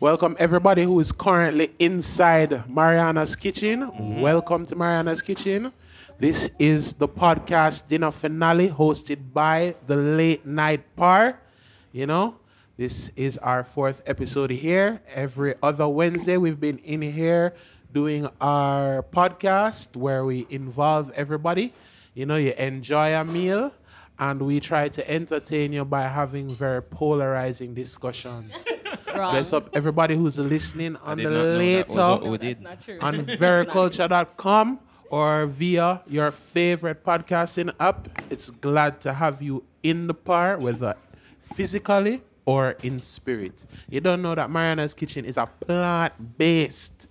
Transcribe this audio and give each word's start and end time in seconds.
Welcome 0.00 0.34
everybody 0.38 0.82
who 0.82 0.98
is 1.00 1.12
currently 1.12 1.72
inside 1.78 2.66
Marianna's 2.70 3.36
kitchen. 3.36 3.82
Mm-hmm. 3.82 4.22
Welcome 4.22 4.64
to 4.64 4.74
Marianna's 4.74 5.20
kitchen. 5.20 5.74
This 6.18 6.48
is 6.58 6.94
the 6.94 7.06
podcast 7.06 7.86
dinner 7.86 8.10
finale 8.10 8.70
hosted 8.70 9.34
by 9.34 9.74
the 9.86 9.96
late 9.96 10.46
night 10.46 10.96
par. 10.96 11.38
You 11.92 12.06
know, 12.06 12.36
this 12.78 13.10
is 13.14 13.36
our 13.36 13.62
fourth 13.62 14.00
episode 14.06 14.50
here. 14.50 15.02
Every 15.12 15.52
other 15.62 15.86
Wednesday, 15.86 16.38
we've 16.38 16.58
been 16.58 16.78
in 16.78 17.02
here 17.02 17.52
doing 17.92 18.26
our 18.40 19.02
podcast 19.02 19.96
where 19.96 20.24
we 20.24 20.46
involve 20.48 21.10
everybody. 21.10 21.74
You 22.14 22.24
know, 22.24 22.36
you 22.36 22.54
enjoy 22.54 23.14
a 23.14 23.22
meal 23.22 23.70
and 24.20 24.42
we 24.42 24.60
try 24.60 24.88
to 24.88 25.10
entertain 25.10 25.72
you 25.72 25.84
by 25.84 26.02
having 26.02 26.50
very 26.50 26.82
polarizing 26.82 27.74
discussions. 27.74 28.66
Wrong. 29.16 29.32
Bless 29.32 29.52
up 29.52 29.68
everybody 29.72 30.14
who's 30.14 30.38
listening 30.38 30.96
on 30.96 31.16
the 31.16 31.24
not 31.24 31.30
know 31.30 31.58
that 31.58 31.88
was 31.88 31.96
later 31.96 32.08
what 32.22 32.26
we 32.30 32.38
did. 32.38 32.60
Not 32.60 32.88
on 33.00 33.14
vericulture.com 33.42 34.78
or 35.10 35.46
via 35.46 36.02
your 36.06 36.30
favorite 36.30 37.02
podcasting 37.02 37.74
app. 37.80 38.08
It's 38.30 38.50
glad 38.50 39.00
to 39.00 39.12
have 39.14 39.42
you 39.42 39.64
in 39.82 40.06
the 40.06 40.14
par, 40.14 40.58
whether 40.58 40.94
physically 41.40 42.22
or 42.44 42.76
in 42.82 43.00
spirit. 43.00 43.66
You 43.88 44.00
don't 44.00 44.22
know 44.22 44.34
that 44.34 44.50
Marianna's 44.50 44.94
Kitchen 44.94 45.24
is 45.24 45.36
a 45.36 45.46
plant 45.46 46.38
based 46.38 47.08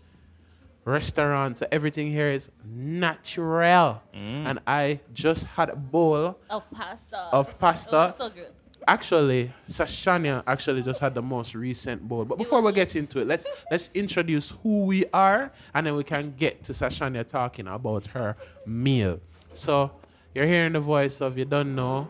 restaurant, 0.89 1.57
so 1.57 1.67
everything 1.71 2.11
here 2.11 2.27
is 2.27 2.51
natural. 2.65 4.01
And 4.13 4.59
I 4.67 4.99
just 5.13 5.45
had 5.45 5.69
a 5.69 5.75
bowl 5.75 6.37
of 6.49 6.71
pasta. 6.71 7.17
of 7.31 7.57
pasta. 7.59 7.95
It 7.95 7.99
was 7.99 8.15
so 8.17 8.29
good. 8.29 8.51
Actually, 8.87 9.51
Sashania 9.69 10.41
actually 10.47 10.81
just 10.81 10.99
had 10.99 11.13
the 11.13 11.21
most 11.21 11.53
recent 11.53 12.01
bowl. 12.07 12.25
But 12.25 12.37
before 12.37 12.61
we 12.61 12.71
get 12.71 12.95
into 12.95 13.19
it, 13.19 13.27
let's 13.27 13.47
let's 13.71 13.89
introduce 13.93 14.51
who 14.51 14.85
we 14.85 15.05
are, 15.13 15.51
and 15.73 15.85
then 15.85 15.95
we 15.95 16.03
can 16.03 16.33
get 16.37 16.63
to 16.65 16.73
Sashania 16.73 17.25
talking 17.27 17.67
about 17.67 18.07
her 18.07 18.35
meal. 18.65 19.19
So 19.53 19.91
you're 20.33 20.45
hearing 20.47 20.73
the 20.73 20.79
voice 20.79 21.21
of 21.21 21.37
you 21.37 21.45
don't 21.45 21.75
know 21.75 22.07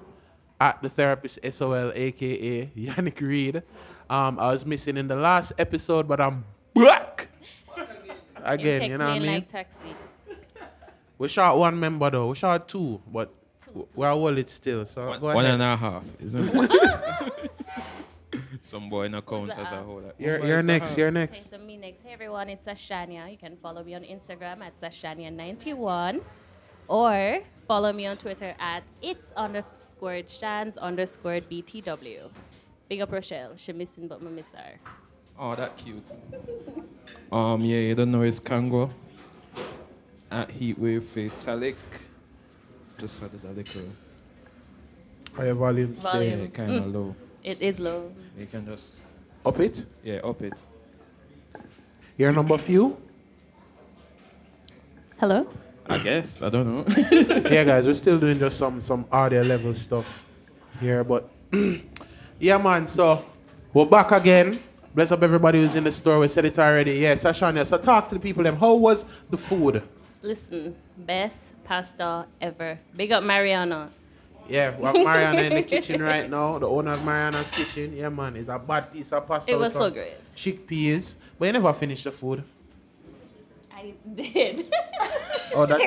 at 0.62 0.82
the 0.82 0.90
therapist 0.90 1.40
SOL, 1.52 1.92
aka 1.96 2.66
Yannick 2.78 3.20
Reed. 3.22 3.64
Um, 4.10 4.40
I 4.40 4.52
was 4.52 4.66
missing 4.66 4.98
in 4.98 5.08
the 5.08 5.16
last 5.16 5.54
episode, 5.58 6.08
but 6.08 6.20
I'm 6.20 6.44
back 6.76 7.09
again. 8.44 8.90
You 8.90 8.98
know 8.98 9.06
what 9.06 9.14
I 9.14 9.20
mean? 9.20 9.34
like 9.34 9.50
taxi. 9.50 9.96
We 11.18 11.28
shot 11.28 11.58
one 11.58 11.80
member 11.80 12.10
though. 12.10 12.28
We 12.30 12.36
shot 12.36 12.68
two, 12.68 13.02
but 13.12 13.34
Two, 13.66 13.88
we're 13.94 14.08
all 14.08 14.38
it 14.38 14.50
still. 14.50 14.86
So 14.86 15.08
One, 15.08 15.20
go 15.20 15.30
ahead. 15.32 15.46
and 15.56 15.62
a 15.64 15.76
half, 15.76 16.04
isn't 16.22 16.50
it? 16.54 17.52
Some 18.62 18.90
boy 18.90 19.04
in 19.04 19.16
a 19.16 19.22
count 19.22 19.52
as 19.52 19.72
a 19.72 19.84
whole. 19.84 20.02
You're, 20.18 20.42
oh, 20.42 20.46
you're 20.46 20.64
next. 20.64 20.98
You're 20.98 21.08
Okay, 21.08 21.14
next. 21.14 21.50
so 21.50 21.58
me 21.58 21.76
next. 21.78 22.04
Hey 22.04 22.14
everyone, 22.14 22.48
it's 22.50 22.66
Sashania. 22.66 23.30
You 23.30 23.38
can 23.38 23.58
follow 23.58 23.84
me 23.84 23.96
on 23.96 24.04
Instagram 24.04 24.62
at 24.62 24.76
Sashania91 24.80 26.22
or 26.88 27.40
follow 27.68 27.92
me 27.92 28.06
on 28.06 28.18
Twitter 28.18 28.56
at 28.60 28.84
it's 29.02 29.32
underscore 29.34 30.22
shans 30.28 30.78
underscore 30.78 31.42
BTW. 31.42 32.30
Big 32.88 33.02
up 33.02 33.12
Rochelle. 33.12 33.54
She 33.58 33.74
missing 33.74 34.08
but 34.08 34.22
me 34.22 34.32
miss 34.32 34.52
her. 34.54 34.78
Oh, 35.40 35.56
that 35.56 35.78
cute. 35.78 36.04
Um, 37.32 37.62
yeah, 37.62 37.80
you 37.80 37.96
don't 37.96 38.12
know 38.12 38.24
it's 38.24 38.42
Kango. 38.42 38.90
At 40.30 40.50
Heatwave 40.50 41.02
Fatalic. 41.04 41.76
Just 42.98 43.24
added 43.24 43.40
a 43.46 43.54
little, 43.54 43.82
Higher 45.34 45.54
volume 45.54 45.96
stay. 45.96 46.12
Volume. 46.12 46.40
yeah, 46.42 46.48
kind 46.48 46.76
of 46.76 46.88
low. 46.88 47.16
It 47.42 47.62
is 47.62 47.80
low. 47.80 48.12
You 48.38 48.46
can 48.48 48.66
just, 48.66 49.00
Up 49.46 49.58
it. 49.62 49.86
yeah, 50.04 50.18
up 50.18 50.42
it. 50.42 50.62
Your 52.18 52.34
number 52.34 52.58
few. 52.58 52.98
Hello? 55.22 55.48
I 55.90 55.98
guess, 56.00 56.42
I 56.42 56.50
don't 56.50 56.68
know. 56.68 56.86
yeah, 57.50 57.64
guys, 57.64 57.88
we're 57.88 57.94
still 57.94 58.20
doing 58.20 58.38
just 58.40 58.58
some 58.58 58.82
some 58.82 59.06
audio 59.12 59.42
level 59.42 59.74
stuff 59.74 60.26
here, 60.82 61.04
but 61.04 61.30
yeah, 62.40 62.58
man. 62.58 62.86
So 62.86 63.24
we're 63.74 63.86
back 63.86 64.12
again. 64.12 64.60
Bless 64.96 65.12
up 65.12 65.22
everybody 65.22 65.60
who's 65.62 65.76
in 65.76 65.84
the 65.84 65.92
store. 65.92 66.20
We 66.20 66.28
said 66.28 66.46
it 66.46 66.58
already. 66.58 66.94
Yeah, 66.94 67.14
Sashania. 67.14 67.66
So 67.66 67.78
talk 67.78 68.08
to 68.10 68.16
the 68.16 68.22
people. 68.22 68.44
Them. 68.44 68.56
How 68.56 68.76
was 68.76 69.06
the 69.30 69.38
food? 69.38 69.84
Listen, 70.22 70.76
best 70.98 71.54
pasta 71.64 72.28
ever. 72.42 72.80
Big 72.96 73.12
up 73.12 73.24
Marianna. 73.24 73.92
Yeah, 74.48 74.76
we 74.78 74.86
have 74.86 74.96
Marianna 74.96 75.42
in 75.44 75.54
the 75.56 75.64
kitchen 75.76 76.02
right 76.02 76.28
now. 76.28 76.58
The 76.58 76.68
owner 76.68 76.94
of 76.94 77.06
Marianna's 77.06 77.52
kitchen. 77.52 77.96
Yeah, 77.96 78.10
man. 78.10 78.36
It's 78.36 78.50
a 78.50 78.58
bad 78.58 78.92
piece 78.92 79.14
of 79.14 79.28
pasta. 79.28 79.52
It 79.52 79.56
with 79.56 79.66
was 79.66 79.74
so 79.74 79.82
some 79.82 79.94
great. 79.94 80.16
Chickpeas, 80.36 81.16
but 81.38 81.46
you 81.46 81.54
never 81.54 81.72
finished 81.72 82.06
the 82.06 82.12
food. 82.12 82.44
I 83.72 83.94
did. 84.16 84.74
Oh, 85.54 85.66
that 85.68 85.80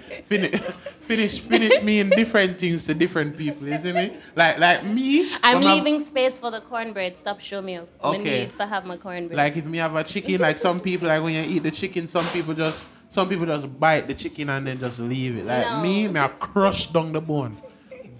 finish, 0.24 0.62
finish, 1.08 1.38
finish 1.40 1.82
me 1.82 2.00
in 2.00 2.10
different 2.10 2.58
things 2.60 2.84
to 2.86 2.94
different 2.94 3.36
people, 3.36 3.66
isn't 3.66 3.96
it? 3.96 4.12
Like, 4.36 4.58
like 4.58 4.84
me. 4.84 5.28
I'm 5.42 5.58
I- 5.58 5.74
leaving 5.74 6.00
space 6.00 6.36
for 6.38 6.50
the 6.50 6.60
cornbread. 6.60 7.16
Stop 7.16 7.40
show 7.40 7.60
me. 7.62 7.78
I 7.78 7.82
Okay. 8.02 8.40
need 8.40 8.50
to 8.58 8.66
have 8.66 8.84
my 8.86 8.96
cornbread. 8.96 9.36
Like 9.36 9.56
if 9.56 9.64
me 9.64 9.78
have 9.78 9.96
a 9.96 10.04
chicken, 10.04 10.40
like 10.40 10.58
some 10.58 10.78
people, 10.80 11.08
like 11.08 11.22
when 11.22 11.34
you 11.34 11.42
eat 11.42 11.62
the 11.62 11.70
chicken, 11.70 12.06
some 12.06 12.26
people 12.26 12.54
just, 12.54 12.86
some 13.08 13.28
people 13.28 13.46
just 13.46 13.66
bite 13.80 14.06
the 14.06 14.14
chicken 14.14 14.50
and 14.50 14.66
then 14.66 14.78
just 14.78 14.98
leave 15.00 15.36
it. 15.38 15.46
Like 15.46 15.64
No. 15.66 15.80
me, 15.82 16.06
me 16.08 16.20
I 16.20 16.28
crush 16.28 16.86
down 16.88 17.12
the 17.12 17.20
bone, 17.22 17.56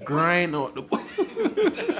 grind 0.04 0.56
out 0.56 0.74
the 0.74 0.82
bone. 0.82 1.04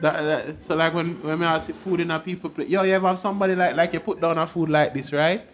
That- 0.00 0.22
that- 0.28 0.62
so 0.62 0.76
like 0.76 0.92
when 0.92 1.14
when 1.22 1.38
me 1.40 1.46
ask 1.46 1.68
see 1.68 1.72
food 1.72 2.00
in 2.00 2.10
a 2.10 2.20
people 2.20 2.50
plate, 2.50 2.68
yo, 2.68 2.82
you 2.82 2.92
ever 2.92 3.06
have 3.08 3.18
somebody 3.18 3.54
like 3.56 3.74
like 3.76 3.92
you 3.94 4.00
put 4.00 4.20
down 4.20 4.36
a 4.36 4.46
food 4.46 4.68
like 4.68 4.92
this, 4.92 5.10
right? 5.12 5.48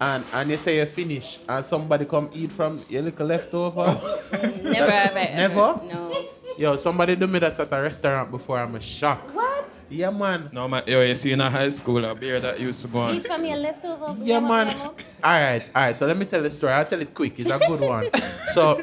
And 0.00 0.24
and 0.32 0.50
you 0.50 0.56
say 0.56 0.78
you 0.78 0.86
finish, 0.86 1.40
and 1.48 1.64
somebody 1.64 2.04
come 2.04 2.30
eat 2.32 2.52
from 2.52 2.80
your 2.88 3.02
little 3.02 3.26
leftovers. 3.26 4.04
Never 4.62 4.90
have 4.90 5.16
I 5.16 5.22
ever. 5.22 5.36
Never? 5.36 5.80
No. 5.86 6.24
Yo, 6.56 6.76
somebody 6.76 7.16
do 7.16 7.26
me 7.26 7.38
that 7.40 7.58
at 7.58 7.72
a 7.72 7.82
restaurant 7.82 8.30
before. 8.30 8.58
I'm 8.58 8.74
a 8.76 8.80
shock. 8.80 9.34
What? 9.34 9.70
Yeah, 9.90 10.10
man. 10.10 10.50
no, 10.52 10.68
man, 10.68 10.82
yo, 10.86 11.00
you 11.00 11.14
see 11.14 11.32
in 11.32 11.40
a 11.40 11.50
high 11.50 11.70
school, 11.70 12.04
a 12.04 12.14
beer 12.14 12.38
that 12.40 12.60
used 12.60 12.82
to 12.82 12.88
go 12.88 12.98
on. 12.98 13.14
Eat 13.14 13.26
from 13.26 13.44
your 13.44 13.56
leftover. 13.56 14.14
Yeah, 14.18 14.38
man. 14.38 14.66
blah, 14.66 14.74
blah. 14.74 14.92
All 15.24 15.40
right, 15.40 15.70
all 15.74 15.82
right. 15.82 15.96
So 15.96 16.06
let 16.06 16.16
me 16.16 16.26
tell 16.26 16.42
the 16.42 16.50
story. 16.50 16.74
I'll 16.74 16.84
tell 16.84 17.00
it 17.00 17.14
quick. 17.14 17.38
It's 17.40 17.50
a 17.50 17.58
good 17.58 17.80
one. 17.80 18.10
so 18.52 18.80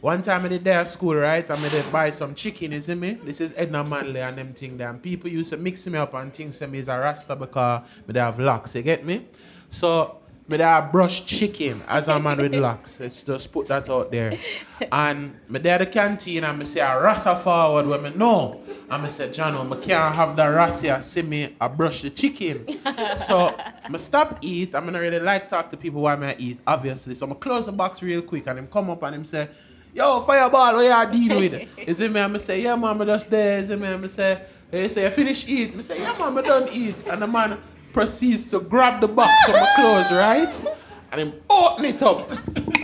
one 0.00 0.22
time 0.22 0.44
I 0.44 0.48
did 0.48 0.62
there 0.62 0.78
at 0.78 0.88
school, 0.88 1.16
right? 1.16 1.50
I 1.50 1.56
made 1.58 1.74
it 1.74 1.90
buy 1.90 2.10
some 2.12 2.34
chicken, 2.34 2.72
you 2.72 2.80
see 2.80 2.94
me? 2.94 3.14
This 3.14 3.40
is 3.40 3.52
Edna 3.56 3.82
Manley 3.82 4.20
and 4.20 4.38
them 4.38 4.54
thing 4.54 4.76
there. 4.76 4.88
And 4.88 5.02
people 5.02 5.28
used 5.28 5.50
to 5.50 5.56
mix 5.56 5.86
me 5.88 5.98
up 5.98 6.14
and 6.14 6.32
think 6.32 6.54
say 6.54 6.66
me 6.66 6.78
is 6.78 6.88
a 6.88 6.98
rasta 6.98 7.34
because 7.34 7.82
me 8.06 8.12
they 8.12 8.20
have 8.20 8.38
locks, 8.38 8.76
you 8.76 8.82
get 8.82 9.04
me? 9.04 9.26
So 9.70 10.18
me 10.48 10.56
have 10.58 10.90
brush 10.90 11.26
chicken 11.26 11.82
as 11.86 12.08
a 12.08 12.18
man 12.18 12.38
with 12.38 12.54
locks. 12.54 13.00
Let's 13.00 13.22
just 13.22 13.52
put 13.52 13.68
that 13.68 13.88
out 13.90 14.10
there. 14.10 14.32
And 14.92 15.34
me 15.48 15.60
at 15.68 15.78
the 15.78 15.86
canteen 15.86 16.44
and 16.44 16.58
me 16.58 16.64
say 16.64 16.80
a 16.80 17.00
rasta 17.00 17.36
forward 17.36 17.86
when 17.86 18.02
me 18.02 18.10
know. 18.16 18.62
And 18.88 19.02
me 19.02 19.10
say, 19.10 19.30
John, 19.30 19.72
I 19.72 19.76
can't 19.76 20.14
have 20.14 20.36
the 20.36 20.48
rasta 20.48 21.02
see 21.02 21.22
me 21.22 21.56
I 21.60 21.68
brush 21.68 22.02
the 22.02 22.10
chicken. 22.10 22.66
so 23.18 23.54
I 23.58 23.96
stop 23.96 24.38
eat. 24.40 24.74
I'm 24.74 24.90
not 24.90 25.00
really 25.00 25.20
like 25.20 25.48
talk 25.48 25.70
to 25.72 25.76
people 25.76 26.02
while 26.02 26.22
I 26.22 26.36
eat, 26.38 26.60
obviously. 26.66 27.14
So 27.14 27.28
I 27.28 27.34
close 27.34 27.66
the 27.66 27.72
box 27.72 28.00
real 28.02 28.22
quick 28.22 28.46
and 28.46 28.58
him 28.58 28.68
come 28.68 28.88
up 28.88 29.02
and 29.02 29.16
him 29.16 29.24
say, 29.24 29.48
Yo, 29.92 30.20
fireball, 30.20 30.74
what 30.74 31.14
you 31.14 31.28
deal 31.28 31.40
with? 31.40 31.68
Is 31.88 32.00
it 32.00 32.12
me? 32.12 32.20
I'm 32.20 32.38
say, 32.38 32.62
Yeah, 32.62 32.76
mama, 32.76 33.04
just 33.04 33.28
there. 33.28 33.58
Is 33.58 33.70
it 33.70 33.80
me? 33.80 33.88
I'm 33.88 34.06
say, 34.08 34.42
He 34.70 34.88
say, 34.88 35.04
You 35.04 35.10
finish 35.10 35.46
eat? 35.48 35.74
I 35.76 35.80
say, 35.80 36.00
Yeah, 36.00 36.16
mama, 36.18 36.42
done 36.42 36.68
eat. 36.72 36.96
And 37.08 37.20
the 37.20 37.26
man 37.26 37.58
proceeds 37.98 38.48
to 38.48 38.60
grab 38.60 39.00
the 39.00 39.08
box 39.08 39.44
from 39.44 39.54
my 39.54 39.72
clothes, 39.74 40.12
right? 40.12 40.76
And 41.10 41.22
him 41.22 41.32
open 41.48 41.86
it 41.86 42.02
up. 42.02 42.30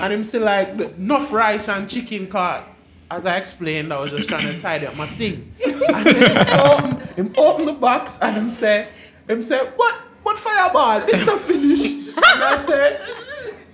And 0.00 0.10
him 0.10 0.24
say, 0.24 0.38
like, 0.38 0.68
enough 0.96 1.30
rice 1.30 1.68
and 1.68 1.86
chicken 1.86 2.26
cart. 2.26 2.64
As 3.10 3.26
I 3.26 3.36
explained, 3.36 3.92
I 3.92 4.00
was 4.00 4.12
just 4.12 4.30
trying 4.30 4.46
to 4.46 4.58
tidy 4.58 4.86
up 4.86 4.96
my 4.96 5.04
thing. 5.04 5.52
And 5.62 6.06
then 6.06 6.46
him 6.46 6.58
open, 6.58 7.00
him 7.16 7.34
open 7.36 7.66
the 7.66 7.74
box 7.74 8.18
and 8.22 8.34
him 8.34 8.50
say, 8.50 8.88
him 9.28 9.42
say, 9.42 9.58
what, 9.76 9.94
what 10.22 10.38
fireball? 10.38 11.00
This 11.00 11.20
is 11.20 11.26
not 11.26 11.40
finished. 11.42 12.16
And 12.16 12.42
I 12.42 12.56
say, 12.56 12.98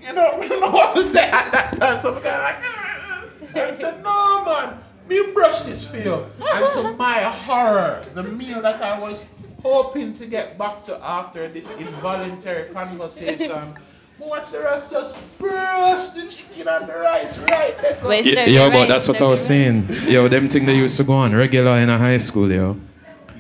you 0.05 0.13
know, 0.13 0.33
I 0.33 0.49
don't 0.49 0.61
know 0.61 0.71
what 0.73 0.97
to 0.97 1.05
say 1.05 1.23
at 1.31 1.53
that 1.53 1.77
time. 1.79 1.97
So 1.97 2.13
I'm 2.13 2.21
kind 2.21 2.35
of 2.35 2.43
like, 2.43 2.57
ah. 2.61 3.25
and 3.41 3.71
him 3.71 3.77
said, 3.77 4.03
no, 4.03 4.45
man, 4.45 4.81
me 5.09 5.33
brush 5.33 5.63
this 5.63 5.87
for 5.87 5.97
you. 5.97 6.27
And 6.41 6.73
to 6.73 6.97
my 6.99 7.23
horror, 7.23 8.05
the 8.15 8.25
meal 8.25 8.61
that 8.63 8.83
I 8.83 8.99
was 8.99 9.25
hoping 9.63 10.13
to 10.15 10.27
get 10.27 10.57
back 10.59 10.85
to 10.85 10.99
after 11.05 11.49
this 11.49 11.71
involuntary 11.73 12.73
conversation. 12.73 13.75
Watch 14.19 14.51
the 14.51 14.61
rest 14.61 14.91
just 14.91 15.17
brush 15.39 16.09
the 16.11 16.27
chicken 16.29 16.69
and 16.69 16.87
the 16.87 16.93
rice 16.95 17.39
right 17.39 17.75
there. 17.81 17.95
So- 17.95 18.07
Wait, 18.09 18.27
Y- 18.27 18.33
yo, 18.33 18.45
you're 18.65 18.71
but 18.71 18.87
that's 18.87 19.09
what 19.09 19.23
I 19.23 19.27
was 19.27 19.45
saying. 19.45 19.87
Yo, 20.09 20.29
them 20.29 20.47
thing 20.49 20.67
they 20.67 20.77
used 20.77 20.99
to 20.99 21.05
go 21.05 21.15
on 21.15 21.35
regular 21.35 21.79
in 21.79 21.89
a 21.89 21.97
high 21.97 22.19
school, 22.19 22.51
yo. 22.53 22.77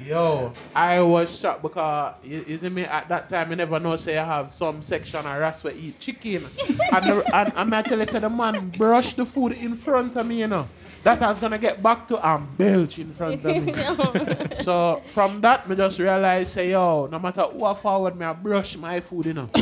Yo, 0.06 0.52
I 0.74 1.00
was 1.02 1.38
shocked 1.38 1.62
because 1.62 2.14
you, 2.24 2.44
you 2.48 2.58
see 2.58 2.68
me 2.70 2.82
at 2.82 3.08
that 3.10 3.28
time. 3.28 3.50
You 3.50 3.56
never 3.56 3.78
know. 3.78 3.94
Say 3.96 4.16
I 4.18 4.24
have 4.24 4.50
some 4.50 4.82
section 4.82 5.20
of 5.24 5.38
rats 5.38 5.62
where 5.62 5.74
eat 5.74 6.00
chicken, 6.00 6.48
and, 6.92 7.04
the, 7.06 7.36
and 7.36 7.52
and 7.54 7.74
I 7.74 7.82
tell 7.82 7.98
you, 7.98 8.06
say 8.06 8.18
the 8.18 8.30
man 8.30 8.70
brush 8.70 9.12
the 9.14 9.24
food 9.26 9.52
in 9.52 9.76
front 9.76 10.16
of 10.16 10.26
me, 10.26 10.40
you 10.40 10.48
know. 10.48 10.66
That 11.02 11.22
I 11.22 11.28
was 11.28 11.38
gonna 11.38 11.58
get 11.58 11.82
back 11.82 12.06
to 12.08 12.18
and 12.26 12.56
belch 12.58 12.98
in 12.98 13.12
front 13.12 13.44
of 13.44 13.64
me. 13.64 13.72
Oh, 14.02 14.54
so 14.54 15.02
from 15.06 15.40
that, 15.40 15.68
me 15.68 15.76
just 15.76 15.98
realized, 15.98 16.50
say, 16.50 16.70
yo, 16.70 17.06
no 17.10 17.18
matter 17.18 17.42
who 17.42 17.64
I 17.64 17.74
forward 17.74 18.16
me, 18.16 18.26
I 18.26 18.32
brush 18.32 18.76
my 18.76 19.00
food, 19.00 19.26
you 19.26 19.34
know. 19.34 19.48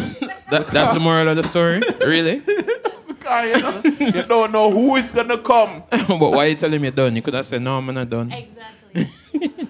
That, 0.51 0.67
that's 0.69 0.95
the 0.95 1.01
moral 1.01 1.29
of 1.29 1.37
the 1.37 1.43
story, 1.43 1.83
really. 2.01 2.41
because 3.07 3.45
you 3.45 3.61
know, 3.61 3.83
you 4.19 4.23
don't 4.23 4.51
know 4.51 4.71
who 4.71 4.97
is 4.97 5.13
gonna 5.13 5.37
come. 5.37 5.83
but 5.91 6.19
why 6.33 6.47
are 6.47 6.49
you 6.49 6.55
telling 6.55 6.81
me 6.81 6.91
done? 6.91 7.15
You 7.15 7.21
could 7.21 7.35
have 7.35 7.45
said 7.45 7.61
no, 7.61 7.77
I'm 7.77 7.93
not 7.93 8.09
done. 8.09 8.33
Exactly. 8.33 8.78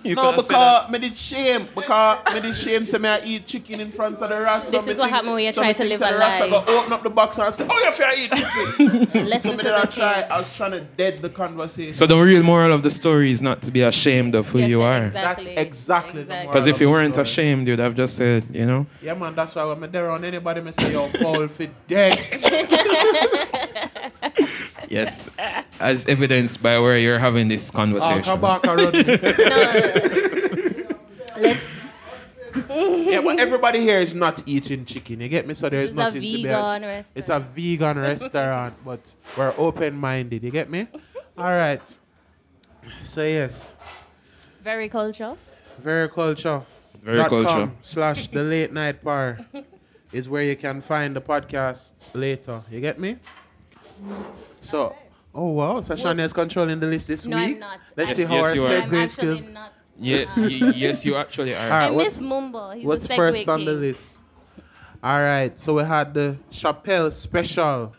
You 0.09 0.15
No, 0.15 0.23
coulda 0.23 0.43
said 0.43 0.55
that. 0.57 0.87
because 0.87 0.91
me 0.91 0.99
did 1.09 1.17
shame. 1.19 1.69
Because 1.75 2.35
me 2.35 2.41
did 2.41 2.57
shame 2.57 2.85
say 2.87 2.97
me 2.99 3.09
I 3.11 3.21
eat 3.25 3.47
chicken 3.47 3.81
in 3.81 3.91
front 3.93 4.21
of 4.23 4.31
the 4.31 4.37
rasta. 4.41 4.71
This 4.73 4.87
Me 4.87 4.93
is 4.93 4.99
what 4.99 5.05
think- 5.05 5.15
happen 5.17 5.33
when 5.35 5.45
you 5.45 5.53
so 5.53 5.61
try 5.61 5.73
to 5.75 5.85
live 5.85 5.99
say 5.99 6.09
a 6.09 6.13
the 6.13 6.19
rasta 6.19 6.45
lie. 6.47 6.51
Go 6.51 6.79
open 6.79 6.93
up 6.95 7.03
the 7.03 7.11
box 7.11 7.39
and 7.39 7.55
say, 7.55 7.67
oh, 7.69 7.79
you 7.85 7.93
feel 7.93 8.07
eat 8.17 8.31
chicken. 8.33 9.11
so 9.13 9.21
Listen 9.21 9.51
me 9.53 9.57
to 9.59 9.63
the 9.65 9.77
I 9.79 9.85
try. 9.85 10.23
I 10.31 10.39
was 10.39 10.57
trying 10.57 10.73
to 10.73 10.81
dead 10.81 11.19
the 11.19 11.29
conversation. 11.29 11.93
So 11.93 12.07
the 12.07 12.17
real 12.19 12.43
moral 12.43 12.73
of 12.73 12.83
the 12.83 12.91
story 12.91 13.31
is 13.31 13.43
not 13.43 13.61
to 13.63 13.71
be 13.71 13.83
ashamed 13.83 14.35
of 14.35 14.49
who 14.49 14.61
Yes, 14.61 14.69
you 14.71 14.81
are. 14.83 15.05
exactly. 15.05 15.55
That's 15.55 15.67
exactly 15.67 16.23
the 16.23 16.35
moral. 16.35 16.47
Because 16.49 16.67
if 16.67 16.81
you 16.81 16.89
weren't 16.91 17.15
story. 17.15 17.23
ashamed, 17.25 17.69
you'd 17.69 17.79
have 17.81 17.95
just 17.95 18.17
said, 18.17 18.47
you 18.51 18.65
know. 18.65 18.87
Yeah, 19.03 19.15
man, 19.15 19.35
that's 19.35 19.55
why 19.55 19.65
when 19.65 19.81
me 19.81 19.89
there 19.89 20.11
on 20.11 20.25
anybody, 20.25 20.63
me 20.63 20.73
say, 20.73 20.93
yo, 20.93 21.07
fall 21.09 21.47
for 21.49 21.67
dead. 21.87 22.19
Yes. 24.89 25.31
As 25.81 26.07
evidenced 26.07 26.63
by 26.63 26.79
where 26.79 26.99
you're 26.99 27.19
having 27.19 27.49
this 27.49 27.71
Oh, 27.71 27.77
conversation. 27.77 28.23
come 28.23 28.41
back 28.41 28.67
and 28.67 28.81
run 28.81 28.93
Let's. 31.39 31.71
Yeah, 32.69 33.21
but 33.21 33.39
everybody 33.39 33.81
here 33.81 33.99
is 34.01 34.15
not 34.15 34.43
eating 34.47 34.85
chicken. 34.85 35.21
You 35.21 35.29
get 35.29 35.47
me? 35.47 35.55
So 35.55 35.69
there's 35.69 35.91
It's 35.91 35.97
nothing 35.97 36.23
to 36.23 36.27
be. 36.27 36.43
vegan 36.43 36.83
restaurant. 36.83 37.07
It's 37.15 37.29
a 37.29 37.39
vegan 37.41 37.99
restaurant, 37.99 38.75
but 38.85 39.15
we're 39.37 39.55
open-minded. 39.57 40.43
You 40.43 40.51
get 40.51 40.69
me? 40.71 40.89
All 41.39 41.45
right. 41.45 41.83
So 43.03 43.23
yes, 43.23 43.75
Very 44.65 44.89
cultural. 44.89 45.37
very 45.79 46.09
culture. 46.09 46.65
Very 47.03 47.19
dot 47.19 47.29
culture. 47.31 47.71
slash 47.83 48.27
the 48.29 48.43
late 48.55 48.73
night 48.73 49.03
par 49.05 49.39
is 50.13 50.29
where 50.29 50.43
you 50.43 50.57
can 50.57 50.81
find 50.81 51.15
the 51.15 51.21
podcast 51.21 51.93
later. 52.15 52.63
You 52.71 52.81
get 52.81 52.99
me? 52.99 53.17
So, 54.61 54.95
oh 55.35 55.49
wow, 55.51 55.81
Sashania 55.81 56.21
is 56.25 56.33
controlling 56.33 56.81
the 56.81 56.87
list 56.87 57.09
this 57.09 57.27
No, 57.27 57.37
week. 57.37 57.55
I'm 57.57 57.59
not. 57.61 57.81
Let's 57.97 58.11
I'm- 58.11 58.17
see 58.17 58.23
Yes, 58.23 58.29
how 58.29 58.37
yes, 58.37 58.47
our 58.47 58.55
you 58.57 58.63
are. 58.63 58.83
I'm 58.83 58.91
segue 58.91 59.03
actually 59.05 59.37
skills. 59.39 59.53
not. 59.53 59.73
Yeah, 60.01 60.25
y- 60.37 60.73
yes, 60.77 61.05
you 61.05 61.17
actually 61.17 61.55
are. 61.55 61.67
All 61.73 61.73
I 61.73 61.91
what's- 61.91 62.21
miss 62.21 62.21
Mumbo. 62.21 62.71
He's 62.71 62.85
What's 62.85 63.07
the 63.09 63.15
first 63.17 63.49
on 63.49 63.65
the 63.65 63.73
king. 63.73 63.81
list? 63.81 64.21
All 65.03 65.19
right, 65.21 65.57
so 65.57 65.75
we 65.75 65.85
had 65.85 66.15
the 66.15 66.39
Chappelle 66.51 67.13
special 67.13 67.95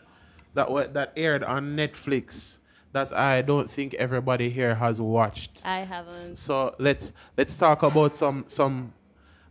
that 0.54 0.70
wa- 0.70 0.86
that 0.92 1.12
aired 1.16 1.42
on 1.44 1.76
Netflix 1.76 2.58
that 2.92 3.12
I 3.12 3.40
don't 3.42 3.70
think 3.70 3.94
everybody 3.94 4.50
here 4.50 4.74
has 4.74 5.00
watched. 5.00 5.62
I 5.64 5.80
haven't. 5.80 6.36
So 6.36 6.74
let's 6.78 7.12
let's 7.38 7.56
talk 7.56 7.82
about 7.82 8.16
some 8.16 8.44
some. 8.48 8.92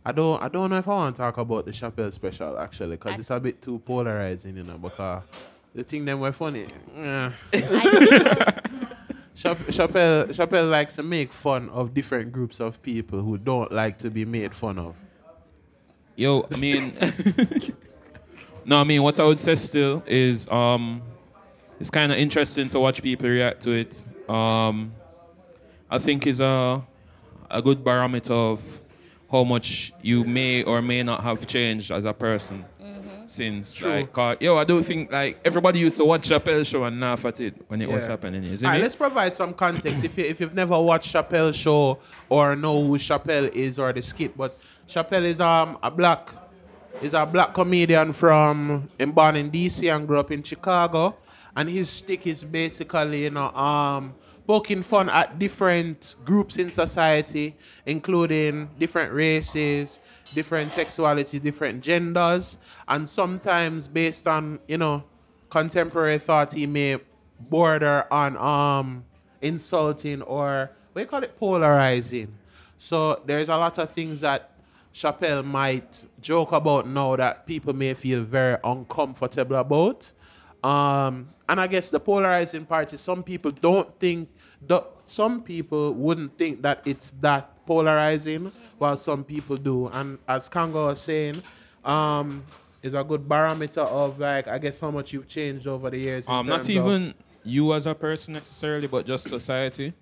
I 0.04 0.12
don't 0.12 0.42
I 0.42 0.48
don't 0.48 0.70
know 0.70 0.78
if 0.78 0.88
I 0.88 0.94
want 0.94 1.16
to 1.16 1.22
talk 1.22 1.38
about 1.38 1.64
the 1.66 1.72
Chappelle 1.72 2.12
special 2.12 2.58
actually 2.58 2.96
because 2.96 3.18
it's 3.18 3.30
a 3.30 3.40
bit 3.40 3.60
too 3.62 3.78
polarizing, 3.80 4.56
you 4.56 4.62
know. 4.62 4.78
Because 4.78 5.22
the 5.74 5.84
thing 5.84 6.04
them 6.04 6.20
were 6.20 6.32
funny. 6.32 6.66
Yeah. 6.96 7.32
I 7.52 7.58
didn't 7.58 8.24
know. 8.24 8.88
Chap- 9.34 9.58
Chappelle 9.68 10.28
Chappelle 10.28 10.70
likes 10.70 10.96
to 10.96 11.02
make 11.02 11.32
fun 11.32 11.70
of 11.70 11.94
different 11.94 12.32
groups 12.32 12.60
of 12.60 12.82
people 12.82 13.22
who 13.22 13.38
don't 13.38 13.72
like 13.72 13.98
to 14.00 14.10
be 14.10 14.24
made 14.24 14.54
fun 14.54 14.78
of. 14.78 14.94
Yo, 16.16 16.46
I 16.52 16.60
mean, 16.60 16.92
no, 18.66 18.80
I 18.80 18.84
mean, 18.84 19.02
what 19.02 19.18
I 19.18 19.24
would 19.24 19.40
say 19.40 19.54
still 19.54 20.02
is, 20.06 20.46
um, 20.48 21.00
it's 21.78 21.88
kind 21.88 22.12
of 22.12 22.18
interesting 22.18 22.68
to 22.68 22.80
watch 22.80 23.02
people 23.02 23.30
react 23.30 23.62
to 23.62 23.70
it. 23.70 24.04
Um, 24.28 24.92
I 25.88 25.98
think 25.98 26.26
is 26.26 26.40
a 26.40 26.84
a 27.50 27.62
good 27.62 27.82
barometer 27.82 28.34
of 28.34 28.82
how 29.30 29.44
much 29.44 29.92
you 30.02 30.24
may 30.24 30.62
or 30.62 30.82
may 30.82 31.02
not 31.02 31.22
have 31.22 31.46
changed 31.46 31.90
as 31.90 32.04
a 32.04 32.12
person 32.12 32.64
since. 33.30 33.74
True. 33.76 33.90
Like, 33.90 34.18
uh, 34.18 34.36
yo, 34.40 34.58
I 34.58 34.64
don't 34.64 34.82
think 34.82 35.12
like 35.12 35.40
everybody 35.44 35.78
used 35.78 35.96
to 35.98 36.04
watch 36.04 36.28
Chappelle 36.28 36.66
show 36.66 36.84
and 36.84 37.00
laugh 37.00 37.24
at 37.24 37.40
it 37.40 37.54
when 37.68 37.80
it 37.80 37.88
was 37.88 38.06
happening. 38.06 38.44
Is 38.44 38.62
it? 38.62 38.66
All 38.66 38.72
right, 38.72 38.78
me? 38.78 38.82
let's 38.82 38.96
provide 38.96 39.32
some 39.32 39.54
context. 39.54 40.04
if, 40.04 40.18
you, 40.18 40.24
if 40.24 40.40
you've 40.40 40.54
never 40.54 40.78
watched 40.80 41.14
Chappelle's 41.14 41.56
show 41.56 41.98
or 42.28 42.56
know 42.56 42.84
who 42.84 42.98
Chappelle 42.98 43.50
is 43.52 43.78
or 43.78 43.92
the 43.92 44.02
skit, 44.02 44.36
but 44.36 44.58
Chappelle 44.88 45.24
is 45.24 45.40
um 45.40 45.78
a 45.82 45.90
black 45.90 46.28
is 47.00 47.14
a 47.14 47.24
black 47.24 47.54
comedian 47.54 48.12
from 48.12 48.88
and 48.98 49.14
born 49.14 49.36
in 49.36 49.50
DC 49.50 49.94
and 49.94 50.06
grew 50.06 50.18
up 50.18 50.30
in 50.30 50.42
Chicago, 50.42 51.16
and 51.56 51.68
his 51.68 51.88
stick 51.88 52.26
is 52.26 52.44
basically 52.44 53.24
you 53.24 53.30
know 53.30 53.50
um 53.50 54.14
poking 54.46 54.82
fun 54.82 55.08
at 55.08 55.38
different 55.38 56.16
groups 56.24 56.58
in 56.58 56.68
society, 56.70 57.54
including 57.86 58.68
different 58.80 59.12
races, 59.12 60.00
different 60.34 60.70
sexualities, 60.70 61.40
different 61.42 61.82
genders, 61.82 62.58
and 62.88 63.08
sometimes 63.08 63.88
based 63.88 64.26
on 64.26 64.58
you 64.68 64.78
know 64.78 65.04
contemporary 65.50 66.18
thought, 66.18 66.52
he 66.52 66.66
may 66.66 66.98
border 67.48 68.04
on 68.10 68.36
um 68.36 69.04
insulting 69.42 70.22
or 70.22 70.70
we 70.94 71.04
call 71.04 71.22
it 71.22 71.36
polarizing. 71.38 72.32
So 72.78 73.22
there's 73.26 73.48
a 73.48 73.56
lot 73.56 73.78
of 73.78 73.90
things 73.90 74.20
that 74.20 74.50
Chappelle 74.92 75.44
might 75.44 76.06
joke 76.20 76.52
about 76.52 76.86
now 76.86 77.16
that 77.16 77.46
people 77.46 77.72
may 77.72 77.94
feel 77.94 78.22
very 78.22 78.58
uncomfortable 78.64 79.56
about. 79.56 80.10
Um, 80.64 81.28
and 81.48 81.60
I 81.60 81.66
guess 81.66 81.90
the 81.90 82.00
polarizing 82.00 82.66
part 82.66 82.92
is 82.92 83.00
some 83.00 83.22
people 83.22 83.50
don't 83.50 83.98
think 83.98 84.28
the 84.66 84.84
some 85.06 85.42
people 85.42 85.94
wouldn't 85.94 86.36
think 86.36 86.62
that 86.62 86.82
it's 86.84 87.12
that 87.20 87.64
polarizing, 87.66 88.52
while 88.80 88.96
some 88.96 89.22
people 89.22 89.56
do. 89.56 89.88
And 89.88 90.18
as 90.26 90.48
Kango 90.48 90.86
was 90.86 91.00
saying, 91.02 91.36
um, 91.84 92.42
is 92.82 92.94
a 92.94 93.04
good 93.04 93.28
barometer 93.28 93.82
of 93.82 94.18
like 94.18 94.48
I 94.48 94.58
guess 94.58 94.80
how 94.80 94.90
much 94.90 95.12
you've 95.12 95.28
changed 95.28 95.66
over 95.66 95.90
the 95.90 95.98
years. 95.98 96.26
Um, 96.28 96.46
not 96.46 96.64
terms 96.64 96.68
of- 96.68 96.74
even 96.76 97.14
you 97.44 97.72
as 97.74 97.86
a 97.86 97.94
person 97.94 98.34
necessarily, 98.34 98.86
but 98.86 99.06
just 99.06 99.28
society. 99.28 99.92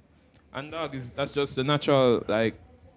And 0.54 0.70
dog 0.70 0.94
is 0.94 1.10
that's 1.10 1.32
just 1.32 1.56
the 1.56 1.64
natural 1.64 2.24
like 2.28 2.54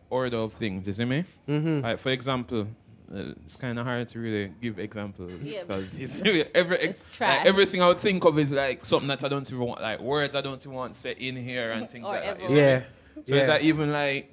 order 0.10 0.38
of 0.38 0.54
things. 0.54 0.86
You 0.88 0.94
see 0.94 1.06
me? 1.06 1.26
Mm-hmm. 1.48 1.80
Like 1.84 1.98
for 1.98 2.10
example, 2.10 2.68
uh, 3.14 3.34
it's 3.44 3.56
kind 3.56 3.78
of 3.80 3.86
hard 3.88 4.08
to 4.10 4.20
really 4.20 4.52
give 4.62 4.78
examples 4.78 5.34
because 5.34 6.00
it's 6.00 6.22
every 6.56 6.78
It's 6.78 7.20
like, 7.20 7.46
everything 7.46 7.82
I 7.82 7.88
would 7.88 7.98
think 8.00 8.24
of 8.24 8.38
is 8.38 8.52
like 8.52 8.86
something 8.86 9.08
that 9.08 9.24
I 9.24 9.28
don't 9.30 9.48
even 9.52 9.66
want, 9.66 9.82
like 9.82 10.00
words 10.00 10.36
I 10.36 10.42
don't 10.42 10.62
even 10.62 10.74
want 10.74 10.96
set 10.96 11.18
in 11.18 11.36
here 11.36 11.72
and 11.72 11.90
things 11.94 12.06
Or 12.06 12.14
like 12.14 12.24
that. 12.24 12.40
ever. 12.40 12.54
you? 12.54 12.60
Yeah. 12.60 12.84
So 13.26 13.36
yeah. 13.36 13.42
it's 13.42 13.50
like 13.50 13.62
even 13.64 13.92
like 13.92 14.32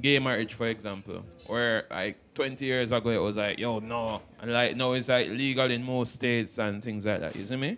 gay 0.00 0.18
marriage, 0.18 0.54
for 0.54 0.66
example, 0.68 1.24
where 1.46 1.84
like 1.90 2.16
20 2.34 2.64
years 2.64 2.92
ago 2.92 3.10
it 3.10 3.18
was 3.20 3.36
like, 3.36 3.58
yo, 3.58 3.78
no, 3.78 4.20
and 4.40 4.52
like 4.52 4.76
now 4.76 4.92
it's 4.92 5.08
like 5.08 5.28
legal 5.30 5.70
in 5.70 5.82
most 5.82 6.14
states 6.14 6.58
and 6.58 6.82
things 6.82 7.06
like 7.06 7.20
that. 7.20 7.34
You 7.36 7.44
see 7.44 7.56
me? 7.56 7.76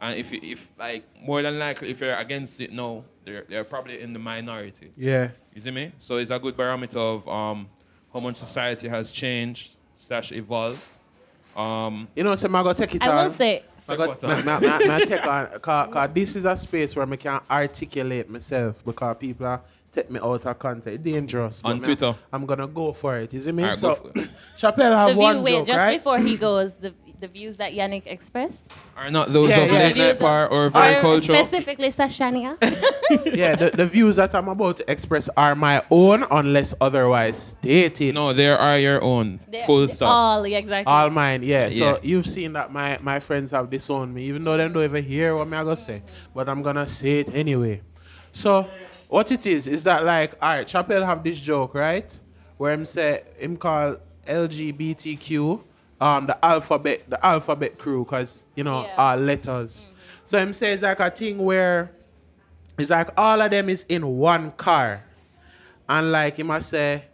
And 0.00 0.18
if 0.18 0.32
you- 0.32 0.40
if 0.42 0.70
like 0.78 1.04
more 1.22 1.40
than 1.42 1.58
likely 1.58 1.90
if 1.90 2.00
you're 2.00 2.14
against 2.16 2.60
it 2.60 2.72
now, 2.72 3.04
they're 3.24 3.44
they're 3.48 3.64
probably 3.64 4.00
in 4.00 4.12
the 4.12 4.18
minority. 4.18 4.92
yeah. 4.96 5.30
You 5.54 5.60
see 5.60 5.70
me? 5.70 5.92
So 5.98 6.16
it's 6.16 6.30
a 6.30 6.38
good 6.38 6.56
barometer 6.56 6.98
of 6.98 7.26
um 7.28 7.68
how 8.12 8.20
much 8.20 8.36
society 8.36 8.88
has 8.88 9.10
changed 9.10 9.76
slash 9.96 10.32
evolved. 10.32 10.82
Um, 11.56 12.08
You 12.16 12.24
know, 12.24 12.34
so 12.36 12.46
I'm 12.46 12.52
gonna 12.52 12.74
take 12.74 12.94
it 12.96 13.02
I 13.02 13.08
on. 13.08 13.24
will 13.24 13.30
say, 13.30 13.62
I 13.88 13.96
got, 13.96 14.18
take 15.06 15.26
on, 15.26 15.60
cause, 15.60 15.92
cause 15.92 16.10
this 16.14 16.36
is 16.36 16.44
a 16.44 16.56
space 16.56 16.96
where 16.96 17.06
I 17.06 17.16
can 17.16 17.40
articulate 17.50 18.28
myself 18.28 18.84
because 18.84 19.16
people 19.18 19.46
are 19.46 19.60
take 19.94 20.10
me 20.10 20.20
out 20.20 20.44
of 20.44 20.58
context. 20.58 20.88
It's 20.88 21.04
dangerous. 21.04 21.62
On 21.64 21.80
Twitter. 21.80 22.14
I'm 22.32 22.44
gonna 22.46 22.66
go 22.66 22.92
for 22.92 23.16
it. 23.18 23.32
Is 23.32 23.46
it 23.46 23.54
me? 23.54 23.62
Alright, 23.62 23.78
so, 23.78 23.94
go 23.94 24.10
for 24.10 24.18
it. 24.18 24.30
Chappelle 24.56 24.94
have 24.94 25.10
the 25.10 25.16
one 25.16 25.36
view, 25.36 25.42
wait, 25.44 25.56
joke, 25.58 25.66
just 25.68 25.78
right? 25.78 25.98
before 25.98 26.18
he 26.18 26.36
goes, 26.36 26.78
the 26.78 26.92
the 27.20 27.28
views 27.28 27.56
that 27.56 27.72
Yannick 27.72 28.06
expressed, 28.06 28.70
are 28.96 29.10
not 29.10 29.32
those 29.32 29.48
Yeah, 29.48 29.60
of 29.60 29.72
yeah. 29.72 29.78
late 29.78 29.96
night 29.96 30.08
of- 30.10 30.18
par 30.20 30.48
or 30.48 30.68
very 30.68 30.96
or 30.96 31.00
cultural? 31.00 31.38
specifically 31.38 31.88
Sashania. 31.88 32.58
yeah, 33.34 33.54
the, 33.54 33.70
the 33.70 33.86
views 33.86 34.16
that 34.16 34.34
I'm 34.34 34.48
about 34.48 34.78
to 34.78 34.90
express 34.90 35.30
are 35.36 35.54
my 35.54 35.80
own 35.90 36.24
unless 36.30 36.74
otherwise 36.80 37.56
stated. 37.62 38.14
No, 38.16 38.32
there 38.32 38.58
are 38.58 38.78
your 38.78 39.00
own. 39.02 39.40
They're- 39.48 39.62
Full 39.64 39.88
stop. 39.88 40.10
All 40.10 40.46
yeah, 40.46 40.58
exactly. 40.58 40.92
All 40.92 41.08
mine, 41.08 41.42
yeah. 41.44 41.68
So 41.70 41.84
Yeah. 41.92 41.96
you've 42.02 42.26
seen 42.26 42.52
that 42.54 42.72
my, 42.72 42.98
my 43.00 43.20
friends 43.20 43.52
have 43.52 43.70
disowned 43.70 44.12
me, 44.12 44.24
even 44.24 44.44
though 44.44 44.56
they 44.58 44.68
don't 44.68 44.82
even 44.84 45.04
hear 45.04 45.34
what 45.36 45.48
me 45.48 45.56
I 45.56 45.62
gonna 45.62 45.76
say. 45.76 46.02
But 46.34 46.48
I'm 46.48 46.62
gonna 46.62 46.86
say 46.86 47.20
it 47.20 47.32
anyway. 47.32 47.80
So 48.32 48.68
what 49.08 49.30
it 49.32 49.46
is 49.46 49.66
is 49.66 49.84
that 49.84 50.04
like, 50.04 50.34
alright, 50.42 50.66
Chappelle 50.66 51.04
have 51.04 51.22
this 51.22 51.40
joke, 51.40 51.74
right? 51.74 52.18
Where 52.56 52.72
him 52.72 52.84
say 52.84 53.22
him 53.38 53.56
call 53.56 53.96
LGBTQ 54.26 55.62
um 56.00 56.26
the 56.26 56.44
alphabet 56.44 57.02
the 57.08 57.24
alphabet 57.24 57.78
crew, 57.78 58.04
cause 58.04 58.48
you 58.56 58.64
know 58.64 58.82
Yeah. 58.84 58.94
are 58.98 59.16
letters. 59.16 59.84
So 60.24 60.38
him 60.38 60.52
says 60.52 60.82
like 60.82 61.00
a 61.00 61.10
thing 61.10 61.38
where 61.38 61.92
it's 62.78 62.90
like 62.90 63.10
all 63.16 63.40
of 63.40 63.50
them 63.50 63.68
is 63.68 63.84
in 63.88 64.06
one 64.06 64.50
car. 64.52 65.04
And 65.88 66.10
like 66.12 66.36
he 66.36 66.42
must 66.42 66.70
say 66.70 67.04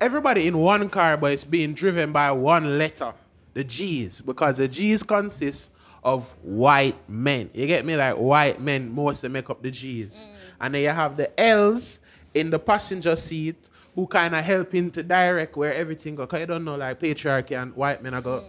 everybody 0.00 0.46
in 0.46 0.56
one 0.58 0.88
car, 0.88 1.16
but 1.16 1.32
it's 1.32 1.44
being 1.44 1.74
driven 1.74 2.12
by 2.12 2.30
one 2.32 2.78
letter, 2.78 3.12
the 3.52 3.62
G's, 3.62 4.20
because 4.22 4.56
the 4.56 4.66
G's 4.68 5.02
consist 5.02 5.70
of 6.02 6.30
white 6.42 6.96
men. 7.08 7.50
You 7.54 7.66
get 7.66 7.84
me? 7.84 7.94
Like 7.96 8.16
white 8.16 8.60
men 8.60 8.92
mostly 8.94 9.28
make 9.28 9.48
up 9.50 9.62
the 9.62 9.70
G's. 9.70 10.26
And 10.60 10.74
then 10.74 10.82
you 10.82 10.88
have 10.88 11.16
the 11.16 11.38
L's 11.40 12.00
in 12.34 12.50
the 12.50 12.58
passenger 12.58 13.16
seat 13.16 13.70
who 13.94 14.06
kind 14.06 14.34
of 14.34 14.44
helping 14.44 14.90
to 14.90 15.02
direct 15.02 15.56
where 15.56 15.72
everything 15.72 16.16
go. 16.16 16.26
Cause 16.26 16.40
you 16.40 16.46
don't 16.46 16.64
know 16.64 16.76
like 16.76 17.00
patriarchy 17.00 17.60
and 17.60 17.74
white 17.76 18.02
men 18.02 18.14
are 18.14 18.20
go 18.20 18.40
mm. 18.40 18.46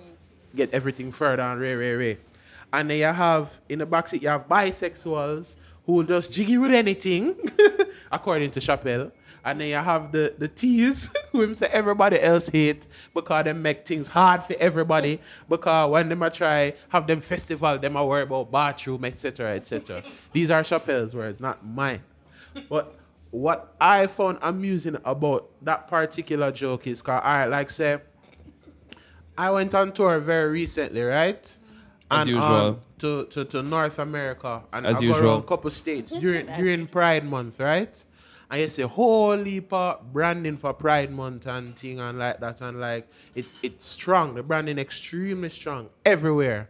get 0.55 0.71
everything 0.73 1.11
further 1.11 1.43
and 1.43 1.61
ray 1.61 1.75
ray 1.75 1.93
ray. 1.93 2.17
And 2.73 2.89
then 2.89 2.97
you 2.97 3.05
have 3.05 3.59
in 3.69 3.79
the 3.79 3.85
back 3.85 4.07
seat 4.07 4.21
you 4.21 4.29
have 4.29 4.47
bisexuals 4.47 5.55
who 5.85 5.93
will 5.93 6.03
just 6.03 6.31
jiggy 6.31 6.57
with 6.57 6.73
anything, 6.73 7.35
according 8.11 8.51
to 8.51 8.59
Chappelle. 8.59 9.11
And 9.45 9.61
then 9.61 9.69
you 9.69 9.75
have 9.75 10.11
the 10.11 10.33
the 10.37 10.47
T's 10.47 11.13
who 11.31 11.53
say 11.53 11.67
everybody 11.71 12.19
else 12.19 12.49
hate 12.49 12.87
because 13.13 13.45
they 13.45 13.53
make 13.53 13.85
things 13.85 14.07
hard 14.09 14.43
for 14.43 14.55
everybody. 14.59 15.21
Because 15.47 15.91
when 15.91 16.09
them 16.09 16.23
a 16.23 16.31
try 16.31 16.73
have 16.89 17.05
them 17.05 17.21
festival, 17.21 17.77
them 17.77 17.95
a 17.95 18.05
worry 18.05 18.23
about 18.23 18.51
bathroom, 18.51 19.05
etc. 19.05 19.51
etc. 19.51 20.01
These 20.31 20.49
are 20.49 20.63
Chappelle's 20.63 21.15
words, 21.15 21.39
not 21.39 21.63
mine. 21.63 22.01
But 22.69 22.95
what 23.29 23.75
I 23.79 24.07
found 24.07 24.39
amusing 24.41 24.97
about 25.05 25.49
that 25.61 25.87
particular 25.87 26.51
joke 26.51 26.87
is 26.87 27.01
cause 27.01 27.21
I 27.23 27.45
like 27.45 27.69
say 27.69 27.99
I 29.37 29.51
went 29.51 29.75
on 29.75 29.91
tour 29.91 30.19
very 30.19 30.51
recently, 30.51 31.03
right? 31.03 31.43
As 32.09 32.21
and, 32.21 32.29
usual. 32.29 32.45
Um, 32.45 32.81
to, 32.99 33.25
to, 33.25 33.45
to 33.45 33.61
North 33.61 33.99
America 33.99 34.63
and 34.71 34.87
As 34.87 34.97
I 34.97 34.99
go 35.01 35.05
usual. 35.07 35.29
around 35.29 35.39
a 35.39 35.43
couple 35.43 35.69
states 35.69 36.11
during 36.11 36.45
during. 36.45 36.87
Pride 36.87 37.25
Month, 37.25 37.59
right? 37.59 38.03
And 38.51 38.61
you 38.61 38.69
see 38.69 38.83
whole 38.83 39.43
heap 39.43 39.73
of 39.73 40.13
branding 40.13 40.57
for 40.57 40.73
Pride 40.73 41.11
Month 41.11 41.47
and 41.47 41.75
thing 41.75 41.99
and 41.99 42.19
like 42.19 42.39
that 42.39 42.61
and 42.61 42.79
like 42.79 43.07
it 43.33 43.45
it's 43.63 43.85
strong. 43.85 44.35
The 44.35 44.43
branding 44.43 44.77
extremely 44.77 45.49
strong 45.49 45.89
everywhere. 46.05 46.69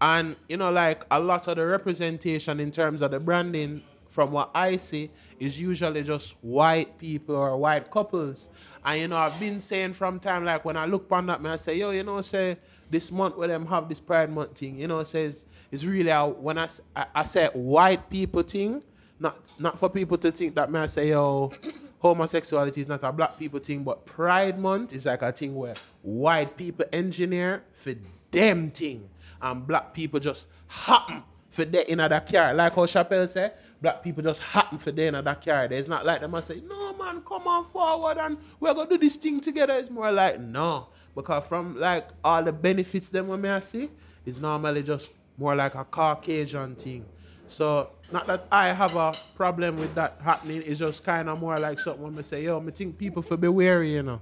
And 0.00 0.36
you 0.48 0.56
know, 0.56 0.70
like 0.70 1.04
a 1.10 1.18
lot 1.18 1.48
of 1.48 1.56
the 1.56 1.66
representation 1.66 2.60
in 2.60 2.70
terms 2.70 3.02
of 3.02 3.10
the 3.10 3.20
branding 3.20 3.82
from 4.08 4.32
what 4.32 4.50
I 4.54 4.76
see 4.76 5.10
is 5.38 5.60
usually 5.60 6.02
just 6.02 6.36
white 6.42 6.96
people 6.98 7.36
or 7.36 7.56
white 7.56 7.90
couples. 7.90 8.48
And 8.84 9.00
you 9.00 9.08
know, 9.08 9.16
I've 9.16 9.38
been 9.38 9.60
saying 9.60 9.94
from 9.94 10.20
time 10.20 10.44
like 10.44 10.64
when 10.64 10.76
I 10.76 10.86
look 10.86 11.06
on 11.10 11.26
that 11.26 11.42
man, 11.42 11.52
I 11.52 11.56
say, 11.56 11.76
yo, 11.76 11.90
you 11.90 12.02
know, 12.02 12.20
say 12.20 12.56
this 12.88 13.10
month 13.10 13.36
where 13.36 13.48
them 13.48 13.66
have 13.66 13.88
this 13.88 14.00
Pride 14.00 14.30
Month 14.30 14.58
thing, 14.58 14.78
you 14.78 14.86
know, 14.86 15.02
says 15.02 15.44
it's 15.70 15.84
really 15.84 16.10
a, 16.10 16.26
when 16.26 16.56
I 16.56 17.24
say 17.24 17.48
white 17.52 18.08
people 18.08 18.42
thing, 18.42 18.82
not 19.18 19.50
not 19.58 19.78
for 19.78 19.88
people 19.88 20.18
to 20.18 20.30
think 20.30 20.54
that 20.54 20.70
man 20.70 20.82
I 20.82 20.86
say, 20.86 21.08
yo, 21.10 21.50
oh, 21.52 21.70
homosexuality 21.98 22.80
is 22.80 22.88
not 22.88 23.02
a 23.02 23.12
black 23.12 23.38
people 23.38 23.60
thing, 23.60 23.82
but 23.82 24.04
Pride 24.06 24.58
Month 24.58 24.94
is 24.94 25.06
like 25.06 25.22
a 25.22 25.32
thing 25.32 25.54
where 25.54 25.74
white 26.02 26.56
people 26.56 26.86
engineer 26.92 27.64
for 27.72 27.94
them 28.30 28.70
thing, 28.70 29.08
and 29.40 29.66
black 29.66 29.94
people 29.94 30.20
just 30.20 30.46
happen 30.68 31.22
for 31.50 31.64
that 31.64 31.90
in 31.90 31.98
that 31.98 32.30
car. 32.30 32.52
Like 32.54 32.74
how 32.74 32.86
Chappelle 32.86 33.28
said, 33.28 33.54
black 33.80 34.02
people 34.02 34.22
just 34.22 34.40
happen 34.42 34.78
for 34.78 34.92
them 34.92 35.14
in 35.14 35.24
that 35.24 35.44
car. 35.44 35.64
It's 35.70 35.88
not 35.88 36.04
like 36.04 36.20
them 36.20 36.34
I 36.34 36.40
say, 36.40 36.60
no 36.66 36.94
man, 36.94 37.22
come 37.26 37.46
on 37.46 37.64
forward 37.64 38.18
and 38.18 38.36
we're 38.60 38.74
gonna 38.74 38.88
do 38.90 38.98
this 38.98 39.16
thing 39.16 39.40
together. 39.40 39.74
It's 39.74 39.90
more 39.90 40.12
like 40.12 40.38
no, 40.40 40.88
because 41.14 41.46
from 41.46 41.78
like 41.78 42.08
all 42.22 42.42
the 42.42 42.52
benefits 42.52 43.08
them 43.08 43.28
when 43.28 43.44
I 43.46 43.60
see, 43.60 43.90
it's 44.24 44.38
normally 44.38 44.82
just 44.82 45.12
more 45.38 45.54
like 45.54 45.74
a 45.74 45.84
Caucasian 45.84 46.74
thing. 46.76 47.04
So 47.48 47.90
not 48.12 48.26
that 48.26 48.46
I 48.50 48.68
have 48.68 48.96
a 48.96 49.14
problem 49.34 49.76
with 49.76 49.94
that 49.94 50.18
happening. 50.22 50.62
It's 50.64 50.78
just 50.80 51.04
kind 51.04 51.28
of 51.28 51.40
more 51.40 51.58
like 51.58 51.78
something 51.78 52.02
when 52.02 52.16
me 52.16 52.22
say, 52.22 52.44
yo, 52.44 52.60
me 52.60 52.72
think 52.72 52.98
people 52.98 53.22
should 53.22 53.40
be 53.40 53.48
wary, 53.48 53.94
you 53.94 54.02
know, 54.02 54.20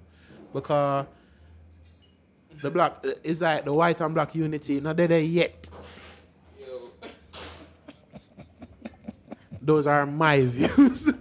because 0.53 1.07
the 2.61 2.71
black 2.71 3.05
is 3.23 3.41
like 3.41 3.65
the 3.65 3.73
white 3.73 4.01
and 4.01 4.15
black 4.15 4.35
unity 4.35 4.81
not 4.81 4.97
there 4.97 5.21
yet. 5.21 5.69
Those 9.63 9.87
are 9.87 10.05
my 10.05 10.41
views. 10.45 11.05
Those, 11.07 11.17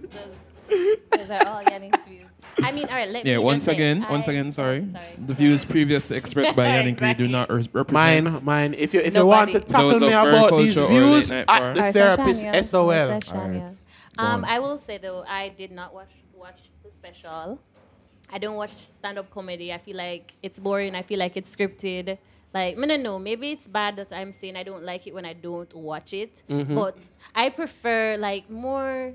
those 1.10 1.30
are 1.30 1.46
all 1.46 1.64
Yannick's 1.64 2.06
views. 2.06 2.23
I 2.62 2.72
mean, 2.72 2.84
all 2.88 2.94
right, 2.94 3.08
let 3.08 3.26
Yeah, 3.26 3.38
me 3.38 3.44
once 3.44 3.64
just 3.64 3.66
say, 3.66 3.72
again, 3.74 4.04
I- 4.04 4.10
once 4.10 4.28
again, 4.28 4.52
sorry. 4.52 4.86
Sorry. 4.90 5.04
The 5.26 5.34
views 5.34 5.64
previously 5.64 6.16
expressed 6.16 6.54
by 6.56 6.66
Yannick 6.66 7.00
Reid 7.00 7.16
do 7.16 7.26
not 7.26 7.50
represent. 7.50 7.92
mine, 7.92 8.44
mine. 8.44 8.74
If 8.74 8.94
you 8.94 9.00
if 9.00 9.14
you 9.14 9.26
want 9.26 9.52
to 9.52 9.58
Nobody. 9.60 9.72
tackle 9.72 10.00
me 10.00 10.12
about 10.12 10.58
these 10.58 10.74
Culture 10.74 10.92
or 10.92 11.00
Late 11.00 11.06
views, 11.14 11.30
Night 11.30 11.44
at 11.48 11.74
the 11.74 11.80
Or 11.88 11.92
therapist 11.92 12.44
Sashania. 12.44 12.64
SOL. 12.64 12.90
Or 12.90 13.20
Alright. 13.40 13.70
Um. 14.18 14.44
I 14.44 14.58
will 14.60 14.78
say 14.78 14.98
though, 14.98 15.24
I 15.28 15.48
did 15.48 15.72
not 15.72 15.92
watch 15.94 16.10
watch 16.36 16.60
the 16.84 16.90
special. 16.90 17.58
I 18.32 18.38
don't 18.38 18.56
watch 18.56 18.70
stand 18.72 19.18
up 19.18 19.30
comedy. 19.30 19.72
I 19.72 19.78
feel 19.78 19.96
like 19.96 20.32
it's 20.42 20.58
boring. 20.58 20.94
I 20.94 21.02
feel 21.02 21.18
like 21.18 21.36
it's 21.36 21.54
scripted. 21.54 22.18
Like, 22.52 22.78
I 22.78 22.86
don't 22.86 23.02
know. 23.02 23.18
Maybe 23.18 23.50
it's 23.50 23.66
bad 23.66 23.96
that 23.96 24.12
I'm 24.12 24.30
saying 24.30 24.56
I 24.56 24.62
don't 24.62 24.84
like 24.84 25.06
it 25.08 25.14
when 25.14 25.24
I 25.26 25.32
don't 25.32 25.72
watch 25.74 26.12
it. 26.12 26.42
Mm-hmm. 26.48 26.74
But 26.74 26.96
I 27.34 27.48
prefer 27.50 28.16
like 28.16 28.48
more. 28.48 29.14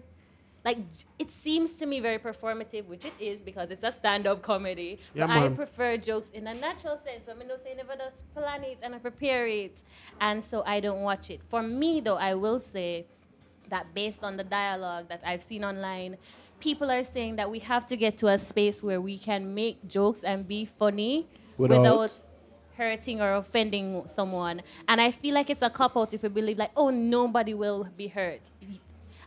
Like 0.69 0.77
it 1.17 1.31
seems 1.31 1.69
to 1.79 1.85
me 1.91 1.99
very 1.99 2.19
performative, 2.19 2.85
which 2.85 3.03
it 3.11 3.13
is 3.19 3.41
because 3.41 3.71
it's 3.71 3.83
a 3.83 3.91
stand-up 3.91 4.39
comedy. 4.51 4.91
Yeah, 5.15 5.25
but 5.25 5.38
I 5.38 5.49
prefer 5.49 5.97
jokes 5.97 6.29
in 6.29 6.45
a 6.45 6.53
natural 6.53 6.97
sense. 7.07 7.25
When 7.27 7.41
I 7.41 7.45
know 7.49 7.57
say 7.57 7.73
never 7.75 7.95
does 7.95 8.21
plan 8.35 8.63
it 8.63 8.77
and 8.83 8.93
I 8.93 8.99
prepare 8.99 9.47
it, 9.47 9.75
and 10.21 10.45
so 10.45 10.57
I 10.73 10.79
don't 10.79 11.01
watch 11.01 11.31
it. 11.31 11.39
For 11.49 11.63
me 11.63 12.01
though, 12.05 12.17
I 12.17 12.35
will 12.35 12.59
say 12.59 13.07
that 13.73 13.95
based 13.95 14.23
on 14.23 14.38
the 14.38 14.43
dialogue 14.43 15.05
that 15.09 15.21
I've 15.25 15.41
seen 15.41 15.63
online, 15.71 16.17
people 16.59 16.91
are 16.91 17.03
saying 17.03 17.38
that 17.38 17.49
we 17.49 17.59
have 17.71 17.88
to 17.88 17.95
get 17.97 18.13
to 18.19 18.27
a 18.27 18.38
space 18.38 18.83
where 18.83 19.01
we 19.01 19.17
can 19.17 19.55
make 19.55 19.88
jokes 19.88 20.21
and 20.23 20.47
be 20.47 20.65
funny 20.65 21.25
Without- 21.57 21.81
without, 21.81 22.21
hurting 22.77 23.19
or 23.21 23.33
offending 23.35 24.07
someone. 24.07 24.61
And 24.88 25.01
I 25.01 25.11
feel 25.11 25.33
like 25.33 25.49
it's 25.49 25.61
a 25.63 25.69
cop 25.69 25.97
out 25.97 26.13
if 26.13 26.21
we 26.23 26.29
believe 26.29 26.57
like, 26.57 26.71
oh, 26.77 26.89
nobody 26.91 27.53
will 27.53 27.89
be 27.97 28.07
hurt. 28.07 28.43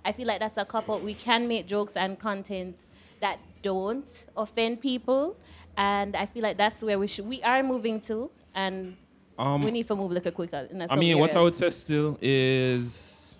I 0.04 0.12
feel 0.12 0.26
like 0.26 0.40
that's 0.40 0.56
a 0.56 0.64
cop 0.64 0.90
out. 0.90 1.02
We 1.02 1.14
can 1.14 1.47
make 1.49 1.66
jokes 1.66 1.97
and 1.97 2.18
content 2.18 2.85
that 3.21 3.38
don't 3.62 4.25
offend 4.37 4.80
people, 4.80 5.37
and 5.76 6.16
I 6.16 6.26
feel 6.26 6.42
like 6.42 6.56
that's 6.56 6.82
where 6.82 6.99
we 6.99 7.06
should. 7.06 7.26
We 7.26 7.42
are 7.42 7.62
moving 7.62 8.00
to, 8.02 8.30
and 8.54 8.97
Um, 9.38 9.61
we 9.61 9.71
need 9.71 9.87
to 9.87 9.94
move 9.97 10.11
like 10.11 10.23
a 10.23 10.28
little 10.28 10.32
quicker. 10.32 10.68
In 10.71 10.82
I 10.82 10.87
some 10.88 10.99
mean, 10.99 11.18
what 11.18 11.35
I 11.37 11.40
would 11.40 11.54
say 11.54 11.71
still 11.71 12.18
is, 12.21 13.37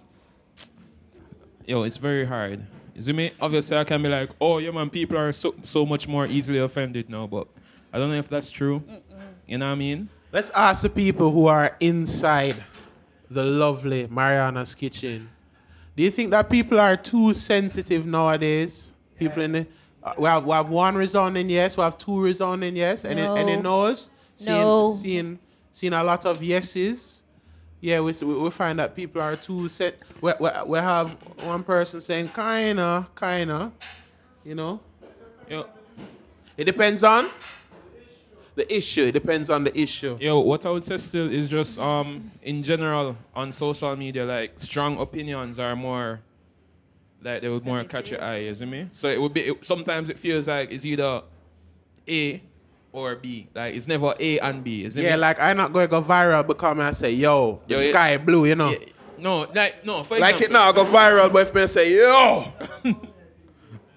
yo, 1.67 1.83
it's 1.83 1.97
very 1.97 2.25
hard. 2.25 2.65
You 2.95 3.03
see 3.03 3.13
me? 3.13 3.33
Obviously, 3.41 3.77
I 3.77 3.85
can 3.85 4.03
be 4.03 4.09
like, 4.09 4.31
oh, 4.41 4.59
yeah, 4.59 4.71
man, 4.71 4.91
people 4.91 5.19
are 5.19 5.33
so, 5.33 5.55
so 5.65 5.85
much 5.85 6.07
more 6.07 6.27
easily 6.27 6.59
offended 6.59 7.09
now, 7.11 7.27
but 7.27 7.49
I 7.93 7.99
don't 7.99 8.11
know 8.11 8.17
if 8.19 8.29
that's 8.29 8.51
true. 8.51 8.83
You 9.47 9.59
know 9.59 9.67
what 9.67 9.73
I 9.73 9.77
mean? 9.77 10.09
Let's 10.31 10.51
ask 10.51 10.83
the 10.83 10.91
people 10.91 11.31
who 11.31 11.47
are 11.47 11.77
inside 11.81 12.57
the 13.31 13.45
lovely 13.45 14.07
Marianna's 14.09 14.75
kitchen. 14.75 15.29
Do 15.97 16.03
you 16.03 16.11
think 16.11 16.31
that 16.31 16.49
people 16.49 16.81
are 16.81 16.97
too 16.97 17.35
sensitive 17.35 18.07
nowadays? 18.07 18.95
People 19.19 19.43
in 19.43 19.53
the, 19.53 19.67
uh, 20.03 20.15
we 20.19 20.25
have 20.27 20.45
we 20.45 20.53
have 20.53 20.69
one 20.69 20.95
resounding 20.95 21.49
yes, 21.51 21.77
we 21.77 21.83
have 21.83 21.99
two 21.99 22.21
resounding 22.21 22.75
yes, 22.77 23.05
and 23.05 23.17
No. 23.17 23.35
it, 23.35 23.41
and 23.41 23.51
it 23.51 23.63
knows. 23.63 24.11
Seeing, 24.37 24.57
No. 24.63 24.95
seeing 25.01 25.39
seeing 25.73 25.93
a 25.93 26.03
lot 26.03 26.25
of 26.27 26.43
yeses. 26.43 27.23
Yeah, 27.81 28.01
we, 28.01 28.13
we 28.13 28.51
find 28.51 28.79
that 28.79 28.95
people 28.95 29.21
are 29.21 29.37
too 29.37 29.69
set. 29.69 29.97
We, 30.21 30.33
we, 30.39 30.49
we 30.67 30.79
have 30.79 31.11
one 31.43 31.63
person 31.65 32.01
saying 32.01 32.29
kinda, 32.29 33.09
kinda, 33.19 33.73
you 34.45 34.55
know. 34.55 34.81
Yo, 35.51 35.67
It 36.57 36.65
depends 36.65 37.03
on 37.03 37.29
the 38.55 38.75
issue. 38.77 39.05
It 39.05 39.13
depends 39.13 39.49
on 39.51 39.65
the 39.65 39.79
issue. 39.79 40.17
yo, 40.21 40.41
what 40.41 40.65
I 40.67 40.71
would 40.71 40.83
say 40.83 40.97
still 40.99 41.31
is 41.33 41.49
just, 41.51 41.79
um, 41.79 42.31
in 42.43 42.63
general, 42.63 43.17
on 43.35 43.51
social 43.53 43.95
media, 43.97 44.25
like, 44.25 44.59
strong 44.59 44.99
opinions 45.01 45.59
are 45.59 45.75
more, 45.77 46.21
like, 47.23 47.41
they 47.43 47.49
would 47.49 47.65
more 47.65 47.83
catch 47.85 48.11
your 48.11 48.23
eye, 48.23 48.39
you 48.39 48.55
see 48.55 48.67
me? 48.67 48.89
So 48.93 49.09
it 49.09 49.21
would 49.21 49.33
be, 49.33 49.41
it, 49.43 49.65
sometimes 49.65 50.11
it 50.11 50.19
feels 50.19 50.49
like 50.49 50.71
it's 50.71 50.85
either 50.85 51.23
A 52.09 52.43
or 52.93 53.17
B. 53.17 53.49
Like, 53.55 53.75
it's 53.75 53.89
never 53.89 54.15
A 54.21 54.39
and 54.41 54.63
B, 54.63 54.83
you 54.83 54.91
see 54.91 55.03
Yeah, 55.03 55.15
me? 55.17 55.21
like 55.23 55.41
I'm 55.41 55.57
not 55.57 55.73
going 55.73 55.87
to 55.87 55.91
go 55.91 56.03
viral 56.03 56.47
because 56.47 56.79
I 56.79 56.93
say, 56.93 57.11
yo, 57.13 57.61
the 57.67 57.75
Yo, 57.75 57.81
it- 57.81 57.91
sky 57.91 58.17
blue, 58.19 58.45
you 58.45 58.55
know. 58.55 58.71
Yeah, 58.71 58.79
no, 59.19 59.47
like, 59.55 59.85
no, 59.85 60.03
for 60.03 60.19
Like 60.19 60.35
it 60.43 60.51
example. 60.51 60.53
now 60.55 60.73
go 60.73 60.85
viral, 60.85 61.33
but 61.33 61.47
if 61.49 61.55
me 61.55 61.67
say, 61.69 61.97
yo, 61.97 62.53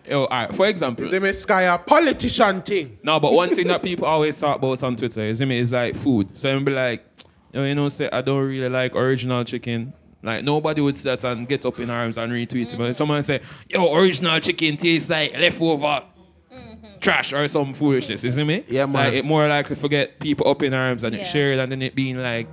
Yo, 0.08 0.26
all 0.26 0.28
right, 0.28 0.54
for 0.56 0.68
example. 0.68 1.08
see 1.08 1.20
me 1.20 1.34
sky 1.34 1.64
a 1.64 1.78
politician 1.78 2.62
thing. 2.62 2.98
No, 3.04 3.20
but 3.20 3.34
one 3.34 3.50
thing 3.50 3.68
that 3.68 3.82
people 3.82 4.06
always 4.06 4.40
talk 4.40 4.58
about 4.58 4.84
on 4.84 4.96
Twitter, 4.96 5.22
is 5.22 5.40
see 5.40 5.46
me, 5.46 5.58
is 5.58 5.72
like 5.72 5.96
food. 5.96 6.38
So 6.38 6.56
I'm 6.56 6.64
be 6.64 6.72
like, 6.72 7.06
yo, 7.52 7.64
you 7.64 7.74
know, 7.74 7.90
say 7.90 8.10
I 8.12 8.22
don't 8.22 8.48
really 8.48 8.70
like 8.70 8.96
original 8.96 9.44
chicken. 9.44 9.94
Like 10.22 10.44
nobody 10.44 10.82
would 10.82 10.98
say 10.98 11.16
that 11.16 11.24
and 11.24 11.48
get 11.48 11.66
up 11.66 11.80
in 11.80 11.90
arms 11.90 12.18
and 12.18 12.32
retweet 12.32 12.74
it. 12.74 12.78
But 12.78 12.90
if 12.90 12.98
someone 12.98 13.22
say, 13.24 13.42
yo, 13.70 13.94
original 13.96 14.40
chicken 14.40 14.76
tastes 14.78 15.10
like 15.10 15.34
leftover 15.34 16.04
mm-hmm. 16.52 17.00
trash 17.00 17.32
or 17.32 17.48
some 17.48 17.74
foolishness, 17.74 18.24
you 18.24 18.32
see 18.32 18.44
me? 18.44 18.64
Yeah, 18.68 18.86
man. 18.86 19.06
Like 19.06 19.14
it 19.14 19.26
more 19.26 19.48
likely 19.48 19.76
to 19.76 19.82
forget 19.82 20.20
people 20.20 20.48
up 20.48 20.64
in 20.64 20.74
arms 20.74 21.04
and 21.04 21.16
it 21.16 21.26
shared 21.26 21.60
and 21.60 21.72
then 21.72 21.82
it 21.82 21.96
being 21.96 22.18
like 22.18 22.48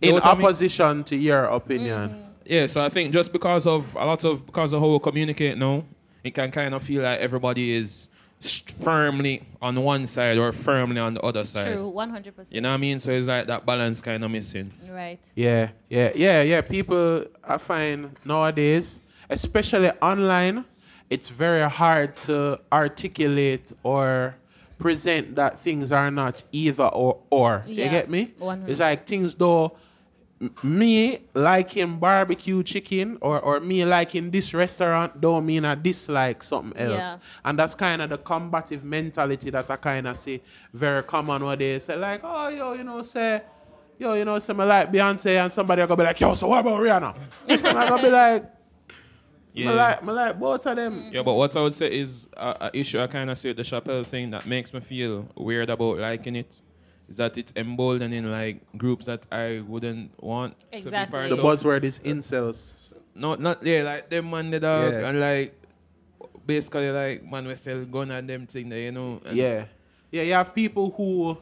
In 0.00 0.14
what 0.14 0.26
I 0.26 0.34
mean? 0.34 0.44
opposition 0.44 1.04
to 1.04 1.16
your 1.16 1.44
opinion. 1.44 2.10
Mm-hmm. 2.10 2.20
Yeah, 2.46 2.66
so 2.66 2.84
I 2.84 2.88
think 2.88 3.12
just 3.12 3.32
because 3.32 3.66
of 3.66 3.94
a 3.94 4.04
lot 4.04 4.22
of 4.24 4.44
because 4.44 4.72
of 4.72 4.80
how 4.80 4.88
we 4.88 4.98
communicate 4.98 5.56
now, 5.56 5.84
it 6.24 6.34
can 6.34 6.50
kind 6.50 6.74
of 6.74 6.82
feel 6.82 7.02
like 7.02 7.20
everybody 7.20 7.72
is 7.72 8.08
firmly 8.66 9.42
on 9.62 9.80
one 9.82 10.06
side 10.06 10.36
or 10.36 10.52
firmly 10.52 11.00
on 11.00 11.14
the 11.14 11.20
other 11.20 11.44
side. 11.44 11.72
True, 11.72 11.92
100%. 11.94 12.52
You 12.52 12.60
know 12.60 12.70
what 12.70 12.74
I 12.74 12.78
mean? 12.78 13.00
So 13.00 13.10
it's 13.12 13.28
like 13.28 13.46
that 13.46 13.64
balance 13.64 14.00
kind 14.00 14.24
of 14.24 14.30
missing. 14.30 14.72
Right. 14.90 15.20
Yeah, 15.34 15.70
yeah, 15.88 16.12
yeah, 16.14 16.42
yeah. 16.42 16.60
People, 16.60 17.26
I 17.42 17.58
find 17.58 18.16
nowadays, 18.24 19.00
especially 19.30 19.90
online, 20.02 20.64
it's 21.10 21.28
very 21.28 21.68
hard 21.68 22.16
to 22.16 22.60
articulate 22.72 23.72
or 23.82 24.34
present 24.78 25.36
that 25.36 25.58
things 25.58 25.92
are 25.92 26.10
not 26.10 26.42
either 26.52 26.84
or 26.84 27.20
or. 27.30 27.64
You 27.66 27.76
get 27.76 28.10
me? 28.10 28.34
100. 28.38 28.70
It's 28.70 28.80
like 28.80 29.06
things 29.06 29.34
though. 29.34 29.76
M- 30.40 30.54
Me 30.62 31.18
liking 31.34 31.98
barbecue 31.98 32.62
chicken 32.62 33.18
or, 33.20 33.40
or 33.40 33.60
me 33.60 33.84
liking 33.84 34.30
this 34.30 34.52
restaurant 34.54 35.20
don't 35.20 35.46
mean 35.46 35.64
I 35.64 35.74
dislike 35.74 36.42
something 36.42 36.76
else. 36.80 36.92
Yeah. 36.92 37.16
And 37.44 37.58
that's 37.58 37.74
kind 37.74 38.02
of 38.02 38.10
the 38.10 38.18
combative 38.18 38.84
mentality 38.84 39.50
that 39.50 39.70
I 39.70 39.76
kind 39.76 40.06
of 40.08 40.16
see 40.16 40.42
very 40.72 41.02
common 41.02 41.42
nowadays. 41.42 41.84
Say 41.84 41.96
like, 41.96 42.20
oh, 42.24 42.48
yo, 42.48 42.72
you 42.74 42.84
know, 42.84 43.02
say, 43.02 43.42
yo, 43.98 44.14
you 44.14 44.24
know, 44.24 44.38
say 44.38 44.52
me 44.52 44.64
like 44.64 44.92
Beyonce 44.92 45.36
and 45.42 45.50
somebody 45.52 45.80
will 45.82 45.88
go 45.88 45.96
be 45.96 46.02
like, 46.04 46.20
yo, 46.20 46.34
so 46.34 46.48
what 46.48 46.60
about 46.60 46.80
Rihanna? 46.80 47.16
I'm 47.48 47.62
gonna 47.88 48.02
be 48.02 48.10
like, 48.10 48.44
Yeah. 49.52 49.68
me 49.70 49.74
like, 49.76 50.04
me 50.04 50.12
like 50.12 50.38
both 50.40 50.66
of 50.66 50.76
them. 50.76 51.10
Yeah, 51.12 51.22
but 51.22 51.34
what 51.34 51.56
I 51.56 51.60
would 51.62 51.74
say 51.74 51.92
is 51.96 52.28
a, 52.36 52.56
a 52.62 52.70
issue 52.76 53.00
I 53.00 53.06
kind 53.06 53.30
of 53.30 53.38
see 53.38 53.48
with 53.48 53.56
the 53.58 53.62
Chappelle 53.62 54.04
thing 54.04 54.30
that 54.30 54.46
makes 54.46 54.74
me 54.74 54.80
feel 54.80 55.28
weird 55.36 55.70
about 55.70 55.98
liking 55.98 56.34
it 56.36 56.60
is 57.08 57.18
that 57.18 57.36
it's 57.38 57.52
emboldening 57.56 58.24
like 58.30 58.60
groups 58.78 59.06
that 59.06 59.26
I 59.30 59.60
wouldn't 59.66 60.10
want 60.22 60.58
to 60.60 60.66
be 60.70 60.76
Exactly. 60.78 61.18
part 61.18 61.30
The 61.30 61.36
of. 61.36 61.44
buzzword 61.44 61.84
is 61.84 62.00
incels. 62.00 62.92
No, 63.14 63.34
not 63.34 63.64
yeah, 63.64 63.82
like 63.82 64.08
them 64.10 64.30
man 64.30 64.50
the 64.50 64.60
dog 64.60 64.92
Yeah. 64.92 65.08
and 65.08 65.20
like 65.20 65.54
basically 66.46 66.90
like 66.90 67.24
man 67.24 67.46
we 67.46 67.54
sell 67.54 67.84
gun 67.84 68.10
and 68.10 68.28
them 68.28 68.46
thing 68.46 68.68
there, 68.68 68.80
you 68.80 68.92
know. 68.92 69.20
And 69.24 69.36
Yeah. 69.36 69.64
Yeah, 70.10 70.22
you 70.22 70.32
have 70.34 70.54
people 70.54 70.90
who, 70.96 71.36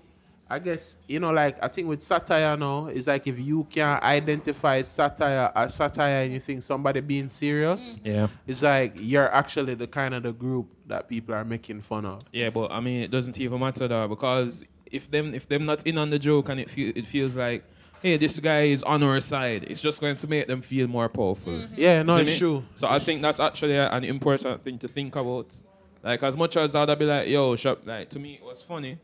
I 0.48 0.58
guess, 0.58 0.96
you 1.06 1.20
know, 1.20 1.30
like, 1.30 1.62
I 1.62 1.68
think 1.68 1.88
with 1.88 2.00
satire 2.00 2.56
now, 2.56 2.86
it's 2.86 3.06
like 3.06 3.26
if 3.26 3.38
you 3.38 3.64
can 3.70 4.02
identify 4.02 4.80
satire 4.80 5.52
as 5.54 5.74
satire 5.74 6.24
and 6.24 6.32
you 6.32 6.40
think 6.40 6.62
somebody 6.62 7.00
being 7.00 7.28
serious, 7.28 7.98
mm. 7.98 8.06
Yeah. 8.14 8.28
it's 8.46 8.62
like 8.62 8.94
you're 8.98 9.30
actually 9.34 9.74
the 9.74 9.86
kind 9.86 10.14
of 10.14 10.22
the 10.22 10.32
group 10.32 10.68
that 10.86 11.06
people 11.08 11.34
are 11.34 11.44
making 11.44 11.82
fun 11.82 12.06
of. 12.06 12.22
Yeah, 12.32 12.48
but 12.50 12.72
I 12.72 12.80
mean 12.80 13.02
it 13.02 13.10
doesn't 13.10 13.38
even 13.38 13.60
matter 13.60 13.86
though 13.88 14.08
because 14.08 14.64
if 14.92 15.10
them 15.10 15.34
if 15.34 15.48
them 15.48 15.66
not 15.66 15.86
in 15.86 15.98
on 15.98 16.10
the 16.10 16.18
joke 16.18 16.48
and 16.48 16.60
it 16.60 16.70
feel 16.70 16.92
it 16.94 17.06
feels 17.06 17.36
like 17.36 17.64
hey 18.02 18.16
this 18.16 18.38
guy 18.40 18.62
is 18.62 18.82
on 18.82 19.02
our 19.02 19.20
side, 19.20 19.64
it's 19.70 19.80
just 19.80 20.00
going 20.00 20.16
to 20.16 20.26
make 20.26 20.46
them 20.46 20.60
feel 20.62 20.86
more 20.88 21.08
powerful. 21.08 21.66
Yeah, 21.76 22.02
no, 22.02 22.16
See 22.16 22.22
it's 22.22 22.38
true. 22.38 22.64
So 22.74 22.88
I 22.88 22.98
think 22.98 23.22
that's 23.22 23.40
actually 23.40 23.76
an 23.76 24.04
important 24.04 24.62
thing 24.64 24.78
to 24.78 24.88
think 24.88 25.14
about. 25.16 25.54
Like 26.02 26.22
as 26.24 26.36
much 26.36 26.56
as 26.56 26.74
I'd 26.74 26.98
be 26.98 27.04
like, 27.04 27.28
yo, 27.28 27.54
shop, 27.56 27.82
like 27.84 28.08
to 28.10 28.18
me 28.18 28.34
it 28.34 28.44
was 28.44 28.60
funny. 28.60 28.98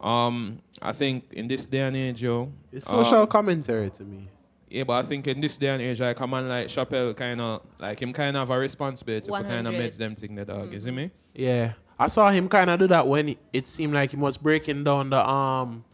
Um, 0.00 0.58
I 0.80 0.92
think 0.92 1.32
in 1.32 1.46
this 1.46 1.66
day 1.66 1.80
and 1.80 1.96
age, 1.96 2.22
yo, 2.22 2.50
It's 2.72 2.86
uh, 2.88 3.04
social 3.04 3.26
commentary 3.26 3.90
to 3.90 4.02
me. 4.02 4.28
yeah, 4.68 4.82
but 4.84 4.94
I 4.94 5.02
think 5.02 5.26
in 5.28 5.40
this 5.40 5.56
day 5.56 5.68
and 5.68 5.80
age, 5.82 6.00
like 6.00 6.18
a 6.18 6.26
man 6.26 6.48
like 6.48 6.66
Chappelle, 6.68 7.14
kind 7.14 7.40
of 7.40 7.60
like 7.78 8.00
him, 8.02 8.12
kind 8.12 8.36
of 8.36 8.48
have 8.48 8.56
a 8.56 8.58
responsibility 8.58 9.28
for 9.28 9.42
kind 9.42 9.66
of 9.68 9.74
100. 9.74 9.92
meds 9.92 9.96
them 9.98 10.14
thing 10.16 10.34
the 10.34 10.44
dog. 10.44 10.72
You 10.72 10.80
see 10.80 10.90
me? 10.90 11.10
Yeah, 11.34 11.74
I 12.02 12.08
saw 12.08 12.30
him 12.30 12.48
kind 12.48 12.68
of 12.70 12.78
do 12.80 12.86
that 12.88 13.06
when 13.06 13.28
it, 13.30 13.38
it 13.52 13.66
seemed 13.68 13.94
like 13.94 14.10
he 14.10 14.16
was 14.16 14.36
breaking 14.36 14.84
down 14.84 15.10
the 15.10 15.22
um 15.28 15.84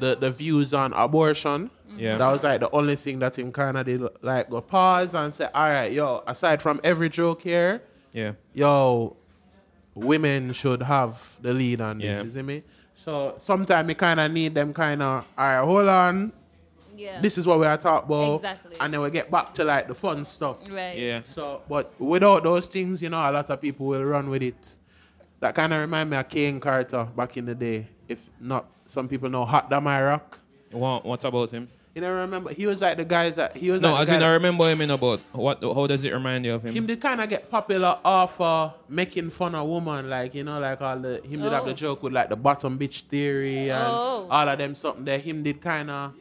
the 0.00 0.16
the 0.16 0.30
views 0.30 0.72
on 0.74 0.92
abortion. 0.94 1.70
Yeah. 1.96 2.16
that 2.18 2.30
was 2.30 2.44
like 2.44 2.60
the 2.60 2.70
only 2.70 2.96
thing 2.96 3.18
that 3.20 3.36
him 3.38 3.50
kind 3.50 3.76
of 3.76 3.86
did 3.86 4.02
like 4.22 4.48
go 4.50 4.60
pause 4.60 5.14
and 5.14 5.32
say, 5.34 5.48
all 5.54 5.68
right, 5.68 5.90
yo. 5.92 6.22
Aside 6.26 6.62
from 6.62 6.80
every 6.84 7.08
joke 7.08 7.42
here, 7.42 7.82
Yeah. 8.12 8.32
yo, 8.54 9.16
women 9.94 10.52
should 10.52 10.82
have 10.82 11.36
the 11.42 11.52
lead 11.52 11.80
on 11.80 11.98
this. 11.98 12.06
Yeah. 12.18 12.22
You 12.22 12.30
see 12.30 12.42
me? 12.42 12.62
So 12.94 13.34
sometimes 13.38 13.88
you 13.88 13.94
kind 13.94 14.20
of 14.20 14.30
need 14.32 14.54
them 14.54 14.72
kind 14.72 15.02
of 15.02 15.24
all 15.36 15.44
right. 15.44 15.64
Hold 15.64 15.88
on, 15.88 16.32
Yeah. 16.96 17.20
this 17.20 17.36
is 17.38 17.46
what 17.46 17.58
we 17.60 17.66
are 17.66 17.76
talking 17.76 18.06
about, 18.08 18.36
Exactly. 18.36 18.76
and 18.80 18.92
then 18.94 19.00
we 19.00 19.10
get 19.10 19.30
back 19.30 19.54
to 19.54 19.64
like 19.64 19.88
the 19.88 19.94
fun 19.94 20.24
stuff. 20.24 20.62
right. 20.70 20.96
Yeah. 20.98 21.22
So, 21.22 21.62
but 21.68 21.92
without 22.00 22.44
those 22.44 22.66
things, 22.66 23.02
you 23.02 23.08
know, 23.10 23.18
a 23.18 23.32
lot 23.32 23.50
of 23.50 23.60
people 23.60 23.86
will 23.86 24.04
run 24.04 24.30
with 24.30 24.42
it. 24.42 24.76
That 25.40 25.54
kind 25.54 25.72
of 25.72 25.80
remind 25.80 26.10
me 26.10 26.16
of 26.16 26.28
Kane 26.28 26.58
Carter 26.60 27.04
back 27.16 27.36
in 27.36 27.46
the 27.46 27.54
day. 27.54 27.86
If 28.08 28.28
not, 28.40 28.66
some 28.86 29.06
people 29.08 29.28
know 29.30 29.44
Hot 29.44 29.70
Damn 29.70 29.86
I 29.86 30.02
Rock. 30.02 30.38
What, 30.72 31.04
what 31.04 31.24
about 31.24 31.50
him? 31.50 31.68
You 31.94 32.02
know, 32.02 32.12
remember 32.12 32.52
he 32.52 32.66
was 32.66 32.80
like 32.80 32.96
the 32.96 33.04
guys 33.04 33.36
that 33.36 33.56
he 33.56 33.70
was. 33.70 33.82
No, 33.82 33.92
like 33.92 34.02
as 34.02 34.08
in 34.10 34.20
guy 34.20 34.26
I 34.26 34.32
remember 34.32 34.68
him 34.70 34.80
in 34.82 34.90
about 34.90 35.18
what? 35.32 35.60
How 35.62 35.86
does 35.86 36.04
it 36.04 36.12
remind 36.12 36.44
you 36.44 36.54
of 36.54 36.62
him? 36.64 36.72
him 36.74 36.86
did 36.86 37.00
kind 37.00 37.20
of 37.20 37.28
get 37.28 37.50
popular 37.50 37.98
off 38.04 38.40
uh, 38.40 38.70
making 38.88 39.30
fun 39.30 39.54
of 39.56 39.66
woman, 39.66 40.08
like 40.08 40.34
you 40.34 40.44
know, 40.44 40.60
like 40.60 40.80
all 40.80 40.96
the 40.98 41.20
him 41.24 41.42
did 41.42 41.52
have 41.52 41.64
the 41.64 41.72
Oh. 41.72 41.74
joke 41.74 42.02
with 42.04 42.12
like 42.12 42.28
the 42.28 42.36
bottom 42.36 42.78
bitch 42.78 43.02
theory 43.02 43.70
and 43.70 43.82
Oh. 43.84 44.28
all 44.30 44.48
of 44.48 44.58
them 44.58 44.74
something 44.76 45.04
that 45.06 45.20
him 45.22 45.42
did 45.42 45.60
kind 45.60 45.90
of. 45.90 46.14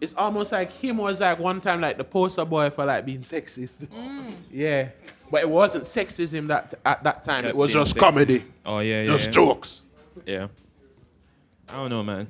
It's 0.00 0.14
almost 0.14 0.52
like 0.52 0.72
him 0.72 0.96
was 0.98 1.20
like 1.20 1.38
one 1.38 1.60
time 1.60 1.80
like 1.82 1.98
the 1.98 2.04
poster 2.04 2.44
boy 2.46 2.70
for 2.70 2.86
like 2.86 3.04
being 3.04 3.20
sexist. 3.20 3.88
Mm. 3.88 4.36
Yeah, 4.50 4.88
but 5.30 5.42
it 5.42 5.48
wasn't 5.48 5.84
sexism 5.84 6.46
that 6.48 6.74
at 6.84 7.02
that 7.04 7.22
time. 7.22 7.44
It 7.44 7.56
was 7.56 7.72
just 7.72 7.94
Sexist. 7.96 8.00
comedy, 8.00 8.42
Oh 8.66 8.78
yeah, 8.80 9.00
yeah. 9.02 9.06
just 9.06 9.26
yeah. 9.26 9.32
jokes. 9.32 9.86
Yeah. 10.26 10.48
I 11.68 11.72
don't 11.74 11.90
know, 11.90 12.02
man. 12.02 12.28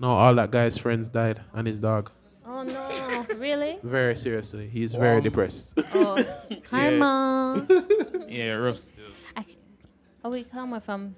No, 0.00 0.08
all 0.08 0.34
that 0.34 0.50
guy's 0.50 0.76
friends 0.76 1.08
died 1.10 1.40
and 1.54 1.66
his 1.66 1.80
dog. 1.80 2.10
Oh 2.44 2.62
no, 2.64 3.26
really? 3.38 3.78
Very 3.82 4.16
seriously, 4.16 4.68
he's 4.68 4.94
very 4.94 5.16
Wow. 5.18 5.22
depressed. 5.22 5.78
Oh, 5.94 6.22
karma. 6.64 7.66
Yeah, 8.28 8.52
rough 8.52 8.78
still. 8.78 9.04
I, 9.36 9.44
oh, 10.24 10.30
we 10.30 10.42
karma 10.44 10.80
from. 10.80 11.14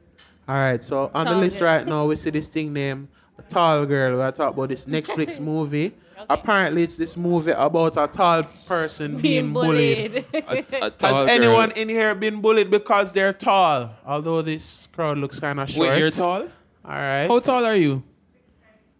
All 0.48 0.54
right, 0.56 0.82
so 0.82 1.10
on 1.14 1.24
the 1.26 1.32
Tall 1.32 1.40
list 1.40 1.58
girl. 1.60 1.68
right 1.68 1.86
now, 1.86 2.06
we 2.06 2.16
see 2.16 2.30
this 2.30 2.48
thing 2.48 2.72
named 2.72 3.08
a 3.38 3.42
Tall 3.42 3.86
Girl. 3.86 4.16
We're 4.18 4.30
talking 4.32 4.54
about 4.58 4.68
this 4.68 4.86
Netflix 4.86 5.38
movie. 5.50 5.94
Apparently, 6.30 6.82
it's 6.82 6.96
this 6.96 7.16
movie 7.16 7.50
about 7.52 7.96
a 7.96 8.06
tall 8.06 8.42
person 8.66 9.16
being, 9.16 9.52
bullied. 9.52 10.24
A, 10.32 10.38
a 10.38 10.54
Has 10.80 10.92
tall 10.98 11.28
anyone 11.28 11.70
in 11.72 11.88
here 11.88 12.14
been 12.14 12.40
bullied 12.40 12.70
because 12.70 13.12
they're 13.12 13.32
tall? 13.32 13.90
Although 14.06 14.42
this 14.42 14.88
crowd 14.88 15.18
looks 15.18 15.40
kind 15.40 15.60
of 15.60 15.68
short. 15.68 15.90
Wait, 15.90 15.98
you're 15.98 16.10
tall? 16.10 16.42
All 16.42 16.90
right. 16.90 17.26
How 17.26 17.38
tall 17.40 17.64
are 17.64 17.76
you? 17.76 18.02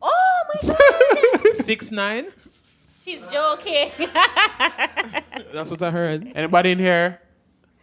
oh 0.03 0.41
my 0.55 0.61
god! 1.45 1.55
Six 1.65 1.91
nine. 1.91 2.27
She's 2.39 3.27
joking. 3.31 3.91
That's 5.53 5.71
what 5.71 5.83
I 5.83 5.91
heard. 5.91 6.33
Anybody 6.35 6.73
in 6.73 6.79
here 6.79 7.21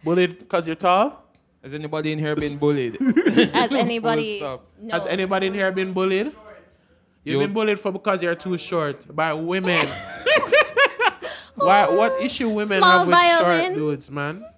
bullied 0.02 0.38
because 0.38 0.66
you're 0.66 0.76
tall? 0.76 1.24
Has 1.62 1.74
anybody 1.74 2.10
in 2.12 2.18
here 2.18 2.34
been 2.34 2.58
bullied? 2.58 2.98
Has 3.54 3.70
anybody? 3.70 4.40
No. 4.40 4.60
Has 4.90 5.06
anybody 5.06 5.46
in 5.46 5.54
here 5.54 5.70
been 5.70 5.92
bullied? 5.92 6.32
You've 7.24 7.40
You- 7.40 7.46
been 7.46 7.52
bullied 7.54 7.78
for 7.80 7.92
because 7.92 8.22
you're 8.22 8.34
too 8.34 8.58
short 8.58 9.14
by 9.14 9.32
women. 9.32 9.86
Why? 11.54 11.88
What 11.88 12.20
issue 12.20 12.48
women 12.48 12.78
Small 12.78 12.98
have 12.98 13.06
with 13.06 13.16
violin. 13.16 13.64
short 13.64 13.74
dudes, 13.74 14.10
man? 14.10 14.44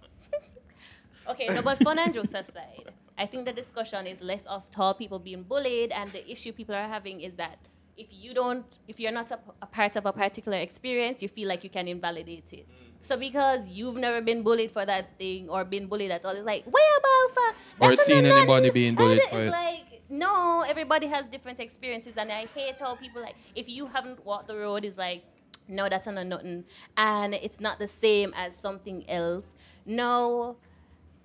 Okay, 1.26 1.46
no, 1.48 1.62
but 1.62 1.78
fun 1.78 1.98
and 1.98 2.12
jokes 2.12 2.34
aside, 2.34 2.92
I 3.16 3.24
think 3.24 3.46
the 3.46 3.52
discussion 3.52 4.06
is 4.06 4.20
less 4.20 4.44
of 4.44 4.70
tall 4.70 4.92
people 4.92 5.18
being 5.18 5.42
bullied, 5.42 5.90
and 5.90 6.10
the 6.12 6.30
issue 6.30 6.52
people 6.52 6.74
are 6.74 6.86
having 6.86 7.22
is 7.22 7.34
that 7.36 7.56
if 7.96 8.08
you 8.10 8.34
don't, 8.34 8.78
if 8.88 9.00
you're 9.00 9.10
not 9.10 9.30
a, 9.30 9.38
a 9.62 9.66
part 9.66 9.96
of 9.96 10.04
a 10.04 10.12
particular 10.12 10.58
experience, 10.58 11.22
you 11.22 11.28
feel 11.28 11.48
like 11.48 11.64
you 11.64 11.70
can 11.70 11.88
invalidate 11.88 12.52
it. 12.52 12.66
Mm. 12.68 12.74
So 13.00 13.16
because 13.16 13.66
you've 13.68 13.96
never 13.96 14.20
been 14.20 14.42
bullied 14.42 14.70
for 14.70 14.84
that 14.84 15.16
thing 15.18 15.48
or 15.48 15.64
been 15.64 15.86
bullied 15.86 16.10
at 16.10 16.24
all, 16.26 16.32
it's 16.32 16.44
like, 16.44 16.64
where 16.66 16.98
about 16.98 17.34
for? 17.78 17.86
Or 17.86 17.96
seen 17.96 18.26
anybody 18.26 18.68
being 18.70 18.94
bullied 18.94 19.22
for 19.22 19.40
it. 19.40 19.50
Like, 19.50 19.93
no, 20.22 20.64
everybody 20.72 21.06
has 21.14 21.24
different 21.26 21.58
experiences, 21.60 22.14
and 22.16 22.30
I 22.30 22.46
hate 22.54 22.78
how 22.80 22.94
people 23.04 23.20
like 23.26 23.36
if 23.54 23.66
you 23.68 23.86
haven't 23.86 24.24
walked 24.24 24.48
the 24.48 24.56
road, 24.56 24.84
is 24.84 24.96
like. 24.98 25.22
No, 25.66 25.88
that's 25.88 26.06
not 26.06 26.26
nothing. 26.26 26.64
And 26.94 27.32
it's 27.32 27.58
not 27.58 27.78
the 27.78 27.88
same 27.88 28.34
as 28.36 28.54
something 28.54 28.98
else. 29.08 29.54
No, 29.86 30.56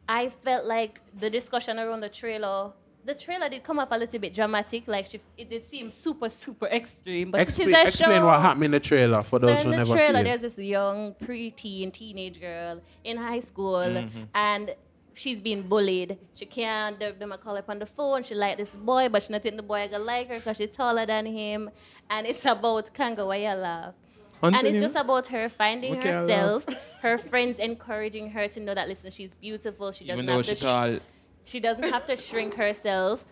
I 0.08 0.30
felt 0.30 0.64
like 0.66 1.02
the 1.20 1.30
discussion 1.30 1.78
around 1.78 2.00
the 2.00 2.08
trailer, 2.08 2.72
the 3.04 3.16
trailer 3.16 3.50
did 3.50 3.64
come 3.64 3.80
up 3.80 3.90
a 3.92 3.98
little 3.98 4.18
bit 4.18 4.34
dramatic. 4.34 4.88
Like 4.88 5.08
she, 5.08 5.20
it 5.38 5.50
did 5.50 5.66
seem 5.66 5.92
super, 5.92 6.30
super 6.44 6.68
extreme. 6.68 7.32
But 7.32 7.42
Expla- 7.42 7.60
it 7.68 7.70
is 7.70 7.76
a 7.84 7.88
explain 7.88 8.20
show. 8.20 8.26
what 8.28 8.40
happened 8.40 8.64
in 8.64 8.72
the 8.72 8.80
trailer 8.80 9.22
for 9.24 9.42
So 9.42 9.48
those 9.48 9.60
in 9.60 9.66
who 9.66 9.72
the 9.72 9.78
never 9.80 9.94
trailer, 9.98 10.18
see 10.20 10.24
there's 10.24 10.42
this 10.42 10.58
young 10.58 11.16
preteen 11.16 11.92
teenage 11.92 12.40
girl 12.40 12.80
in 13.04 13.18
high 13.18 13.42
school, 13.42 13.80
Mm-hmm. 13.80 14.24
and 14.34 14.74
she's 15.20 15.40
being 15.42 15.62
bullied. 15.64 16.18
She 16.34 16.46
can't. 16.46 16.98
They, 17.00 17.12
they 17.12 17.26
might 17.26 17.42
call 17.42 17.54
her 17.56 17.60
up 17.60 17.70
on 17.70 17.80
the 17.80 17.86
phone. 17.86 18.24
She 18.24 18.34
like 18.36 18.58
this 18.58 18.70
boy, 18.72 19.10
but 19.10 19.24
she 19.24 19.34
not 19.34 19.44
think 19.44 19.58
the 19.58 19.64
boy 19.64 19.88
gonna 19.92 20.04
like 20.04 20.28
her 20.30 20.36
because 20.36 20.58
she's 20.58 20.72
taller 20.72 21.06
than 21.06 21.26
him. 21.26 21.70
And 22.10 22.26
it's 22.26 22.46
about 22.46 22.94
Kanga 22.94 23.24
Wayala. 23.24 23.94
And 24.42 24.56
Hunting 24.56 24.76
it's 24.76 24.84
him? 24.84 24.90
just 24.90 24.96
about 24.96 25.28
her 25.28 25.50
finding 25.50 25.98
Okay, 25.98 26.10
herself, 26.12 26.66
her 27.02 27.18
friends 27.18 27.60
encouraging 27.60 28.32
her 28.32 28.48
to 28.48 28.60
know 28.62 28.74
that 28.74 28.88
listen, 28.88 29.12
she's 29.12 29.34
beautiful. 29.34 29.92
She 29.92 30.06
doesn't 30.06 30.24
Even 30.24 30.36
have 30.36 30.46
she 30.46 30.56
to. 30.56 31.00
sh- 31.00 31.04
she 31.44 31.60
doesn't 31.60 31.84
have 31.84 32.06
to 32.06 32.16
shrink 32.16 32.54
herself, 32.56 33.26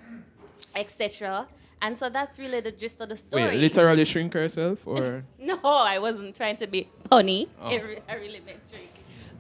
etc. 0.76 1.48
And 1.82 1.98
so 1.98 2.10
that's 2.10 2.40
really 2.40 2.60
the 2.60 2.72
gist 2.72 3.00
of 3.02 3.10
the 3.10 3.16
story. 3.16 3.44
Wait, 3.44 3.60
literally 3.60 4.04
shrink 4.06 4.34
herself 4.34 4.86
or 4.88 5.24
No, 5.40 5.60
I 5.64 6.00
wasn't 6.00 6.36
trying 6.36 6.58
to 6.58 6.68
be 6.68 6.90
punny. 7.10 7.48
Oh. 7.62 7.68
I, 7.70 7.80
re- 7.82 8.00
I 8.10 8.16
really 8.16 8.42
meant 8.42 8.68
drink. 8.68 8.90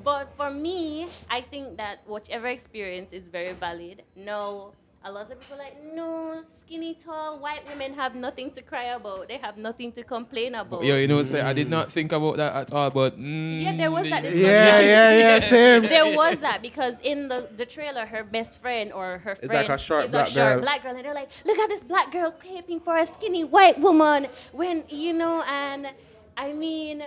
But 0.07 0.33
for 0.37 0.49
me, 0.49 1.05
I 1.29 1.41
think 1.41 1.75
that 1.75 1.99
whichever 2.07 2.47
experience 2.47 3.11
is 3.11 3.27
very 3.27 3.51
valid. 3.51 4.03
No, 4.15 4.71
a 5.03 5.11
lot 5.11 5.29
of 5.29 5.37
people 5.37 5.57
are 5.57 5.59
like, 5.59 5.83
no, 5.83 6.43
skinny, 6.61 6.93
tall, 6.93 7.39
white 7.39 7.67
women 7.67 7.93
have 7.93 8.15
nothing 8.15 8.51
to 8.51 8.61
cry 8.61 8.85
about. 8.95 9.27
They 9.27 9.35
have 9.35 9.57
nothing 9.57 9.91
to 9.91 10.03
complain 10.03 10.55
about. 10.55 10.85
Yeah, 10.85 10.95
you 10.95 11.09
know, 11.09 11.21
say 11.23 11.41
I 11.41 11.51
did 11.51 11.69
not 11.69 11.91
think 11.91 12.13
about 12.13 12.37
that 12.37 12.55
at 12.55 12.71
all, 12.71 12.89
but 12.89 13.19
mm, 13.19 13.61
Yeah, 13.61 13.75
there 13.75 13.91
was 13.91 14.09
that 14.09 14.23
discussion. 14.23 14.49
Yeah, 14.49 14.79
yeah, 14.79 15.19
yeah, 15.19 15.39
same. 15.39 15.81
There 15.97 16.15
was 16.15 16.39
that 16.39 16.61
because 16.61 16.95
in 17.01 17.27
the, 17.27 17.49
the 17.57 17.65
trailer, 17.65 18.05
her 18.05 18.23
best 18.23 18.61
friend 18.61 18.93
or 18.93 19.17
her 19.25 19.35
friend 19.35 19.53
like 19.53 19.67
a 19.67 19.77
short 19.77 20.05
is 20.05 20.11
black 20.11 20.27
a 20.27 20.31
short 20.31 20.53
girl. 20.53 20.61
black 20.61 20.83
girl, 20.83 20.95
and 20.95 21.03
they're 21.03 21.13
like, 21.13 21.31
"Look 21.45 21.59
at 21.59 21.67
this 21.67 21.83
black 21.83 22.13
girl 22.13 22.31
caping 22.31 22.81
for 22.81 22.95
a 22.95 23.05
skinny 23.05 23.43
white 23.43 23.77
woman." 23.77 24.27
When 24.53 24.85
you 24.87 25.11
know, 25.11 25.43
and 25.51 25.91
I 26.37 26.53
mean, 26.53 27.03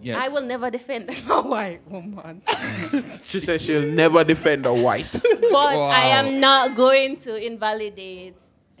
yes. 0.00 0.24
I 0.24 0.28
will 0.32 0.42
never 0.46 0.70
defend 0.70 1.10
a 1.30 1.42
white 1.42 1.80
woman, 1.88 2.42
She 3.24 3.40
says 3.40 3.62
she'll 3.62 3.90
never 3.90 4.24
defend 4.24 4.66
a 4.66 4.74
white. 4.74 5.12
but 5.52 5.78
I 5.78 6.06
am 6.06 6.40
not 6.40 6.74
going 6.76 7.16
to 7.18 7.36
invalidate 7.36 8.36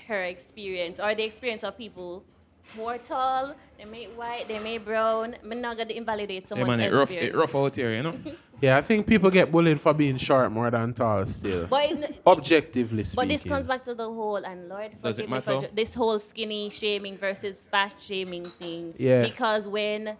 her 0.06 0.22
experience 0.24 0.98
or 1.00 1.14
the 1.14 1.24
experience 1.24 1.64
of 1.64 1.76
people 1.76 2.24
more 2.76 2.98
tall. 2.98 3.54
They 3.78 3.84
may 3.84 4.06
white, 4.06 4.48
they 4.48 4.58
may 4.58 4.78
brown. 4.78 5.36
I'm 5.42 5.60
not 5.60 5.76
gonna 5.78 5.92
invalidate 5.92 6.42
Yeah, 6.42 6.48
someone 6.48 6.66
man, 6.68 6.80
it 6.80 6.92
else's 6.92 7.16
rough, 7.16 7.24
it 7.24 7.34
rough 7.34 7.54
out 7.54 7.76
here, 7.76 7.94
you 7.94 8.02
know. 8.02 8.14
yeah, 8.60 8.76
I 8.76 8.82
think 8.82 9.06
people 9.06 9.30
get 9.30 9.50
bullied 9.52 9.80
for 9.80 9.94
being 9.94 10.16
short 10.16 10.50
more 10.50 10.70
than 10.70 10.92
tall 10.92 11.24
still. 11.26 11.66
But 11.68 11.92
it, 11.92 12.20
Objectively 12.26 13.04
speaking. 13.04 13.22
But 13.22 13.28
this 13.28 13.44
comes 13.44 13.66
back 13.66 13.84
to 13.84 13.94
the 13.94 14.04
whole, 14.04 14.36
and 14.36 14.68
Lord 14.68 14.90
Does 15.02 15.18
it 15.18 15.30
me 15.30 15.40
for 15.40 15.52
matter? 15.54 15.68
this 15.72 15.94
whole 15.94 16.18
skinny 16.18 16.68
shaming 16.70 17.16
versus 17.16 17.66
fat 17.70 17.94
shaming 18.00 18.50
thing. 18.50 18.94
Yeah. 18.98 19.22
Because 19.22 19.68
when 19.68 20.16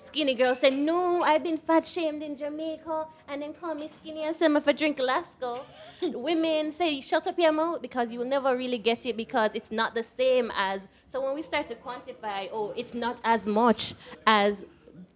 skinny 0.00 0.34
girls 0.34 0.60
say, 0.60 0.70
no, 0.70 1.22
I've 1.22 1.42
been 1.42 1.58
fat 1.58 1.86
shamed 1.86 2.22
in 2.22 2.36
Jamaica, 2.36 3.06
and 3.28 3.42
then 3.42 3.52
call 3.54 3.74
me 3.74 3.88
skinny 3.88 4.24
and 4.24 4.34
send 4.34 4.54
me 4.54 4.60
for 4.60 4.72
drink 4.72 4.98
Lasco, 4.98 5.60
women 6.02 6.72
say, 6.72 7.00
shut 7.00 7.26
up 7.26 7.38
your 7.38 7.52
mouth 7.52 7.82
because 7.82 8.10
you 8.10 8.18
will 8.18 8.26
never 8.26 8.56
really 8.56 8.78
get 8.78 9.04
it 9.06 9.16
because 9.16 9.50
it's 9.54 9.70
not 9.70 9.94
the 9.94 10.02
same 10.02 10.50
as. 10.56 10.88
So 11.12 11.22
when 11.24 11.34
we 11.34 11.42
start 11.42 11.68
to 11.68 11.74
quantify, 11.74 12.48
oh, 12.52 12.72
it's 12.76 12.94
not 12.94 13.20
as 13.24 13.46
much 13.46 13.94
as 14.26 14.64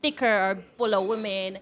thicker 0.02 0.26
or 0.26 0.58
fuller 0.76 1.00
women. 1.00 1.58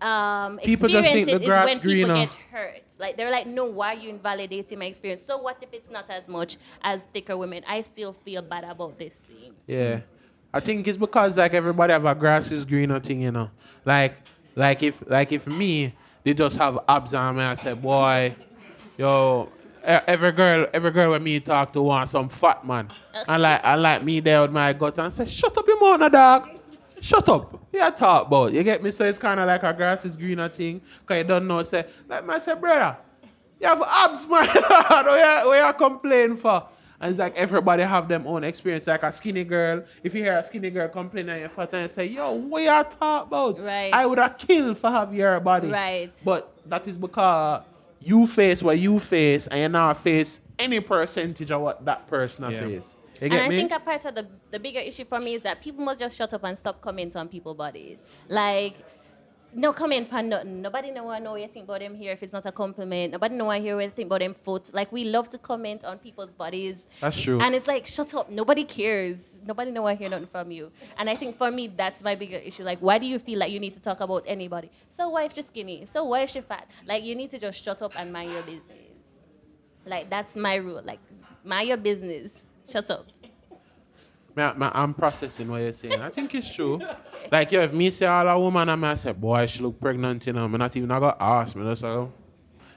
Um, 0.00 0.58
People 0.64 0.88
just 0.88 1.12
think 1.12 1.28
the 1.28 1.38
grass 1.38 1.68
when 1.68 1.76
people 1.76 1.90
greener. 1.90 2.14
get 2.26 2.34
hurt. 2.50 2.82
Like 2.98 3.16
they're 3.16 3.30
like, 3.30 3.46
no, 3.46 3.66
why 3.66 3.94
are 3.94 3.98
you 3.98 4.08
invalidating 4.10 4.78
my 4.78 4.86
experience? 4.86 5.22
So 5.22 5.38
what 5.38 5.58
if 5.62 5.72
it's 5.72 5.90
not 5.90 6.08
as 6.10 6.26
much 6.26 6.56
as 6.82 7.04
thicker 7.04 7.36
women? 7.36 7.62
I 7.66 7.82
still 7.82 8.12
feel 8.12 8.40
bad 8.42 8.64
about 8.64 8.98
this 8.98 9.18
thing. 9.18 9.54
Yeah. 9.66 10.00
I 10.52 10.60
think 10.60 10.88
it's 10.88 10.98
because 10.98 11.36
like 11.36 11.54
everybody 11.54 11.92
have 11.92 12.04
a 12.04 12.14
grass 12.14 12.50
is 12.50 12.64
greener 12.64 13.00
thing, 13.00 13.22
you 13.22 13.30
know. 13.30 13.50
Like 13.84 14.16
like 14.56 14.82
if 14.82 15.08
like 15.08 15.32
if 15.32 15.46
me, 15.46 15.94
they 16.24 16.34
just 16.34 16.58
have 16.58 16.78
abs 16.88 17.14
on 17.14 17.36
me, 17.36 17.42
I 17.42 17.54
said, 17.54 17.80
boy, 17.80 18.34
yo, 18.98 19.48
every 19.82 20.32
girl 20.32 20.66
every 20.74 20.90
girl 20.90 21.12
with 21.12 21.22
me 21.22 21.38
talk 21.40 21.72
to 21.72 21.82
want 21.82 22.08
some 22.08 22.28
fat 22.28 22.66
man. 22.66 22.90
And 23.28 23.42
like 23.42 23.64
I 23.64 23.76
like 23.76 24.02
me 24.02 24.20
there 24.20 24.42
with 24.42 24.52
my 24.52 24.72
gut 24.72 24.98
and 24.98 25.12
say, 25.12 25.26
Shut 25.26 25.56
up 25.56 25.66
you 25.66 25.98
now, 25.98 26.08
dog. 26.08 26.50
Shut 27.00 27.28
up. 27.28 27.58
Yeah, 27.72 27.88
talk 27.90 28.26
about. 28.26 28.52
You 28.52 28.62
get 28.62 28.82
me? 28.82 28.90
So 28.90 29.04
it's 29.04 29.18
kinda 29.18 29.46
like 29.46 29.62
a 29.62 29.72
grass 29.72 30.04
is 30.04 30.16
greener 30.16 30.48
thing. 30.48 30.82
Cause 31.06 31.18
you 31.18 31.24
don't 31.24 31.46
know, 31.46 31.62
say, 31.62 31.86
like 32.08 32.26
me 32.26 32.38
say, 32.40 32.54
brother, 32.54 32.96
you 33.60 33.68
have 33.68 33.82
abs, 33.82 34.26
man. 34.28 34.46
what 34.66 35.06
what 35.46 35.66
you 35.66 35.72
complain 35.74 36.36
for? 36.36 36.66
And 37.00 37.10
it's 37.10 37.18
like 37.18 37.36
everybody 37.36 37.82
have 37.82 38.08
them 38.08 38.26
own 38.26 38.44
experience. 38.44 38.86
Like 38.86 39.02
a 39.02 39.10
skinny 39.12 39.44
girl, 39.44 39.82
if 40.04 40.14
you 40.14 40.22
hear 40.22 40.36
a 40.36 40.42
skinny 40.42 40.70
girl 40.70 40.88
complain 40.88 41.28
and 41.30 41.40
you're 41.40 41.48
fat 41.48 41.72
and 41.72 41.90
say, 41.90 42.06
yo, 42.06 42.32
what 42.32 42.62
you 42.62 42.68
talk 42.98 43.26
about? 43.26 43.58
Right. 43.58 43.92
I 43.92 44.04
would 44.04 44.18
have 44.18 44.36
killed 44.36 44.76
for 44.76 44.90
have 44.90 45.14
your 45.14 45.40
body. 45.40 45.68
Right. 45.68 46.12
But 46.24 46.52
that 46.66 46.86
is 46.86 46.98
because 46.98 47.62
you 48.00 48.26
face 48.26 48.62
what 48.62 48.78
you 48.78 48.98
face 49.00 49.46
and 49.46 49.60
you 49.60 49.68
now 49.68 49.92
face 49.94 50.40
any 50.58 50.80
percentage 50.80 51.50
of 51.50 51.62
what 51.62 51.84
that 51.86 52.06
person 52.06 52.50
Yeah. 52.50 52.60
face. 52.60 52.96
You 53.20 53.26
And 53.26 53.34
I 53.34 53.48
me? 53.48 53.56
think 53.58 53.72
a 53.72 53.80
part 53.80 54.04
of 54.06 54.14
the, 54.14 54.26
the 54.50 54.58
bigger 54.58 54.80
issue 54.80 55.04
for 55.04 55.20
me 55.20 55.34
is 55.34 55.42
that 55.42 55.60
people 55.60 55.84
must 55.84 55.98
just 55.98 56.16
shut 56.16 56.32
up 56.32 56.42
and 56.44 56.56
stop 56.56 56.80
commenting 56.80 57.18
on 57.20 57.28
people's 57.28 57.56
bodies. 57.56 57.98
Like, 58.28 58.76
no 59.54 59.72
comment 59.72 60.12
on 60.12 60.28
nothing. 60.28 60.62
Nobody 60.62 60.90
know 60.90 61.04
what 61.04 61.22
know 61.22 61.32
what 61.32 61.40
you 61.40 61.48
think 61.48 61.64
about 61.64 61.80
them 61.80 61.94
here 61.94 62.12
if 62.12 62.22
it's 62.22 62.32
not 62.32 62.46
a 62.46 62.52
compliment. 62.52 63.12
Nobody 63.12 63.34
know 63.34 63.46
what 63.46 63.60
hear 63.60 63.76
what 63.76 63.84
you 63.84 63.90
think 63.90 64.06
about 64.06 64.20
them 64.20 64.34
foot. 64.34 64.72
Like 64.72 64.92
we 64.92 65.04
love 65.04 65.30
to 65.30 65.38
comment 65.38 65.84
on 65.84 65.98
people's 65.98 66.32
bodies. 66.32 66.86
That's 67.00 67.20
true. 67.20 67.40
And 67.40 67.54
it's 67.54 67.66
like, 67.66 67.86
shut 67.86 68.14
up. 68.14 68.30
Nobody 68.30 68.64
cares. 68.64 69.38
Nobody 69.44 69.70
know 69.70 69.86
I 69.86 69.94
hear 69.94 70.08
nothing 70.08 70.28
from 70.28 70.50
you. 70.50 70.70
And 70.98 71.10
I 71.10 71.14
think 71.14 71.36
for 71.36 71.50
me, 71.50 71.66
that's 71.68 72.02
my 72.02 72.14
bigger 72.14 72.36
issue. 72.36 72.64
Like, 72.64 72.78
why 72.78 72.98
do 72.98 73.06
you 73.06 73.18
feel 73.18 73.38
like 73.38 73.52
you 73.52 73.60
need 73.60 73.74
to 73.74 73.80
talk 73.80 74.00
about 74.00 74.24
anybody? 74.26 74.70
So 74.88 75.08
why 75.08 75.24
if 75.24 75.34
she's 75.34 75.46
skinny? 75.46 75.86
So 75.86 76.04
why 76.04 76.20
if 76.20 76.30
she 76.30 76.40
fat? 76.40 76.68
Like, 76.86 77.02
you 77.04 77.14
need 77.14 77.30
to 77.30 77.38
just 77.38 77.62
shut 77.62 77.82
up 77.82 77.98
and 77.98 78.12
mind 78.12 78.32
your 78.32 78.42
business. 78.42 78.64
Like, 79.84 80.10
that's 80.10 80.36
my 80.36 80.56
rule. 80.56 80.82
Like, 80.84 81.00
mind 81.44 81.68
your 81.68 81.76
business. 81.76 82.52
Shut 82.68 82.90
up. 82.90 83.06
Ma- 84.36 84.54
ma- 84.56 84.70
I'm 84.74 84.94
processing 84.94 85.48
what 85.50 85.58
you're 85.62 85.72
saying. 85.72 86.00
I 86.00 86.08
think 86.10 86.34
it's 86.34 86.54
true. 86.54 86.80
Like, 87.30 87.50
yo, 87.52 87.62
if 87.62 87.72
me 87.72 87.90
say 87.90 88.06
all 88.06 88.26
a 88.28 88.38
woman 88.38 88.68
and 88.68 88.86
I 88.86 88.94
say, 88.94 89.12
boy, 89.12 89.46
she 89.46 89.62
look 89.62 89.80
pregnant, 89.80 90.26
you 90.26 90.32
know, 90.32 90.46
me 90.48 90.58
not 90.58 90.76
even 90.76 90.90
I 90.90 91.00
got 91.00 91.16
ask 91.20 91.56
me. 91.56 91.64
Just 91.64 91.82
go, 91.82 92.12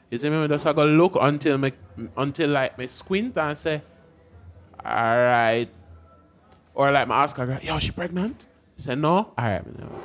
you 0.09 0.17
see 0.17 0.29
me, 0.29 0.47
just 0.47 0.65
I 0.65 0.73
go 0.73 0.85
look 0.85 1.17
until 1.19 1.57
me, 1.57 1.71
until 2.17 2.49
like 2.49 2.77
me 2.77 2.87
squint 2.87 3.37
and 3.37 3.57
say, 3.57 3.81
all 4.83 4.91
right. 4.93 5.67
Or 6.75 6.91
like 6.91 7.07
me 7.07 7.13
ask 7.13 7.37
her, 7.37 7.59
yo, 7.63 7.79
she 7.79 7.91
pregnant? 7.91 8.47
Say 8.77 8.95
no. 8.95 9.15
All 9.15 9.33
right. 9.37 9.61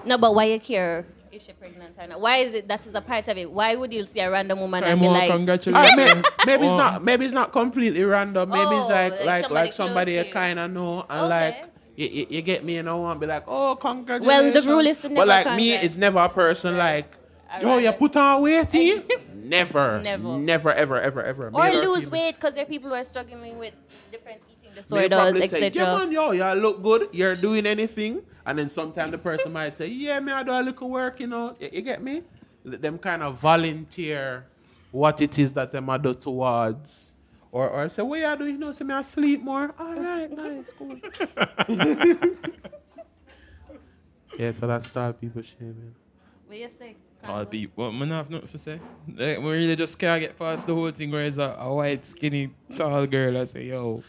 No, 0.07 0.19
but 0.19 0.35
why 0.35 0.45
you 0.45 0.61
care 0.61 1.07
she's 1.41 1.55
pregnant 1.55 1.95
or 1.99 2.07
not? 2.07 2.21
Why 2.21 2.37
is 2.39 2.55
it 2.55 2.69
that 2.69 2.87
is 2.87 2.95
a 2.95 3.01
part 3.01 3.27
of 3.29 3.37
it? 3.37 3.51
Why 3.51 3.75
would 3.75 3.93
you 3.93 4.07
see 4.07 4.21
a 4.21 4.31
random 4.31 4.61
woman 4.61 4.85
and 4.85 4.93
I'm 4.93 4.99
be 5.01 5.09
like, 5.09 5.31
All 5.31 5.37
congratulations. 5.37 5.97
right, 5.97 6.15
may- 6.17 6.23
maybe 6.47 6.65
it's 6.67 6.73
Oh. 6.75 6.77
not 6.77 7.05
maybe 7.05 7.25
it's 7.25 7.35
not 7.35 7.53
completely 7.53 8.03
random. 8.05 8.49
Maybe 8.51 8.77
it's 8.77 8.87
Oh, 8.87 8.89
like 8.89 9.25
like 9.25 9.51
like 9.51 9.73
somebody 9.73 9.73
like 9.73 9.73
somebody 9.73 10.13
you 10.15 10.25
kind 10.33 10.59
of 10.59 10.71
know 10.71 11.01
and 11.09 11.21
Okay. 11.21 11.29
like 11.29 11.65
you, 11.97 12.07
you, 12.09 12.27
you 12.31 12.43
get 12.43 12.65
me 12.65 12.77
and 12.79 12.89
I 12.89 12.93
won't 12.95 13.19
be 13.21 13.27
like 13.27 13.45
oh 13.47 13.77
congratulations. 13.77 14.27
Well, 14.27 14.63
the 14.63 14.69
rule 14.69 14.87
is 14.87 14.99
to 14.99 15.09
never 15.09 15.21
But 15.21 15.29
like 15.29 15.47
me, 15.57 15.71
congrat. 15.73 15.85
it's 15.85 15.97
never 15.97 16.19
a 16.21 16.29
person 16.29 16.77
like 16.77 17.15
I'd 17.51 17.63
you 17.63 17.93
put 17.93 18.15
on 18.17 18.43
weight. 18.43 18.75
eh?" 18.75 19.01
never, 19.35 20.01
Never. 20.03 20.37
never, 20.37 20.73
ever, 20.73 21.01
ever, 21.01 21.23
ever. 21.25 21.51
or 21.53 21.71
lose 21.71 22.05
female. 22.05 22.11
weight 22.11 22.35
because 22.35 22.55
there 22.55 22.63
are 22.63 22.67
people 22.67 22.91
who 22.91 22.95
are 22.95 23.05
struggling 23.05 23.59
with 23.59 23.73
different 23.73 23.73
eating 23.73 24.08
They 24.08 24.08
disorders, 24.79 25.09
probably 25.09 25.47
say, 25.49 25.61
yeah 25.61 25.67
etc. 25.67 25.99
man, 25.99 26.13
yo, 26.13 26.31
you 26.33 26.45
look 26.61 26.83
good. 26.83 27.09
You're 27.13 27.35
doing 27.37 27.67
anything, 27.67 28.23
and 28.47 28.59
then 28.59 28.69
sometimes 28.69 29.11
the 29.11 29.19
person 29.19 29.53
might 29.53 29.77
say, 29.77 29.87
yeah, 29.89 30.21
me 30.21 30.33
I 30.33 30.43
do 30.43 30.53
a 30.53 30.63
little 30.63 30.91
work, 30.91 31.21
you 31.21 31.27
know. 31.27 31.57
You, 31.61 31.69
you 31.73 31.83
get 31.83 32.03
me? 32.03 32.23
Let 32.65 32.83
them 32.83 32.99
kind 32.99 33.23
of 33.23 33.39
volunteer 33.41 34.47
what 34.91 35.21
it 35.21 35.39
is 35.39 35.53
that 35.53 35.71
them 35.71 35.89
a 35.89 35.99
do 35.99 36.15
towards. 36.15 37.13
Or, 37.51 37.71
or 37.71 37.89
say, 37.89 38.03
what 38.03 38.21
you 38.21 38.37
doing? 38.37 38.55
You 38.55 38.59
know, 38.59 38.73
say 38.73 38.85
me 38.85 38.95
I 38.95 39.03
sleep 39.03 39.43
more. 39.43 39.75
All 39.79 39.95
right, 39.95 40.31
nice, 40.31 40.73
cool. 40.73 40.97
yeah, 44.39 44.53
so 44.53 44.67
that's 44.67 44.89
tall 44.89 45.15
people 45.15 45.41
shaming. 45.43 45.95
What 46.47 46.59
you 46.59 46.69
say? 46.79 46.97
Tall 47.23 47.47
people. 47.47 47.85
What 47.85 47.93
man 47.95 48.13
I 48.13 48.19
have 48.19 48.31
nothing 48.31 48.49
to 48.49 48.59
say. 48.59 48.81
Like, 49.09 49.39
we 49.39 49.51
really 49.51 49.77
just 49.77 49.99
can't 49.99 50.21
get 50.21 50.39
past 50.39 50.67
the 50.67 50.75
whole 50.75 50.91
thing 50.91 51.11
where 51.11 51.25
it's 51.25 51.39
a, 51.39 51.57
a 51.59 51.75
white, 51.75 52.05
skinny, 52.05 52.51
tall 52.77 53.07
girl. 53.07 53.39
I 53.39 53.45
say, 53.45 53.65
yo. 53.65 54.03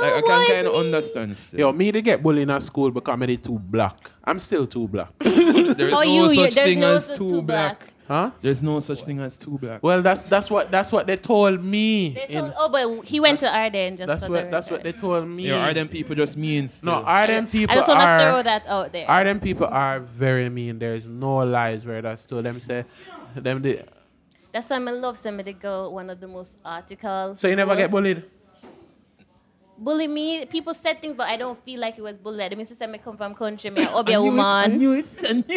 Like, 0.00 0.12
Oh, 0.14 0.16
I 0.16 0.20
boy, 0.22 0.26
can 0.26 0.46
kind 0.46 0.66
of 0.68 0.74
understand 0.74 1.36
still. 1.36 1.60
Yo, 1.60 1.72
me 1.72 1.92
to 1.92 2.00
get 2.00 2.22
bullied 2.22 2.48
in 2.48 2.60
school 2.60 2.90
because 2.90 3.12
I'm 3.12 3.36
too 3.36 3.58
black. 3.58 4.10
I'm 4.24 4.38
still 4.38 4.66
too 4.66 4.88
black. 4.88 5.08
There's 5.18 5.92
Oh, 5.94 6.00
no 6.00 6.02
you, 6.02 6.22
you 6.22 6.28
such 6.28 6.54
there's 6.54 6.68
thing 6.68 6.80
no 6.80 6.94
as 6.94 7.10
s- 7.10 7.18
too 7.18 7.42
black. 7.42 7.92
huh? 8.08 8.30
There's 8.40 8.62
no 8.62 8.80
such 8.80 9.04
thing 9.04 9.20
as 9.20 9.36
too 9.38 9.58
black. 9.58 9.82
Well, 9.82 10.00
that's 10.00 10.22
that's 10.22 10.50
what 10.50 10.70
that's 10.70 10.92
what 10.92 11.06
they 11.06 11.16
told 11.16 11.62
me. 11.62 12.10
They 12.14 12.26
in- 12.36 12.52
oh, 12.56 12.68
but 12.70 13.04
he 13.06 13.20
went 13.20 13.40
to 13.40 13.46
Ardenne 13.46 13.98
just 13.98 14.06
that's 14.06 14.28
what 14.28 14.50
that's 14.50 14.70
what 14.70 14.82
they 14.82 14.92
told 14.92 15.28
me. 15.28 15.48
Yo, 15.48 15.58
are 15.58 15.74
them 15.74 15.88
people 15.88 16.14
just 16.16 16.36
mean 16.38 16.68
still? 16.68 16.92
No, 16.92 17.02
are 17.04 17.26
them 17.26 17.46
people 17.46 17.72
I 17.72 17.76
just 17.76 17.88
want 17.88 18.00
to 18.00 18.06
are 18.06 18.30
throw 18.30 18.42
that 18.44 18.66
out 18.66 18.92
there. 18.92 19.10
are 19.10 19.24
them 19.24 19.40
people 19.40 19.66
are 19.66 20.00
very 20.00 20.48
mean. 20.48 20.78
There 20.78 20.94
is 20.94 21.06
no 21.06 21.38
lies 21.38 21.84
where 21.84 22.00
that's 22.00 22.24
told 22.24 22.44
them 22.46 22.60
say 22.60 22.86
them 23.36 23.60
the, 23.60 23.82
That's 24.52 24.70
why 24.70 24.76
I 24.76 24.80
love 24.90 25.18
somebody 25.18 25.52
girl. 25.52 25.92
one 25.92 26.08
of 26.08 26.18
the 26.18 26.28
most 26.28 26.56
articles. 26.64 27.40
So 27.40 27.48
you 27.48 27.56
never 27.56 27.76
get 27.76 27.90
bullied? 27.90 28.24
Bully 29.78 30.06
me. 30.08 30.46
People 30.46 30.74
said 30.74 31.00
things, 31.00 31.16
but 31.16 31.28
I 31.28 31.36
don't 31.36 31.62
feel 31.64 31.80
like 31.80 31.98
it 31.98 32.02
was 32.02 32.16
bullied. 32.16 32.52
The 32.52 32.64
said 32.64 32.90
me 32.90 32.98
come 32.98 33.16
from 33.16 33.34
country, 33.34 33.70
me 33.70 33.86
a 33.92 34.04
be 34.04 34.12
a 34.12 34.22
woman. 34.22 34.78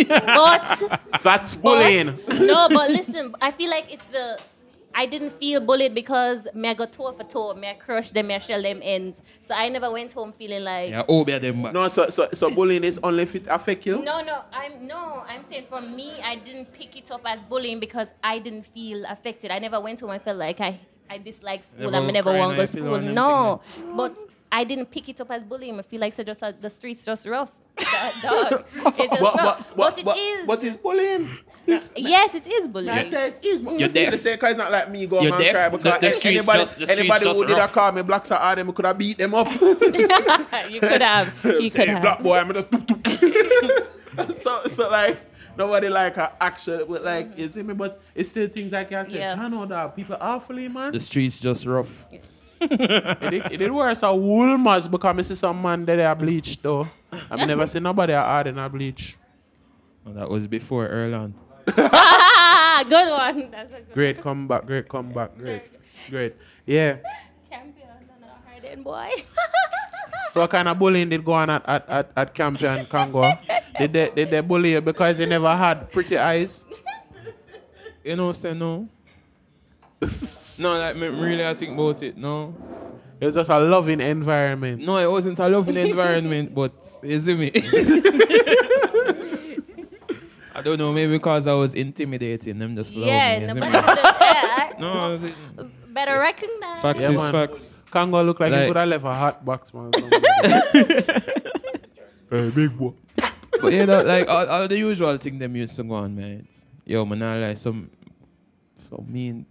But 0.07 0.99
That's 1.23 1.55
But- 1.55 1.61
bullying. 1.61 2.17
no, 2.47 2.67
but 2.69 2.89
listen, 2.89 3.35
I 3.41 3.51
feel 3.51 3.69
like 3.69 3.91
it's 3.93 4.05
the. 4.07 4.39
I 4.97 5.05
didn't 5.05 5.31
feel 5.31 5.59
bullied 5.59 5.93
because 5.93 6.47
me 6.53 6.69
I 6.69 6.73
got 6.73 6.93
toe 6.93 7.11
for 7.11 7.25
toe, 7.25 7.53
me 7.53 7.67
I 7.67 7.73
crushed 7.73 8.13
them, 8.13 8.27
me 8.27 8.35
I 8.35 8.39
shell 8.39 8.61
them 8.61 8.79
ends. 8.81 9.19
So 9.41 9.53
I 9.53 9.67
never 9.67 9.91
went 9.91 10.13
home 10.13 10.31
feeling 10.31 10.63
like. 10.63 10.91
Yeah, 10.91 11.03
oh, 11.09 11.25
be 11.25 11.37
them 11.37 11.63
back. 11.63 11.73
No, 11.73 11.89
so 11.89 12.07
so 12.07 12.29
so 12.31 12.49
bullying 12.49 12.85
is 12.85 12.97
only 13.03 13.23
if 13.23 13.35
it 13.35 13.45
affect 13.49 13.85
you. 13.85 14.01
No, 14.01 14.21
no, 14.23 14.43
I'm 14.53 14.87
no. 14.87 15.25
I'm 15.27 15.43
saying 15.43 15.65
for 15.67 15.81
me, 15.81 16.13
I 16.23 16.37
didn't 16.37 16.71
pick 16.71 16.95
it 16.95 17.11
up 17.11 17.21
as 17.25 17.43
bullying 17.43 17.81
because 17.81 18.13
I 18.23 18.39
didn't 18.39 18.67
feel 18.67 19.03
affected. 19.09 19.51
I 19.51 19.59
never 19.59 19.81
went 19.81 19.99
home 19.99 20.11
and 20.11 20.21
felt 20.21 20.37
like 20.37 20.61
I, 20.61 20.79
I 21.09 21.17
dislike 21.19 21.63
school 21.63 21.91
Never 21.91 21.97
and 21.97 22.07
I 22.07 22.11
never 22.11 22.29
cry 22.31 22.39
want 22.39 22.51
to 22.51 22.55
go 22.57 22.93
and 22.95 23.03
school. 23.05 23.13
No, 23.13 23.61
but 23.95 24.17
I 24.51 24.63
didn't 24.63 24.87
pick 24.91 25.09
it 25.09 25.19
up 25.21 25.31
as 25.31 25.43
bullying. 25.43 25.77
I 25.79 25.81
feel 25.83 26.01
like 26.01 26.13
so 26.13 26.23
just 26.23 26.41
uh, 26.41 26.51
the 26.59 26.69
streets 26.69 27.05
just 27.05 27.25
rough. 27.27 27.51
dog. 28.23 28.63
It 28.97 29.09
just 29.09 29.21
But, 29.21 29.35
rough. 29.35 29.97
it 29.97 30.07
is. 30.17 30.45
But 30.47 30.63
it's 30.63 30.77
bullying. 30.77 31.27
yes, 31.95 32.33
it 32.35 32.47
is 32.47 32.67
bullying. 32.69 32.89
I 32.97 33.03
said 33.03 33.35
it 33.41 33.45
is. 33.45 33.61
You're 33.61 33.71
You 33.73 33.89
feel 33.89 34.03
deaf. 34.05 34.11
the 34.11 34.17
same, 34.17 34.37
'cause 34.37 34.51
it's 34.51 34.57
not 34.57 34.71
like 34.71 34.89
me 34.89 35.05
going 35.07 35.25
You're 35.25 35.33
and 35.35 35.43
deaf. 35.43 35.53
cry 35.53 35.69
The- 35.69 35.77
because 35.77 35.99
the 35.99 36.27
a- 36.27 36.31
anybody, 36.31 36.59
just- 36.59 36.77
the 36.79 36.91
anybody 36.91 37.25
who 37.25 37.45
did 37.45 37.51
a 37.57 37.61
rough. 37.61 37.73
call 37.73 37.91
me 37.91 38.01
black 38.01 38.25
star 38.25 38.39
Adam 38.41 38.71
could 38.71 38.85
have 38.85 38.97
beat 38.97 39.17
them 39.17 39.33
up. 39.35 39.47
you 39.61 40.79
could 40.79 41.01
have. 41.01 41.33
You 41.43 41.67
Say, 41.69 41.85
could 41.87 42.01
black 42.01 42.21
boy, 42.21 42.37
I'm 42.37 42.53
just 42.53 42.69
toop, 42.71 42.85
toop. 43.03 44.41
so 44.41 44.63
so 44.67 44.89
like 44.89 45.17
nobody 45.57 45.89
like 45.89 46.15
her 46.15 46.31
action, 46.39 46.83
but 46.87 47.03
like 47.03 47.37
you 47.37 47.47
see 47.47 47.63
me, 47.63 47.73
but 47.73 48.01
it's 48.13 48.29
still 48.29 48.47
things 48.47 48.71
like 48.71 48.91
I 48.91 49.03
said, 49.03 49.15
Yeah. 49.15 49.35
channel 49.35 49.65
that 49.67 49.95
people 49.95 50.17
awfully 50.19 50.67
man. 50.67 50.91
The 50.91 50.99
streets 50.99 51.39
just 51.39 51.65
rough. 51.65 52.05
it, 52.61 53.19
did, 53.29 53.51
it 53.51 53.57
did 53.57 53.71
worse 53.71 54.01
at 54.03 54.11
Wolmer's 54.11 54.87
because 54.87 55.19
I 55.19 55.21
see 55.21 55.35
some 55.35 55.61
man 55.61 55.85
that 55.85 55.95
they 55.97 56.05
are 56.05 56.15
bleached 56.15 56.63
though. 56.63 56.87
I've 57.29 57.47
never 57.47 57.67
seen 57.67 57.83
nobody 57.83 58.13
hard 58.13 58.47
in 58.47 58.57
a 58.57 58.69
bleach. 58.69 59.17
Well, 60.03 60.13
that 60.15 60.29
was 60.29 60.47
before 60.47 60.87
Erland. 60.87 61.33
Ah, 61.77 62.83
good 62.89 63.09
one. 63.09 63.51
That's 63.51 63.73
a 63.73 63.77
good 63.81 63.93
Great 63.93 64.21
comeback, 64.21 64.65
great 64.65 64.87
comeback, 64.87 65.37
great, 65.37 65.63
great. 66.09 66.35
Yeah. 66.65 66.97
champion. 67.49 67.87
No, 68.21 68.27
no, 68.27 68.33
Harden 68.49 68.83
boy. 68.83 69.09
So 70.31 70.41
what 70.41 70.49
kind 70.49 70.67
of 70.67 70.77
bullying 70.77 71.09
did 71.09 71.23
go 71.23 71.31
on 71.33 71.49
at, 71.49 71.63
at, 71.67 71.89
at, 71.89 72.11
at 72.17 72.33
Campion 72.33 72.85
Congo? 72.87 73.31
Did 73.79 73.93
they 73.93 74.09
did 74.15 74.29
they 74.31 74.41
bully 74.41 74.71
you 74.73 74.81
because 74.81 75.19
you 75.19 75.25
never 75.25 75.53
had 75.55 75.91
pretty 75.91 76.17
eyes? 76.17 76.65
You 78.03 78.15
know, 78.15 78.31
say 78.33 78.53
no. 78.53 78.87
no, 80.59 80.77
like 80.77 80.95
me 80.97 81.07
really, 81.07 81.45
I 81.45 81.53
think 81.55 81.73
about 81.73 82.03
it. 82.03 82.15
No, 82.17 82.53
It 83.19 83.25
was 83.27 83.35
just 83.35 83.49
a 83.49 83.59
loving 83.59 84.01
environment. 84.01 84.81
no, 84.83 84.97
it 84.97 85.09
wasn't 85.09 85.39
a 85.39 85.47
loving 85.49 85.77
environment, 85.77 86.53
but 86.53 86.73
you 87.01 87.19
see 87.19 87.33
me. 87.35 87.51
I 90.57 90.61
don't 90.61 90.77
know, 90.77 90.93
maybe 90.93 91.13
because 91.13 91.47
I 91.47 91.53
was 91.53 91.73
intimidating 91.73 92.59
them, 92.59 92.75
just 92.77 92.95
love 92.95 93.07
yeah, 93.07 93.39
me. 93.39 93.45
you 93.47 93.53
no, 93.53 93.53
see 93.55 93.59
but 93.59 93.69
me? 93.69 93.73
yeah, 94.21 94.69
no, 94.79 95.69
better 95.89 96.17
recognize. 96.19 96.81
facts 96.81 97.01
Yeah, 97.03 97.11
is 97.11 97.21
man. 97.21 97.31
facts. 97.31 97.77
Congo 97.91 98.23
look 98.23 98.39
like, 98.39 98.53
he 98.53 98.59
Like- 98.59 98.67
could 98.69 98.77
have 98.77 98.87
left 98.89 99.03
a 99.05 99.13
hot 99.13 99.43
box, 99.45 99.73
man. 99.73 99.91
hey, 102.29 102.49
big 102.51 102.77
boy. 102.77 102.93
But 103.65 103.73
you 103.79 103.85
know, 103.85 104.01
like 104.03 104.27
all, 104.29 104.45
all 104.47 104.67
the 104.67 104.77
usual 104.77 105.17
thing 105.17 105.39
them 105.39 105.55
used 105.55 105.75
to 105.77 105.83
go 105.83 105.95
on, 105.95 106.15
man. 106.15 106.47
Yo, 106.85 107.03
man, 107.05 107.23
I 107.23 107.47
like 107.47 107.57
some, 107.57 107.89
some 108.89 109.05
mean. 109.07 109.45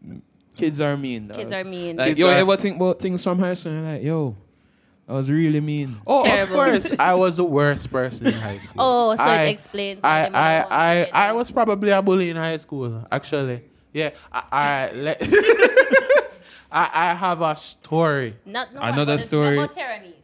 Kids 0.57 0.81
are 0.81 0.96
mean. 0.96 1.29
Dog. 1.29 1.37
Kids 1.37 1.50
are 1.53 1.64
mean. 1.64 1.96
Like, 1.96 2.09
Kids 2.09 2.20
yo, 2.20 2.29
are- 2.29 2.35
ever 2.35 2.57
think 2.57 2.77
about 2.77 3.00
things 3.00 3.22
from 3.24 3.38
high 3.40 3.55
school? 3.55 3.72
and 3.72 3.85
Like, 3.85 4.03
yo, 4.03 4.37
I 5.09 5.12
was 5.14 5.29
really 5.31 5.61
mean. 5.61 5.96
Oh, 6.07 6.22
Terrible. 6.22 6.61
of 6.61 6.83
course. 6.83 6.92
I 6.98 7.14
was 7.14 7.37
the 7.38 7.44
worst 7.44 7.90
person 7.90 8.29
in 8.29 8.35
high 8.35 8.59
school. 8.59 8.74
oh, 8.79 9.16
so 9.16 9.22
I, 9.22 9.42
it 9.42 9.50
explains. 9.50 10.00
why 10.03 10.31
I, 10.33 10.61
I, 10.61 10.64
I, 10.70 11.29
I 11.29 11.33
was 11.33 11.50
probably 11.50 11.90
a 11.90 12.00
bully 12.00 12.31
in 12.31 12.37
high 12.37 12.57
school, 12.59 13.05
actually. 13.11 13.62
Yeah, 13.92 14.11
I, 14.33 14.42
I, 14.53 14.92
let, 14.94 15.18
I, 16.70 16.90
I 16.92 17.14
have 17.14 17.40
a 17.40 17.55
story. 17.57 18.37
Not, 18.46 18.72
no, 18.74 18.81
Another 18.81 19.12
about 19.14 19.20
story. 19.20 19.57
About 19.59 19.72
tyrannies. 19.72 20.14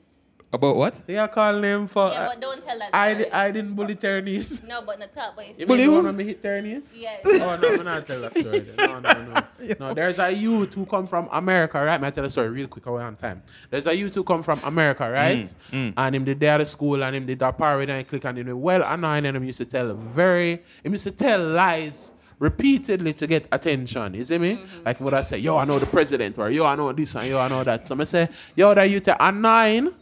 About 0.52 0.74
what? 0.74 1.00
They 1.06 1.16
are 1.16 1.28
calling 1.28 1.62
him 1.62 1.86
for. 1.86 2.08
Yeah, 2.10 2.26
but 2.26 2.40
don't 2.40 2.64
tell 2.64 2.76
that. 2.80 2.90
I, 2.92 3.12
story. 3.14 3.30
I 3.32 3.50
didn't 3.52 3.74
bully 3.74 3.94
Tyrannese. 3.94 4.66
No, 4.66 4.82
but 4.82 4.98
not 4.98 5.14
top, 5.14 5.36
but 5.36 5.46
You 5.46 5.54
it's 5.58 5.68
mean 5.68 5.78
the 5.78 5.84
who? 5.84 5.94
one 6.02 6.16
when 6.16 6.26
hit 6.26 6.42
Tyrannese? 6.42 6.86
yes. 6.92 7.20
Oh 7.24 7.56
no, 7.62 7.68
I'm 7.68 7.84
not 7.84 8.04
tell 8.06 8.20
that 8.22 8.32
story. 8.32 8.58
Then. 8.60 8.76
No, 8.76 8.98
no, 8.98 9.12
no. 9.34 9.42
No, 9.78 9.94
there's 9.94 10.18
a 10.18 10.32
youth 10.32 10.74
who 10.74 10.86
come 10.86 11.06
from 11.06 11.28
America, 11.30 11.78
right? 11.78 12.00
May 12.00 12.08
I 12.08 12.10
tell 12.10 12.24
a 12.24 12.30
story 12.30 12.48
real 12.48 12.66
quick 12.66 12.86
away 12.86 13.02
on 13.02 13.14
time. 13.14 13.42
There's 13.68 13.86
a 13.86 13.94
youth 13.94 14.14
who 14.14 14.24
come 14.24 14.42
from 14.42 14.58
America, 14.64 15.08
right? 15.08 15.54
mm. 15.70 15.92
And 15.96 16.16
him 16.16 16.24
did 16.24 16.40
there 16.40 16.58
at 16.60 16.66
school 16.66 17.04
and 17.04 17.14
him 17.14 17.26
did 17.26 17.38
that 17.40 17.56
parade 17.56 17.90
and 17.90 18.08
click 18.08 18.24
and 18.24 18.38
him 18.38 18.46
did 18.46 18.54
well 18.54 18.82
annoying 18.82 19.26
and 19.26 19.36
him 19.36 19.44
used 19.44 19.58
to 19.58 19.66
tell 19.66 19.94
very 19.94 20.62
him 20.82 20.92
used 20.92 21.04
to 21.04 21.10
tell 21.12 21.40
lies 21.46 22.12
repeatedly 22.40 23.12
to 23.12 23.26
get 23.26 23.46
attention. 23.52 24.14
You 24.14 24.24
see 24.24 24.38
me? 24.38 24.58
Like 24.84 24.98
what 25.00 25.14
I 25.14 25.22
say, 25.22 25.38
yo, 25.38 25.58
I 25.58 25.64
know 25.66 25.78
the 25.78 25.86
president, 25.86 26.38
or 26.38 26.50
yo, 26.50 26.64
I 26.64 26.74
know 26.74 26.90
this 26.92 27.14
and 27.14 27.28
yo, 27.28 27.38
I 27.38 27.48
know 27.48 27.62
that. 27.62 27.86
So 27.86 27.96
I 28.00 28.04
say, 28.04 28.28
yo, 28.56 28.74
that 28.74 28.84
youth 28.84 29.06
are 29.08 29.16
annoying. 29.20 29.94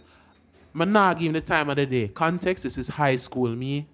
I'm 0.74 0.92
not 0.92 1.18
give 1.18 1.28
him 1.28 1.32
the 1.34 1.40
time 1.40 1.70
of 1.70 1.76
the 1.76 1.86
day. 1.86 2.08
Context, 2.08 2.64
this 2.64 2.78
is 2.78 2.88
high 2.88 3.16
school, 3.16 3.54
me 3.54 3.88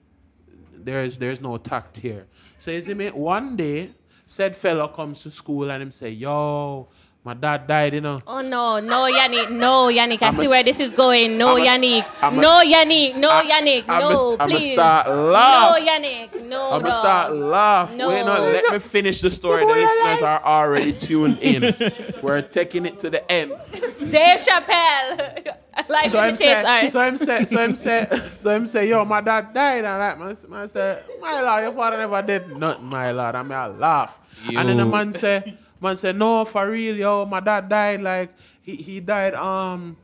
there's 0.85 1.17
there's 1.17 1.41
no 1.41 1.57
tact 1.57 1.99
here. 1.99 2.27
So 2.59 2.71
you 2.71 2.83
see 2.83 2.95
me, 2.95 3.09
one 3.09 3.57
day, 3.57 3.91
said 4.27 4.55
fella 4.55 4.89
comes 4.89 5.23
to 5.23 5.31
school 5.31 5.71
and 5.71 5.83
him 5.83 5.93
say, 5.93 6.11
yo, 6.11 6.89
my 7.25 7.33
dad 7.33 7.67
died, 7.67 7.95
you 7.95 8.01
know. 8.03 8.21
Oh 8.27 8.43
no, 8.43 8.81
no 8.81 9.11
Yannick, 9.11 9.51
no 9.51 9.89
Yannick. 9.89 10.21
I 10.23 10.29
I'm 10.29 10.35
see 10.35 10.43
s- 10.45 10.49
where 10.51 10.63
this 10.63 10.79
is 10.79 10.91
going. 10.91 11.39
No 11.39 11.57
I'm 11.57 11.65
Yannick, 11.65 12.05
a- 12.21 12.31
no 12.31 12.61
Yannick, 12.63 13.17
no 13.17 13.31
I- 13.31 13.45
Yannick, 13.45 13.85
I'ma 13.89 14.01
no 14.01 14.35
s- 14.35 14.37
I'ma 14.41 14.59
start 14.59 15.09
laugh. 15.09 15.79
No 15.81 15.87
Yannick, 15.87 16.47
no. 16.47 16.65
I'm 16.73 16.83
gonna 16.83 16.91
dog. 16.91 17.01
start 17.01 17.35
laugh. 17.35 17.95
No. 17.97 18.09
Wait, 18.09 18.27
no, 18.27 18.33
let 18.43 18.73
me 18.73 18.79
finish 18.79 19.21
the 19.23 19.31
story. 19.31 19.65
The 19.65 19.73
listeners 19.85 20.21
are 20.23 20.43
already 20.45 20.93
tuned 20.93 21.39
in. 21.41 21.75
We're 22.23 22.43
taking 22.43 22.85
it 22.85 22.99
to 22.99 23.09
the 23.11 23.33
end. 23.33 23.53
Dave 23.99 24.39
Chappelle. 24.41 25.57
Life 25.89 26.07
So 26.11 26.21
I'm 26.21 26.29
imitates 26.29 26.39
saying, 26.63 26.67
art. 26.67 26.93
so 26.93 27.01
I'm 27.01 27.19
saying, 27.19 27.47
so 27.47 27.59
I'm 27.61 27.75
saying, 27.75 28.07
so 28.31 28.51
I'm 28.55 28.67
saying, 28.67 28.91
yo, 28.91 29.05
my 29.05 29.21
dad 29.21 29.53
died, 29.53 29.85
and 29.85 29.99
like, 29.99 30.19
man, 30.21 30.37
man 30.49 30.69
say, 30.69 31.01
my 31.21 31.41
lord, 31.43 31.63
your 31.65 31.73
father 31.73 31.97
never 31.97 32.23
did 32.23 32.57
nothing, 32.57 32.85
my 32.87 33.11
lord. 33.11 33.35
I 33.35 33.43
mean, 33.43 33.53
I 33.53 33.67
laugh, 33.67 34.21
and 34.55 34.69
then 34.69 34.77
the 34.77 34.87
man 34.87 35.13
say, 35.13 35.57
man 35.85 35.97
say, 35.97 36.13
no, 36.13 36.45
for 36.45 36.69
real, 36.71 36.97
yo, 36.97 37.25
my 37.27 37.41
dad 37.41 37.69
died, 37.69 38.03
like, 38.03 38.31
he, 38.63 38.77
he 38.77 39.01
died, 39.01 39.35
um, 39.35 39.97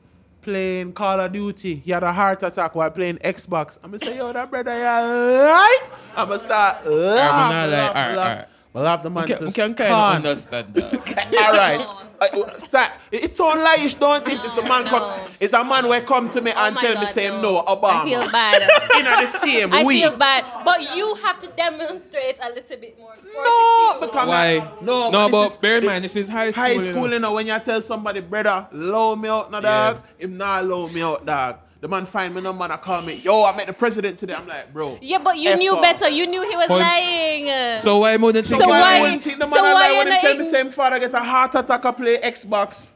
playing 0.43 0.93
Call 0.93 1.21
of 1.21 1.33
Duty. 1.33 1.75
He 1.77 1.91
had 1.91 2.03
a 2.03 2.13
heart 2.13 2.43
attack 2.43 2.75
while 2.75 2.91
playing 2.91 3.19
Xbox. 3.19 3.79
I'm 3.83 3.91
gonna 3.91 3.99
say, 3.99 4.17
yo, 4.17 4.33
that 4.33 4.51
brother, 4.51 4.73
you 4.77 4.85
right? 4.85 5.89
I'm 6.17 6.29
gonna 6.29 6.39
start 6.39 6.85
not 6.85 6.93
laugh, 6.93 7.51
like, 7.51 7.71
laugh, 7.71 7.97
alright, 7.97 8.17
laugh. 8.17 8.31
alright. 8.31 8.49
I 8.73 8.79
laugh 8.81 9.03
the 9.03 9.11
man 9.11 9.27
Can, 9.27 9.39
to 9.39 9.45
can 9.53 9.75
kind 9.75 9.77
scorn. 9.91 10.17
understand 10.17 10.75
that. 10.75 10.95
All 11.43 11.53
right. 11.55 12.00
Uh, 12.21 12.59
start. 12.59 12.91
It's 13.11 13.37
so 13.37 13.49
light, 13.49 13.97
don't 13.99 14.27
it? 14.29 14.35
If 14.45 14.55
the 14.55 14.63
man 14.63 14.85
No. 14.85 14.91
come, 14.91 15.31
it's 15.41 15.55
a 15.55 15.65
man 15.65 15.89
will 15.89 16.03
come 16.03 16.29
to 16.31 16.43
me 16.43 16.53
Oh 16.55 16.67
and 16.67 16.75
my 16.75 16.81
tell 16.81 16.91
me 16.95 17.01
God, 17.01 17.09
say 17.09 17.29
no. 17.29 17.41
no, 17.41 17.59
I 17.67 17.75
Obama. 17.75 18.05
feel 18.05 18.31
bad. 18.31 18.63
In 18.99 19.05
the 19.05 19.27
same 19.27 19.73
I 19.73 19.85
week. 19.85 20.05
I 20.05 20.09
feel 20.11 20.19
bad, 20.19 20.45
but 20.65 20.95
you 20.95 21.15
have 21.23 21.41
to 21.41 21.47
demonstrate 21.49 22.37
a 22.43 22.51
little 22.51 22.77
bit 22.77 22.99
more. 22.99 23.15
No, 23.25 23.99
because 24.01 24.29
Why? 24.29 24.71
no, 24.83 25.11
no, 25.11 25.23
this 25.29 25.33
but 25.33 25.47
is- 25.47 25.57
bear 25.57 25.79
in 25.79 25.87
mind, 25.87 26.05
this 26.05 26.15
is 26.17 26.29
high 26.29 26.51
school. 26.51 26.63
high 26.63 26.79
school, 26.79 27.07
know. 27.07 27.13
you 27.15 27.19
know, 27.21 27.33
when 27.33 27.47
you 27.47 27.59
tell 27.61 27.81
somebody, 27.81 28.21
brother, 28.21 28.69
low 28.73 29.17
me 29.17 29.29
out, 29.31 29.51
no 29.51 29.59
Yeah. 29.59 29.63
dog, 29.95 30.03
him 30.19 30.37
not 30.37 30.67
low 30.67 30.89
me 30.89 31.01
out, 31.03 31.25
dog. 31.25 31.57
The 31.81 31.89
man 31.89 32.05
find 32.05 32.35
me 32.35 32.43
number 32.43 32.65
and 32.65 32.73
call 32.83 33.01
me, 33.01 33.15
yo, 33.15 33.45
I 33.45 33.57
met 33.57 33.67
the 33.67 33.73
president 33.73 34.19
today. 34.19 34.35
I'm 34.35 34.47
like, 34.47 34.71
bro. 34.73 34.99
Yeah, 35.01 35.17
but 35.19 35.39
you 35.39 35.51
F 35.51 35.59
knew 35.59 35.75
off. 35.77 35.81
better. 35.83 36.11
You 36.11 36.27
knew 36.27 36.43
he 36.49 36.55
was 36.55 36.67
Point. 36.69 36.83
lying. 36.83 37.81
So 37.81 37.99
why 38.01 38.17
more 38.19 38.33
than 38.33 38.45
think 38.45 38.61
So 38.61 38.67
about 38.69 38.81
why- 38.81 38.99
it? 38.99 39.01
wouldn't 39.01 39.25
think 39.25 39.39
the 39.39 39.47
man 39.47 39.59
so 39.59 39.65
I 39.65 39.73
why 39.73 39.89
lie 39.89 39.97
when 39.97 40.13
he 40.13 40.21
tell 40.21 40.37
me 40.37 40.45
same 40.45 40.71
father 40.71 40.99
get 40.99 41.15
a 41.15 41.21
heart 41.21 41.55
attack 41.55 41.83
and 41.83 41.97
play 41.97 42.19
Xbox? 42.19 42.89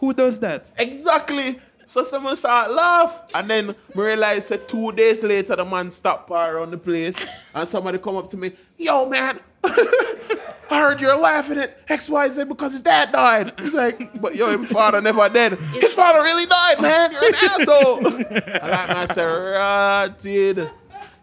Who 0.00 0.14
does 0.14 0.38
that? 0.38 0.70
Exactly. 0.78 1.60
So 1.84 2.02
someone 2.04 2.36
start 2.36 2.72
laugh, 2.72 3.22
and 3.34 3.50
then 3.50 3.66
me 3.66 3.74
realize 4.02 4.48
that 4.48 4.66
two 4.66 4.92
days 4.92 5.22
later 5.22 5.54
the 5.56 5.64
man 5.66 5.90
stopped 5.90 6.26
par 6.28 6.56
around 6.56 6.70
the 6.70 6.78
place, 6.78 7.16
and 7.54 7.68
somebody 7.68 7.98
come 7.98 8.16
up 8.16 8.30
to 8.30 8.36
me, 8.38 8.52
yo 8.78 9.06
man, 9.10 9.38
I 10.72 10.80
heard 10.80 11.00
you're 11.00 11.18
laughing 11.18 11.58
at 11.58 11.78
X 11.88 12.08
Y 12.08 12.28
Z 12.28 12.44
because 12.44 12.72
his 12.72 12.82
dad 12.82 13.12
died. 13.12 13.52
He's 13.60 13.74
like, 13.74 14.20
but 14.20 14.34
yo, 14.34 14.56
his 14.58 14.70
father 14.78 15.00
never 15.00 15.28
dead. 15.28 15.54
His 15.72 15.94
father 15.94 16.20
really 16.22 16.46
died, 16.46 16.80
man. 16.80 17.12
You're 17.12 17.26
an 17.26 17.34
asshole. 17.34 18.06
and 18.06 18.70
like 18.70 18.88
man 18.88 19.06
said, 19.08 19.24
rotted. 19.26 20.70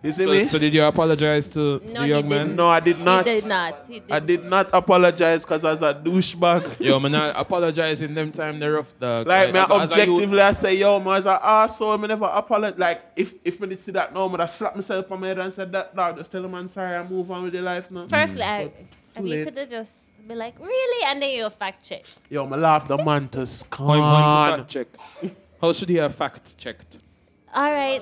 You 0.02 0.12
see 0.12 0.24
So, 0.24 0.32
me? 0.32 0.46
so 0.46 0.58
did 0.58 0.74
you 0.74 0.82
apologize 0.86 1.50
to, 1.50 1.80
to 1.80 1.94
No, 1.94 2.02
the 2.04 2.08
young 2.08 2.30
man? 2.30 2.56
no, 2.56 2.70
I 2.70 2.80
did 2.80 3.00
not. 3.00 3.28
He 3.28 3.34
did 3.34 3.46
not. 3.48 3.86
He 3.86 4.00
did 4.00 4.12
I 4.12 4.20
did 4.20 4.46
not 4.46 4.70
apologize 4.72 5.44
because 5.44 5.66
I 5.66 5.72
was 5.72 5.82
a 5.82 5.94
douchebag. 5.94 6.80
Yo, 6.80 7.02
man, 7.02 7.16
I 7.16 7.38
apologize 7.38 8.02
in 8.02 8.14
them 8.14 8.32
time 8.32 8.60
they're 8.60 8.74
rough 8.76 8.98
dog. 8.98 9.28
Like, 9.28 9.52
me, 9.52 9.60
as 9.60 9.70
a- 9.70 9.74
as 9.74 9.98
a 9.98 10.06
youth- 10.06 10.10
objectively, 10.10 10.40
I 10.42 10.52
say, 10.54 10.76
yo, 10.78 11.00
man, 11.02 11.18
as 11.18 11.26
an 11.26 11.38
asshole, 11.44 11.98
me 11.98 12.08
never 12.08 12.30
apologize. 12.32 12.80
Like, 12.80 13.02
if 13.18 13.34
if 13.44 13.60
me 13.60 13.68
did 13.68 13.82
see 13.82 13.92
that 13.92 14.14
now, 14.14 14.30
me 14.30 14.38
would 14.38 14.50
slap 14.50 14.74
myself 14.74 15.12
on 15.12 15.20
my 15.20 15.28
head 15.28 15.40
and 15.40 15.52
said 15.52 15.70
that, 15.74 15.94
dog, 15.94 16.16
just 16.18 16.32
tell 16.32 16.44
the 16.44 16.48
man 16.48 16.70
sorry 16.70 16.96
and 16.96 17.10
move 17.10 17.30
on 17.30 17.44
with 17.44 17.54
your 17.54 17.64
life 17.64 17.92
now. 17.92 18.08
Firstly, 18.08 18.44
I, 18.44 18.72
too 19.26 19.30
you 19.30 19.46
could 19.46 19.58
have 19.58 19.70
just 19.70 20.10
be 20.28 20.36
like, 20.36 20.60
really? 20.60 21.06
And 21.08 21.22
then 21.22 21.30
you 21.32 21.50
fact 21.50 21.86
check. 21.88 22.06
Yo, 22.30 22.46
me 22.46 22.58
laugh 22.58 22.88
the 22.88 22.98
man 22.98 23.28
to 23.30 23.40
Point, 23.70 23.70
point 23.70 24.02
scorn. 24.02 24.58
fact 24.60 24.70
check. 24.70 24.88
How 25.62 25.74
should 25.74 25.90
he 25.90 25.96
have 25.96 26.14
fact 26.16 26.58
checked? 26.58 27.00
All 27.54 27.72
right. 27.72 28.02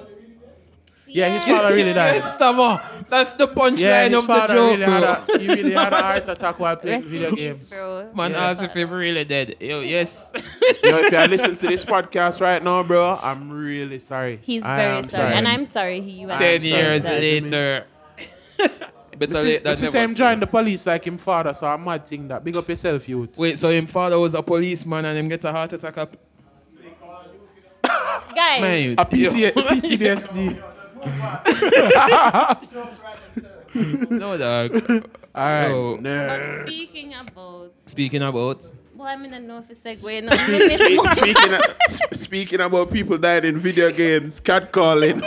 Yeah, 1.09 1.29
his 1.39 1.45
father 1.45 1.73
really 1.73 1.93
died. 2.01 2.15
Yes, 2.15 2.35
Tamo. 2.35 2.81
That's 3.09 3.31
the 3.33 3.47
punchline 3.47 3.79
Yeah, 3.79 4.03
his 4.09 4.13
of 4.17 4.27
the 4.27 4.33
father 4.33 4.53
joke, 4.53 4.71
really 4.79 4.85
bro. 4.85 4.93
had 4.93 5.29
a, 5.29 5.39
he 5.39 5.47
really 5.47 5.71
had 5.71 5.93
a 5.93 6.01
heart 6.01 6.27
attack 6.27 6.59
while 6.59 6.75
playing 6.75 6.97
Rest 6.97 7.07
video 7.07 7.31
games. 7.33 7.69
bro. 7.69 8.11
Man 8.13 8.31
Yeah. 8.31 8.49
asked 8.49 8.61
if 8.63 8.73
he 8.73 8.83
really 8.83 9.23
dead. 9.23 9.55
Yo, 9.61 9.79
yes. 9.79 10.29
Yo, 10.35 10.41
if 10.99 11.11
you 11.13 11.17
listen 11.29 11.55
to 11.55 11.67
this 11.67 11.85
podcast 11.85 12.41
right 12.41 12.61
now, 12.61 12.83
bro, 12.83 13.17
I'm 13.23 13.49
really 13.49 13.99
sorry. 13.99 14.39
He's 14.43 14.65
I 14.65 14.75
very 14.75 14.97
am 14.97 15.03
sorry. 15.05 15.33
and 15.33 15.47
I'm 15.47 15.65
sorry 15.65 16.01
he 16.01 16.11
you. 16.11 16.29
I'm 16.29 16.37
Ten 16.39 16.59
sorry. 16.61 16.73
years 16.73 17.03
sorry. 17.03 17.19
later. 17.21 17.85
Better 19.17 19.33
This 19.33 19.43
late 19.43 19.55
is, 19.57 19.63
than 19.63 19.71
this 19.71 19.81
is 19.81 19.93
never. 19.93 20.05
him 20.09 20.15
join 20.15 20.39
the 20.39 20.47
police 20.47 20.85
like 20.85 21.05
him 21.07 21.17
father, 21.17 21.53
so 21.53 21.67
I'm 21.67 21.83
mad 21.83 22.05
thing 22.05 22.27
that. 22.27 22.43
Big 22.43 22.55
up 22.55 22.67
yourself, 22.69 23.07
youth. 23.09 23.37
Wait, 23.37 23.57
so 23.57 23.69
him 23.69 23.87
father 23.87 24.19
was 24.19 24.35
a 24.35 24.43
policeman 24.43 25.05
and 25.05 25.17
him 25.17 25.27
get 25.29 25.43
a 25.45 25.51
heart 25.51 25.73
attack 25.73 25.97
up? 25.97 26.09
Guys, 28.35 28.61
Man, 28.61 28.83
you, 28.83 28.95
A 28.97 29.05
PT, 29.05 29.11
PTSD. 29.55 30.63
no, 34.11 34.37
dog. 34.37 34.75
All 35.35 35.43
right. 35.43 35.69
Yo. 35.69 35.95
Nah. 35.97 36.27
But 36.27 36.67
speaking 36.67 37.13
about, 37.13 37.71
Speaking 37.85 38.23
about. 38.23 38.71
well, 38.95 39.07
I'm 39.07 39.23
gonna 39.23 39.39
know 39.39 39.59
if 39.59 39.69
it's 39.71 39.83
segue. 39.83 40.23
No, 40.23 40.29
I 40.31 40.47
miss 40.47 40.75
Speak- 40.75 41.07
speaking, 41.09 41.53
of, 41.53 41.61
speaking 42.17 42.61
about 42.61 42.91
people 42.91 43.17
dying 43.17 43.45
in 43.45 43.57
video 43.57 43.91
games, 43.91 44.41
catcalling. 44.41 45.21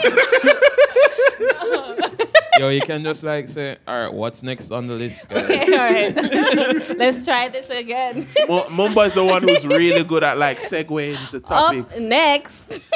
Yo, 2.61 2.69
you 2.69 2.81
can 2.81 3.03
just 3.03 3.23
like 3.23 3.49
say, 3.49 3.77
all 3.87 4.03
right, 4.03 4.13
what's 4.13 4.43
next 4.43 4.71
on 4.71 4.87
the 4.87 4.93
list, 4.93 5.27
guys? 5.27 5.43
Okay, 5.43 5.63
all 5.73 5.77
right. 5.91 6.97
Let's 6.97 7.25
try 7.25 7.49
this 7.49 7.69
again. 7.69 8.27
Mo- 8.47 8.65
Mumba 8.69 9.07
is 9.07 9.15
the 9.15 9.25
one 9.25 9.41
who's 9.41 9.65
really 9.65 10.03
good 10.03 10.23
at 10.23 10.37
like 10.37 10.59
segueing 10.59 11.19
into 11.19 11.37
Up 11.37 11.45
topics. 11.45 11.99
next. 11.99 12.79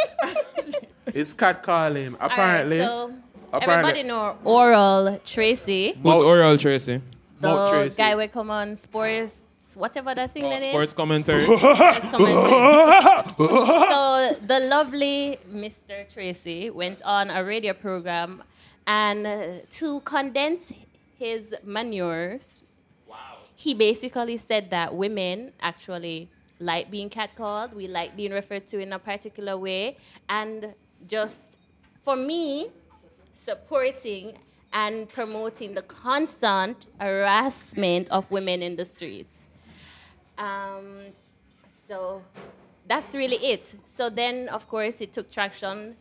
It's 1.13 1.33
catcalling. 1.33 2.13
All 2.19 2.27
right, 2.27 2.33
Apparently, 2.33 2.77
so 2.79 3.13
apparently- 3.53 3.73
everybody 3.91 4.03
know 4.03 4.37
Oral 4.43 5.19
Tracy, 5.23 5.93
Who's 6.03 6.21
Oral 6.21 6.57
Tracy? 6.57 7.01
the 7.39 7.47
Mo 7.47 7.69
Tracy. 7.71 7.95
guy 7.97 8.15
we 8.17 8.27
come 8.27 8.49
on 8.51 8.75
sports, 8.75 9.41
whatever 9.75 10.13
that 10.15 10.31
thing 10.31 10.43
Oh, 10.45 10.49
that 10.49 10.59
is. 10.59 10.65
sports 10.65 10.93
commentary. 10.93 11.43
Sports 11.45 12.09
commentary. 12.11 12.35
so 13.37 14.35
the 14.45 14.59
lovely 14.69 15.37
Mr. 15.49 16.11
Tracy 16.11 16.69
went 16.69 17.01
on 17.03 17.29
a 17.29 17.43
radio 17.45 17.73
program, 17.73 18.43
and 18.87 19.25
uh, 19.25 19.47
to 19.71 19.99
condense 20.01 20.73
his 21.17 21.55
manures, 21.63 22.63
he 23.55 23.73
basically 23.73 24.37
said 24.37 24.69
that 24.69 24.93
women 24.93 25.53
actually 25.61 26.29
like 26.59 26.91
being 26.91 27.09
catcalled. 27.09 27.73
We 27.73 27.87
like 27.87 28.15
being 28.15 28.31
referred 28.31 28.67
to 28.67 28.79
in 28.79 28.93
a 28.93 28.99
particular 28.99 29.57
way, 29.57 29.97
and 30.29 30.73
just 31.07 31.59
for 32.03 32.15
me, 32.15 32.67
supporting 33.33 34.37
and 34.73 35.07
promoting 35.07 35.73
the 35.73 35.81
constant 35.81 36.87
harassment 36.99 38.09
of 38.09 38.29
women 38.29 38.61
in 38.61 38.75
the 38.75 38.85
streets. 38.85 39.47
Um, 40.37 41.13
so 41.87 42.21
that's 42.87 43.15
really 43.15 43.37
it. 43.37 43.73
So 43.85 44.09
then, 44.09 44.49
of 44.49 44.67
course, 44.67 44.99
it 44.99 45.13
took 45.13 45.31
traction. 45.31 45.95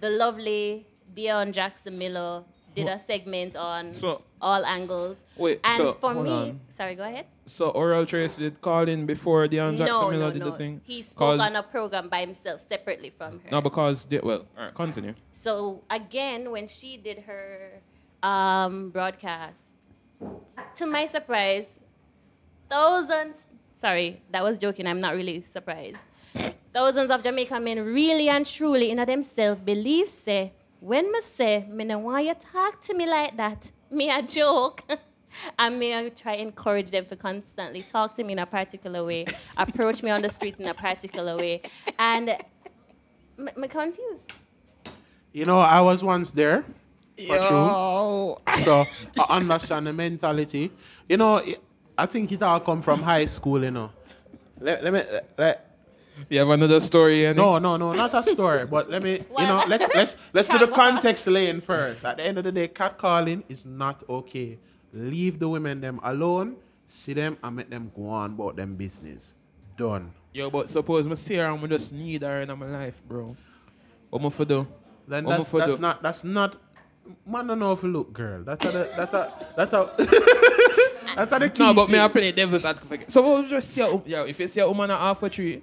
The 0.00 0.10
lovely 0.10 0.86
Dionne 1.16 1.52
Jackson 1.52 1.98
Miller 1.98 2.44
did 2.74 2.88
a 2.88 2.98
segment 2.98 3.54
on 3.54 3.92
So- 3.92 4.22
all 4.40 4.64
angles. 4.64 5.24
Wait, 5.36 5.60
and 5.62 5.76
so, 5.76 5.90
for 5.92 6.14
hold 6.14 6.24
me, 6.24 6.32
on. 6.32 6.60
sorry, 6.70 6.94
go 6.94 7.04
ahead. 7.04 7.26
So 7.46 7.68
Oral 7.70 8.06
Tracey 8.06 8.44
did 8.44 8.60
call 8.60 8.88
in 8.88 9.04
before 9.06 9.46
Dionne 9.46 9.76
Jackson 9.76 10.00
no, 10.00 10.10
Miller 10.10 10.28
no, 10.28 10.32
did 10.32 10.40
no. 10.40 10.50
the 10.50 10.56
thing. 10.56 10.80
He 10.84 11.02
spoke 11.02 11.38
on 11.38 11.54
a 11.56 11.62
program 11.62 12.08
by 12.08 12.20
himself, 12.20 12.60
separately 12.66 13.10
from 13.10 13.40
her. 13.40 13.50
No, 13.50 13.60
because 13.60 14.06
they, 14.06 14.18
well, 14.18 14.46
all 14.56 14.64
right, 14.64 14.74
continue. 14.74 15.14
So 15.32 15.82
again, 15.90 16.50
when 16.50 16.66
she 16.66 16.96
did 16.96 17.18
her 17.20 17.80
um, 18.22 18.90
broadcast, 18.90 19.66
to 20.76 20.86
my 20.86 21.06
surprise, 21.06 21.78
thousands. 22.70 23.46
Sorry, 23.70 24.20
that 24.30 24.42
was 24.42 24.58
joking. 24.58 24.86
I'm 24.86 25.00
not 25.00 25.14
really 25.14 25.40
surprised. 25.42 26.04
Thousands 26.72 27.10
of 27.10 27.22
Jamaican 27.22 27.62
men 27.64 27.80
really 27.84 28.28
and 28.28 28.46
truly 28.46 28.90
in 28.90 28.96
themselves 29.04 29.60
believe 29.60 30.08
say 30.08 30.52
when 30.82 31.12
me 31.12 31.20
say 31.20 31.64
me 31.70 31.84
no 31.84 31.98
want 31.98 32.24
you 32.24 32.34
talk 32.34 32.82
to 32.82 32.94
me 32.94 33.08
like 33.08 33.36
that, 33.36 33.70
me 33.90 34.10
a 34.10 34.22
joke. 34.22 34.82
And 35.58 35.78
me 35.78 35.94
I 35.94 36.10
try 36.10 36.34
encourage 36.34 36.90
them 36.90 37.06
to 37.06 37.16
constantly 37.16 37.80
talk 37.80 38.14
to 38.16 38.22
me 38.22 38.34
in 38.34 38.38
a 38.38 38.44
particular 38.44 39.02
way, 39.02 39.24
approach 39.56 40.02
me 40.02 40.10
on 40.10 40.20
the 40.20 40.28
street 40.28 40.60
in 40.60 40.68
a 40.68 40.74
particular 40.74 41.38
way, 41.38 41.62
and 41.98 42.36
me, 43.38 43.50
me 43.56 43.66
confused. 43.66 44.30
you 45.32 45.46
know, 45.46 45.58
I 45.58 45.80
was 45.80 46.04
once 46.04 46.32
there. 46.32 46.66
For 47.16 47.38
true. 47.38 48.36
So 48.58 48.86
I 49.18 49.36
understand 49.38 49.86
the 49.86 49.94
mentality. 49.94 50.70
You 51.08 51.16
know, 51.16 51.42
I 51.96 52.04
think 52.04 52.30
it 52.30 52.42
all 52.42 52.60
come 52.60 52.82
from 52.82 53.02
high 53.02 53.24
school. 53.24 53.64
You 53.64 53.70
know. 53.70 53.90
Let, 54.60 54.84
let 54.84 54.92
me 54.92 55.02
let, 55.38 55.71
You 56.28 56.38
have 56.40 56.50
another 56.50 56.80
story, 56.80 57.18
Yannick? 57.20 57.36
No, 57.36 57.58
no, 57.58 57.76
no, 57.76 57.92
not 57.92 58.12
a 58.14 58.22
story. 58.22 58.66
But 58.66 58.90
let 58.90 59.02
me, 59.02 59.12
you 59.38 59.46
know, 59.46 59.64
let's 59.68 59.86
let's 59.94 60.16
let's 60.32 60.48
do 60.48 60.58
the 60.58 60.68
context 60.68 61.26
laying 61.26 61.60
first. 61.60 62.04
At 62.04 62.16
the 62.18 62.24
end 62.24 62.38
of 62.38 62.44
the 62.44 62.52
day, 62.52 62.68
catcalling 62.68 63.42
is 63.48 63.64
not 63.64 64.02
okay. 64.08 64.58
Leave 64.92 65.38
the 65.38 65.48
women 65.48 65.80
them 65.80 66.00
alone. 66.02 66.56
See 66.86 67.14
them 67.14 67.38
and 67.42 67.56
make 67.56 67.70
them 67.70 67.90
go 67.96 68.08
on 68.08 68.32
about 68.32 68.56
them 68.56 68.74
business. 68.76 69.32
Done. 69.76 70.12
Yo, 70.34 70.50
but 70.50 70.68
suppose 70.68 71.08
me 71.08 71.16
see 71.16 71.36
her 71.36 71.46
and 71.46 71.60
me 71.62 71.68
just 71.68 71.92
need 71.94 72.22
her 72.22 72.42
in 72.42 72.58
my 72.58 72.66
life, 72.66 73.02
bro. 73.08 73.34
What 74.10 74.22
am 74.22 74.30
for 74.30 74.44
do? 74.44 74.66
Then 75.08 75.24
What 75.24 75.38
that's 75.38 75.48
for 75.48 75.60
that's 75.60 75.76
do? 75.76 75.80
not 75.82 76.02
that's 76.02 76.24
not. 76.24 76.56
Man, 77.26 77.46
don't 77.46 77.58
know 77.58 77.72
if 77.72 77.82
you 77.82 77.88
look, 77.88 78.12
girl. 78.12 78.44
That's 78.44 78.64
a 78.66 78.70
that's 78.96 79.14
a 79.14 79.32
that's 79.56 79.72
a 79.72 79.90
that's 81.16 81.32
a 81.32 81.38
the 81.38 81.50
key. 81.50 81.62
No, 81.62 81.74
but 81.74 81.88
me 81.88 81.98
I 81.98 82.08
play 82.08 82.32
devil's 82.32 82.64
advocate. 82.64 83.10
Suppose 83.10 83.44
you 83.44 83.50
just 83.56 83.70
see 83.70 83.80
a, 83.80 84.00
yeah, 84.06 84.24
if 84.24 84.38
you 84.38 84.46
see 84.48 84.60
a 84.60 84.68
woman 84.68 84.90
at 84.90 84.98
Half 84.98 85.22
Way 85.22 85.28
Tree, 85.30 85.62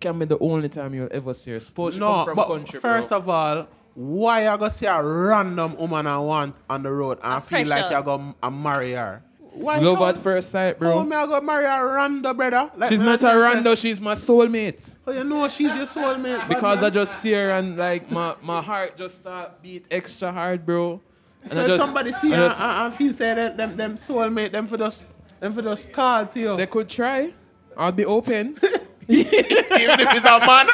can 0.00 0.18
be 0.18 0.24
the 0.24 0.38
only 0.38 0.68
time 0.68 0.94
you'll 0.94 1.08
ever 1.12 1.34
see 1.34 1.52
her. 1.52 1.60
Suppose 1.60 1.94
she 1.94 2.00
No, 2.00 2.14
come 2.14 2.24
from 2.26 2.36
but 2.36 2.48
country, 2.48 2.80
first 2.80 3.10
bro. 3.10 3.18
of 3.18 3.28
all, 3.28 3.68
why 3.94 4.42
you 4.44 4.56
gonna 4.58 4.70
see 4.70 4.86
a 4.86 5.02
random 5.02 5.76
woman 5.76 6.06
I 6.06 6.18
want 6.18 6.56
on 6.68 6.82
the 6.82 6.90
road 6.90 7.18
and 7.22 7.34
A 7.38 7.40
feel 7.40 7.66
like 7.68 7.80
pressure. 7.88 7.98
you 7.98 8.02
gonna 8.04 8.34
uh, 8.42 8.50
marry 8.50 8.92
her? 8.92 9.22
Why 9.52 9.78
Love 9.78 9.98
how- 9.98 10.06
at 10.06 10.18
first 10.18 10.50
sight, 10.50 10.74
How 10.74 10.78
bro. 10.78 11.04
me 11.04 11.16
I 11.16 11.26
go 11.26 11.40
marry 11.40 11.64
a 11.64 11.68
rando, 11.70 12.36
brother? 12.36 12.70
Like 12.76 12.88
She's 12.88 13.00
not 13.00 13.16
a 13.16 13.22
say- 13.22 13.26
rando, 13.28 13.76
she's 13.76 14.00
my 14.00 14.14
soulmate. 14.14 14.94
Oh, 15.06 15.12
you 15.12 15.24
know 15.24 15.48
she's 15.48 15.74
your 15.74 15.86
soulmate. 15.86 16.38
bad 16.38 16.48
Because 16.48 16.82
I 16.84 16.90
just 16.90 17.18
see 17.20 17.32
her 17.32 17.50
and 17.50 17.76
like 17.76 18.10
my, 18.10 18.36
my 18.42 18.62
heart 18.62 18.96
just 18.96 19.18
start 19.18 19.60
beat 19.60 19.86
extra 19.90 20.30
hard, 20.32 20.64
bro. 20.64 21.00
And 21.42 21.52
So 21.52 21.60
I 21.60 21.64
if 21.64 21.70
just, 21.70 21.80
somebody 21.84 22.12
see 22.12 22.32
I 22.32 22.36
her 22.36 22.48
just- 22.48 22.60
and, 22.60 22.82
and 22.86 22.94
feel 22.94 23.12
say 23.12 23.34
that 23.34 23.56
them 23.56 23.76
them 23.76 23.96
soulmate, 23.96 24.52
them 24.52 24.68
for 24.68 24.76
just 24.78 25.06
them 25.40 25.52
for 25.52 25.62
just 25.62 25.92
call 25.92 26.26
to 26.26 26.38
you. 26.40 26.56
they 26.56 26.66
could 26.66 26.88
try. 26.88 27.34
I'll 27.76 27.90
be 27.92 28.04
open. 28.04 28.56
Even 29.10 30.00
if 30.00 30.08
it's 30.14 30.24
a 30.24 30.38
man. 30.40 30.66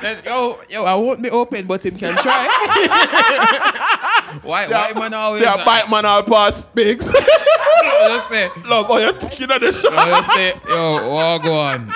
Then, 0.00 0.18
yo, 0.24 0.58
yo, 0.70 0.84
I 0.84 0.94
won't 0.94 1.22
be 1.22 1.30
open, 1.30 1.66
but 1.66 1.84
him 1.84 1.96
can 1.96 2.14
try. 2.16 2.46
why, 4.42 4.66
why 4.68 4.92
man 4.94 5.14
always? 5.14 5.42
Say 5.42 5.48
a 5.52 5.64
bite 5.64 5.90
man 5.90 6.04
all 6.04 6.22
past 6.22 6.72
pigs. 6.74 7.10
Just 8.06 8.28
say, 8.28 8.48
Look, 8.68 8.86
oh, 8.90 8.98
you're 8.98 9.12
thinking 9.12 9.50
of 9.50 9.60
the 9.60 9.72
shot. 9.72 9.92
yo, 9.92 10.14
just 10.14 10.30
say, 10.32 10.52
yo, 10.68 11.10
walk 11.10 11.44
on. 11.44 11.92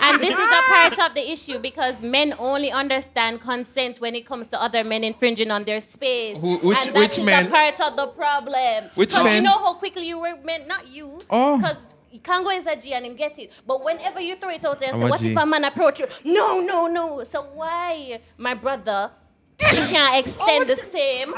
And 0.00 0.20
this 0.22 0.36
is 0.36 0.44
a 0.46 0.62
part 0.68 0.98
of 0.98 1.14
the 1.14 1.30
issue 1.30 1.58
because 1.58 2.00
men 2.02 2.34
only 2.38 2.70
understand 2.70 3.40
consent 3.40 4.00
when 4.00 4.14
it 4.14 4.24
comes 4.26 4.48
to 4.48 4.60
other 4.62 4.82
men 4.84 5.04
infringing 5.04 5.50
on 5.50 5.64
their 5.64 5.80
space. 5.80 6.38
Who- 6.38 6.58
which- 6.58 6.78
and 6.86 6.94
that 6.94 6.98
which 6.98 7.18
is 7.18 7.24
men? 7.24 7.46
a 7.46 7.50
part 7.50 7.80
of 7.80 7.96
the 7.96 8.06
problem. 8.08 8.90
Which 8.94 9.12
'Cause 9.14 9.24
men? 9.24 9.36
You 9.36 9.42
know 9.42 9.58
how 9.58 9.74
quickly 9.74 10.06
you 10.08 10.18
were 10.20 10.36
meant, 10.44 10.66
not 10.66 10.86
you. 10.88 11.18
Oh. 11.30 11.58
Because 11.58 11.94
you 12.12 12.20
can't 12.20 12.44
go 12.44 12.50
inside 12.50 12.82
G 12.82 12.92
and 12.92 13.16
get 13.16 13.38
it. 13.38 13.52
But 13.66 13.82
whenever 13.84 14.20
you 14.20 14.36
throw 14.36 14.50
it 14.50 14.64
out 14.64 14.78
there 14.78 14.90
and 14.90 14.98
say, 15.02 15.08
what 15.08 15.20
G. 15.20 15.30
if 15.30 15.36
a 15.36 15.46
man 15.46 15.64
approach 15.64 16.00
you? 16.00 16.06
No, 16.24 16.60
no, 16.60 16.86
no. 16.86 17.24
So 17.24 17.42
why, 17.54 18.20
my 18.36 18.54
brother, 18.54 19.10
you 19.72 19.78
can't 19.86 20.26
extend 20.26 20.68
the 20.68 20.76
same 20.76 21.34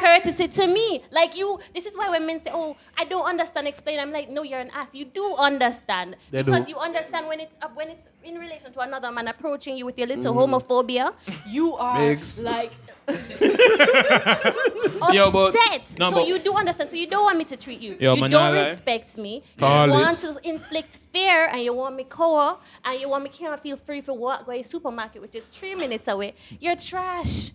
courtesy 0.00 0.48
to 0.48 0.66
me. 0.66 1.02
Like 1.10 1.36
you, 1.36 1.58
this 1.74 1.86
is 1.86 1.96
why 1.96 2.10
when 2.10 2.26
men 2.26 2.40
say, 2.40 2.50
"Oh, 2.52 2.76
I 2.98 3.04
don't 3.04 3.24
understand," 3.24 3.66
explain. 3.68 3.98
I'm 4.00 4.10
like, 4.12 4.28
"No, 4.28 4.42
you're 4.42 4.60
an 4.60 4.70
ass. 4.74 4.94
You 4.94 5.04
do 5.04 5.34
understand 5.38 6.16
They 6.30 6.42
because 6.42 6.66
do. 6.66 6.72
you 6.72 6.76
understand 6.78 7.26
when 7.28 7.40
it's 7.40 7.54
uh, 7.62 7.68
when 7.74 7.90
it's 7.90 8.02
in 8.24 8.36
relation 8.38 8.72
to 8.72 8.80
another 8.80 9.10
man 9.12 9.28
approaching 9.28 9.76
you 9.76 9.86
with 9.86 9.98
your 9.98 10.08
little 10.08 10.34
Mm-hmm. 10.34 10.54
homophobia. 10.54 11.12
You 11.46 11.74
are 11.76 11.98
Migs. 11.98 12.42
like 12.44 12.72
Yo, 15.12 15.30
but- 15.30 15.54
upset. 15.54 15.98
no, 15.98 16.10
so 16.10 16.16
but- 16.16 16.28
you 16.28 16.38
do 16.38 16.54
understand. 16.54 16.90
So 16.90 16.96
you 16.96 17.06
don't 17.06 17.24
want 17.24 17.38
me 17.38 17.44
to 17.44 17.56
treat 17.56 17.80
you. 17.80 17.96
Yo, 18.00 18.14
you 18.14 18.28
don't 18.28 18.34
I 18.54 18.68
respect 18.70 19.16
me. 19.18 19.42
Tall 19.58 19.86
You 19.86 19.92
want 19.92 20.16
to 20.18 20.38
inflict 20.48 20.96
fear, 21.12 21.48
and 21.52 21.62
you 21.62 21.74
want 21.74 21.96
me 21.96 22.04
cower, 22.04 22.56
and 22.84 23.00
you 23.00 23.08
want 23.08 23.24
me 23.24 23.30
can't 23.30 23.60
feel 23.60 23.76
free 23.76 24.00
for 24.00 24.16
walk 24.16 24.46
go 24.46 24.52
to 24.56 24.64
supermarket, 24.66 25.20
which 25.22 25.34
is 25.34 25.46
three 25.46 25.74
minutes 25.74 26.08
away. 26.08 26.34
You're 26.60 26.76
trash. 26.76 27.50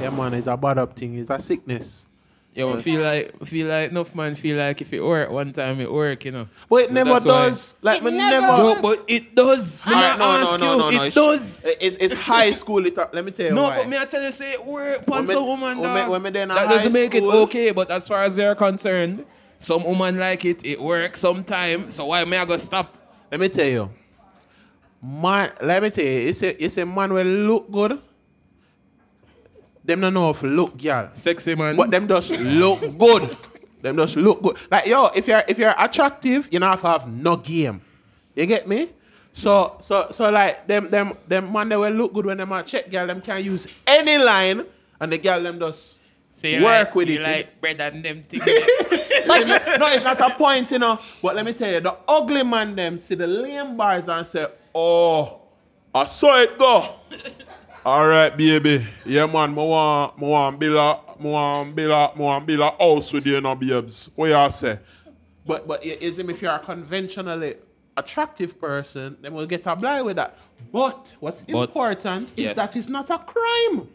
Yeah, 0.00 0.10
man, 0.10 0.34
it's 0.34 0.48
a 0.48 0.56
bad 0.56 0.78
up 0.78 0.96
thing. 0.96 1.16
It's 1.16 1.30
a 1.30 1.40
sickness. 1.40 2.04
Yo, 2.58 2.74
I 2.74 2.82
feel 2.82 3.00
like, 3.02 3.46
feel 3.46 3.68
like 3.68 3.90
enough 3.92 4.12
man 4.16 4.34
feel 4.34 4.56
like 4.56 4.80
if 4.80 4.92
it 4.92 5.00
work 5.00 5.30
one 5.30 5.52
time, 5.52 5.80
it 5.80 5.92
work, 5.92 6.24
you 6.24 6.32
know. 6.32 6.48
But 6.68 6.76
it 6.82 6.88
So 6.88 6.94
never 6.94 7.10
that's 7.10 7.24
why- 7.24 7.48
does. 7.48 7.74
Like, 7.82 7.98
It 8.02 8.04
never- 8.12 8.16
never. 8.46 8.46
No, 8.74 8.82
but 8.82 9.04
it 9.06 9.34
does. 9.34 9.80
Me 9.86 9.94
Alright, 9.94 10.18
no, 10.18 10.42
no, 10.42 10.56
no, 10.56 10.78
no, 10.78 10.90
no. 10.90 11.02
It 11.04 11.14
does. 11.14 11.64
It's, 11.80 11.94
it's 11.96 12.14
high 12.14 12.50
school. 12.50 12.84
It, 12.84 12.96
let 13.12 13.24
me 13.24 13.30
tell 13.30 13.46
you 13.46 13.54
No, 13.54 13.62
why. 13.62 13.76
but 13.78 13.88
me 13.88 13.96
I 13.96 14.04
tell 14.06 14.20
you, 14.22 14.32
say 14.32 14.54
it 14.54 14.66
work 14.66 15.06
When 15.06 15.20
once 15.20 15.30
a 15.30 15.40
woman, 15.40 15.78
when 15.78 15.94
me- 15.94 16.10
when 16.10 16.20
me 16.22 16.30
then 16.30 16.48
That 16.48 16.66
high 16.66 16.72
doesn't 16.74 16.92
make 16.92 17.14
it 17.14 17.22
okay, 17.22 17.70
but 17.70 17.90
as 17.92 18.08
far 18.08 18.24
as 18.24 18.34
they're 18.34 18.56
concerned, 18.56 19.24
some 19.58 19.84
woman 19.84 20.18
like 20.18 20.44
it, 20.44 20.66
it 20.66 20.80
works 20.82 21.20
sometime. 21.20 21.92
So 21.92 22.06
why 22.06 22.24
may 22.24 22.38
I 22.38 22.44
go 22.44 22.56
stop? 22.56 22.96
Let 23.30 23.38
me 23.40 23.48
tell 23.48 23.66
you. 23.66 23.90
Man, 25.00 25.52
let 25.62 25.80
me 25.80 25.90
tell 25.90 26.04
you, 26.04 26.28
it's 26.28 26.42
a, 26.42 26.64
it's 26.64 26.76
a 26.76 26.84
man 26.84 27.12
will 27.12 27.24
look 27.24 27.70
good. 27.70 28.00
Them 29.88 30.02
don't 30.02 30.12
know 30.12 30.28
if 30.28 30.42
look, 30.42 30.76
girl. 30.76 31.10
Sexy 31.14 31.54
man. 31.54 31.74
But 31.74 31.90
them 31.90 32.06
just 32.06 32.30
look 32.38 32.80
good. 32.98 33.24
Them 33.80 33.96
just 33.96 34.16
look 34.16 34.42
good. 34.42 34.58
Like 34.70 34.84
yo, 34.86 35.08
if 35.16 35.26
you're 35.26 35.42
if 35.48 35.58
you're 35.58 35.72
attractive, 35.78 36.46
you 36.52 36.58
don't 36.60 36.68
have 36.68 36.82
to 36.82 36.86
have 36.88 37.08
no 37.08 37.36
game. 37.36 37.80
You 38.34 38.44
get 38.44 38.68
me? 38.68 38.90
So 39.32 39.76
so 39.80 40.08
so 40.10 40.30
like 40.30 40.66
them 40.66 40.90
them 40.90 41.14
them 41.26 41.50
man 41.50 41.70
they 41.70 41.76
will 41.78 41.90
look 41.90 42.12
good 42.12 42.26
when 42.26 42.36
them 42.36 42.52
a 42.52 42.62
check 42.62 42.90
girl, 42.90 43.06
them 43.06 43.22
can't 43.22 43.42
use 43.42 43.66
any 43.86 44.18
line 44.22 44.66
and 45.00 45.10
the 45.10 45.16
girl 45.16 45.40
them 45.42 45.58
just 45.58 46.00
So 46.28 46.48
you 46.48 46.62
work 46.62 46.88
like, 46.88 46.94
with 46.94 47.08
you 47.08 47.20
it. 47.20 47.22
like 47.22 47.60
bread 47.60 47.80
and 47.80 48.04
them 48.04 48.22
things. 48.24 48.44
But 49.26 49.40
you, 49.48 49.78
no, 49.78 49.86
it's 49.88 50.04
not 50.04 50.20
a 50.20 50.30
point, 50.34 50.70
you 50.70 50.78
know. 50.78 50.98
But 51.22 51.36
let 51.36 51.44
me 51.44 51.52
tell 51.52 51.70
you, 51.72 51.80
the 51.80 51.94
ugly 52.08 52.42
man 52.44 52.74
them 52.76 52.96
see 52.98 53.14
the 53.14 53.26
lame 53.26 53.76
boys 53.76 54.08
and 54.08 54.26
say, 54.26 54.46
"Oh, 54.74 55.40
I 55.94 56.04
saw 56.06 56.40
it 56.40 56.58
go." 56.58 56.94
All 57.88 58.06
right, 58.06 58.36
baby. 58.36 58.86
Yeah, 59.06 59.24
man. 59.24 59.54
Me 59.54 59.64
want, 59.66 60.18
me 60.18 60.28
want 60.28 60.58
build 60.58 60.76
a, 60.76 61.22
me 61.22 61.30
want 61.30 61.74
build 61.74 61.90
a, 61.90 62.14
me 62.18 62.22
want 62.22 62.46
build 62.46 62.60
a 62.60 62.70
house 62.72 63.10
with 63.14 63.24
you, 63.24 63.36
you 63.36 63.40
know, 63.40 63.54
babes. 63.54 64.10
What 64.14 64.28
you 64.28 64.50
say? 64.50 64.78
But 65.46 65.66
but 65.66 65.82
it 65.82 66.02
is 66.02 66.18
him 66.18 66.28
if 66.28 66.42
you're 66.42 66.52
a 66.52 66.58
conventionally 66.58 67.56
attractive 67.96 68.60
person, 68.60 69.16
then 69.22 69.32
we'll 69.32 69.46
get 69.46 69.66
obliged 69.66 70.04
with 70.04 70.16
that. 70.16 70.36
But 70.70 71.16
what's 71.20 71.42
But- 71.44 71.70
important 71.70 72.24
is 72.36 72.48
yes. 72.48 72.56
that 72.56 72.76
it's 72.76 72.90
not 72.90 73.08
a 73.08 73.16
crime. 73.20 73.88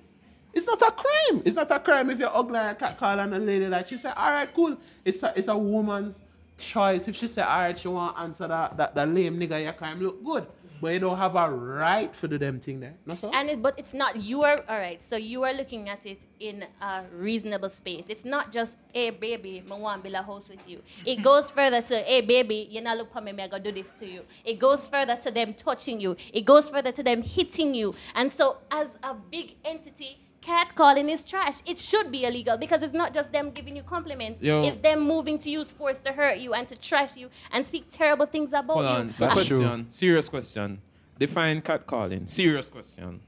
It's 0.55 0.65
not 0.65 0.81
a 0.81 0.89
crime. 0.91 1.43
It's 1.45 1.55
not 1.55 1.69
a 1.69 1.79
crime 1.79 2.09
if 2.09 2.17
you're 2.17 2.35
ugly 2.35 2.57
and 2.57 2.79
cat 2.79 2.97
call 2.97 3.19
and 3.19 3.31
a 3.31 3.37
lady 3.37 3.67
like 3.67 3.89
she 3.89 3.97
said, 3.97 4.13
all 4.17 4.31
right, 4.31 4.51
cool. 4.55 4.75
It's 5.05 5.21
a 5.21 5.33
it's 5.35 5.49
a 5.49 5.55
woman's 5.55 6.23
choice. 6.57 7.07
If 7.07 7.15
she 7.15 7.27
said, 7.27 7.45
all 7.45 7.59
right, 7.59 7.77
she 7.77 7.89
want 7.89 8.15
to 8.15 8.23
answer 8.23 8.47
that 8.47 8.75
that, 8.75 8.95
that 8.95 9.07
lame 9.07 9.39
nigga, 9.39 9.63
you 9.63 9.73
can 9.73 9.99
look 10.01 10.23
good. 10.23 10.47
But 10.83 10.95
you 10.95 10.99
don't 10.99 11.17
have 11.17 11.37
a 11.37 11.49
right 11.49 12.13
for 12.13 12.27
do 12.27 12.37
them 12.37 12.59
thing 12.59 12.81
there. 12.81 12.95
No, 13.05 13.15
and 13.31 13.49
it, 13.49 13.61
but 13.61 13.79
it's 13.79 13.93
not 13.93 14.17
you 14.17 14.43
are 14.43 14.65
all 14.67 14.77
right. 14.77 15.01
So 15.01 15.15
you 15.15 15.45
are 15.45 15.53
looking 15.53 15.87
at 15.87 16.05
it 16.05 16.25
in 16.41 16.65
a 16.81 17.03
reasonable 17.15 17.69
space. 17.69 18.07
It's 18.09 18.25
not 18.25 18.51
just, 18.51 18.77
hey 18.91 19.09
baby, 19.09 19.63
me 19.65 19.77
want 19.77 20.03
to 20.03 20.09
build 20.09 20.21
a 20.21 20.27
house 20.27 20.49
with 20.49 20.67
you. 20.67 20.81
It 21.05 21.21
goes 21.29 21.49
further 21.49 21.81
to, 21.83 21.99
hey 21.99 22.19
baby, 22.19 22.67
you 22.69 22.81
not 22.81 22.97
look 22.97 23.13
for 23.13 23.21
me, 23.21 23.31
me 23.31 23.43
I 23.43 23.47
go 23.47 23.59
do 23.59 23.71
this 23.71 23.93
to 24.01 24.05
you. 24.05 24.23
It 24.43 24.59
goes 24.59 24.85
further 24.85 25.15
to 25.15 25.31
them 25.31 25.53
touching 25.53 26.01
you. 26.01 26.17
It 26.33 26.41
goes 26.43 26.67
further 26.67 26.91
to 26.91 27.01
them 27.01 27.21
hitting 27.21 27.73
you. 27.73 27.95
And 28.13 28.29
so 28.29 28.57
as 28.69 28.97
a 29.01 29.13
big 29.13 29.55
entity. 29.63 30.19
Catcalling 30.43 31.09
is 31.09 31.25
trash. 31.27 31.61
It 31.65 31.79
should 31.79 32.11
be 32.11 32.25
illegal 32.25 32.57
because 32.57 32.83
it's 32.83 32.93
not 32.93 33.13
just 33.13 33.31
them 33.31 33.51
giving 33.51 33.75
you 33.77 33.83
compliments. 33.83 34.41
Yo. 34.41 34.63
It's 34.65 34.77
them 34.81 34.99
moving 34.99 35.39
to 35.39 35.49
use 35.49 35.71
force 35.71 35.99
to 35.99 36.11
hurt 36.11 36.37
you 36.39 36.53
and 36.53 36.67
to 36.69 36.75
trash 36.75 37.15
you 37.15 37.29
and 37.51 37.65
speak 37.65 37.85
terrible 37.89 38.25
things 38.25 38.51
about 38.51 38.73
Hold 38.73 38.83
you. 38.85 38.91
on. 38.91 39.13
So 39.13 39.25
That's 39.25 39.35
question. 39.49 39.87
Serious 39.89 40.27
question. 40.29 40.81
Define 41.17 41.61
catcalling. 41.61 42.29
Serious 42.29 42.69
question. 42.69 43.21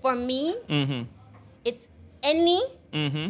For 0.00 0.14
me, 0.14 0.56
Mm-hmm. 0.68 1.02
it's 1.64 1.88
any 2.22 2.62
Mm-hmm. 2.92 3.28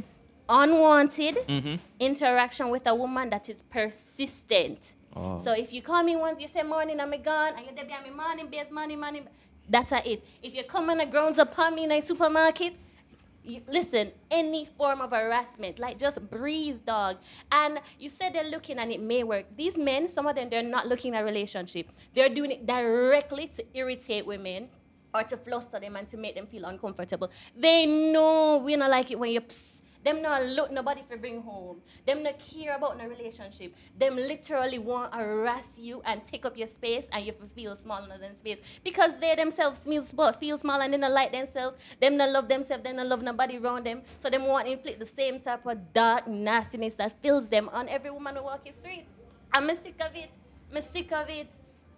unwanted 0.48 1.36
Mm-hmm. 1.48 1.74
interaction 2.00 2.70
with 2.70 2.86
a 2.86 2.94
woman 2.94 3.30
that 3.30 3.48
is 3.48 3.62
persistent. 3.62 4.94
Oh. 5.16 5.38
So 5.38 5.52
if 5.52 5.72
you 5.72 5.80
call 5.82 6.02
me 6.02 6.16
once, 6.16 6.40
you 6.40 6.48
say 6.48 6.62
morning, 6.62 7.00
I'm 7.00 7.10
gone, 7.22 7.54
and 7.56 7.64
you're 7.66 7.74
there, 7.74 8.02
me 8.02 8.10
morning, 8.10 8.48
base, 8.48 8.70
morning, 8.70 9.00
morning. 9.00 9.26
That's 9.68 9.92
it. 9.92 10.24
If 10.42 10.54
you 10.54 10.64
come 10.64 10.90
and 10.90 11.10
grounds 11.10 11.38
upon 11.38 11.74
me 11.74 11.84
in 11.84 11.92
a 11.92 12.00
supermarket, 12.00 12.74
you, 13.44 13.60
listen, 13.68 14.12
any 14.30 14.66
form 14.78 15.00
of 15.00 15.10
harassment, 15.10 15.78
like 15.78 15.98
just 15.98 16.18
breeze, 16.30 16.80
dog. 16.80 17.18
And 17.52 17.78
you 17.98 18.08
said 18.08 18.34
they're 18.34 18.50
looking 18.50 18.78
and 18.78 18.90
it 18.90 19.00
may 19.00 19.22
work. 19.22 19.46
These 19.56 19.78
men, 19.78 20.08
some 20.08 20.26
of 20.26 20.34
them, 20.34 20.48
they're 20.48 20.62
not 20.62 20.86
looking 20.86 21.14
at 21.14 21.24
relationship. 21.24 21.88
They're 22.14 22.28
doing 22.28 22.52
it 22.52 22.66
directly 22.66 23.48
to 23.48 23.64
irritate 23.74 24.26
women 24.26 24.68
or 25.14 25.22
to 25.22 25.36
fluster 25.36 25.78
them 25.78 25.96
and 25.96 26.08
to 26.08 26.16
make 26.16 26.34
them 26.34 26.46
feel 26.46 26.64
uncomfortable. 26.64 27.30
They 27.56 27.86
know 27.86 28.62
we 28.64 28.76
don't 28.76 28.90
like 28.90 29.10
it 29.10 29.18
when 29.18 29.30
you 29.30 29.40
psst. 29.40 29.80
Them 30.04 30.20
not 30.20 30.44
look 30.44 30.70
nobody 30.70 31.02
for 31.08 31.16
bring 31.16 31.40
home. 31.42 31.80
Them 32.06 32.22
not 32.22 32.38
care 32.38 32.76
about 32.76 32.98
no 32.98 33.06
relationship. 33.06 33.74
Them 33.98 34.16
literally 34.16 34.78
want 34.78 35.12
to 35.12 35.18
harass 35.18 35.78
you 35.78 36.02
and 36.04 36.24
take 36.26 36.44
up 36.44 36.58
your 36.58 36.68
space 36.68 37.08
and 37.10 37.24
you 37.24 37.32
feel 37.54 37.74
smaller 37.74 38.18
than 38.18 38.36
space. 38.36 38.60
Because 38.84 39.18
they 39.18 39.34
themselves 39.34 39.84
feel 39.84 40.02
small, 40.02 40.32
feel 40.32 40.58
small 40.58 40.80
and 40.82 40.92
they 40.92 40.98
not 40.98 41.12
like 41.12 41.32
themselves. 41.32 41.78
Them 42.00 42.18
not 42.18 42.30
love 42.30 42.48
themselves, 42.48 42.84
they 42.84 42.92
not 42.92 43.06
love 43.06 43.22
nobody 43.22 43.56
around 43.56 43.86
them. 43.86 44.02
So 44.18 44.28
them 44.28 44.46
want 44.46 44.66
to 44.66 44.72
inflict 44.72 45.00
the 45.00 45.06
same 45.06 45.40
type 45.40 45.64
of 45.64 45.92
dark 45.94 46.28
nastiness 46.28 46.94
that 46.96 47.20
fills 47.22 47.48
them 47.48 47.70
on 47.72 47.88
every 47.88 48.10
woman 48.10 48.36
who 48.36 48.42
walk 48.42 48.64
the 48.64 48.72
street. 48.72 49.06
I'm 49.52 49.68
sick 49.74 49.94
of 50.00 50.14
it. 50.14 50.30
I'm 50.74 50.82
sick 50.82 51.12
of 51.12 51.30
it. 51.30 51.48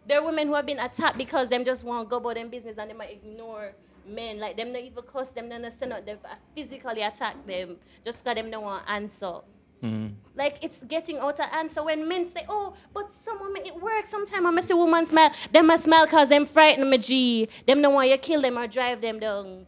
There 0.07 0.21
are 0.21 0.25
women 0.25 0.47
who 0.47 0.55
have 0.55 0.67
been 0.67 0.79
attacked 0.79 1.19
because 1.19 1.49
them 1.49 1.65
just 1.65 1.83
want 1.83 2.07
to 2.07 2.11
go 2.11 2.19
about 2.19 2.35
them 2.35 2.49
business 2.49 2.77
and 2.79 2.89
they 2.91 2.95
might 2.95 3.11
ignore 3.11 3.73
men. 4.09 4.39
Like 4.39 4.57
them 4.57 4.73
not 4.73 4.83
even 4.83 5.03
cuss 5.05 5.31
them, 5.31 5.49
not 5.49 5.73
send 5.73 5.93
out 5.93 6.07
them 6.07 6.19
physically 6.55 7.03
attack 7.03 7.47
them 7.47 7.77
just 8.05 8.25
because 8.25 8.35
them 8.37 8.51
don't 8.51 8.65
want 8.65 8.85
answer. 8.89 9.41
Mm-hmm. 9.83 10.15
Like 10.35 10.59
it's 10.63 10.83
getting 10.85 11.19
out 11.19 11.39
of. 11.39 11.71
So 11.71 11.85
when 11.85 12.09
men 12.09 12.27
say, 12.27 12.45
"Oh, 12.49 12.75
but 12.95 13.13
some 13.13 13.41
women 13.41 13.67
it 13.67 13.81
works," 13.81 14.11
sometimes 14.11 14.47
I 14.47 14.61
see 14.63 14.75
a 14.75 14.77
woman 14.77 15.07
smile. 15.07 15.31
Them 15.53 15.71
a 15.71 15.79
smile 15.79 16.07
cause 16.07 16.31
them 16.31 16.47
frighten 16.47 16.89
me. 16.89 16.99
G. 16.99 17.49
Them 17.67 17.83
don't 17.83 17.95
want 17.95 18.09
you 18.09 18.17
kill 18.19 18.41
them 18.41 18.59
or 18.59 18.67
drive 18.67 19.01
them 19.01 19.19
down. 19.19 19.67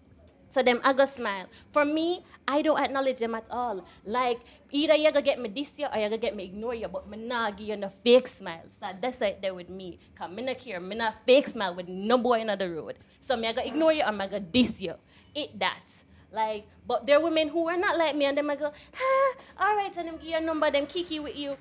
So 0.58 0.64
them 0.66 0.80
I 0.82 0.92
go 0.92 1.06
smile. 1.06 1.46
For 1.70 1.84
me, 1.84 2.24
I 2.42 2.62
don't 2.62 2.82
acknowledge 2.82 3.20
them 3.20 3.36
at 3.36 3.46
all. 3.48 3.86
Like 4.04 4.40
either 4.72 4.96
you 4.96 5.12
gonna 5.12 5.22
get 5.22 5.38
me 5.38 5.48
this 5.48 5.78
year 5.78 5.86
or 5.86 6.02
you 6.02 6.10
gonna 6.10 6.18
get 6.18 6.34
me 6.34 6.50
ignore 6.50 6.74
you, 6.74 6.88
but 6.88 7.08
me 7.08 7.16
not 7.16 7.56
give 7.56 7.68
you 7.68 7.76
no 7.76 7.92
fake 8.02 8.26
smile. 8.26 8.66
So 8.74 8.90
that's 9.00 9.22
it 9.22 9.38
there 9.40 9.54
with 9.54 9.70
me. 9.70 10.00
Cause 10.18 10.28
me 10.28 10.42
not 10.42 10.58
care, 10.58 10.80
me 10.80 10.96
not 10.96 11.14
fake 11.24 11.46
smile 11.46 11.76
with 11.76 11.86
no 11.86 12.18
boy 12.18 12.40
in 12.40 12.48
the 12.48 12.68
road. 12.68 12.98
So 13.20 13.36
me 13.36 13.46
I 13.46 13.52
gonna 13.52 13.68
ignore 13.68 13.92
you 13.92 14.02
or 14.02 14.10
me 14.10 14.24
I 14.24 14.26
gonna 14.26 14.50
you. 14.50 14.94
It 15.32 15.56
that. 15.60 15.86
Like, 16.32 16.66
but 16.84 17.06
there 17.06 17.18
are 17.18 17.22
women 17.22 17.48
who 17.50 17.68
are 17.68 17.76
not 17.76 17.96
like 17.96 18.16
me 18.16 18.24
and 18.24 18.36
them 18.36 18.50
I 18.50 18.56
go, 18.56 18.66
ah, 18.66 19.32
all 19.60 19.76
right, 19.76 19.96
and 19.96 20.08
them 20.08 20.18
give 20.20 20.42
number, 20.42 20.72
them 20.72 20.86
kiki 20.86 21.20
with 21.20 21.38
you. 21.38 21.56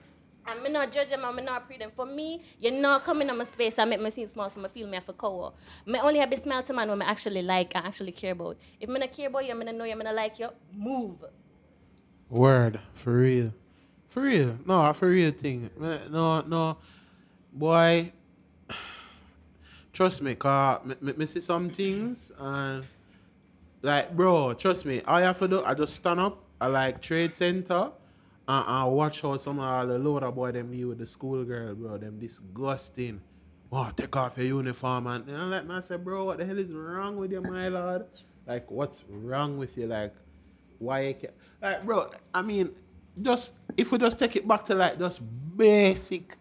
Me 0.56 0.70
not 0.70 0.92
judge 0.92 1.10
them 1.10 1.36
me 1.36 1.44
not 1.44 1.68
pre 1.68 1.78
them. 1.78 1.92
For 1.96 2.06
me, 2.06 2.42
you're 2.60 2.72
not 2.72 3.04
coming 3.04 3.30
on 3.30 3.38
my 3.38 3.44
space 3.44 3.78
I 3.78 3.86
make 3.86 4.02
me 4.02 4.10
seem 4.10 4.28
small 4.28 4.50
so 4.50 4.64
I 4.64 4.70
feel 4.70 4.88
me 4.88 4.98
a 4.98 5.14
cover. 5.14 5.52
Me 5.86 6.00
only 6.00 6.20
have 6.20 6.32
a 6.32 6.38
smile 6.38 6.64
to 6.64 6.74
man 6.74 6.88
when 6.90 7.02
I 7.02 7.06
actually 7.06 7.42
like 7.42 7.76
and 7.76 7.86
actually 7.86 8.14
care 8.14 8.32
about. 8.32 8.58
If 8.80 8.90
not 8.90 9.12
care 9.12 9.28
about 9.28 9.46
you, 9.46 9.52
I'm 9.52 9.60
gonna 9.60 9.74
know 9.74 9.84
you, 9.84 9.92
I'm 9.92 9.98
gonna 9.98 10.14
like 10.14 10.40
you, 10.40 10.50
move. 10.74 11.26
Word, 12.30 12.80
for 12.94 13.18
real. 13.18 13.54
For 14.08 14.22
real. 14.22 14.58
No, 14.66 14.92
for 14.94 15.10
real 15.10 15.32
thing. 15.32 15.70
No, 15.78 16.42
no. 16.42 16.78
Boy, 17.52 18.12
trust 19.94 20.22
me, 20.22 20.36
cause 20.36 20.82
me, 21.02 21.14
me, 21.14 21.26
see 21.26 21.42
some 21.42 21.70
things 21.70 22.32
and 22.40 22.86
like 23.82 24.16
bro, 24.16 24.54
trust 24.54 24.86
me, 24.86 25.02
all 25.02 25.20
you 25.20 25.26
have 25.26 25.40
to 25.40 25.48
do, 25.48 25.64
I 25.64 25.74
just 25.74 25.96
stand 25.96 26.20
up, 26.20 26.42
I 26.62 26.68
like 26.68 27.02
trade 27.02 27.34
center 27.34 27.92
and, 28.48 28.66
and 28.68 28.92
watch 28.94 29.22
how 29.22 29.38
some 29.38 29.60
of 29.60 29.88
the 29.88 29.98
loader 29.98 30.32
boy 30.32 30.52
them 30.52 30.72
be 30.72 30.86
with 30.86 31.00
the 31.00 31.08
schoolgirl, 31.08 31.76
bro, 31.76 31.98
them 31.98 32.20
disgusting. 32.20 33.22
Oh, 33.72 33.92
take 33.96 34.16
off 34.16 34.38
your 34.38 34.48
uniform 34.48 35.08
and, 35.08 35.28
and 35.28 35.52
like 35.52 35.66
man 35.66 35.82
say, 35.82 35.98
bro, 35.98 36.24
what 36.26 36.38
the 36.38 36.46
hell 36.46 36.58
is 36.58 36.72
wrong 36.72 37.18
with 37.18 37.32
you, 37.32 37.42
my 37.42 37.68
lord? 37.68 38.06
Like, 38.46 38.72
what's 38.72 39.04
wrong 39.10 39.58
with 39.58 39.78
you? 39.78 39.88
Like, 39.88 40.14
why 40.80 41.02
you 41.08 41.14
ca 41.14 41.28
like 41.62 41.86
bro 41.86 42.10
i 42.34 42.42
mean 42.42 42.70
just 43.22 43.54
if 43.76 43.92
we 43.92 43.98
just 43.98 44.20
take 44.20 44.36
it 44.36 44.48
back 44.48 44.64
to 44.66 44.76
like 44.76 44.98
just 44.98 45.22
basic 45.58 46.38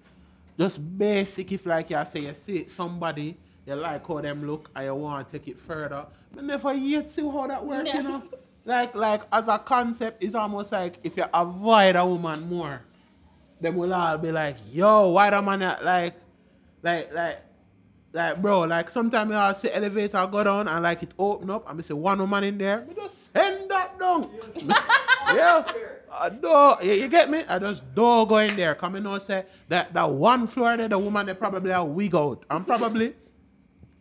just 0.59 0.99
basic 0.99 1.53
if 1.53 1.67
like 1.67 1.91
you 1.91 2.05
say 2.07 2.21
you 2.21 2.35
see 2.35 2.67
somebody 2.67 3.37
you 3.67 3.75
like 3.75 4.07
how 4.07 4.21
them 4.21 4.47
look 4.47 4.71
and 4.77 4.85
you 4.85 4.95
want 4.95 5.29
to 5.29 5.39
take 5.39 5.49
it 5.49 5.59
further 5.59 6.07
but 6.33 6.45
never 6.45 6.75
yet 6.75 7.09
see 7.09 7.23
how 7.23 7.47
that 7.47 7.65
works 7.65 7.93
you 7.93 8.03
know 8.03 8.23
like 8.67 8.95
like 8.95 9.23
as 9.33 9.49
a 9.49 9.59
concept 9.59 10.23
it's 10.23 10.35
almost 10.35 10.73
like 10.73 10.99
if 11.03 11.17
you 11.17 11.25
avoid 11.33 11.97
a 11.97 12.05
woman 12.05 12.47
more 12.49 12.83
then 13.61 13.75
we'll 13.75 13.95
all 13.95 14.19
be 14.19 14.31
like 14.31 14.57
yo 14.71 15.09
why 15.09 15.31
the 15.31 15.41
man 15.41 15.61
like 15.83 16.15
like 16.83 17.13
like 17.15 17.39
like 18.17 18.41
bro, 18.41 18.61
like 18.61 18.89
sometimes 18.89 19.33
I 19.33 19.53
see 19.53 19.71
elevator 19.71 20.27
go 20.27 20.43
down 20.43 20.69
and 20.69 20.83
like 20.83 21.03
it 21.03 21.11
open 21.19 21.51
up 21.51 21.69
and 21.69 21.77
we 21.77 21.83
say 21.83 21.93
one 21.93 22.19
woman 22.19 22.45
in 22.45 22.57
there, 22.57 22.85
we 22.89 22.95
just 22.95 23.33
send 23.33 23.71
that 23.71 23.99
down. 23.99 24.31
yeah. 25.35 25.65
I 26.19 26.31
door, 26.31 26.79
you, 26.83 26.93
you 26.93 27.09
get 27.09 27.29
me? 27.29 27.43
I 27.47 27.59
just 27.59 27.95
door 27.95 28.27
go 28.27 28.39
in 28.39 28.57
there. 28.57 28.75
Come 28.75 28.97
in 28.97 29.07
and 29.07 29.21
say 29.21 29.45
that 29.69 29.93
that 29.93 30.11
one 30.11 30.47
floor 30.47 30.77
there, 30.79 30.89
the 30.89 30.99
woman 30.99 31.27
they 31.27 31.35
probably 31.35 31.71
a 31.73 31.85
wig 31.85 32.15
out. 32.15 32.43
And 32.51 32.67
probably 32.67 33.15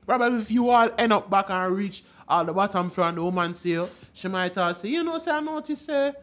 probably 0.07 0.39
if 0.39 0.49
you 0.49 0.69
all 0.69 0.89
end 0.97 1.11
up 1.11 1.29
back 1.29 1.49
and 1.49 1.75
reach 1.75 2.05
all 2.27 2.43
the 2.45 2.53
bottom 2.53 2.89
floor 2.89 3.07
and 3.09 3.17
the 3.17 3.23
woman 3.23 3.53
see 3.53 3.71
you, 3.71 3.89
she 4.13 4.27
might 4.27 4.57
all 4.57 4.73
say, 4.73 4.89
you 4.89 5.03
know, 5.03 5.17
say 5.17 5.31
I 5.31 5.39
notice 5.41 5.81
say, 5.81 6.13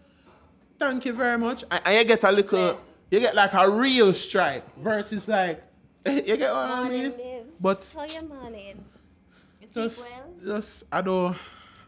thank 0.79 1.05
you 1.05 1.13
very 1.13 1.39
much. 1.39 1.65
And, 1.71 1.81
and 1.85 1.97
you 1.97 2.05
get 2.05 2.25
a 2.25 2.33
little 2.33 2.81
you 3.11 3.21
get 3.21 3.35
like 3.35 3.53
a 3.53 3.71
real 3.71 4.13
stripe 4.13 4.67
versus 4.79 5.29
like 5.29 5.63
you 6.07 6.37
get 6.37 6.51
what 6.51 6.71
I 6.71 6.89
mean? 6.89 7.11
babes. 7.13 7.59
But 7.61 7.93
How 7.95 8.05
you 8.05 8.27
morning? 8.27 8.85
You 9.61 9.69
just, 9.73 10.11
well? 10.11 10.59
just 10.59 10.85
I 10.91 11.01
don't. 11.01 11.37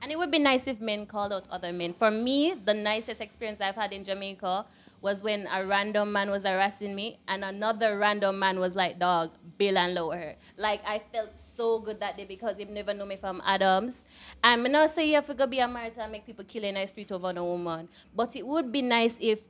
And 0.00 0.12
it 0.12 0.18
would 0.18 0.30
be 0.30 0.38
nice 0.38 0.66
if 0.66 0.80
men 0.80 1.06
called 1.06 1.32
out 1.32 1.46
other 1.50 1.72
men. 1.72 1.94
For 1.94 2.10
me, 2.10 2.54
the 2.62 2.74
nicest 2.74 3.22
experience 3.22 3.62
I've 3.62 3.74
had 3.74 3.92
in 3.92 4.04
Jamaica 4.04 4.66
was 5.00 5.22
when 5.22 5.48
a 5.50 5.64
random 5.64 6.12
man 6.12 6.30
was 6.30 6.44
harassing 6.44 6.94
me 6.94 7.18
and 7.26 7.42
another 7.42 7.98
random 7.98 8.38
man 8.38 8.60
was 8.60 8.76
like, 8.76 8.98
dog, 8.98 9.30
bill 9.56 9.78
and 9.78 9.94
lower 9.94 10.16
her. 10.16 10.34
Like, 10.58 10.82
I 10.86 11.02
felt 11.10 11.30
so 11.56 11.78
good 11.78 12.00
that 12.00 12.16
day 12.16 12.24
because 12.24 12.56
he 12.56 12.64
never 12.64 12.94
knew 12.94 13.06
me 13.06 13.16
from 13.16 13.42
Adams. 13.44 14.04
And 14.42 14.66
I'm 14.66 14.72
not 14.72 14.90
saying 14.90 15.10
you 15.10 15.14
have 15.16 15.26
to 15.26 15.34
go 15.34 15.46
be 15.46 15.58
a 15.60 15.68
martyr 15.68 16.00
and 16.00 16.12
make 16.12 16.26
people 16.26 16.44
kill 16.44 16.64
in 16.64 16.74
the 16.74 16.86
street 16.86 17.10
over 17.12 17.32
no 17.32 17.44
woman. 17.44 17.88
But 18.14 18.36
it 18.36 18.46
would 18.46 18.72
be 18.72 18.82
nice 18.82 19.16
if 19.20 19.40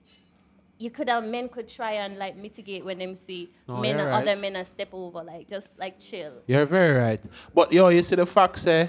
you 0.79 0.91
could 0.91 1.09
have 1.09 1.25
men 1.25 1.49
could 1.49 1.69
try 1.69 1.93
and 1.93 2.19
like 2.19 2.37
mitigate 2.37 2.85
when 2.85 2.99
them 2.99 3.15
see 3.15 3.49
No, 3.69 3.77
men 3.77 3.99
and 4.01 4.11
other 4.11 4.37
men 4.37 4.57
and 4.57 4.67
step 4.67 4.89
over, 4.93 5.23
like 5.23 5.49
just 5.49 5.79
like 5.79 6.01
chill. 6.01 6.43
You're 6.47 6.67
very 6.67 6.99
right. 6.99 7.25
But 7.55 7.73
yo, 7.73 7.89
you 7.89 8.03
see 8.03 8.17
the 8.17 8.27
fact 8.27 8.59
say 8.59 8.83
eh? 8.83 8.89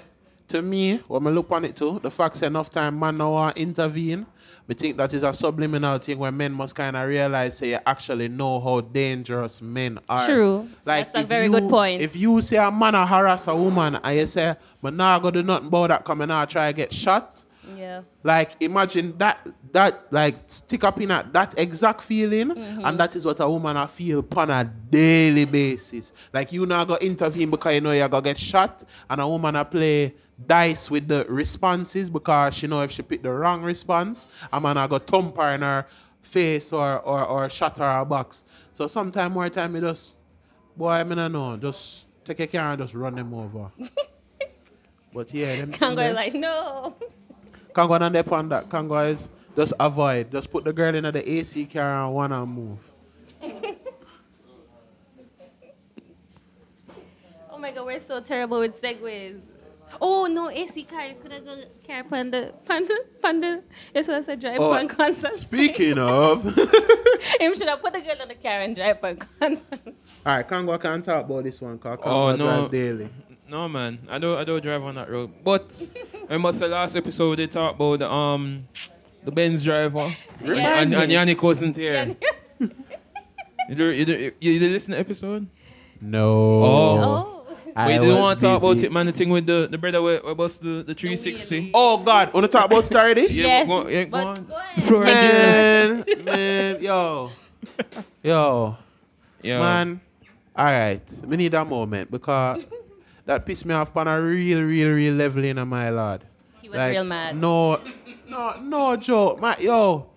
To 0.49 0.61
me, 0.61 0.97
when 1.07 1.25
I 1.27 1.29
look 1.31 1.49
on 1.51 1.65
it 1.65 1.75
too, 1.75 1.99
the 2.03 2.11
fact 2.11 2.41
enough 2.43 2.69
time 2.69 2.99
man 2.99 3.17
now 3.17 3.51
intervene, 3.55 4.25
me 4.67 4.73
think 4.75 4.97
that 4.97 5.13
is 5.13 5.23
a 5.23 5.33
subliminal 5.33 5.97
thing 5.99 6.17
where 6.17 6.31
men 6.31 6.51
must 6.51 6.75
kind 6.75 6.95
of 6.95 7.07
realize 7.07 7.57
say 7.57 7.69
you 7.71 7.79
actually 7.85 8.27
know 8.27 8.59
how 8.59 8.81
dangerous 8.81 9.61
men 9.61 9.99
are. 10.09 10.25
True. 10.25 10.67
That's 10.83 11.13
a 11.15 11.23
very 11.23 11.45
you- 11.45 11.51
good 11.51 11.69
point. 11.69 12.01
If 12.01 12.15
you 12.15 12.41
say 12.41 12.57
a 12.57 12.71
man 12.71 12.95
a 12.95 13.05
harass 13.05 13.47
a 13.47 13.55
woman 13.55 13.99
and 14.03 14.17
you 14.17 14.25
say, 14.27 14.55
but 14.81 14.93
now 14.93 15.17
I 15.17 15.19
go 15.19 15.31
do 15.31 15.43
nothing 15.43 15.67
about 15.67 15.89
that 15.89 16.03
coming 16.05 16.31
out 16.31 16.49
try 16.49 16.71
to 16.71 16.75
get 16.75 16.91
shot, 16.93 17.43
Yeah. 17.77 18.01
like 18.23 18.51
imagine 18.59 19.15
that 19.17 19.39
that 19.71 20.07
like 20.11 20.37
stick 20.47 20.83
up 20.83 20.99
in 21.01 21.09
that 21.09 21.33
that 21.33 21.53
exact 21.59 22.01
feeling 22.01 22.49
Mm-hmm. 22.49 22.85
and 22.85 22.97
that 22.99 23.15
is 23.15 23.25
what 23.25 23.39
a 23.41 23.49
woman 23.49 23.75
I 23.77 23.87
feel 23.87 24.19
upon 24.19 24.49
a 24.49 24.63
daily 24.63 25.45
basis. 25.45 26.13
Like 26.33 26.51
you 26.51 26.65
now 26.65 26.85
go 26.85 26.95
intervene 26.97 27.49
because 27.51 27.75
you 27.75 27.81
know 27.81 27.91
you're 27.91 28.07
gonna 28.09 28.23
get 28.23 28.37
shot 28.39 28.83
and 29.09 29.19
a 29.21 29.27
woman 29.27 29.55
I 29.55 29.63
play 29.63 30.15
dice 30.47 30.91
with 30.91 31.07
the 31.07 31.25
responses 31.29 32.09
because 32.09 32.55
she 32.55 32.67
know 32.67 32.81
if 32.81 32.91
she 32.91 33.01
pick 33.01 33.23
the 33.23 33.31
wrong 33.31 33.61
response, 33.63 34.27
a 34.51 34.59
man 34.59 34.77
I 34.77 34.87
go 34.87 34.97
thump 34.97 35.37
her 35.37 35.53
in 35.55 35.61
her 35.61 35.85
face 36.21 36.73
or 36.73 36.99
or, 36.99 37.25
or 37.25 37.49
shot 37.49 37.77
her 37.77 38.01
a 38.01 38.05
box. 38.05 38.43
So 38.73 38.87
sometime 38.87 39.33
more 39.33 39.49
time 39.49 39.73
me 39.73 39.79
just 39.79 40.17
boy 40.75 40.89
I 40.89 41.03
mean 41.03 41.19
I 41.19 41.27
know, 41.27 41.57
just 41.57 42.07
take 42.25 42.39
a 42.41 42.47
car 42.47 42.71
and 42.71 42.81
just 42.81 42.93
run 42.93 43.15
them 43.15 43.33
over. 43.33 43.71
but 45.13 45.33
yeah, 45.33 45.57
them 45.57 45.71
Congo 45.71 46.01
is 46.01 46.15
like, 46.15 46.33
no. 46.33 46.95
can't 47.73 47.87
go 47.87 47.93
on 47.93 48.11
there 48.11 48.33
on 48.33 48.49
that. 48.49 48.69
Can't 48.69 48.89
go 48.89 48.97
is 48.99 49.29
just 49.55 49.73
avoid. 49.79 50.31
Just 50.31 50.51
put 50.51 50.65
the 50.65 50.73
girl 50.73 50.93
in 50.93 51.03
the 51.03 51.31
AC 51.31 51.65
car 51.67 52.05
and 52.05 52.13
one 52.13 52.31
and 52.31 52.51
move. 52.51 52.79
Oh 57.51 57.57
my 57.57 57.71
god, 57.71 57.85
we're 57.85 58.01
so 58.01 58.19
terrible 58.19 58.59
with 58.59 58.79
segues. 58.79 59.39
Oh 60.01 60.27
no, 60.31 60.49
AC 60.49 60.83
car, 60.83 61.05
you 61.07 61.15
could 61.21 61.31
have 61.31 61.45
go 61.45 61.55
car 61.87 62.03
panda, 62.03 62.53
panda, 62.65 62.93
panda. 63.21 63.63
Yes, 63.93 64.09
I 64.09 64.21
said 64.21 64.39
drive 64.39 64.59
Oh, 64.59 64.73
on 64.73 64.87
concert. 64.87 65.35
Speaking 65.35 65.97
of, 65.99 66.43
Him 67.39 67.55
should 67.55 67.67
have 67.69 67.81
put 67.81 67.93
the 67.93 68.01
girl 68.01 68.15
on 68.21 68.27
the 68.27 68.35
car 68.35 68.61
and 68.61 68.75
drive 68.75 69.03
on 69.03 69.17
concert. 69.39 69.79
all 70.25 70.35
right, 70.37 70.47
Kango 70.47 70.79
can't 70.81 71.03
talk 71.03 71.25
about 71.25 71.43
this 71.43 71.61
one 71.61 71.77
because 71.77 71.99
Oh, 72.03 72.35
no. 72.35 72.45
drive 72.45 72.71
daily. 72.71 73.09
No 73.49 73.67
man, 73.69 73.99
I 74.09 74.17
don't 74.17 74.37
I 74.37 74.43
don't 74.43 74.61
drive 74.63 74.83
on 74.83 74.95
that 74.95 75.09
road. 75.09 75.31
But 75.43 75.91
remember 76.23 76.51
the 76.51 76.67
last 76.67 76.95
episode 76.95 77.35
they 77.37 77.47
talked 77.47 77.75
about 77.75 77.99
the 77.99 78.11
um 78.11 78.67
the 79.23 79.31
Benz 79.31 79.63
driver. 79.63 80.11
Yes. 80.43 80.81
And, 80.83 80.93
and 80.93 81.11
Yannick 81.11 81.41
wasn't 81.41 81.75
here. 81.77 82.15
you, 82.59 83.75
do, 83.75 83.89
you, 83.91 84.05
do, 84.05 84.31
you, 84.39 84.59
did 84.59 84.71
listen 84.71 84.91
to 84.91 84.95
the 84.95 84.99
episode? 84.99 85.47
No. 86.01 86.27
Oh. 86.63 86.99
Oh. 87.01 87.34
I 87.77 87.87
But 87.87 87.93
you 87.93 87.99
didn't 87.99 88.21
want 88.21 88.39
to 88.39 88.45
talk 88.45 88.63
about 88.63 88.77
it, 88.83 88.91
man. 88.91 89.05
The 89.07 89.11
thing 89.11 89.29
with 89.29 89.45
the, 89.45 89.67
the 89.69 89.77
brother 89.77 90.01
where, 90.01 90.19
where 90.21 90.33
bust 90.33 90.61
the, 90.61 90.81
the 90.83 90.93
360. 90.93 91.71
Oh 91.73 91.97
God, 91.97 92.31
wanna 92.33 92.47
talk 92.47 92.65
about 92.65 92.89
it 92.89 92.95
already? 92.95 93.21
Yeah, 93.23 93.27
yes. 93.43 93.67
go, 93.67 93.87
yeah, 93.89 94.03
go 94.05 94.09
but 94.11 94.27
on. 94.27 94.45
go 94.45 94.55
ahead. 94.55 94.83
Floor 94.85 95.05
is 95.05 96.05
yours. 96.07 96.17
Man, 96.17 96.25
man, 96.25 96.81
yo, 96.83 97.31
yo, 98.23 98.77
Yeah. 99.41 99.59
man. 99.59 99.99
All 100.55 100.65
right, 100.65 101.01
we 101.25 101.35
need 101.35 101.53
a 101.53 101.65
moment 101.65 102.09
because 102.09 102.63
that 103.25 103.45
pissed 103.45 103.65
me 103.65 103.73
off 103.73 103.95
on 103.97 104.07
a 104.07 104.21
real, 104.21 104.63
real, 104.63 104.91
real 104.91 105.13
level 105.13 105.43
in 105.43 105.57
a 105.57 105.65
my 105.65 105.89
lord. 105.89 106.21
He 106.61 106.69
was 106.69 106.79
real 106.79 107.03
mad. 107.03 107.35
No, 107.35 107.81
no, 108.29 108.55
no 108.61 108.95
joke, 108.95 109.41
my 109.41 109.57
yo. 109.59 110.07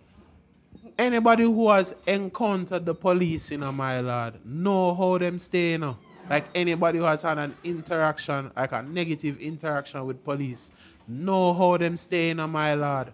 Anybody 0.97 1.43
who 1.45 1.71
has 1.71 1.95
encountered 2.07 2.85
the 2.87 2.95
police 2.95 3.51
in 3.51 3.63
a 3.65 3.73
my 3.73 4.01
lord 4.01 4.35
know 4.45 4.95
how 4.95 5.19
them 5.19 5.41
stay, 5.41 5.73
you 5.73 5.79
know. 5.79 5.97
Like 6.29 6.47
anybody 6.55 6.99
who 6.99 7.05
has 7.05 7.23
had 7.23 7.39
an 7.39 7.55
interaction, 7.65 8.51
like 8.57 8.73
a 8.73 8.83
negative 8.83 9.39
interaction 9.39 10.05
with 10.05 10.23
police, 10.25 10.71
know 11.07 11.55
how 11.55 11.77
them 11.77 11.97
stay 11.97 12.31
in 12.31 12.41
a 12.41 12.47
my 12.47 12.75
lord. 12.75 13.13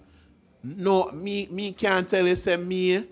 No, 0.62 1.10
me, 1.12 1.46
me 1.50 1.72
can't 1.72 2.08
tell 2.08 2.26
you 2.26 2.36
say 2.36 2.56
me 2.56 3.06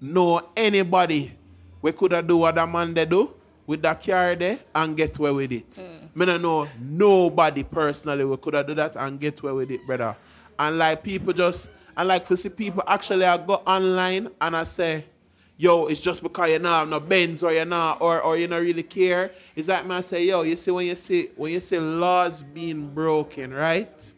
know 0.00 0.50
anybody 0.56 1.36
we 1.82 1.92
could 1.92 2.12
have 2.12 2.26
do 2.26 2.36
what 2.36 2.54
that 2.54 2.68
man 2.70 2.94
they 2.94 3.04
do 3.04 3.32
with 3.66 3.82
that 3.82 4.04
car 4.04 4.34
there 4.34 4.58
and 4.74 4.96
get 4.96 5.18
away 5.18 5.32
with 5.32 5.52
it. 5.52 5.70
Mm. 5.70 6.16
Me 6.16 6.26
no 6.26 6.36
know 6.38 6.68
nobody 6.78 7.62
personally 7.62 8.24
we 8.24 8.36
could 8.36 8.54
have 8.54 8.66
do 8.66 8.74
that 8.74 8.96
and 8.96 9.20
get 9.20 9.40
away 9.40 9.52
with 9.52 9.70
it, 9.70 9.86
brother. 9.86 10.16
And 10.58 10.78
like 10.78 11.02
people 11.02 11.32
just 11.32 11.70
and 11.96 12.08
like 12.08 12.26
for 12.26 12.36
see 12.36 12.48
people 12.48 12.82
actually 12.86 13.24
I 13.24 13.36
go 13.38 13.54
online 13.66 14.28
and 14.40 14.56
I 14.56 14.64
say, 14.64 15.04
yo, 15.60 15.86
it's 15.88 16.00
just 16.00 16.22
because 16.22 16.50
you're 16.50 16.58
not 16.58 16.80
have 16.80 16.88
no 16.88 17.00
Benz 17.00 17.42
or 17.42 17.52
you're 17.52 17.66
not 17.66 18.00
or 18.00 18.20
or 18.22 18.36
you 18.36 18.48
not 18.48 18.62
really 18.62 18.82
care. 18.82 19.30
Is 19.54 19.66
that 19.66 19.86
man 19.86 20.02
say, 20.02 20.24
yo, 20.24 20.42
you 20.42 20.56
see 20.56 20.70
when 20.70 20.86
you 20.86 20.96
see 20.96 21.30
when 21.36 21.52
you 21.52 21.60
see 21.60 21.78
laws 21.78 22.42
being 22.42 22.88
broken, 22.88 23.52
right? 23.52 24.12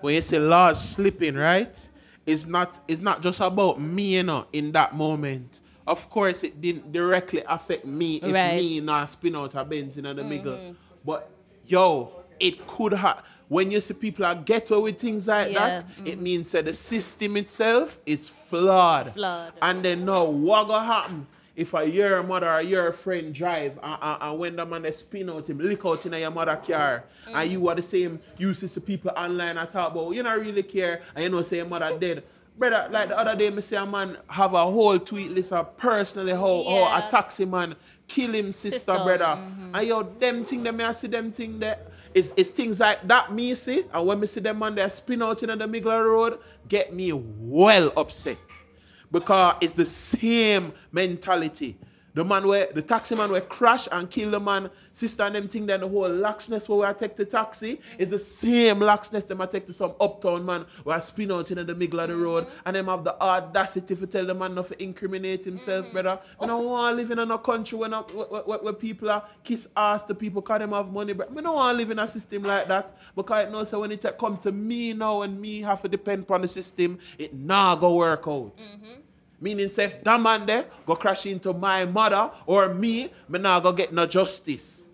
when 0.00 0.14
you 0.14 0.22
see 0.22 0.38
laws 0.38 0.82
slipping, 0.96 1.34
right? 1.34 1.88
It's 2.26 2.46
not 2.46 2.78
it's 2.86 3.02
not 3.02 3.22
just 3.22 3.40
about 3.40 3.80
me, 3.80 4.16
you 4.16 4.22
know, 4.22 4.46
in 4.52 4.70
that 4.72 4.94
moment. 4.94 5.60
Of 5.86 6.08
course, 6.08 6.44
it 6.44 6.60
didn't 6.60 6.92
directly 6.92 7.42
affect 7.48 7.84
me 7.84 8.16
if 8.16 8.32
Right. 8.32 8.60
me 8.60 8.80
not 8.80 9.10
spin 9.10 9.34
out 9.34 9.54
a 9.56 9.64
Benz 9.64 9.96
in 9.96 10.04
the 10.04 10.14
middle. 10.14 10.52
Mm-hmm. 10.52 10.72
But 11.04 11.28
yo, 11.66 12.22
it 12.38 12.64
could 12.68 12.92
have. 12.92 13.24
When 13.52 13.70
you 13.70 13.82
see 13.82 13.92
people 13.92 14.24
are 14.24 14.34
get 14.34 14.70
away 14.70 14.92
with 14.92 14.98
things 14.98 15.28
like 15.28 15.52
Yeah, 15.52 15.76
that, 15.76 15.84
mm. 15.98 16.06
it 16.06 16.18
means 16.18 16.50
that 16.52 16.64
the 16.64 16.72
system 16.72 17.36
itself 17.36 17.98
is 18.06 18.26
flawed. 18.26 19.12
Flawed. 19.12 19.52
And 19.60 19.82
then 19.82 20.06
now, 20.06 20.24
what 20.24 20.68
gonna 20.68 20.86
happen 20.86 21.26
if 21.54 21.74
a 21.74 21.86
your 21.86 22.22
mother 22.22 22.48
or 22.48 22.62
your 22.62 22.92
friend 22.92 23.34
drive 23.34 23.78
and, 23.82 23.98
and, 24.00 24.22
and 24.22 24.38
when 24.38 24.56
the 24.56 24.64
man 24.64 24.80
they 24.80 24.90
spin 24.90 25.28
out 25.28 25.46
him, 25.50 25.58
lick 25.58 25.84
out 25.84 26.06
in 26.06 26.14
your 26.14 26.30
mother 26.30 26.56
car, 26.56 27.04
and 27.26 27.36
mm. 27.36 27.50
you 27.50 27.68
are 27.68 27.74
the 27.74 27.82
same, 27.82 28.18
you 28.38 28.54
see 28.54 28.80
people 28.80 29.10
online 29.14 29.58
and 29.58 29.68
talk 29.68 29.92
about, 29.92 30.12
you 30.12 30.22
not 30.22 30.38
really 30.38 30.62
care, 30.62 31.02
and 31.14 31.24
you 31.24 31.28
know 31.28 31.42
say 31.42 31.58
your 31.58 31.66
mother 31.66 31.94
dead. 31.98 32.24
Brother, 32.56 32.88
like 32.90 33.10
the 33.10 33.18
other 33.18 33.36
day, 33.36 33.50
me 33.50 33.60
see 33.60 33.76
a 33.76 33.84
man 33.84 34.16
have 34.28 34.54
a 34.54 34.64
whole 34.64 34.98
tweet 34.98 35.30
list 35.30 35.52
of 35.52 35.76
personally 35.76 36.32
how, 36.32 36.64
how 36.64 36.96
a 36.96 37.00
Yes. 37.00 37.10
taxi 37.10 37.44
man 37.44 37.74
kill 38.08 38.34
him 38.34 38.50
sister, 38.50 38.78
Sister, 38.78 38.94
brother. 39.04 39.24
Mm-hmm. 39.24 39.74
And 39.74 39.86
yo, 39.86 40.02
them 40.04 40.44
thing, 40.44 40.62
them 40.62 40.80
I 40.80 40.92
see 40.92 41.08
them 41.08 41.32
thing 41.32 41.58
there. 41.58 41.78
It's, 42.14 42.32
it's 42.36 42.50
things 42.50 42.80
like 42.80 43.06
that 43.08 43.32
me 43.32 43.54
see, 43.54 43.84
and 43.92 44.06
when 44.06 44.20
me 44.20 44.26
see 44.26 44.40
them 44.40 44.58
man 44.58 44.74
there 44.74 44.90
spin 44.90 45.22
out 45.22 45.42
in 45.42 45.58
the 45.58 45.66
middle 45.66 45.90
of 45.90 46.02
the 46.02 46.08
road, 46.08 46.38
get 46.68 46.92
me 46.92 47.12
well 47.12 47.92
upset 47.96 48.38
because 49.10 49.54
it's 49.60 49.72
the 49.74 49.86
same 49.86 50.72
mentality. 50.90 51.76
The 52.14 52.24
man 52.24 52.46
where 52.46 52.68
the 52.72 52.82
taxi 52.82 53.14
man 53.14 53.30
where 53.30 53.40
crash 53.40 53.88
and 53.90 54.10
kill 54.10 54.30
the 54.30 54.40
man, 54.40 54.70
sister 54.92 55.22
and 55.22 55.34
them 55.34 55.48
thing 55.48 55.66
then 55.66 55.80
the 55.80 55.88
whole 55.88 56.10
laxness 56.10 56.68
where 56.68 56.88
we 56.88 56.94
take 56.94 57.16
the 57.16 57.24
taxi 57.24 57.80
is 57.98 58.10
the 58.10 58.18
same 58.18 58.80
laxness 58.80 59.26
them 59.26 59.40
I 59.40 59.46
take 59.46 59.66
to 59.66 59.72
some 59.72 59.94
uptown 60.00 60.44
man 60.44 60.66
where 60.84 60.96
I 60.96 60.98
spin 60.98 61.32
out 61.32 61.50
in 61.50 61.66
the 61.66 61.74
middle 61.74 62.00
of 62.00 62.10
the 62.10 62.16
road 62.16 62.44
mm-hmm. 62.44 62.58
and 62.66 62.76
them 62.76 62.86
have 62.86 63.04
the 63.04 63.20
audacity 63.22 63.96
to 63.96 64.06
tell 64.06 64.26
the 64.26 64.34
man 64.34 64.54
not 64.54 64.66
to 64.66 64.82
incriminate 64.82 65.44
himself, 65.44 65.86
mm-hmm. 65.86 65.94
brother. 65.94 66.20
I 66.40 66.46
don't 66.46 66.66
want 66.66 66.92
to 66.92 67.02
live 67.02 67.10
in 67.10 67.18
a 67.18 67.38
country 67.38 67.78
where, 67.78 67.88
not, 67.88 68.14
where, 68.14 68.42
where, 68.42 68.58
where 68.58 68.72
people 68.72 69.10
are 69.10 69.24
kiss 69.42 69.68
ass 69.76 70.04
to 70.04 70.14
people 70.14 70.42
because 70.42 70.58
them 70.58 70.72
have 70.72 70.92
money, 70.92 71.14
but 71.14 71.30
I 71.30 71.40
don't 71.40 71.54
want 71.54 71.74
to 71.74 71.78
live 71.78 71.90
in 71.90 71.98
a 71.98 72.06
system 72.08 72.42
like 72.42 72.68
that 72.68 72.96
because 73.16 73.46
it 73.46 73.50
knows 73.50 73.70
so 73.70 73.80
when 73.80 73.92
it 73.92 74.04
come 74.18 74.36
to 74.38 74.52
me 74.52 74.92
now 74.92 75.22
and 75.22 75.40
me 75.40 75.62
have 75.62 75.80
to 75.82 75.88
depend 75.88 76.24
upon 76.24 76.42
the 76.42 76.48
system, 76.48 76.98
it 77.18 77.32
nah 77.32 77.74
go 77.74 77.96
work 77.96 78.24
out. 78.26 78.56
Mm-hmm. 78.58 79.00
Meaning, 79.42 79.68
say 79.70 79.84
if 79.84 80.04
that 80.04 80.20
man 80.20 80.46
there 80.46 80.66
go 80.86 80.94
crash 80.94 81.26
into 81.26 81.52
my 81.52 81.84
mother 81.84 82.30
or 82.46 82.72
me, 82.72 83.10
me 83.28 83.38
now 83.40 83.58
go 83.58 83.72
get 83.72 83.92
no 83.92 84.06
justice. 84.06 84.86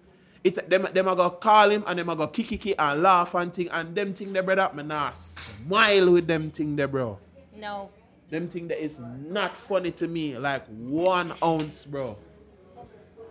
It's 0.42 0.58
them, 0.68 0.88
them 0.94 1.06
I 1.06 1.14
go 1.14 1.28
call 1.28 1.68
him 1.68 1.84
and 1.86 1.98
them 1.98 2.08
I 2.08 2.14
go 2.14 2.26
kick 2.28 2.46
kick 2.58 2.74
and 2.78 3.02
laugh 3.02 3.34
and 3.34 3.52
thing 3.52 3.68
and 3.70 3.94
them 3.94 4.14
thing 4.14 4.32
there, 4.32 4.42
brother, 4.42 4.70
me 4.74 4.84
nah 4.84 5.12
smile 5.12 6.12
with 6.12 6.26
them 6.26 6.50
thing 6.50 6.76
there, 6.76 6.88
bro. 6.88 7.18
No. 7.54 7.90
Them 8.30 8.48
thing 8.48 8.68
that 8.68 8.82
is 8.82 9.00
not 9.00 9.54
funny 9.54 9.90
to 9.92 10.08
me, 10.08 10.38
like 10.38 10.66
one 10.66 11.34
ounce, 11.44 11.84
bro. 11.84 12.16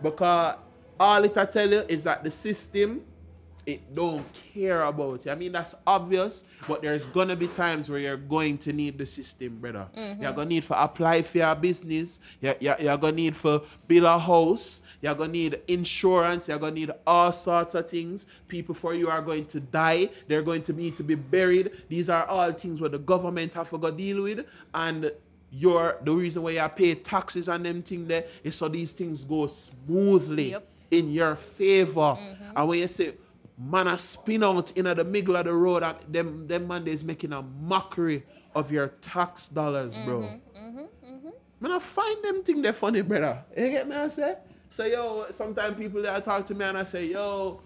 Because 0.00 0.54
all 1.00 1.24
it 1.24 1.36
I 1.36 1.46
tell 1.46 1.68
you 1.68 1.84
is 1.88 2.04
that 2.04 2.22
the 2.22 2.30
system, 2.30 3.02
it 3.68 3.94
don't 3.94 4.24
care 4.54 4.82
about 4.84 5.26
you. 5.26 5.30
I 5.30 5.34
mean, 5.34 5.52
that's 5.52 5.74
obvious, 5.86 6.44
but 6.66 6.80
there's 6.80 7.04
gonna 7.04 7.36
be 7.36 7.46
times 7.48 7.90
where 7.90 7.98
you're 7.98 8.16
going 8.16 8.56
to 8.58 8.72
need 8.72 8.96
the 8.96 9.04
system, 9.04 9.58
brother. 9.58 9.86
Mm-hmm. 9.94 10.22
You're 10.22 10.32
gonna 10.32 10.48
need 10.48 10.64
for 10.64 10.74
apply 10.78 11.20
for 11.20 11.38
your 11.38 11.54
business. 11.54 12.18
You're, 12.40 12.56
you're, 12.60 12.76
you're 12.80 12.96
gonna 12.96 13.16
need 13.16 13.36
for 13.36 13.60
build 13.86 14.04
a 14.04 14.18
house. 14.18 14.80
You're 15.02 15.14
gonna 15.14 15.32
need 15.32 15.60
insurance. 15.68 16.48
You're 16.48 16.58
gonna 16.58 16.72
need 16.72 16.90
all 17.06 17.30
sorts 17.30 17.74
of 17.74 17.88
things. 17.90 18.26
People 18.48 18.74
for 18.74 18.94
you 18.94 19.10
are 19.10 19.20
going 19.20 19.44
to 19.46 19.60
die. 19.60 20.08
They're 20.28 20.42
going 20.42 20.62
to 20.62 20.72
need 20.72 20.96
to 20.96 21.02
be 21.02 21.14
buried. 21.14 21.82
These 21.90 22.08
are 22.08 22.24
all 22.24 22.50
things 22.52 22.80
where 22.80 22.90
the 22.90 22.98
government 22.98 23.52
have 23.52 23.68
to 23.70 23.90
deal 23.92 24.22
with. 24.22 24.46
And 24.72 25.12
your 25.50 25.98
the 26.04 26.12
reason 26.14 26.42
why 26.42 26.52
you 26.52 26.68
pay 26.70 26.94
taxes 26.94 27.48
and 27.48 27.66
them 27.66 27.82
thing 27.82 28.06
there 28.08 28.24
is 28.44 28.54
so 28.54 28.68
these 28.68 28.92
things 28.92 29.24
go 29.24 29.46
smoothly 29.46 30.52
Yep. 30.52 30.66
in 30.90 31.12
your 31.12 31.36
favor. 31.36 32.00
Mm-hmm. 32.16 32.44
And 32.56 32.68
when 32.68 32.78
you 32.78 32.88
say, 32.88 33.12
man, 33.58 33.88
I 33.88 33.96
spin 33.96 34.44
out 34.44 34.72
in 34.72 34.84
the 34.84 35.04
middle 35.04 35.36
of 35.36 35.44
the 35.44 35.52
road, 35.52 35.82
and 35.82 35.96
them, 36.08 36.46
them 36.46 36.68
man 36.68 36.86
is 36.86 37.02
making 37.02 37.32
a 37.32 37.42
mockery 37.42 38.22
of 38.54 38.70
your 38.70 38.88
tax 39.00 39.48
dollars, 39.48 39.96
bro. 39.98 40.20
Mm-hmm, 40.20 40.58
mm-hmm, 40.58 40.78
mm-hmm. 41.12 41.28
Man, 41.60 41.72
I 41.72 41.78
find 41.78 42.24
them 42.24 42.42
thing 42.42 42.62
they 42.62 42.72
funny, 42.72 43.02
brother. 43.02 43.44
You 43.56 43.70
get 43.70 43.88
me? 43.88 43.96
I 43.96 44.08
say? 44.08 44.36
So, 44.70 44.84
yo, 44.84 45.26
sometimes 45.30 45.76
people 45.76 46.02
they 46.02 46.20
talk 46.20 46.46
to 46.46 46.54
me 46.54 46.64
and 46.64 46.78
I 46.78 46.82
say, 46.82 47.06
yo, 47.06 47.60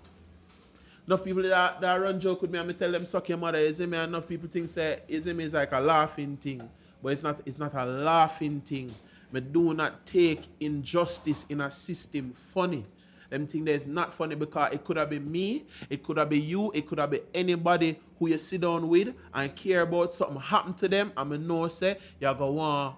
enough 1.07 1.25
people 1.25 1.43
that, 1.43 1.81
that 1.81 1.97
run 1.97 2.21
joke 2.21 2.43
with 2.43 2.51
me 2.51 2.59
and 2.59 2.69
me 2.69 2.75
tell 2.75 2.93
them 2.93 3.05
suck 3.05 3.29
your 3.29 3.39
mother, 3.39 3.59
is 3.59 3.81
it 3.81 3.89
me? 3.89 3.99
Enough 3.99 4.29
people 4.29 4.49
think 4.49 4.69
say 4.69 5.01
is 5.09 5.27
it 5.27 5.37
me 5.37 5.45
is 5.45 5.53
like 5.53 5.73
a 5.73 5.81
laughing 5.81 6.37
thing. 6.37 6.69
But 7.03 7.13
it's 7.13 7.23
not 7.23 7.41
it's 7.45 7.59
not 7.59 7.75
a 7.75 7.85
laughing 7.85 8.61
thing. 8.61 8.95
Me 9.33 9.41
do 9.41 9.75
not 9.75 10.07
take 10.07 10.47
injustice 10.61 11.45
in 11.49 11.61
a 11.63 11.71
system 11.71 12.33
funny. 12.33 12.87
Them 13.33 13.47
thing 13.47 13.65
there 13.65 13.75
is 13.75 13.87
not 13.87 14.13
funny 14.13 14.35
because 14.35 14.75
it 14.75 14.85
could 14.85 14.99
have 14.99 15.09
been 15.09 15.33
me, 15.33 15.65
it 15.89 16.03
could 16.03 16.19
have 16.19 16.29
been 16.29 16.43
you, 16.43 16.71
it 16.75 16.87
could 16.87 16.99
have 16.99 17.09
been 17.13 17.23
anybody 17.33 17.99
who 18.19 18.29
you 18.29 18.37
sit 18.37 18.61
down 18.61 18.87
with 18.91 19.15
and 19.33 19.57
care 19.57 19.81
about 19.81 20.13
something 20.13 20.39
happen 20.39 20.75
to 20.75 20.87
them. 20.87 21.13
and 21.17 21.31
me 21.31 21.39
know 21.39 21.67
say 21.69 21.97
you're 22.21 22.35
gonna 22.35 22.53
want 22.53 22.97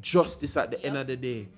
justice 0.00 0.56
at 0.56 0.70
the 0.70 0.82
end 0.82 0.96
of 0.96 1.06
the 1.06 1.18
day. 1.18 1.48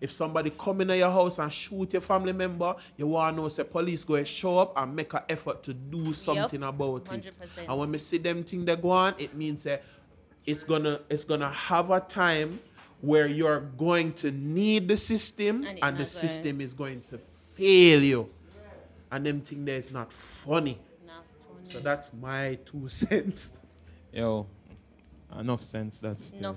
If 0.00 0.10
somebody 0.10 0.50
come 0.58 0.80
in 0.80 0.88
your 0.88 1.10
house 1.10 1.38
and 1.38 1.52
shoot 1.52 1.92
your 1.92 2.00
family 2.00 2.32
member, 2.32 2.74
you 2.96 3.06
want 3.06 3.36
to 3.36 3.42
know 3.42 3.48
say 3.50 3.64
police 3.64 4.02
go 4.02 4.14
and 4.14 4.26
show 4.26 4.60
up 4.60 4.72
and 4.78 4.96
make 4.96 5.12
an 5.12 5.20
effort 5.28 5.62
to 5.64 5.74
do 5.74 6.14
something 6.14 6.62
about 6.62 7.12
it. 7.12 7.22
100%. 7.22 7.68
And 7.68 7.78
when 7.78 7.92
we 7.92 7.98
see 7.98 8.16
them 8.16 8.44
thing 8.44 8.64
they 8.64 8.76
go 8.76 8.92
on, 8.92 9.14
it 9.18 9.34
means 9.34 9.62
that 9.64 9.84
it's 10.46 10.64
gonna 10.64 11.00
it's 11.10 11.24
gonna 11.24 11.50
have 11.50 11.90
a 11.90 12.00
time 12.00 12.60
where 13.04 13.26
you're 13.26 13.60
going 13.76 14.12
to 14.14 14.30
need 14.32 14.88
the 14.88 14.96
system 14.96 15.64
And 15.64 15.78
and, 15.82 15.98
the 15.98 16.06
system 16.06 16.62
is 16.62 16.72
going 16.72 17.02
to 17.08 17.18
fail 17.56 18.02
you. 18.02 18.28
And 19.12 19.24
them 19.26 19.40
thing 19.42 19.64
there 19.64 19.78
is 19.78 19.90
not 19.90 20.12
funny. 20.12 20.78
Not 21.06 21.24
funny. 21.46 21.60
So 21.64 21.78
that's 21.80 22.12
my 22.14 22.58
two 22.64 22.88
cents. 23.02 23.52
Yo, 24.12 24.46
enough 25.38 25.62
sense. 25.62 25.98
That's 25.98 26.30
the- 26.32 26.40
No 26.40 26.56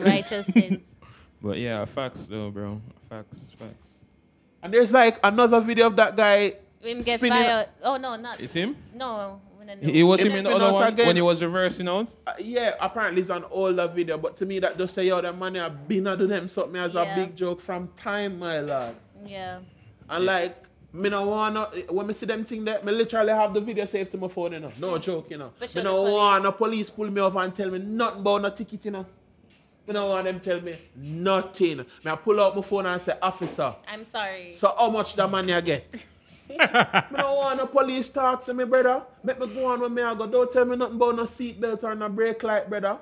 righteous 0.00 0.46
sense. 0.48 0.96
But 1.42 1.58
yeah, 1.58 1.84
facts 1.84 2.24
though, 2.26 2.50
bro. 2.50 2.80
Facts, 3.10 3.50
facts. 3.58 3.98
And 4.62 4.72
there's 4.72 4.92
like 4.92 5.18
another 5.22 5.60
video 5.60 5.86
of 5.88 5.96
that 5.96 6.16
guy 6.16 6.54
Him 6.80 7.00
get 7.00 7.18
spinning- 7.20 7.32
fired. 7.32 7.68
Oh 7.82 7.96
no, 7.98 8.16
not 8.16 8.40
It's 8.40 8.54
him. 8.54 8.76
no. 8.94 9.40
we. 9.82 9.92
He 9.92 10.02
was 10.04 10.20
Him 10.20 10.28
him 10.30 10.38
in 10.38 10.44
the 10.44 10.50
spin 10.50 10.62
other 10.62 10.64
out 10.72 10.74
one 10.74 10.92
again. 10.92 11.06
when 11.08 11.16
he 11.16 11.22
was 11.22 11.42
reversing 11.42 11.88
out. 11.88 12.14
Uh, 12.26 12.32
yeah, 12.38 12.74
apparently 12.80 13.20
it's 13.20 13.30
an 13.30 13.44
older 13.50 13.86
video, 13.88 14.16
but 14.16 14.34
to 14.36 14.46
me 14.46 14.60
that 14.60 14.78
just 14.78 14.94
say 14.94 15.06
yo, 15.08 15.20
that 15.20 15.36
man 15.36 15.56
have 15.56 15.86
been 15.88 16.06
a 16.06 16.16
do 16.16 16.26
them 16.26 16.46
something 16.48 16.76
as 16.80 16.94
Yeah. 16.94 17.02
a 17.02 17.16
big 17.16 17.36
joke 17.36 17.60
from 17.60 17.88
time, 17.96 18.38
my 18.38 18.60
lord. 18.60 18.94
Yeah. 19.26 19.58
And 20.08 20.24
like 20.24 20.62
me 20.92 21.10
no 21.10 21.26
wanna 21.26 21.64
when 21.90 22.06
me 22.06 22.12
see 22.12 22.26
them 22.26 22.44
thing 22.44 22.64
that 22.64 22.84
me 22.84 22.92
literally 22.92 23.32
have 23.32 23.52
the 23.52 23.60
video 23.60 23.84
saved 23.84 24.10
to 24.12 24.18
my 24.18 24.28
phone, 24.28 24.52
you 24.52 24.60
know. 24.60 24.72
No 24.78 24.98
joke, 24.98 25.30
you 25.30 25.38
know. 25.38 25.52
For 25.58 25.66
sure 25.68 25.82
me 25.82 25.84
the 25.84 25.90
no 25.92 25.96
police- 26.02 26.12
want 26.14 26.44
no 26.44 26.52
police 26.52 26.90
pull 26.90 27.10
me 27.10 27.20
over 27.20 27.38
and 27.40 27.54
tell 27.54 27.70
me 27.70 27.78
nothing 27.78 28.20
about 28.20 28.42
no 28.42 28.50
ticket, 28.50 28.84
you 28.84 28.90
know. 28.92 29.06
Me 29.86 29.94
no 29.94 30.06
want 30.08 30.24
them 30.24 30.40
tell 30.40 30.60
me 30.60 30.76
nothing. 30.96 31.78
Me 31.78 31.84
I 32.10 32.16
pull 32.16 32.40
out 32.40 32.56
my 32.56 32.62
phone 32.62 32.86
and 32.86 33.00
say, 33.02 33.14
officer, 33.22 33.74
I'm 33.86 34.04
sorry. 34.04 34.54
so 34.54 34.74
how 34.78 34.90
much 34.90 35.14
the 35.14 35.26
money 35.28 35.52
I 35.52 35.60
get? 35.60 36.06
me 36.48 36.56
no 36.56 37.34
want 37.34 37.58
no 37.58 37.66
police 37.66 38.08
talk 38.08 38.44
to 38.46 38.54
me, 38.54 38.64
brother. 38.64 39.02
Make 39.24 39.38
me 39.40 39.46
go 39.48 39.66
on 39.66 39.80
with 39.80 39.92
me 39.92 40.02
I 40.02 40.14
go. 40.14 40.26
Don't 40.26 40.50
tell 40.50 40.64
me 40.64 40.76
nothing 40.76 40.96
about 40.96 41.16
no 41.16 41.22
seatbelt 41.24 41.82
or 41.84 41.94
no 41.94 42.08
brake 42.08 42.42
light, 42.42 42.68
brother. 42.70 42.98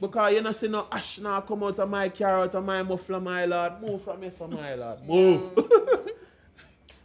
Because 0.00 0.32
you 0.32 0.40
know 0.40 0.52
see 0.52 0.68
no 0.68 0.86
ash 0.90 1.18
now 1.18 1.40
come 1.42 1.62
out 1.64 1.78
of 1.78 1.88
my 1.90 2.08
car, 2.08 2.40
out 2.40 2.54
of 2.54 2.64
my 2.64 2.82
muffler, 2.82 3.20
my 3.20 3.44
lord. 3.44 3.82
Move 3.82 4.02
from 4.02 4.22
here, 4.22 4.32
my 4.48 4.74
lord. 4.74 5.06
Move. 5.06 5.52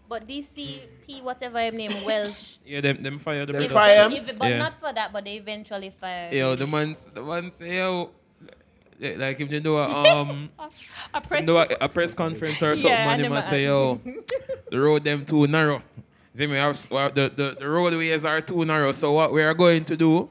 But 0.08 0.28
DCP, 0.28 1.24
whatever 1.24 1.60
his 1.60 1.74
name, 1.74 2.04
Welsh. 2.06 2.58
Yeah, 2.66 2.82
them 2.82 3.02
them 3.02 3.18
fire 3.20 3.46
the 3.46 3.54
Them 3.54 3.64
if- 3.64 3.72
brother. 3.72 3.88
fire 4.08 4.10
him? 4.10 4.36
but 4.38 4.50
Yeah. 4.50 4.58
not 4.60 4.80
for 4.80 4.94
that, 4.94 5.12
but 5.12 5.26
they 5.26 5.36
eventually 5.38 5.90
fire 6.00 6.30
Yo, 6.32 6.56
the 6.56 6.68
ones, 6.68 7.10
the 7.12 7.24
ones, 7.24 7.56
say 7.56 7.78
yo, 7.78 8.12
like 9.00 9.18
like 9.18 9.40
if 9.42 9.50
they 9.50 9.60
do 9.60 9.78
a 9.78 9.88
um. 10.22 10.50
a 11.14 11.22
press. 11.22 11.46
do 11.46 11.58
a, 11.58 11.66
a 11.82 11.90
press 11.90 12.14
conference 12.14 12.62
or 12.62 12.78
something, 12.78 12.92
Yeah, 12.92 13.02
and 13.02 13.12
and 13.14 13.20
they 13.20 13.24
them 13.24 13.34
must 13.34 13.50
say, 13.50 13.66
yo, 13.66 14.00
the 14.70 14.80
road 14.80 15.04
them 15.04 15.26
too 15.26 15.48
narrow. 15.48 15.82
See 16.36 16.46
me, 16.48 16.58
have, 16.58 16.78
well, 16.92 17.10
the, 17.10 17.32
the, 17.34 17.56
the 17.60 17.68
roadways 17.68 18.26
are 18.26 18.42
too 18.42 18.64
narrow. 18.66 18.92
So 18.92 19.12
what 19.14 19.32
we 19.34 19.42
are 19.42 19.54
going 19.56 19.86
to 19.86 19.96
do, 19.98 20.30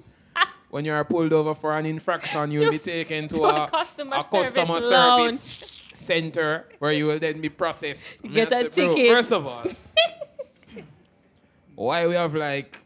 when 0.75 0.85
you 0.85 0.93
are 0.93 1.05
pulled 1.05 1.33
over 1.33 1.55
for 1.55 1.79
an 1.79 1.87
infraction, 1.87 2.51
you 2.51 2.59
will 2.59 2.73
be 2.73 2.81
taken 2.81 3.29
to 3.29 3.37
to 3.37 3.45
a, 3.45 3.63
a 3.63 3.69
customer 3.69 4.17
a 4.17 4.25
customer 4.25 4.81
service 4.81 5.41
service 5.41 5.93
center 5.95 6.67
where 6.81 6.91
you 6.91 7.07
will 7.07 7.21
then 7.21 7.41
be 7.41 7.49
processed. 7.49 8.21
Get 8.35 8.53
a 8.53 8.69
ticket. 8.69 9.07
First 9.15 9.31
of 9.31 9.47
all, 9.47 9.65
why 11.77 12.09
we 12.09 12.15
have 12.15 12.35
like 12.35 12.77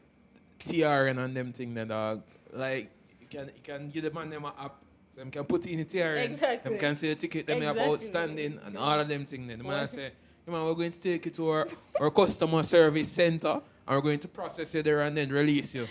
TRN 0.59 1.17
and 1.17 1.35
them 1.35 1.51
thing 1.51 1.73
then 1.73 1.89
dog? 1.89 2.25
Like 2.53 2.91
you 3.23 3.27
can 3.27 3.47
you 3.57 3.63
can 3.65 3.89
give 3.89 4.05
the 4.05 4.11
man 4.11 4.29
them 4.29 4.45
a 4.45 4.53
app. 4.67 4.85
Them 5.17 5.31
can 5.31 5.45
put 5.45 5.65
in 5.67 5.79
the 5.79 5.87
TRN. 5.87 6.25
Exactly. 6.27 6.71
Them 6.71 6.79
can 6.79 6.95
see 6.95 7.09
the 7.09 7.15
ticket 7.15 7.47
them 7.47 7.59
may 7.59 7.65
have 7.65 7.79
outstanding 7.79 8.61
and 8.67 8.77
all 8.77 9.01
of 9.01 9.09
them 9.09 9.25
thing 9.25 9.47
then. 9.47 9.59
The 9.61 9.65
man 9.65 9.89
say, 9.89 10.13
"Come 10.45 10.55
on, 10.57 10.67
we're 10.67 10.75
going 10.75 10.93
to 10.93 11.01
take 11.01 11.25
you 11.25 11.33
to 11.33 11.49
our, 11.49 11.69
our 11.99 12.11
customer 12.11 12.63
service 12.65 13.11
center 13.11 13.63
and 13.87 13.97
we're 13.97 14.03
going 14.03 14.21
to 14.21 14.29
process 14.29 14.75
you 14.75 14.83
there 14.83 15.01
and 15.01 15.17
then 15.17 15.31
release 15.31 15.75
you." 15.75 15.89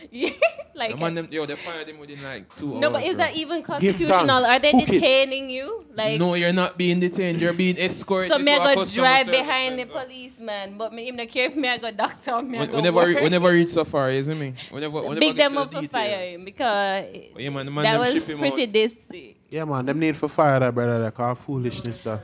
Like 0.78 0.92
the 0.92 0.98
man 0.98 1.14
them 1.16 1.28
yo, 1.32 1.46
they 1.46 1.56
fired 1.56 1.88
him 1.90 1.98
within 2.00 2.22
like 2.24 2.56
two 2.56 2.72
hours. 2.74 2.82
no, 2.82 2.90
but 2.92 3.04
is 3.04 3.16
bro. 3.16 3.26
that 3.26 3.36
even 3.36 3.64
constitutional? 3.64 4.46
Are 4.46 4.60
they 4.60 4.72
Hook 4.72 4.84
it. 4.90 4.92
detaining 4.94 5.50
you? 5.50 5.86
Like 5.96 6.20
no, 6.20 6.36
you're 6.36 6.54
not 6.54 6.78
being 6.78 7.00
detained. 7.00 7.40
You're 7.42 7.54
being 7.54 7.78
escorted. 7.78 8.32
so 8.32 8.38
me 8.38 8.56
to 8.56 8.62
I 8.62 8.72
a 8.72 8.76
go 8.76 8.86
drive 8.86 9.26
service 9.26 9.40
behind 9.42 9.80
the 9.80 9.86
policeman, 9.86 10.78
but 10.78 10.94
me 10.94 11.08
him 11.08 11.16
not 11.18 11.30
care 11.30 11.48
if 11.50 11.56
me 11.56 11.68
I 11.68 11.78
go 11.78 11.90
doctor, 11.92 12.42
me 12.42 12.58
I 12.60 12.62
We, 12.62 12.68
go 12.68 12.76
we 12.78 12.82
never, 12.84 12.96
work. 12.96 13.08
re- 13.08 13.22
we 13.24 13.30
never 13.30 13.52
reach 13.52 13.70
so 13.70 13.84
far, 13.84 14.10
isn't 14.12 14.38
me? 14.40 14.54
We 14.72 14.80
never, 14.82 15.02
we 15.02 15.08
never 15.10 15.20
Big 15.20 15.36
them 15.36 15.54
to 15.54 15.60
up 15.62 15.70
the 15.72 15.76
for 15.78 15.82
detail. 15.82 16.02
fire 16.02 16.30
him 16.32 16.46
because 16.46 17.06
But 17.34 17.42
yeah, 17.44 17.50
man, 17.50 17.66
the 17.66 17.72
man 17.72 17.84
that 17.84 17.92
them 17.94 18.00
was 18.02 18.14
ship 18.14 18.28
him 18.28 18.38
pretty 18.40 18.64
out. 18.64 18.70
dipsy. 18.70 19.36
yeah, 19.50 19.66
man, 19.66 19.86
them 19.86 20.00
need 20.00 20.16
for 20.16 20.28
fire 20.30 20.60
that 20.60 20.74
brother, 20.76 21.00
like 21.00 21.20
all 21.20 21.36
foolishness 21.36 22.00
stuff. 22.00 22.22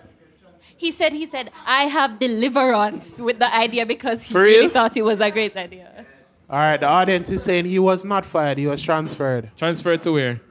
He 0.77 0.91
said, 0.91 1.13
he 1.13 1.25
said, 1.25 1.49
I 1.65 1.83
have 1.85 2.19
deliverance 2.19 3.19
with 3.21 3.39
the 3.39 3.53
idea 3.55 3.85
because 3.85 4.23
he 4.23 4.33
really 4.37 4.67
thought 4.69 4.97
it 4.97 5.01
was 5.03 5.19
a 5.21 5.31
great 5.31 5.55
idea. 5.55 6.05
All 6.49 6.59
right, 6.59 6.77
the 6.77 6.87
audience 6.87 7.29
is 7.29 7.43
saying 7.43 7.65
he 7.65 7.79
was 7.79 8.03
not 8.05 8.25
fired, 8.25 8.57
he 8.57 8.67
was 8.67 8.81
transferred. 8.81 9.51
Transferred 9.57 10.01
to 10.03 10.11
where? 10.11 10.41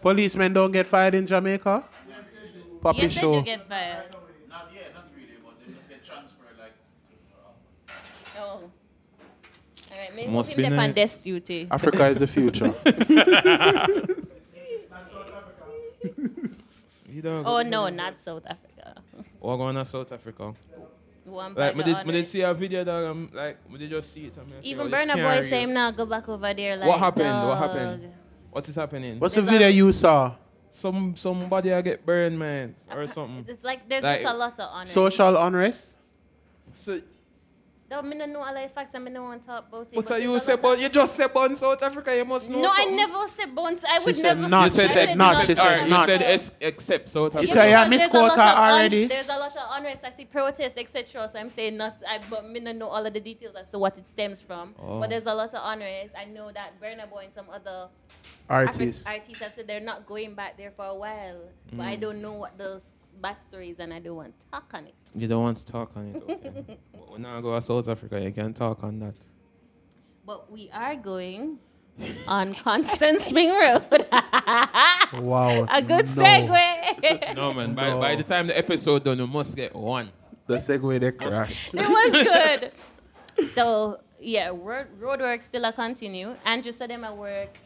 Policemen 0.00 0.52
don't 0.52 0.72
get 0.72 0.86
fired 0.86 1.14
in 1.14 1.26
Jamaica? 1.26 1.84
Puppy 2.80 3.02
yes, 3.02 3.14
they 3.14 3.20
show. 3.20 3.34
do 3.38 3.42
get 3.42 3.62
fired. 3.62 4.04
Not 4.48 4.68
yet, 4.74 4.92
not 4.94 5.04
really, 5.14 5.38
but 5.44 5.54
they 5.64 5.72
just 5.72 5.88
get 5.88 6.04
transferred 6.04 6.58
like. 6.58 6.72
Oh. 8.36 8.42
All 8.42 8.70
right, 9.96 10.16
maybe 10.16 10.32
Must 10.32 10.56
be 10.56 10.62
dep 10.62 10.72
on 10.72 10.92
nice. 10.92 11.22
duty. 11.22 11.68
Africa 11.70 12.06
is 12.08 12.18
the 12.18 12.26
future. 12.26 12.74
You 17.12 17.20
don't 17.20 17.46
Oh 17.46 17.62
no, 17.62 17.88
not 17.88 18.20
South 18.20 18.44
Africa. 18.46 19.02
What 19.38 19.56
going 19.58 19.76
to 19.76 19.84
South 19.84 20.10
Africa? 20.12 20.54
One 21.24 21.54
by 21.54 21.66
Like, 21.68 21.76
me 21.76 21.84
the 21.84 21.94
did, 21.94 22.06
me 22.06 22.12
did 22.12 22.26
see 22.26 22.40
a 22.42 22.52
video 22.52 22.82
that 22.84 23.06
um, 23.06 23.30
like, 23.32 23.70
me 23.70 23.78
did 23.78 23.90
just 23.90 24.12
see 24.12 24.26
it. 24.26 24.36
and 24.36 24.46
me 24.48 24.54
say, 24.60 24.68
Even 24.68 24.90
this 24.90 25.00
Burna 25.00 25.14
Boy 25.14 25.34
real. 25.34 25.42
say 25.44 25.62
him 25.62 25.72
now 25.72 25.90
go 25.92 26.04
back 26.06 26.28
over 26.28 26.52
there. 26.52 26.76
Like, 26.76 26.88
What 26.88 26.98
happened? 26.98 27.48
What 27.48 27.58
happened? 27.58 28.12
What 28.50 28.68
is 28.68 28.74
happening? 28.74 29.18
What's 29.20 29.34
the 29.36 29.42
video 29.42 29.68
a- 29.68 29.70
you 29.70 29.92
saw? 29.92 30.34
Some 30.70 31.14
somebody 31.16 31.72
I 31.72 31.80
get 31.82 32.04
burned, 32.04 32.38
man, 32.38 32.74
or 32.90 33.06
something. 33.06 33.44
It's 33.46 33.62
like 33.62 33.88
there's 33.88 34.02
Like- 34.02 34.22
just 34.22 34.34
a 34.34 34.36
lot 34.36 34.54
of 34.58 34.68
honors. 34.72 34.90
Social 34.90 35.36
unrest? 35.36 35.94
So, 36.72 37.00
No, 37.92 38.00
me 38.00 38.16
no 38.16 38.24
know 38.24 38.40
all 38.40 38.54
the 38.54 38.70
facts 38.74 38.94
and 38.94 39.04
me 39.04 39.10
no 39.10 39.22
want 39.22 39.42
to 39.42 39.46
talk 39.46 39.68
about 39.68 39.82
it. 39.92 39.96
what 39.96 40.06
but 40.06 40.14
are 40.14 40.18
you 40.18 40.30
there's 40.30 40.44
say? 40.44 40.52
lot 40.52 40.62
But 40.62 40.74
of- 40.76 40.80
you 40.80 40.88
just 40.88 41.14
say 41.14 41.26
born 41.28 41.54
South 41.56 41.82
Africa. 41.82 42.16
You 42.16 42.24
must 42.24 42.48
know. 42.48 42.62
No, 42.62 42.70
I 42.72 42.84
never 42.86 43.28
said 43.28 43.54
bones. 43.54 43.84
I 43.84 43.98
She 43.98 44.04
would 44.06 44.16
said 44.16 44.36
never. 44.38 44.48
not, 44.48 44.64
You 44.64 44.70
said, 44.70 44.86
she 44.88 44.94
said 44.94 45.08
that- 45.10 45.16
not, 45.18 45.34
you 45.34 45.40
she 45.42 45.46
said, 45.48 45.56
said 45.58 45.66
alright, 45.66 45.90
not. 45.90 46.00
You 46.00 46.06
said 46.06 46.22
es- 46.22 46.52
except 46.62 47.08
South 47.10 47.34
You 47.34 47.40
Africa. 47.40 47.52
sure 47.52 47.64
you 47.64 47.70
Because 47.70 47.90
misquote 47.90 48.12
there's 48.12 48.32
a 48.32 48.38
lot 48.38 48.56
un- 48.56 48.72
already? 48.72 49.04
There's 49.04 49.28
a 49.28 49.38
lot 49.38 49.56
of 49.56 49.62
unrest. 49.76 50.04
I 50.04 50.10
see 50.10 50.24
protests, 50.24 50.78
etc. 50.78 51.28
So 51.30 51.38
I'm 51.38 51.50
saying 51.50 51.76
not. 51.76 51.96
I 52.08 52.18
but 52.30 52.48
me 52.48 52.60
not 52.60 52.76
know 52.76 52.88
all 52.88 53.04
of 53.04 53.12
the 53.12 53.20
details 53.20 53.56
as 53.56 53.70
to 53.72 53.78
what 53.78 53.98
it 53.98 54.08
stems 54.08 54.40
from. 54.40 54.74
Oh. 54.80 54.98
But 55.00 55.10
there's 55.10 55.26
a 55.26 55.34
lot 55.34 55.52
of 55.52 55.60
unrest. 55.62 56.14
I 56.16 56.24
know 56.24 56.50
that 56.50 56.80
Burna 56.80 57.10
Boy 57.10 57.24
and 57.24 57.32
some 57.34 57.50
other 57.50 57.88
Artists. 58.48 59.06
Afri- 59.06 59.12
artists 59.20 59.40
have 59.42 59.52
said 59.52 59.66
they're 59.68 59.80
not 59.80 60.06
going 60.06 60.34
back 60.34 60.56
there 60.56 60.70
for 60.70 60.86
a 60.86 60.94
while. 60.94 61.40
But 61.72 61.84
I 61.86 61.96
mm. 61.96 62.00
don't 62.00 62.22
know 62.22 62.32
what 62.34 62.56
the 62.56 62.80
backstory 63.22 63.70
is, 63.70 63.78
and 63.78 63.92
I 63.94 64.00
don't 64.00 64.16
want 64.16 64.34
to 64.38 64.50
talk 64.50 64.70
on 64.74 64.86
it. 64.86 64.94
You 65.14 65.28
don't 65.28 65.42
want 65.42 65.56
to 65.58 65.66
talk 65.66 65.92
on 65.96 66.14
it. 66.14 66.22
Okay. 66.22 66.78
but 66.92 67.10
when 67.12 67.24
I 67.24 67.40
go 67.40 67.54
to 67.54 67.60
South 67.60 67.88
Africa, 67.88 68.20
you 68.20 68.32
can 68.32 68.52
talk 68.54 68.82
on 68.82 68.98
that. 69.00 69.14
But 70.26 70.50
we 70.50 70.70
are 70.72 70.94
going 70.96 71.58
on 72.26 72.54
Constant 72.54 73.20
Spring 73.20 73.48
Road. 73.60 74.06
Wow. 75.12 75.66
a 75.70 75.82
good 75.82 76.06
no. 76.16 76.22
segue. 76.24 77.34
No 77.36 77.52
man. 77.52 77.74
By, 77.74 77.90
No. 77.90 78.00
by 78.00 78.16
the 78.16 78.22
time 78.24 78.46
the 78.46 78.56
episode 78.56 79.04
done, 79.04 79.18
you 79.18 79.26
must 79.26 79.54
get 79.54 79.74
one. 79.76 80.10
The 80.46 80.56
segue 80.56 80.98
they 81.00 81.12
crash. 81.12 81.68
it 81.72 81.76
was 81.76 82.12
good. 82.12 83.46
So 83.48 84.00
yeah, 84.18 84.48
road, 84.54 84.86
road 84.98 85.20
work 85.20 85.42
still 85.42 85.64
a 85.66 85.72
continue. 85.72 86.34
Andrew 86.46 86.72
said 86.72 86.90
them 86.90 87.04
at 87.04 87.14
work 87.16 87.58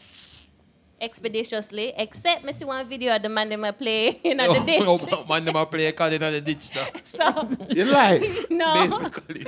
expeditiously, 1.01 1.93
except 1.97 2.45
me 2.45 2.53
see 2.53 2.65
one 2.65 2.89
video 2.89 3.15
of 3.17 3.23
the 3.23 3.29
man 3.29 3.49
them 3.49 3.65
a 3.65 3.73
play 3.73 4.09
in 4.25 4.39
the 4.39 4.45
oh, 4.49 4.65
ditch. 4.65 5.09
Oh, 5.13 5.25
man, 5.29 5.45
them 5.45 5.57
a 5.57 5.67
play 5.67 5.87
a 5.87 5.93
card 5.93 6.13
in 6.15 6.21
the 6.21 6.41
ditch. 6.41 6.71
though. 6.71 6.87
so 7.05 7.49
You 7.69 7.85
lie. 7.85 8.45
no, 8.51 8.89
Basically. 8.89 9.47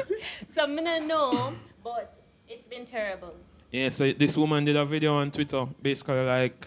so 0.49 0.67
me 0.67 0.83
not 0.83 1.03
know, 1.03 1.55
but 1.83 2.15
it's 2.49 2.67
been 2.67 2.85
terrible. 2.85 3.35
Yeah, 3.71 3.91
so 3.91 4.13
this 4.13 4.37
woman 4.37 4.65
did 4.65 4.77
a 4.77 4.85
video 4.85 5.15
on 5.17 5.31
Twitter, 5.31 5.67
basically 5.83 6.25
like 6.25 6.67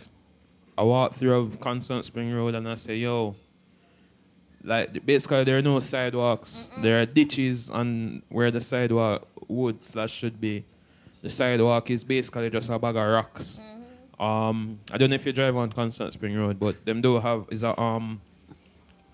I 0.77 0.83
walked 0.83 1.15
through 1.15 1.35
of 1.35 1.59
Constant 1.59 2.05
Spring 2.05 2.31
Road 2.33 2.55
and 2.55 2.67
I 2.69 2.75
say, 2.75 2.95
yo, 2.95 3.35
like 4.63 5.05
basically 5.05 5.43
there 5.43 5.57
are 5.57 5.61
no 5.61 5.79
sidewalks. 5.79 6.69
There 6.81 7.01
are 7.01 7.05
ditches 7.05 7.69
on 7.69 8.21
where 8.29 8.51
the 8.51 8.59
sidewalk 8.61 9.27
would 9.47 9.83
slash 9.83 10.11
should 10.11 10.39
be. 10.39 10.65
The 11.21 11.29
sidewalk 11.29 11.89
is 11.89 12.03
basically 12.03 12.49
just 12.49 12.69
a 12.69 12.79
bag 12.79 12.95
of 12.95 13.07
rocks. 13.07 13.59
Mm-hmm. 13.61 13.80
Um, 14.21 14.79
I 14.91 14.97
don't 14.97 15.09
know 15.09 15.15
if 15.15 15.25
you 15.25 15.33
drive 15.33 15.57
on 15.57 15.71
Constant 15.71 16.13
Spring 16.13 16.37
Road, 16.37 16.59
but 16.59 16.85
them 16.85 17.01
do 17.01 17.19
have 17.19 17.45
is 17.49 17.63
a 17.63 17.79
um 17.79 18.21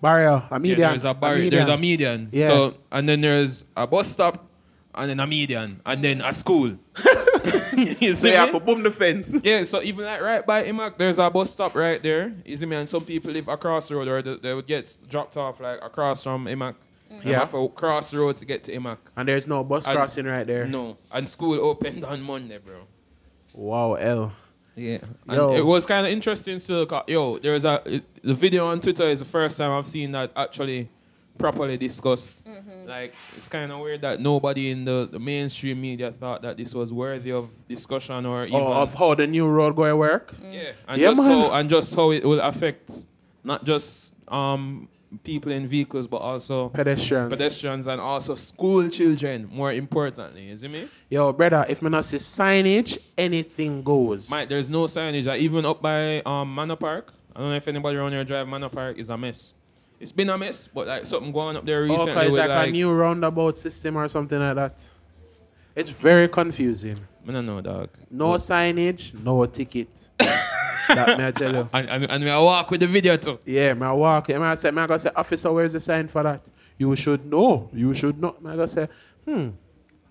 Barrier, 0.00 0.28
a 0.28 0.48
yeah, 0.52 0.58
median. 0.58 0.90
there's 0.90 1.04
a 1.04 1.14
barrier, 1.14 1.50
there's 1.50 1.68
a 1.68 1.76
median. 1.76 2.28
Yeah. 2.30 2.48
So 2.48 2.74
and 2.92 3.08
then 3.08 3.20
there's 3.20 3.64
a 3.76 3.86
bus 3.86 4.06
stop, 4.08 4.46
and 4.94 5.10
then 5.10 5.18
a 5.18 5.26
median, 5.26 5.80
and 5.84 6.04
then 6.04 6.20
a 6.20 6.32
school. 6.32 6.76
you 7.76 8.14
So 8.14 8.20
see 8.22 8.28
you 8.30 8.36
have 8.36 8.52
me? 8.52 8.58
to 8.60 8.64
boom 8.64 8.82
the 8.82 8.90
fence. 8.92 9.34
Yeah, 9.42 9.64
so 9.64 9.82
even 9.82 10.04
like 10.04 10.20
right 10.20 10.46
by 10.46 10.64
Imac, 10.64 10.98
there's 10.98 11.18
a 11.18 11.28
bus 11.30 11.50
stop 11.50 11.74
right 11.74 12.00
there. 12.02 12.32
You 12.44 12.56
see 12.56 12.66
me? 12.66 12.76
And 12.76 12.88
some 12.88 13.04
people 13.04 13.32
live 13.32 13.48
across 13.48 13.88
the 13.88 13.96
road, 13.96 14.06
or 14.08 14.22
they, 14.22 14.36
they 14.36 14.54
would 14.54 14.66
get 14.68 14.96
dropped 15.08 15.36
off 15.36 15.58
like 15.60 15.80
across 15.82 16.22
from 16.22 16.44
Imac. 16.46 16.74
They 17.24 17.30
Yeah. 17.30 17.40
have 17.40 17.50
to 17.52 17.68
cross 17.74 18.10
the 18.10 18.18
road 18.18 18.36
to 18.36 18.44
get 18.44 18.64
to 18.64 18.72
Imac. 18.76 18.98
And 19.16 19.26
there's 19.28 19.46
no 19.48 19.64
bus 19.64 19.86
And- 19.88 19.96
crossing 19.96 20.26
right 20.26 20.46
there. 20.46 20.66
No, 20.66 20.96
and 21.10 21.28
school 21.28 21.54
opened 21.58 22.04
on 22.04 22.20
Monday, 22.22 22.58
bro. 22.58 22.82
Wow, 23.54 23.94
L. 23.94 24.32
Yeah, 24.78 24.98
and 25.26 25.36
Yo. 25.36 25.52
it 25.54 25.64
was 25.64 25.84
kind 25.86 26.06
of 26.06 26.12
interesting. 26.12 26.58
Still, 26.60 26.86
'cause, 26.86 27.04
yo, 27.08 27.38
there 27.38 27.52
was 27.52 27.64
a 27.64 27.82
it, 27.84 28.04
the 28.22 28.34
video 28.34 28.66
on 28.68 28.80
Twitter 28.80 29.04
is 29.08 29.18
the 29.18 29.24
first 29.24 29.56
time 29.58 29.72
I've 29.72 29.86
seen 29.86 30.12
that 30.12 30.30
actually 30.36 30.88
properly 31.36 31.76
discussed. 31.76 32.42
Like 32.86 33.12
it's 33.36 33.48
kind 33.48 33.70
of 33.72 33.80
weird 33.80 34.00
that 34.02 34.20
nobody 34.20 34.70
in 34.70 34.84
the, 34.84 35.08
the 35.10 35.18
mainstream 35.18 35.80
media 35.80 36.10
thought 36.12 36.42
that 36.42 36.56
this 36.56 36.74
was 36.74 36.92
worthy 36.92 37.32
of 37.32 37.48
discussion 37.68 38.24
or 38.26 38.44
even 38.46 38.60
Oh, 38.60 38.72
of 38.72 38.94
how 38.94 39.14
the 39.14 39.26
new 39.26 39.46
road 39.48 39.76
going 39.76 39.90
to 39.90 39.96
work. 39.96 40.34
yeah, 40.42 40.72
and 40.88 41.00
Yeah, 41.00 41.08
just 41.08 41.20
man. 41.20 41.30
how 41.40 41.52
and 41.52 41.70
just 41.70 41.94
how 41.94 42.10
it 42.12 42.24
will 42.24 42.40
affect 42.40 43.06
not 43.44 43.64
just 43.64 44.14
um 44.28 44.88
people 45.24 45.50
in 45.52 45.66
vehicles 45.66 46.06
but 46.06 46.18
also 46.18 46.68
Pedestrians. 46.70 47.30
pedestrians 47.30 47.86
and 47.86 48.00
also 48.00 48.34
school 48.34 48.88
children. 48.88 49.48
More 49.52 49.72
importantly, 49.72 50.42
you 50.48 50.56
see 50.56 50.68
me? 50.68 50.88
Yo, 51.10 51.32
brother, 51.32 51.64
if 51.68 51.80
me 51.80 51.88
not 51.88 52.04
see 52.04 52.18
signage, 52.18 52.98
anything 53.16 53.82
goes. 53.82 54.30
Mike, 54.30 54.48
there's 54.48 54.68
no 54.68 54.84
signage. 54.84 55.24
Like, 55.26 55.40
even 55.40 55.64
up 55.64 55.80
by 55.80 56.20
um, 56.22 56.54
Manor 56.54 56.76
Park, 56.76 57.12
I 57.34 57.40
don't 57.40 57.48
know 57.50 57.56
if 57.56 57.66
anybody 57.66 57.96
around 57.96 58.12
here 58.12 58.24
drive 58.24 58.46
Manor 58.46 58.68
Park, 58.68 58.98
is 58.98 59.08
a 59.08 59.16
mess. 59.16 59.54
It's 60.00 60.12
been 60.12 60.28
a 60.28 60.36
mess, 60.38 60.68
but 60.68 60.86
like 60.86 61.06
something 61.06 61.32
going 61.32 61.56
up 61.56 61.64
there 61.64 61.82
recently. 61.82 62.12
'cause 62.12 62.26
it's 62.26 62.36
like, 62.36 62.48
like, 62.50 62.68
a 62.68 62.72
new 62.72 62.92
roundabout 62.92 63.56
system 63.58 63.96
or 63.96 64.06
something 64.08 64.38
like 64.38 64.54
that. 64.56 64.88
It's 65.74 65.90
very 65.90 66.28
confusing. 66.28 66.96
I 67.26 67.32
don't 67.32 67.46
know, 67.46 67.60
dog. 67.60 67.88
No 68.10 68.34
signage, 68.34 69.14
no 69.22 69.44
ticket. 69.46 70.10
that 70.18 71.18
may 71.18 71.28
I 71.28 71.30
tell 71.30 71.52
you. 71.54 71.68
And, 71.72 71.88
and, 71.88 72.10
and 72.10 72.24
we 72.24 72.30
walk 72.30 72.70
with 72.70 72.80
the 72.80 72.86
video 72.86 73.16
too. 73.16 73.38
Yeah, 73.44 73.74
me 73.74 73.86
I 73.86 73.92
walk. 73.92 74.28
Me 74.28 74.34
I 74.36 74.54
say, 74.54 74.70
me 74.70 74.82
I 74.82 74.86
gonna 74.86 74.98
say, 74.98 75.10
officer, 75.16 75.52
where's 75.52 75.72
the 75.72 75.80
sign 75.80 76.06
for 76.08 76.22
that? 76.22 76.42
You 76.78 76.94
should 76.96 77.26
know. 77.26 77.68
You 77.72 77.92
should 77.94 78.20
know. 78.20 78.36
Me 78.40 78.50
I 78.50 78.56
gonna 78.56 78.68
say, 78.68 78.88
hmm, 79.24 79.48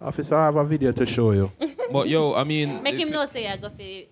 officer, 0.01 0.35
I 0.35 0.45
have 0.45 0.55
a 0.55 0.63
video 0.65 0.91
to 0.91 1.05
show 1.05 1.31
you. 1.31 1.51
But 1.89 2.09
yo, 2.09 2.33
I 2.35 2.43
mean, 2.43 2.83
Make 2.83 2.95
him 2.95 3.07
it's- 3.07 3.11
know 3.13 3.25
say 3.25 3.47
I 3.47 3.55
go 3.55 3.69
for 3.69 3.77
the 3.77 4.07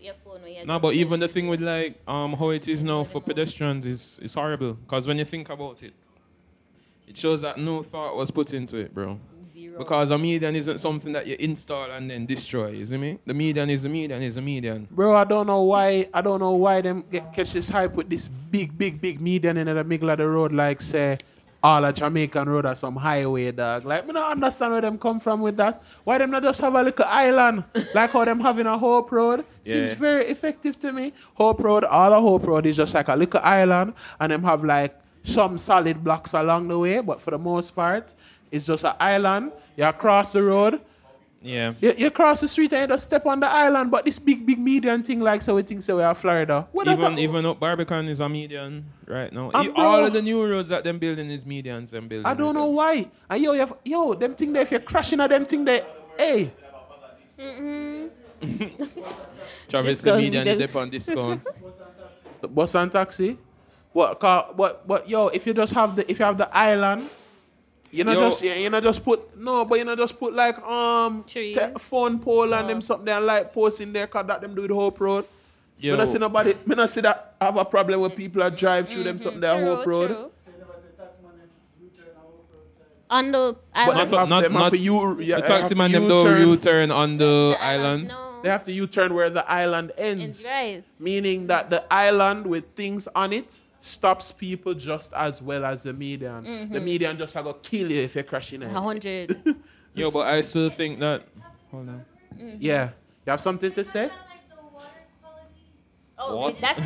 your 0.00 0.14
phone 0.24 0.40
when 0.42 0.54
you 0.54 0.64
No, 0.64 0.78
but 0.78 0.94
even 0.94 1.20
the 1.20 1.28
thing 1.28 1.46
with 1.46 1.60
like 1.60 2.00
um 2.08 2.32
how 2.32 2.48
it 2.50 2.66
is 2.66 2.80
now 2.82 3.04
for 3.04 3.20
pedestrians 3.20 3.84
is 3.84 4.18
is 4.22 4.32
horrible. 4.32 4.78
Cause 4.86 5.06
when 5.06 5.18
you 5.18 5.26
think 5.26 5.50
about 5.50 5.82
it, 5.82 5.92
it 7.06 7.16
shows 7.18 7.42
that 7.42 7.58
no 7.58 7.82
thought 7.82 8.16
was 8.16 8.30
put 8.30 8.54
into 8.54 8.78
it, 8.78 8.94
bro. 8.94 9.18
zero. 9.52 9.78
Because 9.78 10.10
a 10.10 10.16
median 10.16 10.56
isn't 10.56 10.78
something 10.78 11.12
that 11.12 11.26
you 11.26 11.36
install 11.38 11.90
and 11.90 12.10
then 12.10 12.24
destroy. 12.24 12.68
You 12.70 12.86
see 12.86 12.96
me? 12.96 13.18
The 13.26 13.34
median 13.34 13.68
is 13.68 13.84
a 13.84 13.88
median 13.90 14.22
is 14.22 14.38
a 14.38 14.42
median. 14.42 14.88
Bro, 14.90 15.14
I 15.14 15.24
don't 15.24 15.46
know 15.46 15.62
why. 15.64 16.08
I 16.14 16.22
don't 16.22 16.40
know 16.40 16.52
why 16.52 16.80
them 16.80 17.04
get 17.10 17.32
catch 17.34 17.52
this 17.52 17.68
hype 17.68 17.92
with 17.94 18.08
this 18.08 18.26
big, 18.28 18.76
big, 18.78 19.00
big 19.02 19.20
median 19.20 19.58
in 19.58 19.66
the 19.66 19.84
middle 19.84 20.08
of 20.08 20.16
the 20.16 20.26
road, 20.28 20.52
like 20.52 20.80
say 20.80 21.18
all 21.62 21.84
a 21.84 21.92
Jamaican 21.92 22.48
road 22.48 22.66
or 22.66 22.74
some 22.74 22.96
highway, 22.96 23.50
dog. 23.50 23.84
Like, 23.84 24.06
me 24.06 24.12
not 24.12 24.30
understand 24.32 24.72
where 24.72 24.80
them 24.80 24.98
come 24.98 25.18
from 25.20 25.40
with 25.40 25.56
that. 25.56 25.82
Why 26.04 26.18
them 26.18 26.30
not 26.30 26.42
just 26.42 26.60
have 26.60 26.74
a 26.74 26.82
little 26.82 27.04
island, 27.08 27.64
like 27.94 28.10
how 28.12 28.24
them 28.24 28.40
having 28.40 28.66
a 28.66 28.78
Hope 28.78 29.10
Road? 29.10 29.44
Seems 29.64 29.90
Yeah. 29.90 29.94
very 29.96 30.24
effective 30.26 30.78
to 30.80 30.92
me. 30.92 31.12
Hope 31.34 31.60
Road, 31.62 31.84
all 31.84 32.12
a 32.12 32.20
Hope 32.20 32.46
Road 32.46 32.66
is 32.66 32.76
just 32.76 32.94
like 32.94 33.08
a 33.08 33.16
little 33.16 33.40
island, 33.42 33.94
and 34.20 34.30
them 34.32 34.44
have 34.44 34.62
like 34.64 34.96
some 35.22 35.58
solid 35.58 36.02
blocks 36.04 36.32
along 36.32 36.68
the 36.68 36.78
way, 36.78 37.00
but 37.00 37.20
for 37.20 37.32
the 37.32 37.38
most 37.38 37.74
part, 37.74 38.14
it's 38.52 38.66
just 38.66 38.84
an 38.84 38.94
island. 39.00 39.52
You 39.76 39.92
cross 39.92 40.32
the 40.32 40.42
road, 40.42 40.80
Yeah. 41.40 41.72
you, 41.80 41.94
you 41.96 42.10
cross 42.10 42.40
the 42.40 42.48
street 42.48 42.72
and 42.72 42.82
you 42.82 42.94
just 42.96 43.04
step 43.04 43.24
on 43.24 43.38
the 43.38 43.48
island, 43.48 43.90
but 43.92 44.04
this 44.04 44.18
big, 44.18 44.44
big 44.44 44.58
median 44.58 45.02
thing, 45.04 45.20
like 45.20 45.40
so 45.40 45.54
we 45.54 45.62
think 45.62 45.82
so 45.82 45.96
we 45.96 46.02
are 46.02 46.14
Florida. 46.14 46.66
What 46.72 46.88
Even 46.88 47.16
a- 47.16 47.20
even 47.20 47.46
up 47.46 47.60
Barbican 47.60 48.08
is 48.08 48.18
a 48.20 48.28
median 48.28 48.84
right 49.06 49.32
now. 49.32 49.50
Um, 49.54 49.66
E- 49.66 49.72
all 49.76 50.04
of 50.04 50.12
the 50.12 50.20
new 50.20 50.44
roads 50.44 50.68
that 50.70 50.82
them 50.82 50.98
building 50.98 51.30
is 51.30 51.44
medians. 51.44 51.90
Them 51.90 52.08
building. 52.08 52.26
I 52.26 52.34
don't 52.34 52.54
know 52.54 52.66
why. 52.66 53.08
And 53.30 53.40
yo, 53.42 53.52
you 53.52 53.60
have, 53.60 53.74
yo, 53.84 54.14
them 54.14 54.34
thing 54.34 54.52
there, 54.52 54.62
if 54.62 54.72
you're 54.72 54.80
crashing 54.80 55.20
at 55.20 55.30
them 55.30 55.46
thing 55.46 55.64
there, 55.64 55.84
hey, 56.18 56.50
Travis 59.68 60.00
the 60.02 60.10
Discount 60.10 60.18
median 60.18 60.44
them. 60.44 60.58
dip 60.58 60.74
on 60.76 60.90
discount. 60.90 61.46
bus 62.54 62.74
and 62.74 62.90
taxi. 62.92 63.38
What 63.92 64.18
car? 64.20 64.48
What? 64.54 64.86
What? 64.88 65.08
Yo, 65.08 65.28
if 65.28 65.46
you 65.46 65.54
just 65.54 65.72
have 65.74 65.96
the, 65.96 66.10
if 66.10 66.18
you 66.18 66.24
have 66.24 66.36
the 66.38 66.48
island, 66.56 67.08
you 67.90 68.04
know 68.04 68.12
Yo. 68.12 68.20
just, 68.28 68.42
you 68.42 68.50
you 68.52 68.70
know 68.70 68.80
just 68.80 69.04
put 69.04 69.36
no, 69.38 69.64
but 69.64 69.78
you 69.78 69.84
know 69.84 69.96
just 69.96 70.18
put 70.18 70.34
like 70.34 70.58
um, 70.62 71.24
te- 71.24 71.54
phone 71.78 72.18
pole 72.18 72.52
and 72.54 72.68
them 72.68 72.80
something 72.80 73.08
and 73.08 73.24
light 73.26 73.52
post 73.52 73.80
in 73.80 73.92
there, 73.92 74.06
cause 74.06 74.26
that 74.26 74.40
them 74.40 74.54
do 74.54 74.66
the 74.68 74.74
Hope 74.74 75.00
Road. 75.00 75.24
Yo. 75.78 75.92
Me 75.92 75.98
not 75.98 76.08
see 76.08 76.18
nobody. 76.18 76.54
Me 76.66 76.74
not 76.74 76.90
see 76.90 77.00
that 77.02 77.34
have 77.40 77.56
a 77.56 77.64
problem 77.64 78.00
with 78.00 78.16
people 78.16 78.40
that 78.42 78.56
drive 78.58 78.88
through 78.88 79.04
them 79.04 79.16
something 79.18 79.40
there 79.40 79.56
True, 79.58 79.76
Hope 79.76 79.86
Road. 79.86 80.06
true. 80.08 80.30
On 83.10 83.32
the 83.32 83.56
island. 83.74 83.98
them 84.00 84.10
Not- 84.10 84.18
have, 84.20 84.28
not- 84.28 84.42
them 84.42 84.52
have 84.52 84.60
not- 84.64 84.72
to 84.72 84.78
U, 84.78 85.20
yeah, 85.20 85.36
the 85.36 85.42
have 85.42 85.46
taxi 85.46 85.68
to 85.70 85.74
man 85.76 85.92
them 85.92 86.02
U-turn. 86.04 86.40
do 86.42 86.48
U-turn 86.50 86.90
on 86.90 87.16
the, 87.16 87.54
The 87.58 87.64
island. 87.64 88.08
No. 88.08 88.40
They 88.42 88.50
have 88.50 88.64
to 88.64 88.72
U-turn 88.72 89.14
where 89.14 89.30
the 89.30 89.50
island 89.50 89.92
ends. 89.96 90.40
It's 90.40 90.44
right. 90.44 90.84
Meaning 91.00 91.46
that 91.46 91.70
the 91.70 91.84
island 91.90 92.46
with 92.46 92.66
things 92.72 93.08
on 93.14 93.32
it 93.32 93.58
stops 93.80 94.32
people 94.32 94.74
just 94.74 95.12
as 95.14 95.40
well 95.40 95.64
as 95.64 95.82
the 95.84 95.92
median. 95.92 96.44
Mm-hmm. 96.44 96.72
The 96.72 96.80
median 96.80 97.16
just 97.18 97.36
a 97.36 97.42
go 97.42 97.54
kill 97.54 97.90
you 97.90 98.02
if 98.02 98.14
you're 98.14 98.24
crashing 98.24 98.62
A 98.62 98.66
it. 98.66 98.72
hundred. 98.72 99.36
Yo, 99.94 100.10
but 100.10 100.26
I 100.28 100.40
still 100.42 100.70
think 100.70 100.98
that. 101.00 101.22
Hold 101.70 101.88
on. 101.88 102.04
Yeah. 102.58 102.90
You 103.26 103.30
have 103.32 103.40
something 103.40 103.72
to 103.72 103.84
say? 103.84 104.10
Oh, 106.18 106.36
What? 106.36 106.60
that's 106.60 106.80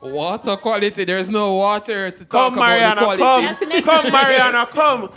Water 0.00 0.56
quality. 0.58 1.04
There's 1.06 1.30
no 1.30 1.54
water 1.54 2.10
to 2.10 2.24
talk 2.26 2.28
Come, 2.28 2.54
about 2.54 2.68
Marianna, 2.68 3.00
the 3.00 3.16
quality. 3.16 3.46
come. 3.46 3.68
That's 3.70 3.86
Come. 3.86 4.12
Marianna, 4.12 4.66
come. 4.66 5.10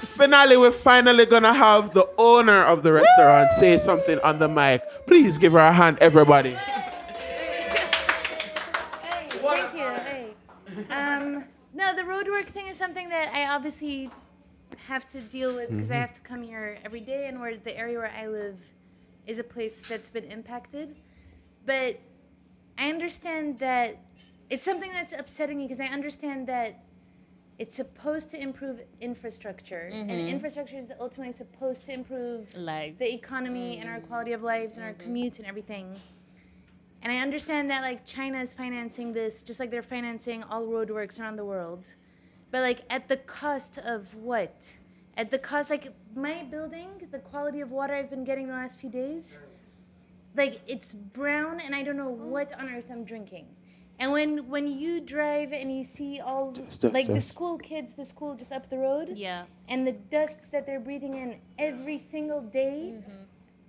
Finally, 0.00 0.56
we're 0.56 0.72
finally 0.72 1.26
gonna 1.26 1.52
have 1.54 1.94
the 1.94 2.08
owner 2.18 2.64
of 2.64 2.82
the 2.82 2.92
restaurant 2.92 3.48
say 3.52 3.78
something 3.78 4.18
on 4.24 4.40
the 4.40 4.48
mic. 4.48 4.82
Please 5.06 5.38
give 5.38 5.52
her 5.52 5.60
a 5.60 5.70
hand, 5.72 5.96
everybody. 6.00 6.56
No, 11.82 11.94
the 11.94 12.02
roadwork 12.02 12.46
thing 12.46 12.68
is 12.68 12.76
something 12.76 13.08
that 13.08 13.32
I 13.34 13.52
obviously 13.54 14.08
have 14.86 15.08
to 15.08 15.20
deal 15.20 15.54
with 15.54 15.70
because 15.70 15.90
I 15.90 15.94
mm-hmm. 15.94 16.00
have 16.02 16.12
to 16.12 16.20
come 16.20 16.42
here 16.42 16.78
every 16.84 17.00
day, 17.00 17.26
and 17.26 17.40
where 17.40 17.56
the 17.56 17.76
area 17.76 17.98
where 17.98 18.12
I 18.16 18.26
live 18.28 18.60
is 19.26 19.38
a 19.38 19.44
place 19.44 19.80
that's 19.80 20.08
been 20.08 20.24
impacted. 20.24 20.96
But 21.66 21.98
I 22.78 22.88
understand 22.88 23.58
that 23.58 23.98
it's 24.48 24.64
something 24.64 24.92
that's 24.92 25.12
upsetting 25.12 25.58
me 25.58 25.64
because 25.64 25.80
I 25.80 25.86
understand 25.86 26.46
that 26.46 26.84
it's 27.58 27.74
supposed 27.74 28.30
to 28.30 28.40
improve 28.40 28.80
infrastructure, 29.00 29.90
and 29.92 30.08
mm-hmm. 30.08 30.28
infrastructure 30.28 30.76
is 30.76 30.92
ultimately 31.00 31.32
supposed 31.32 31.84
to 31.86 31.92
improve 31.92 32.56
Lives. 32.56 32.98
the 32.98 33.12
economy 33.12 33.78
and 33.78 33.88
our 33.88 33.98
mm-hmm. 33.98 34.06
quality 34.06 34.32
of 34.32 34.42
lives 34.42 34.78
and 34.78 34.86
our 34.86 34.94
commutes 34.94 35.38
and 35.38 35.46
everything. 35.48 35.96
And 37.02 37.12
I 37.12 37.18
understand 37.18 37.68
that 37.70 37.82
like 37.82 38.04
China 38.04 38.40
is 38.40 38.54
financing 38.54 39.12
this 39.12 39.42
just 39.42 39.58
like 39.58 39.70
they're 39.70 39.82
financing 39.82 40.44
all 40.44 40.66
roadworks 40.66 41.20
around 41.20 41.36
the 41.36 41.44
world. 41.44 41.94
But 42.50 42.60
like 42.60 42.82
at 42.90 43.08
the 43.08 43.16
cost 43.16 43.78
of 43.78 44.14
what? 44.14 44.78
At 45.16 45.30
the 45.30 45.38
cost 45.38 45.68
like 45.68 45.92
my 46.14 46.44
building, 46.44 46.88
the 47.10 47.18
quality 47.18 47.60
of 47.60 47.70
water 47.70 47.94
I've 47.94 48.10
been 48.10 48.24
getting 48.24 48.46
the 48.46 48.54
last 48.54 48.78
few 48.78 48.88
days, 48.88 49.40
like 50.36 50.60
it's 50.66 50.94
brown 50.94 51.60
and 51.60 51.74
I 51.74 51.82
don't 51.82 51.96
know 51.96 52.08
oh. 52.08 52.26
what 52.26 52.52
on 52.58 52.68
earth 52.68 52.86
I'm 52.90 53.04
drinking. 53.04 53.46
And 53.98 54.12
when 54.12 54.48
when 54.48 54.66
you 54.66 55.00
drive 55.00 55.52
and 55.52 55.76
you 55.76 55.84
see 55.84 56.20
all 56.20 56.52
Test, 56.52 56.84
like 56.84 57.06
the 57.06 57.20
school 57.20 57.58
kids, 57.58 57.94
the 57.94 58.04
school 58.04 58.34
just 58.34 58.52
up 58.52 58.68
the 58.68 58.78
road, 58.78 59.12
yeah. 59.14 59.44
and 59.68 59.86
the 59.86 59.92
dust 59.92 60.50
that 60.52 60.66
they're 60.66 60.80
breathing 60.80 61.14
in 61.14 61.40
every 61.58 61.98
single 61.98 62.40
day 62.40 62.94
mm-hmm. 62.94 63.22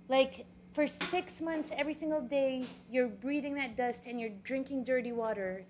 like 0.08 0.46
for 0.74 0.86
six 0.86 1.40
months 1.40 1.72
every 1.76 1.94
single 1.94 2.20
day 2.20 2.64
you're 2.90 3.08
breathing 3.08 3.54
that 3.54 3.76
dust 3.76 4.06
and 4.06 4.20
you're 4.20 4.36
drinking 4.42 4.82
dirty 4.84 5.12
water 5.12 5.64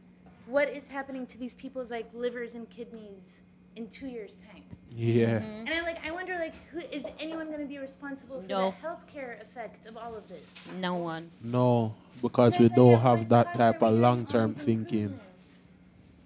what 0.46 0.68
is 0.70 0.88
happening 0.88 1.24
to 1.26 1.38
these 1.38 1.54
people's 1.54 1.90
like 1.90 2.08
livers 2.14 2.54
and 2.54 2.68
kidneys 2.70 3.42
in 3.76 3.86
two 3.88 4.06
years 4.06 4.34
time 4.36 4.62
Yeah. 4.90 5.42
and 5.42 5.68
i 5.68 5.80
like 5.82 5.98
i 6.06 6.10
wonder 6.10 6.34
like 6.38 6.54
who 6.72 6.80
is 6.90 7.06
anyone 7.20 7.46
going 7.48 7.60
to 7.60 7.66
be 7.66 7.78
responsible 7.78 8.40
for 8.42 8.48
No. 8.48 8.62
the 8.70 8.86
healthcare 8.86 9.40
effect 9.42 9.86
of 9.86 9.96
all 9.96 10.14
of 10.16 10.26
this 10.28 10.72
No 10.80 10.94
one. 10.96 11.30
No, 11.42 11.94
because 12.22 12.54
So 12.56 12.62
we 12.64 12.68
don't 12.70 12.94
a- 12.94 12.98
have 13.08 13.18
like 13.20 13.28
that 13.36 13.54
type 13.54 13.82
of 13.82 13.92
of 13.94 14.00
long 14.00 14.26
term 14.26 14.52
thinking. 14.52 15.18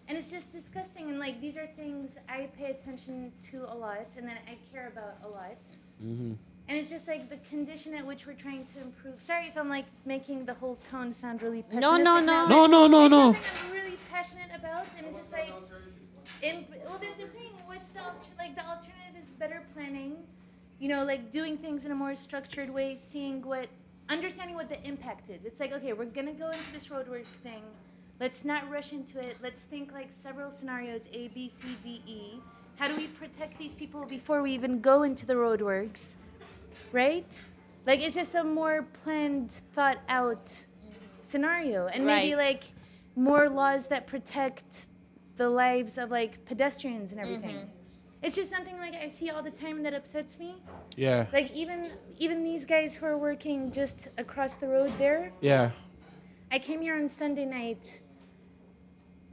and 0.08 0.16
it's 0.16 0.30
just 0.30 0.52
disgusting. 0.52 1.04
And 1.10 1.18
like 1.18 1.36
these 1.40 1.56
are 1.56 1.66
things 1.82 2.16
I 2.28 2.48
pay 2.58 2.70
attention 2.76 3.32
to 3.50 3.56
a 3.72 3.76
lot, 3.86 4.16
and 4.16 4.24
that 4.28 4.38
I 4.52 4.56
care 4.72 4.86
about 4.94 5.14
a 5.26 5.28
lot. 5.28 5.62
Mm-hmm. 6.02 6.32
And 6.68 6.76
it's 6.76 6.90
just 6.90 7.08
like 7.08 7.30
the 7.30 7.38
condition 7.48 7.94
at 7.94 8.04
which 8.04 8.26
we're 8.26 8.34
trying 8.34 8.64
to 8.66 8.80
improve. 8.80 9.20
Sorry 9.20 9.46
if 9.46 9.56
I'm 9.56 9.70
like 9.70 9.86
making 10.04 10.44
the 10.44 10.52
whole 10.52 10.76
tone 10.84 11.12
sound 11.12 11.42
really 11.42 11.64
No, 11.72 11.80
pessimistic. 11.92 12.04
no, 12.04 12.20
now, 12.20 12.20
no. 12.20 12.48
but 12.48 12.48
No, 12.48 12.66
no, 12.66 12.86
no, 12.86 13.04
it's 13.06 13.10
no. 13.10 13.22
something 13.32 13.42
I'm 13.66 13.72
really 13.72 13.96
passionate 14.10 14.50
about, 14.54 14.86
and 14.98 15.06
it's 15.06 15.16
just 15.16 15.32
like, 15.32 15.50
in, 16.42 16.66
well, 16.84 16.98
that's 17.00 17.14
the 17.14 17.26
thing. 17.28 17.52
What's 17.64 17.88
the 17.88 18.00
alter, 18.02 18.28
like 18.36 18.54
the 18.54 18.66
alternative 18.66 19.16
is 19.18 19.30
better 19.30 19.62
planning. 19.74 20.16
You 20.78 20.88
know, 20.88 21.04
like 21.04 21.30
doing 21.30 21.56
things 21.56 21.86
in 21.86 21.90
a 21.90 21.94
more 21.94 22.14
structured 22.14 22.68
way, 22.68 22.96
seeing 22.96 23.40
what, 23.42 23.68
understanding 24.10 24.54
what 24.54 24.68
the 24.68 24.80
impact 24.86 25.30
is. 25.30 25.44
It's 25.46 25.60
like, 25.60 25.72
okay, 25.72 25.94
we're 25.94 26.04
gonna 26.04 26.32
go 26.32 26.50
into 26.50 26.72
this 26.72 26.88
roadwork 26.88 27.24
thing. 27.42 27.62
Let's 28.20 28.44
not 28.44 28.68
rush 28.70 28.92
into 28.92 29.18
it. 29.20 29.36
Let's 29.42 29.62
think 29.62 29.92
like 29.92 30.12
several 30.12 30.50
scenarios 30.50 31.08
A, 31.14 31.28
B, 31.28 31.48
C, 31.48 31.66
D, 31.82 32.02
E. 32.04 32.40
How 32.76 32.88
do 32.88 32.96
we 32.96 33.06
protect 33.06 33.58
these 33.58 33.74
people 33.74 34.04
before 34.04 34.42
we 34.42 34.52
even 34.52 34.80
go 34.80 35.02
into 35.02 35.24
the 35.24 35.34
roadworks? 35.34 36.16
Right? 36.92 37.40
Like 37.86 38.04
it's 38.04 38.14
just 38.14 38.34
a 38.34 38.44
more 38.44 38.82
planned, 38.92 39.52
thought 39.74 39.98
out 40.08 40.52
scenario. 41.20 41.86
And 41.86 42.04
maybe 42.04 42.34
Right. 42.34 42.50
like 42.52 42.64
more 43.16 43.48
laws 43.48 43.88
that 43.88 44.06
protect 44.06 44.86
the 45.36 45.48
lives 45.48 45.98
of 45.98 46.10
like 46.10 46.44
pedestrians 46.44 47.12
and 47.12 47.20
everything. 47.20 47.70
It's 48.22 48.34
just 48.34 48.50
something 48.50 48.76
like 48.78 48.96
I 48.96 49.06
see 49.06 49.30
all 49.30 49.42
the 49.42 49.50
time 49.50 49.82
that 49.84 49.94
upsets 49.94 50.40
me. 50.40 50.56
Yeah. 50.96 51.26
Like 51.32 51.52
even 51.52 51.88
even 52.18 52.42
these 52.42 52.64
guys 52.64 52.94
who 52.94 53.06
are 53.06 53.16
working 53.16 53.70
just 53.70 54.08
across 54.18 54.56
the 54.56 54.66
road 54.68 54.90
there, 54.98 55.32
Yeah. 55.40 55.70
I 56.50 56.58
came 56.58 56.80
here 56.80 56.96
on 56.96 57.08
Sunday 57.08 57.44
night. 57.44 58.00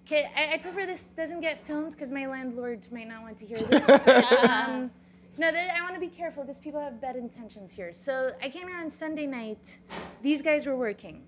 Okay, 0.02 0.30
I, 0.36 0.54
I 0.54 0.58
prefer 0.58 0.86
this 0.86 1.06
doesn't 1.06 1.42
get 1.42 1.60
filmed 1.60 1.92
because 1.94 2.12
my 2.12 2.28
landlord 2.28 2.88
might 2.92 3.08
not 3.08 3.24
want 3.24 3.38
to 3.40 3.46
hear 3.46 3.58
this. 3.60 3.90
um, 4.50 4.92
no, 5.38 5.52
th- 5.52 5.70
I 5.78 5.82
want 5.82 5.94
to 5.96 6.00
be 6.00 6.08
careful 6.08 6.44
because 6.44 6.60
people 6.60 6.80
have 6.80 7.02
bad 7.02 7.16
intentions 7.16 7.72
here. 7.74 7.92
So 7.94 8.32
I 8.42 8.50
came 8.50 8.68
here 8.68 8.78
on 8.78 8.90
Sunday 8.90 9.28
night. 9.28 9.80
These 10.22 10.42
guys 10.42 10.66
were 10.66 10.76
working. 10.78 11.24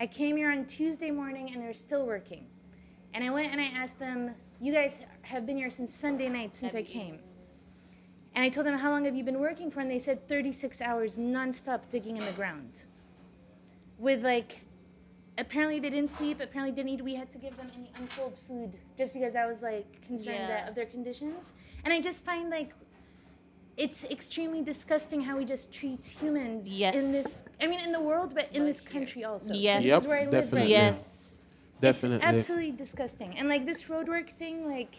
I 0.00 0.06
came 0.06 0.36
here 0.36 0.50
on 0.50 0.64
Tuesday 0.66 1.10
morning 1.10 1.50
and 1.52 1.62
they're 1.62 1.72
still 1.72 2.06
working. 2.06 2.46
And 3.12 3.22
I 3.22 3.30
went 3.30 3.52
and 3.52 3.60
I 3.60 3.66
asked 3.76 3.98
them, 3.98 4.34
"You 4.60 4.72
guys 4.72 5.02
have 5.22 5.46
been 5.46 5.56
here 5.56 5.70
since 5.70 5.92
Sunday 5.94 6.28
night 6.28 6.56
since 6.56 6.74
I 6.74 6.82
came." 6.82 7.18
And 8.34 8.42
I 8.44 8.48
told 8.48 8.66
them, 8.66 8.76
"How 8.76 8.90
long 8.90 9.04
have 9.04 9.14
you 9.14 9.22
been 9.22 9.38
working 9.38 9.70
for?" 9.70 9.80
And 9.80 9.90
they 9.90 10.00
said 10.00 10.26
36 10.26 10.80
hours 10.80 11.16
nonstop 11.16 11.88
digging 11.90 12.16
in 12.16 12.24
the 12.24 12.32
ground. 12.32 12.84
With 13.98 14.24
like 14.24 14.64
apparently 15.38 15.78
they 15.80 15.90
didn't 15.90 16.10
sleep 16.10 16.40
apparently 16.40 16.70
didn't 16.74 16.90
eat 16.90 17.02
we 17.02 17.14
had 17.14 17.28
to 17.28 17.38
give 17.38 17.56
them 17.56 17.68
any 17.76 17.90
unsold 17.96 18.38
food 18.46 18.78
just 18.96 19.12
because 19.12 19.34
i 19.34 19.44
was 19.44 19.62
like 19.62 20.00
concerned 20.06 20.36
Yeah. 20.38 20.46
that 20.46 20.68
of 20.68 20.76
their 20.76 20.86
conditions 20.86 21.54
and 21.84 21.92
i 21.92 22.00
just 22.00 22.24
find 22.24 22.50
like 22.50 22.72
it's 23.76 24.04
extremely 24.04 24.62
disgusting 24.62 25.20
how 25.22 25.36
we 25.36 25.44
just 25.44 25.72
treat 25.72 26.04
humans 26.04 26.68
Yes. 26.68 26.94
in 26.94 27.00
this 27.12 27.44
i 27.60 27.66
mean 27.66 27.80
in 27.80 27.92
the 27.92 28.00
world 28.00 28.34
but 28.34 28.48
in 28.52 28.64
this 28.66 28.80
country 28.80 29.24
also 29.24 29.54
Yes. 29.54 29.78
this 29.82 29.86
Yep, 29.90 30.00
is 30.02 30.06
where 30.08 30.20
i 30.20 30.24
live 30.24 30.30
definitely. 30.44 30.60
right 30.60 30.68
Yes. 30.68 31.34
Definitely. 31.80 32.16
it's 32.16 32.24
absolutely 32.26 32.72
disgusting 32.72 33.36
and 33.38 33.48
like 33.48 33.66
this 33.66 33.84
roadwork 33.84 34.30
thing 34.30 34.56
like 34.68 34.94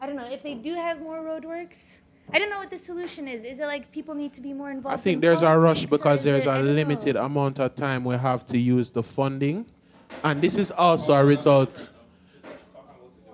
i 0.00 0.06
don't 0.06 0.16
know 0.16 0.28
if 0.30 0.42
they 0.42 0.54
do 0.54 0.74
have 0.74 1.00
more 1.00 1.20
roadworks 1.30 2.02
i 2.34 2.38
don't 2.38 2.50
know 2.50 2.58
what 2.58 2.70
the 2.70 2.78
solution 2.78 3.26
is 3.28 3.44
is 3.44 3.60
it 3.60 3.66
like 3.66 3.90
people 3.92 4.14
need 4.14 4.32
to 4.34 4.42
be 4.42 4.52
more 4.52 4.70
involved 4.70 4.94
I 4.98 5.02
think 5.02 5.14
in 5.16 5.20
there's 5.22 5.42
a 5.42 5.58
rush 5.58 5.86
because 5.86 6.22
there's 6.22 6.44
it- 6.46 6.48
a 6.48 6.52
I 6.52 6.56
don't 6.58 6.66
know. 6.66 6.72
limited 6.72 7.16
amount 7.16 7.58
of 7.60 7.74
time 7.74 8.04
we 8.04 8.16
have 8.16 8.44
to 8.46 8.58
use 8.58 8.90
the 8.90 9.02
funding. 9.02 9.66
And 10.22 10.40
this 10.40 10.56
is 10.56 10.70
also 10.70 11.12
a 11.14 11.24
result. 11.24 11.90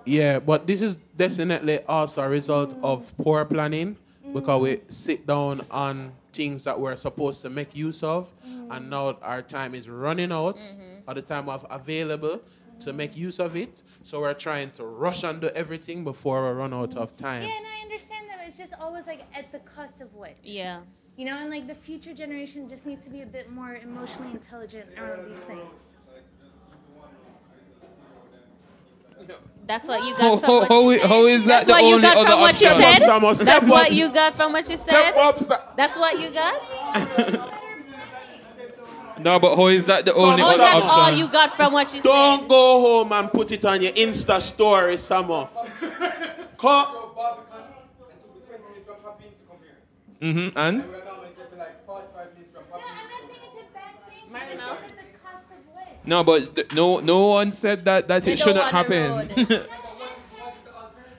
Yeah, 0.05 0.39
but 0.39 0.67
this 0.67 0.81
is 0.81 0.97
definitely 1.15 1.79
also 1.87 2.21
a 2.23 2.29
result 2.29 2.75
of 2.83 3.15
poor 3.17 3.45
planning 3.45 3.95
because 4.33 4.61
we 4.61 4.81
sit 4.89 5.25
down 5.27 5.61
on 5.71 6.11
things 6.31 6.63
that 6.63 6.79
we're 6.79 6.95
supposed 6.95 7.41
to 7.43 7.49
make 7.49 7.75
use 7.75 8.03
of, 8.03 8.29
mm-hmm. 8.45 8.71
and 8.71 8.89
now 8.89 9.17
our 9.21 9.41
time 9.41 9.75
is 9.75 9.87
running 9.87 10.31
out, 10.31 10.57
mm-hmm. 10.57 11.07
or 11.07 11.13
the 11.13 11.21
time 11.21 11.49
of 11.49 11.65
available 11.69 12.41
to 12.79 12.93
make 12.93 13.15
use 13.15 13.39
of 13.39 13.55
it. 13.55 13.83
So 14.03 14.21
we're 14.21 14.33
trying 14.33 14.71
to 14.71 14.85
rush 14.85 15.23
and 15.23 15.39
do 15.39 15.47
everything 15.49 16.03
before 16.03 16.43
we 16.45 16.57
run 16.57 16.73
out 16.73 16.95
of 16.95 17.15
time. 17.15 17.43
yeah 17.43 17.57
and 17.57 17.65
i 17.65 17.81
understand 17.83 18.29
that 18.29 18.39
it's 18.45 18.57
just 18.57 18.73
always 18.79 19.07
like 19.07 19.25
at 19.33 19.51
the 19.51 19.59
cost 19.59 20.01
of 20.01 20.13
what 20.13 20.35
Yeah. 20.43 20.81
You 21.15 21.25
know, 21.25 21.37
and 21.37 21.51
like 21.51 21.67
the 21.67 21.75
future 21.75 22.11
generation 22.11 22.67
just 22.67 22.87
needs 22.87 23.03
to 23.03 23.11
be 23.11 23.21
a 23.21 23.25
bit 23.25 23.51
more 23.51 23.75
emotionally 23.75 24.31
intelligent 24.31 24.89
around 24.97 25.29
these 25.29 25.41
things. 25.41 25.95
That's 29.65 29.87
what 29.87 30.03
you 30.03 30.15
got 30.17 30.39
from 30.41 30.49
what 30.49 30.69
you 30.69 30.97
said. 30.99 31.07
how 31.09 31.25
is 31.25 31.45
that 31.45 31.65
That's 31.65 31.67
the 31.67 31.71
what 31.73 31.83
you 31.83 31.95
only 31.95 32.01
got 32.01 32.17
other 32.17 32.29
from 32.31 32.39
what 32.41 32.61
you 32.61 32.67
option? 32.67 32.81
said. 32.81 32.97
Step 32.99 33.09
up, 33.09 33.21
Samo, 33.21 33.21
That's 33.21 33.39
step 33.39 33.63
what 33.69 33.85
up. 33.87 33.91
you 33.93 34.09
got 34.11 34.35
from 34.35 34.51
what 34.53 34.69
you 34.69 34.77
said. 34.77 35.13
Up, 35.17 35.39
Sa- 35.39 35.59
That's 35.77 35.95
what 35.97 36.19
you 36.19 36.31
got. 36.31 37.59
No, 39.19 39.39
but 39.39 39.55
how 39.55 39.67
is 39.67 39.85
that 39.85 40.03
the 40.05 40.13
only 40.13 40.41
on, 40.41 40.49
Oh, 40.49 40.53
other 40.53 40.57
that's 40.57 40.85
all 40.85 41.11
you 41.11 41.27
got 41.29 41.55
from 41.55 41.71
what 41.71 41.87
you 41.93 42.01
said. 42.01 42.03
Don't 42.03 42.47
go 42.49 42.81
home 42.81 43.13
and 43.13 43.31
put 43.31 43.51
it 43.53 43.63
on 43.63 43.81
your 43.81 43.93
Insta 43.93 44.41
story, 44.41 44.95
Samo. 44.97 45.47
Co- 46.57 46.99
Mm-hmm. 50.21 50.57
And 50.57 50.77
No, 50.79 50.83
I'm 50.85 50.87
not 50.87 50.95
saying 53.27 53.43
it's 53.43 53.59
a 53.59 53.73
bad 53.73 53.93
thing. 54.07 54.31
Martin 54.31 54.49
It's 54.53 54.61
Mouse? 54.61 54.79
just 54.81 54.85
at 54.85 54.97
the 54.97 55.19
cost 55.19 55.45
of 55.51 55.57
what? 55.73 55.92
No, 56.05 56.23
but 56.23 56.55
th- 56.55 56.73
no, 56.73 56.99
no 56.99 57.27
one 57.27 57.51
said 57.51 57.85
that 57.85 58.07
that 58.07 58.23
They 58.23 58.33
it 58.33 58.39
shouldn't 58.39 58.65
happen. 58.77 59.27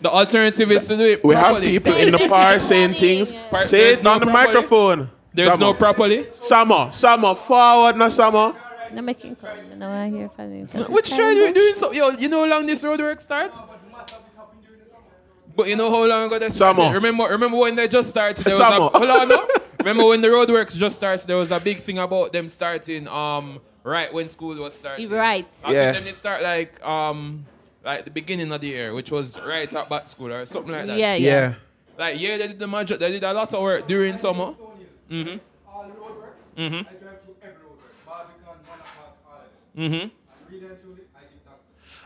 the 0.00 0.10
alternative 0.10 0.70
is 0.70 0.86
to 0.88 0.96
do 0.96 1.02
it 1.04 1.24
we 1.24 1.34
have 1.34 1.44
properly. 1.46 1.68
people 1.70 1.94
in 1.94 2.12
the 2.12 2.26
park 2.28 2.60
saying 2.60 2.94
things. 2.98 3.32
Par- 3.32 3.62
Say 3.62 3.78
there's 3.78 3.98
it 4.00 4.04
no 4.04 4.10
on 4.12 4.20
the 4.20 4.26
properly- 4.26 4.46
microphone. 4.46 5.10
There's 5.32 5.52
Samo. 5.52 5.60
no 5.60 5.74
properly. 5.74 6.24
Samo, 6.38 6.88
Samo, 6.90 7.36
forward 7.36 7.96
now, 7.96 8.06
Samo. 8.06 8.54
No 8.92 9.02
making 9.02 9.34
call. 9.34 9.50
No, 9.76 9.90
I 9.90 10.08
hear 10.08 10.28
from 10.28 10.54
you. 10.54 10.66
Which 10.88 11.10
try 11.10 11.32
you 11.32 11.52
doing 11.52 11.74
so? 11.74 11.90
Yo, 11.92 12.10
you 12.10 12.28
know 12.28 12.44
how 12.44 12.50
long 12.50 12.66
this 12.66 12.84
road 12.84 13.00
work 13.00 13.20
starts? 13.20 13.58
But 15.56 15.68
you 15.68 15.74
know 15.76 15.90
how 15.90 16.04
long 16.06 16.26
ago 16.26 16.38
they 16.38 16.50
started? 16.50 16.92
Remember, 16.92 17.24
remember 17.24 17.56
when 17.56 17.74
they 17.74 17.88
just 17.88 18.10
started? 18.10 18.44
There 18.44 18.52
was 18.54 18.60
a, 18.60 18.74
hold 18.74 19.10
on, 19.10 19.28
no? 19.28 19.48
Remember 19.80 20.06
when 20.06 20.20
the 20.20 20.28
roadworks 20.28 20.76
just 20.76 20.96
started? 20.96 21.26
There 21.26 21.36
was 21.36 21.50
a 21.50 21.58
big 21.60 21.78
thing 21.78 21.98
about 21.98 22.32
them 22.32 22.48
starting 22.48 23.08
um 23.08 23.60
right 23.84 24.12
when 24.12 24.28
school 24.28 24.56
was 24.56 24.74
starting. 24.74 25.08
Right. 25.08 25.46
I 25.64 25.72
Yeah. 25.72 25.82
think 25.92 25.94
them 25.98 26.04
they 26.06 26.12
start 26.12 26.42
like 26.42 26.82
um 26.84 27.46
like 27.84 28.04
the 28.04 28.10
beginning 28.10 28.50
of 28.50 28.60
the 28.60 28.66
year, 28.68 28.92
which 28.94 29.12
was 29.12 29.38
right 29.40 29.72
at 29.72 29.88
back 29.88 30.08
school 30.08 30.32
or 30.32 30.44
something 30.46 30.72
like 30.72 30.86
that. 30.86 30.98
Yeah, 30.98 31.14
yeah. 31.14 31.30
Yeah. 31.30 31.54
Like 31.98 32.20
yeah, 32.20 32.38
they 32.38 32.48
did 32.48 32.58
the 32.58 32.66
major, 32.66 32.96
they 32.96 33.12
did 33.12 33.22
a 33.22 33.32
lot 33.32 33.54
of 33.54 33.62
work 33.62 33.86
during 33.86 34.16
summer. 34.16 34.42
All 34.44 34.56
the 34.56 35.92
roadworks, 35.94 36.56
Mhm. 36.56 36.80
I 36.88 36.92
drive 36.94 37.22
through 37.22 37.36
every 37.42 37.60
roadwork. 37.62 38.06
Barbican, 38.06 38.40
Monaco, 38.66 39.04
all 39.28 39.36
of 39.36 39.74
them. 39.76 39.84
Mm-hmm. 39.84 39.94
And 39.94 40.10
really 40.50 40.66
and 40.66 40.80
truly, 40.82 40.94
I 40.94 40.96
give 40.96 40.96
thanks. 40.96 41.03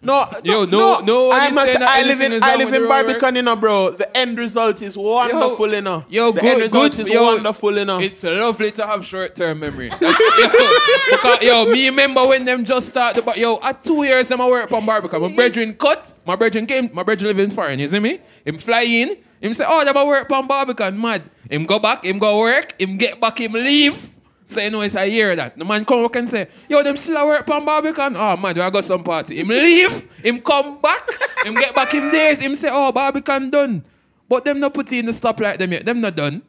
No, 0.00 0.24
Yo, 0.44 0.64
no- 0.64 1.00
no 1.00 1.24
one 1.26 1.40
I'm 1.40 1.50
is 1.50 1.54
not, 1.56 1.66
saying 1.66 1.80
that 1.80 1.88
I 1.88 2.02
live 2.02 2.20
in 2.20 2.42
I 2.42 2.54
live 2.56 2.72
in 2.72 2.86
Barbican, 2.88 3.34
you 3.36 3.42
know, 3.42 3.56
bro. 3.56 3.90
The 3.90 4.16
end 4.16 4.38
result 4.38 4.80
is 4.82 4.96
wonderful, 4.96 5.72
you 5.72 5.80
know. 5.80 6.04
Yo, 6.08 6.30
the 6.30 6.40
good, 6.40 6.50
end 6.50 6.62
result 6.62 6.92
good. 6.92 7.00
is 7.00 7.10
Yo, 7.10 7.22
wonderful, 7.24 7.76
you 7.76 7.84
know. 7.84 7.98
It's 7.98 8.22
lovely 8.22 8.70
to 8.72 8.86
have 8.86 9.04
short-term 9.04 9.58
memory. 9.58 9.88
That's, 9.88 10.02
yo, 10.02 11.10
because, 11.10 11.42
yo, 11.42 11.64
me 11.66 11.88
remember 11.88 12.26
when 12.26 12.44
them 12.44 12.64
just 12.64 12.88
started, 12.90 13.24
but 13.24 13.38
yo, 13.38 13.58
at 13.62 13.82
two 13.82 14.04
years 14.04 14.30
I'm 14.30 14.38
work 14.38 14.70
on 14.72 14.86
Barbican. 14.86 15.20
My 15.20 15.34
brethren 15.34 15.74
cut, 15.74 16.14
my 16.24 16.36
brethren 16.36 16.66
came, 16.66 16.90
my 16.92 17.02
brethren 17.02 17.36
live 17.36 17.44
in 17.44 17.50
foreign, 17.50 17.78
you 17.80 17.88
see 17.88 17.98
me? 17.98 18.20
Him 18.44 18.58
fly 18.58 18.82
in, 18.82 19.16
him 19.40 19.52
say, 19.52 19.64
oh, 19.66 19.84
them 19.84 19.96
a 19.96 20.04
work 20.04 20.30
on 20.30 20.46
Barbican, 20.46 21.00
mad. 21.00 21.22
Him 21.50 21.64
go 21.64 21.78
back, 21.80 22.04
him 22.04 22.18
go 22.18 22.38
work, 22.38 22.80
him 22.80 22.96
get 22.98 23.20
back, 23.20 23.38
him 23.40 23.52
leave. 23.52 24.14
So 24.48 24.60
you 24.62 24.70
know 24.70 24.80
it's 24.80 24.96
a 24.96 25.06
year 25.06 25.36
that. 25.36 25.58
The 25.58 25.64
man 25.64 25.84
come 25.84 26.02
back 26.04 26.16
and 26.16 26.28
say, 26.28 26.48
yo, 26.68 26.82
them 26.82 26.96
still 26.96 27.18
a 27.18 27.26
work 27.26 27.46
on 27.50 27.64
Barbican? 27.66 28.16
Oh, 28.16 28.36
man, 28.36 28.54
do 28.54 28.62
I 28.62 28.70
got 28.70 28.82
some 28.84 29.04
party. 29.04 29.36
Him 29.36 29.48
leave, 29.48 30.10
him 30.24 30.40
come 30.40 30.80
back, 30.80 31.06
him 31.44 31.54
get 31.54 31.74
back 31.74 31.92
him 31.92 32.10
days, 32.10 32.40
him 32.40 32.56
say, 32.56 32.70
oh, 32.72 32.90
Barbican 32.90 33.50
done. 33.50 33.84
But 34.26 34.44
them 34.46 34.58
not 34.60 34.72
put 34.74 34.90
in 34.92 35.04
the 35.06 35.12
stop 35.12 35.38
like 35.40 35.58
them 35.58 35.72
yet. 35.72 35.84
Them 35.84 36.00
not 36.00 36.16
done. 36.16 36.40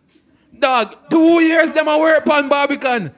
Dog, 0.57 0.95
two 1.09 1.41
years 1.41 1.71
them 1.73 1.87
a 1.89 1.97
work 1.99 2.25
on 2.27 2.47
Barbican. 2.49 3.11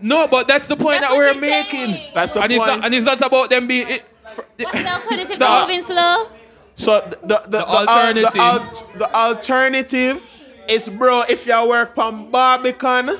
No, 0.00 0.28
but 0.28 0.46
that's 0.46 0.68
the 0.68 0.76
point 0.76 1.00
That's 1.00 1.12
that 1.12 1.18
we're 1.18 1.34
making. 1.40 1.94
saying. 1.94 2.10
That's 2.14 2.32
the 2.34 2.42
and 2.42 2.52
it's 2.52 2.64
point. 2.64 2.76
not, 2.76 2.84
and 2.84 2.94
it's 2.94 3.04
not 3.06 3.20
about 3.20 3.50
them 3.50 3.66
being. 3.66 3.88
It, 3.88 4.02
What's 4.60 4.82
the 4.82 4.88
alternative 4.92 5.38
to 5.38 5.60
moving 5.60 5.82
slow? 5.82 6.28
So 6.76 7.00
the 7.00 7.16
the, 7.22 7.26
the, 7.26 7.48
the, 7.48 7.68
al- 7.68 7.88
alternative. 7.88 8.32
the, 8.32 8.40
al- 8.40 8.88
the 8.98 9.14
alternative 9.14 10.24
is, 10.68 10.88
bro, 10.88 11.22
if 11.28 11.46
you 11.46 11.66
work 11.66 11.98
on 11.98 12.30
Barbican, 12.30 13.18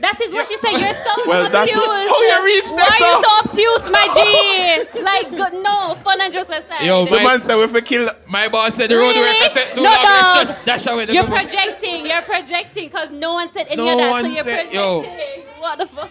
that 0.00 0.20
is 0.20 0.32
what 0.32 0.48
yeah. 0.48 0.56
she 0.56 0.56
said. 0.58 0.72
You're 0.80 0.94
so 0.94 1.10
well, 1.28 1.46
obtuse. 1.46 1.76
What, 1.76 2.06
oh, 2.08 2.22
you 2.22 2.38
reach 2.46 2.70
Why 2.70 2.86
are 2.86 3.02
you 3.02 3.16
so 3.18 3.30
obtuse, 3.42 3.84
my 3.90 4.06
G? 4.94 5.02
like, 5.02 5.30
go, 5.30 5.60
no, 5.60 5.94
fun 5.96 6.20
and 6.20 6.32
just 6.32 6.50
aside. 6.50 6.86
Yo, 6.86 7.04
the 7.04 7.16
man 7.16 7.42
said 7.42 7.56
we 7.56 7.66
for 7.66 7.80
kill. 7.80 8.10
My 8.26 8.48
boss 8.48 8.74
said 8.76 8.90
the 8.90 8.96
road 8.96 9.14
really? 9.14 9.40
work 9.40 9.52
take 9.52 9.74
too 9.74 9.82
no, 9.82 9.90
long. 9.90 10.04
Dog. 10.04 10.46
Just 10.46 10.64
dash 10.66 10.86
away. 10.86 11.06
You're 11.10 11.24
projecting. 11.24 12.06
You're 12.06 12.22
projecting 12.22 12.84
because 12.84 13.10
no 13.10 13.34
one 13.34 13.50
said 13.52 13.66
any 13.68 13.76
no 13.76 13.92
of 13.92 13.98
that. 13.98 14.10
One 14.10 14.22
so 14.22 14.28
you're 14.28 14.44
said, 14.44 14.70
projecting. 14.70 15.44
Yo. 15.44 15.60
What 15.60 15.78
the 15.78 15.86
fuck? 15.86 16.10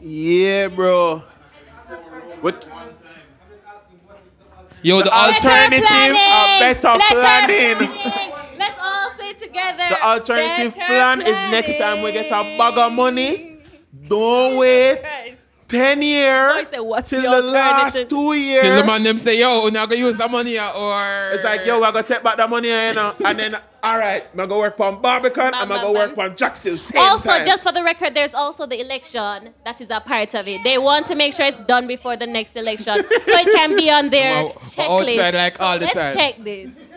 Yeah, 0.00 0.68
bro. 0.68 1.24
What? 2.40 2.68
Yo, 4.82 4.98
the 4.98 5.04
The 5.04 5.12
alt- 5.12 5.34
alternative 5.34 5.84
are 5.84 6.58
better 6.60 6.98
planning. 7.10 7.76
planning. 7.76 8.32
Let's 8.58 8.78
all 8.80 9.10
say 9.18 9.32
together. 9.34 9.84
the 9.88 10.02
alternative 10.06 10.76
better 10.76 10.86
plan 10.92 11.20
is 11.22 11.36
next 11.50 11.78
time 11.78 12.02
we 12.02 12.12
get 12.12 12.26
a 12.26 12.42
bag 12.58 12.78
of 12.78 12.92
money. 12.92 13.58
Don't 14.08 14.56
wait 14.56 15.00
Christ. 15.00 15.34
Ten 15.68 16.02
years 16.02 16.52
I 16.52 16.56
years 16.58 16.68
said, 16.68 16.80
what's 16.80 17.10
till 17.10 17.22
the 17.22 17.28
the 17.42 17.42
last 17.52 17.96
alternative? 17.96 18.08
two 18.08 18.16
Till 18.16 18.30
the 18.30 18.36
years. 18.38 18.86
man 18.86 19.02
them 19.02 19.18
say, 19.18 19.38
yo, 19.38 19.64
we 19.64 19.70
not 19.70 19.88
gonna 19.88 20.00
use 20.00 20.16
that 20.18 20.30
money 20.30 20.58
uh, 20.58 20.72
or 20.72 21.30
It's 21.32 21.44
like, 21.44 21.64
yo, 21.66 21.76
I 21.82 21.92
gotta 21.92 22.02
take 22.14 22.22
back 22.22 22.36
that 22.38 22.48
money, 22.50 22.68
you 22.68 22.94
know, 22.94 23.14
and 23.24 23.38
then, 23.38 23.54
all 23.82 23.98
right, 23.98 24.24
I'm 24.32 24.36
gonna 24.36 24.48
go 24.48 24.58
work 24.58 24.80
on 24.80 25.00
Barbican, 25.02 25.54
I'm 25.54 25.68
gonna 25.68 25.82
go 25.82 25.92
work 25.92 26.16
on 26.18 26.34
Jackson. 26.36 26.76
Same 26.78 27.00
Also, 27.02 27.28
time. 27.28 27.46
just 27.46 27.64
for 27.66 27.72
the 27.72 27.82
record, 27.84 28.14
there's 28.14 28.34
also 28.34 28.66
the 28.66 28.80
election 28.80 29.54
that 29.64 29.80
is 29.80 29.90
a 29.90 30.00
part 30.00 30.34
of 30.34 30.48
it. 30.48 30.62
They 30.64 30.78
want 30.78 31.06
to 31.08 31.14
make 31.14 31.34
sure 31.34 31.46
it's 31.46 31.58
done 31.66 31.86
before 31.86 32.16
the 32.16 32.26
next 32.26 32.56
election, 32.56 32.94
so 32.96 33.04
it 33.26 33.52
can 33.54 33.76
be 33.76 33.90
on 33.90 34.08
their 34.10 34.44
checklist. 34.44 35.18
outside 35.18 35.34
like 35.34 35.56
so 35.56 35.64
all 35.64 35.78
the 35.78 35.84
let's 35.84 35.94
time. 35.94 36.14
check 36.14 36.42
this. 36.42 36.92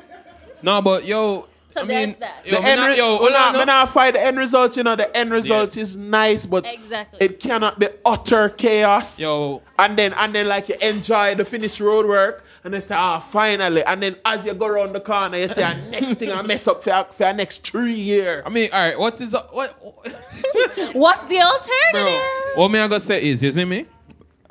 no, 0.62 0.82
but 0.82 1.06
yo, 1.06 1.48
So 1.72 1.82
I 1.82 1.84
mean, 1.86 1.90
there's 1.90 2.16
that. 2.20 2.46
yo, 2.46 2.62
the 2.62 2.68
end, 2.68 2.82
not- 2.82 2.88
re- 2.90 2.98
yo, 2.98 3.12
we 3.14 3.18
hold 3.18 3.32
not, 3.34 3.54
we 3.54 3.60
no. 3.60 3.66
not 3.66 3.90
fight 3.90 4.14
the 4.14 4.22
end 4.24 4.38
result, 4.38 4.76
you 4.78 4.84
know. 4.84 4.96
The 4.96 5.16
end 5.18 5.32
result 5.32 5.76
Yes. 5.76 5.78
is 5.92 5.98
nice, 5.98 6.46
but 6.46 6.66
Exactly. 6.66 7.20
it 7.26 7.40
cannot 7.40 7.80
be 7.80 7.88
utter 8.06 8.50
chaos. 8.50 9.20
Yo. 9.20 9.62
And 9.80 9.98
then 9.98 10.14
and 10.14 10.34
then 10.36 10.48
like 10.48 10.70
you 10.70 10.76
enjoy 10.82 11.36
the 11.36 11.46
finished 11.46 11.80
road 11.80 12.06
work 12.06 12.44
and 12.64 12.74
then 12.74 12.82
say, 12.82 12.96
ah, 12.96 13.20
finally. 13.20 13.84
And 13.84 14.04
then 14.04 14.16
as 14.26 14.46
you 14.46 14.54
go 14.54 14.68
around 14.68 14.94
the 14.94 15.00
corner, 15.00 15.38
you 15.38 15.48
say, 15.48 15.64
ah, 15.64 15.76
next 15.92 16.16
thing 16.16 16.32
I 16.32 16.42
mess 16.42 16.68
up 16.68 16.84
for, 16.84 16.90
your- 16.90 17.06
for 17.06 17.24
your 17.24 17.34
next 17.34 17.66
three 17.68 17.94
years. 17.94 18.44
I 18.46 18.50
mean, 18.50 18.70
all 18.74 18.80
right, 18.80 19.00
what 19.00 19.20
is 19.22 19.32
the, 19.32 19.40
what? 19.52 19.76
What's 20.94 21.26
the 21.28 21.38
Bro, 21.38 21.48
alternative? 21.48 22.22
what 22.56 22.70
me 22.72 22.80
I 22.80 22.88
gonna 22.88 23.00
say 23.00 23.24
is, 23.24 23.42
you 23.44 23.52
see 23.52 23.66
me? 23.66 23.86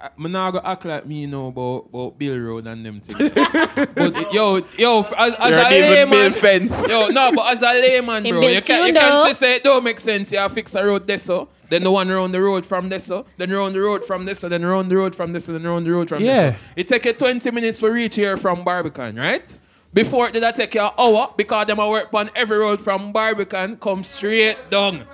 I- 0.02 0.10
Me 0.16 0.30
not 0.30 0.52
gonna 0.52 0.66
act 0.68 0.84
like 0.84 1.06
me 1.06 1.26
know 1.26 1.48
about, 1.48 1.86
about 1.90 2.18
Bill 2.18 2.38
Road 2.38 2.66
and 2.66 2.84
them 2.86 3.00
things. 3.00 3.30
but 3.94 4.32
yo, 4.32 4.60
yo, 4.78 5.00
as, 5.16 5.34
as 5.34 5.50
You're 5.50 5.58
a 5.58 5.62
David 5.68 6.10
Bill 6.10 6.18
layman, 6.18 6.32
Fence. 6.32 6.84
yo, 6.88 7.08
no, 7.08 7.32
but 7.32 7.52
as 7.52 7.62
a 7.62 7.66
layman, 7.66 8.22
bro, 8.22 8.40
you 8.48 8.62
can 8.62 8.80
you, 8.80 8.86
you 8.86 8.92
though. 8.94 9.00
can 9.00 9.34
say, 9.34 9.38
say 9.40 9.56
it 9.56 9.62
don't 9.64 9.84
make 9.84 10.00
sense. 10.00 10.32
You 10.32 10.48
fix 10.48 10.74
a 10.74 10.84
road 10.84 11.06
this 11.06 11.24
so, 11.24 11.48
then 11.68 11.82
the 11.82 11.90
one 11.90 12.10
around 12.10 12.32
the 12.32 12.40
road 12.40 12.64
from 12.64 12.88
this 12.88 13.04
so, 13.04 13.26
then 13.36 13.52
around 13.52 13.74
the 13.74 13.80
road 13.80 14.04
from 14.04 14.24
this 14.24 14.38
so, 14.40 14.48
then 14.48 14.64
around 14.64 14.88
the 14.88 14.96
road 14.96 15.14
from 15.14 15.32
this 15.32 15.44
so, 15.44 15.52
then 15.52 15.66
around 15.66 15.84
the 15.84 15.92
road 15.92 16.08
from 16.08 16.22
Yeah. 16.22 16.50
this 16.52 16.60
so. 16.60 16.66
It 16.76 16.88
take 16.88 17.04
you 17.04 17.12
20 17.12 17.50
minutes 17.50 17.80
to 17.80 17.90
reach 17.90 18.14
here 18.16 18.36
from 18.38 18.64
Barbican, 18.64 19.16
right? 19.16 19.60
Before 19.92 20.28
it 20.28 20.32
did 20.32 20.42
that 20.44 20.56
take 20.56 20.74
you 20.74 20.82
an 20.82 20.90
hour 20.98 21.28
because 21.36 21.66
them 21.66 21.78
a 21.78 21.88
work 21.88 22.14
on 22.14 22.30
every 22.34 22.58
road 22.58 22.80
from 22.80 23.12
Barbican 23.12 23.76
come 23.76 24.02
straight 24.04 24.56
down. 24.70 25.04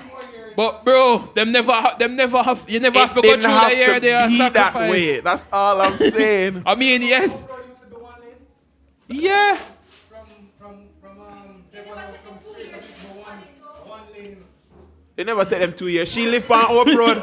But 0.55 0.83
bro, 0.85 1.29
them 1.35 1.51
never, 1.51 1.71
ha- 1.71 1.95
them 1.97 2.15
never 2.15 2.41
have, 2.43 2.65
you 2.69 2.79
never 2.79 2.99
have 2.99 3.13
to 3.13 3.19
It 3.19 3.23
go 3.23 3.29
didn't 3.29 3.41
through 3.43 3.51
have 3.51 3.71
the 3.71 3.77
year 3.77 3.93
to 3.95 3.99
they 3.99 4.13
are 4.13 4.27
be 4.27 4.37
that 4.49 4.73
way. 4.75 5.19
That's 5.21 5.47
all 5.51 5.81
I'm 5.81 5.97
saying. 5.97 6.63
I 6.65 6.75
mean, 6.75 7.01
yes, 7.01 7.45
So 7.45 7.57
used 7.67 7.81
to 7.81 7.87
be 7.87 7.95
one 7.95 8.19
lane 8.21 8.37
yeah. 9.09 9.57
from 10.09 10.25
from 10.59 10.87
from 11.01 11.19
um 11.21 11.63
Devon 11.71 11.97
House 11.97 12.15
from 12.25 12.39
straight 12.39 12.71
to 12.73 12.79
the 12.79 13.19
one 13.19 13.39
one 13.85 14.01
lane. 14.13 14.43
They 15.21 15.25
never 15.25 15.45
tell 15.45 15.59
them 15.59 15.71
two 15.71 15.87
years. 15.87 16.11
She 16.11 16.25
live 16.25 16.49
on 16.49 16.65
Hope 16.65 16.87
Road. 16.87 17.17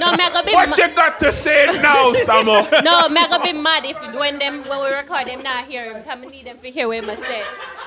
No, 0.00 0.10
me 0.18 0.24
I 0.26 0.30
go 0.34 0.42
be 0.44 0.50
what 0.50 0.68
ma- 0.68 0.74
you 0.76 0.88
got 0.96 1.20
to 1.20 1.32
say 1.32 1.66
now, 1.80 2.10
Samo? 2.26 2.82
no, 2.82 3.08
me 3.08 3.20
I 3.20 3.28
go 3.30 3.40
be 3.40 3.52
mad 3.52 3.86
if 3.86 3.96
when 4.18 4.40
them 4.40 4.62
when 4.64 4.80
we 4.82 4.88
record 4.90 5.28
them 5.28 5.40
not 5.40 5.64
hear 5.66 5.94
him. 5.94 6.02
Come 6.02 6.22
need 6.22 6.46
them 6.46 6.58
to 6.58 6.68
hear 6.72 6.88
what 6.88 7.04
I 7.08 7.14
say. 7.14 7.44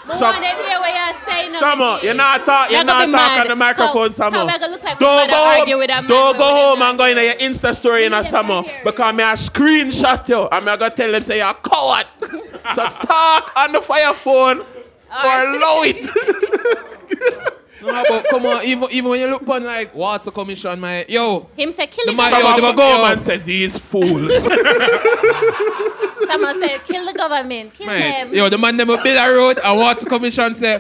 Me 0.08 0.16
So- 0.16 0.24
want 0.32 0.40
them 0.40 0.56
hear 0.64 0.80
what 0.80 0.96
you 0.96 1.20
say. 1.28 1.50
No, 1.50 1.60
Samo, 1.60 2.04
you're 2.04 2.14
not 2.14 2.46
talk, 2.46 2.72
you're 2.72 2.80
I 2.80 2.84
go 2.84 2.88
not 2.88 3.12
talking 3.12 3.42
on 3.42 3.48
the 3.50 3.56
microphone, 3.58 4.10
Samo. 4.12 4.32
how 4.32 4.48
I 4.48 4.58
go 4.58 4.68
look 4.68 4.82
like 4.82 5.00
don't 5.00 5.30
go 5.30 5.36
home, 5.36 5.78
with 5.80 6.08
don't 6.08 6.38
go 6.38 6.48
home 6.48 6.82
and 6.82 6.98
go 6.98 7.06
in 7.06 7.18
your 7.18 7.36
Insta 7.36 7.76
story 7.76 8.06
in 8.06 8.14
a 8.14 8.22
Samo 8.22 8.64
because 8.86 9.14
me 9.14 9.24
a 9.24 9.34
screenshot 9.36 10.26
you 10.30 10.48
and 10.50 10.64
me 10.66 10.72
I 10.72 10.78
gonna 10.78 10.96
tell 10.96 11.12
them 11.12 11.22
say 11.22 11.40
you're 11.40 11.50
a 11.50 11.54
coward. 11.54 12.06
so 12.76 12.86
talk 12.88 13.52
on 13.58 13.74
the 13.74 13.82
fire 13.82 14.14
phone 14.14 14.62
or 14.62 15.60
low 15.60 15.84
it. 15.84 16.08
no, 17.86 18.04
but 18.10 18.26
come 18.30 18.46
on, 18.46 18.64
even 18.64 18.88
even 18.92 19.10
when 19.12 19.20
you 19.20 19.28
look 19.28 19.48
on 19.48 19.64
like 19.64 19.94
water 19.96 20.32
commission, 20.32 20.80
my 20.80 21.06
yo, 21.08 21.48
Him 21.56 21.72
say 21.72 21.88
kill 21.88 22.06
The 22.06 22.12
the 22.12 22.18
man- 22.18 22.32
so 22.32 22.40
yo, 22.40 22.48
I'm 22.48 22.56
the- 22.56 22.62
gonna 22.62 22.78
go 22.78 22.90
yo. 22.90 22.96
home 22.98 23.12
and 23.12 23.24
say 23.26 23.38
these 23.38 23.78
fools. 23.80 24.44
Someone 26.28 26.60
say 26.60 26.80
kill 26.86 27.06
the 27.06 27.14
government, 27.16 27.74
kill 27.74 27.88
mate, 27.88 28.26
them. 28.26 28.34
yo, 28.34 28.50
the 28.50 28.58
man 28.58 28.78
them 28.78 28.90
a 28.90 29.02
build 29.04 29.18
a 29.18 29.30
road 29.36 29.60
and 29.64 29.78
water 29.80 30.06
commission 30.08 30.56
say. 30.56 30.80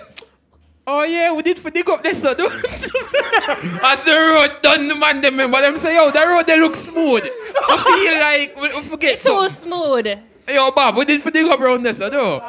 Oh 0.85 1.03
yeah, 1.03 1.31
we 1.31 1.41
did 1.43 1.57
for 1.57 1.69
dig 1.69 1.89
up 1.89 2.03
this 2.03 2.21
so 2.21 2.33
do. 2.33 2.43
As 2.49 4.03
the 4.03 4.11
road 4.35 4.61
done, 4.61 4.89
the 4.89 4.95
man 4.95 5.21
them 5.21 5.37
but 5.49 5.61
them 5.61 5.77
say, 5.77 5.95
yo, 5.95 6.11
the 6.11 6.19
road 6.19 6.45
they 6.45 6.59
look 6.59 6.75
smooth. 6.75 7.23
I 7.23 7.77
feel 8.03 8.19
like 8.19 8.55
we, 8.73 8.81
we 8.81 8.85
forget 8.89 9.19
Too 9.21 9.47
something. 9.47 9.71
smooth. 9.71 10.07
Yo, 10.49 10.71
Bob, 10.71 10.97
we 10.97 11.05
did 11.05 11.23
for 11.23 11.31
dig 11.31 11.45
up 11.45 11.61
around 11.61 11.83
this 11.83 11.99
so 11.99 12.09
do. 12.09 12.41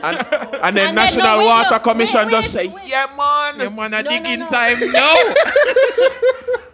and, 0.04 0.16
and 0.18 0.26
then 0.32 0.60
And 0.62 0.76
then, 0.76 0.94
National 0.94 1.24
no, 1.24 1.38
wait, 1.38 1.46
Water 1.46 1.70
no, 1.70 1.78
Commission 1.80 2.20
wait, 2.26 2.30
just 2.30 2.54
wait, 2.54 2.70
say, 2.70 2.74
wait. 2.74 2.88
yeah 2.88 3.06
man. 3.16 3.60
Yeah, 3.60 3.68
man, 3.68 3.94
a 3.94 4.02
No, 4.02 4.10
digging 4.10 4.38
no, 4.40 4.44
no. 4.46 4.50
time 4.50 4.80
no. 4.92 5.34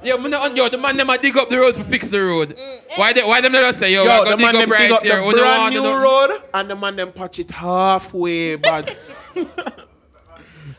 yeah, 0.03 0.16
man, 0.16 0.35
on 0.35 0.57
yo, 0.57 0.68
the 0.68 0.79
man 0.79 0.97
them 0.97 1.11
a 1.11 1.18
dig 1.18 1.37
up 1.37 1.49
the 1.49 1.59
road 1.59 1.74
to 1.74 1.85
fix 1.85 2.11
the 2.11 2.20
road. 2.20 2.57
Why 2.97 3.12
they, 3.12 3.22
why 3.22 3.41
them 3.41 3.53
not 3.53 3.61
just 3.62 3.79
say 3.79 3.93
yo, 3.93 4.05
Yo, 4.05 4.11
we're 4.24 4.24
the 4.24 4.31
gonna 4.37 4.43
man 4.43 4.53
dig 4.55 4.61
them 4.68 4.72
up 4.72 4.79
dig 4.79 4.93
up 4.93 5.03
here. 5.03 5.16
the 5.16 5.33
brand 5.33 5.62
want 5.62 5.74
new 5.74 5.83
to 5.83 5.89
road 5.99 6.43
and 6.55 6.70
the 6.70 6.77
man 6.77 6.97
them 6.97 7.12
patch 7.12 7.39
it 7.39 7.51
halfway, 7.51 8.57
but. 8.57 9.14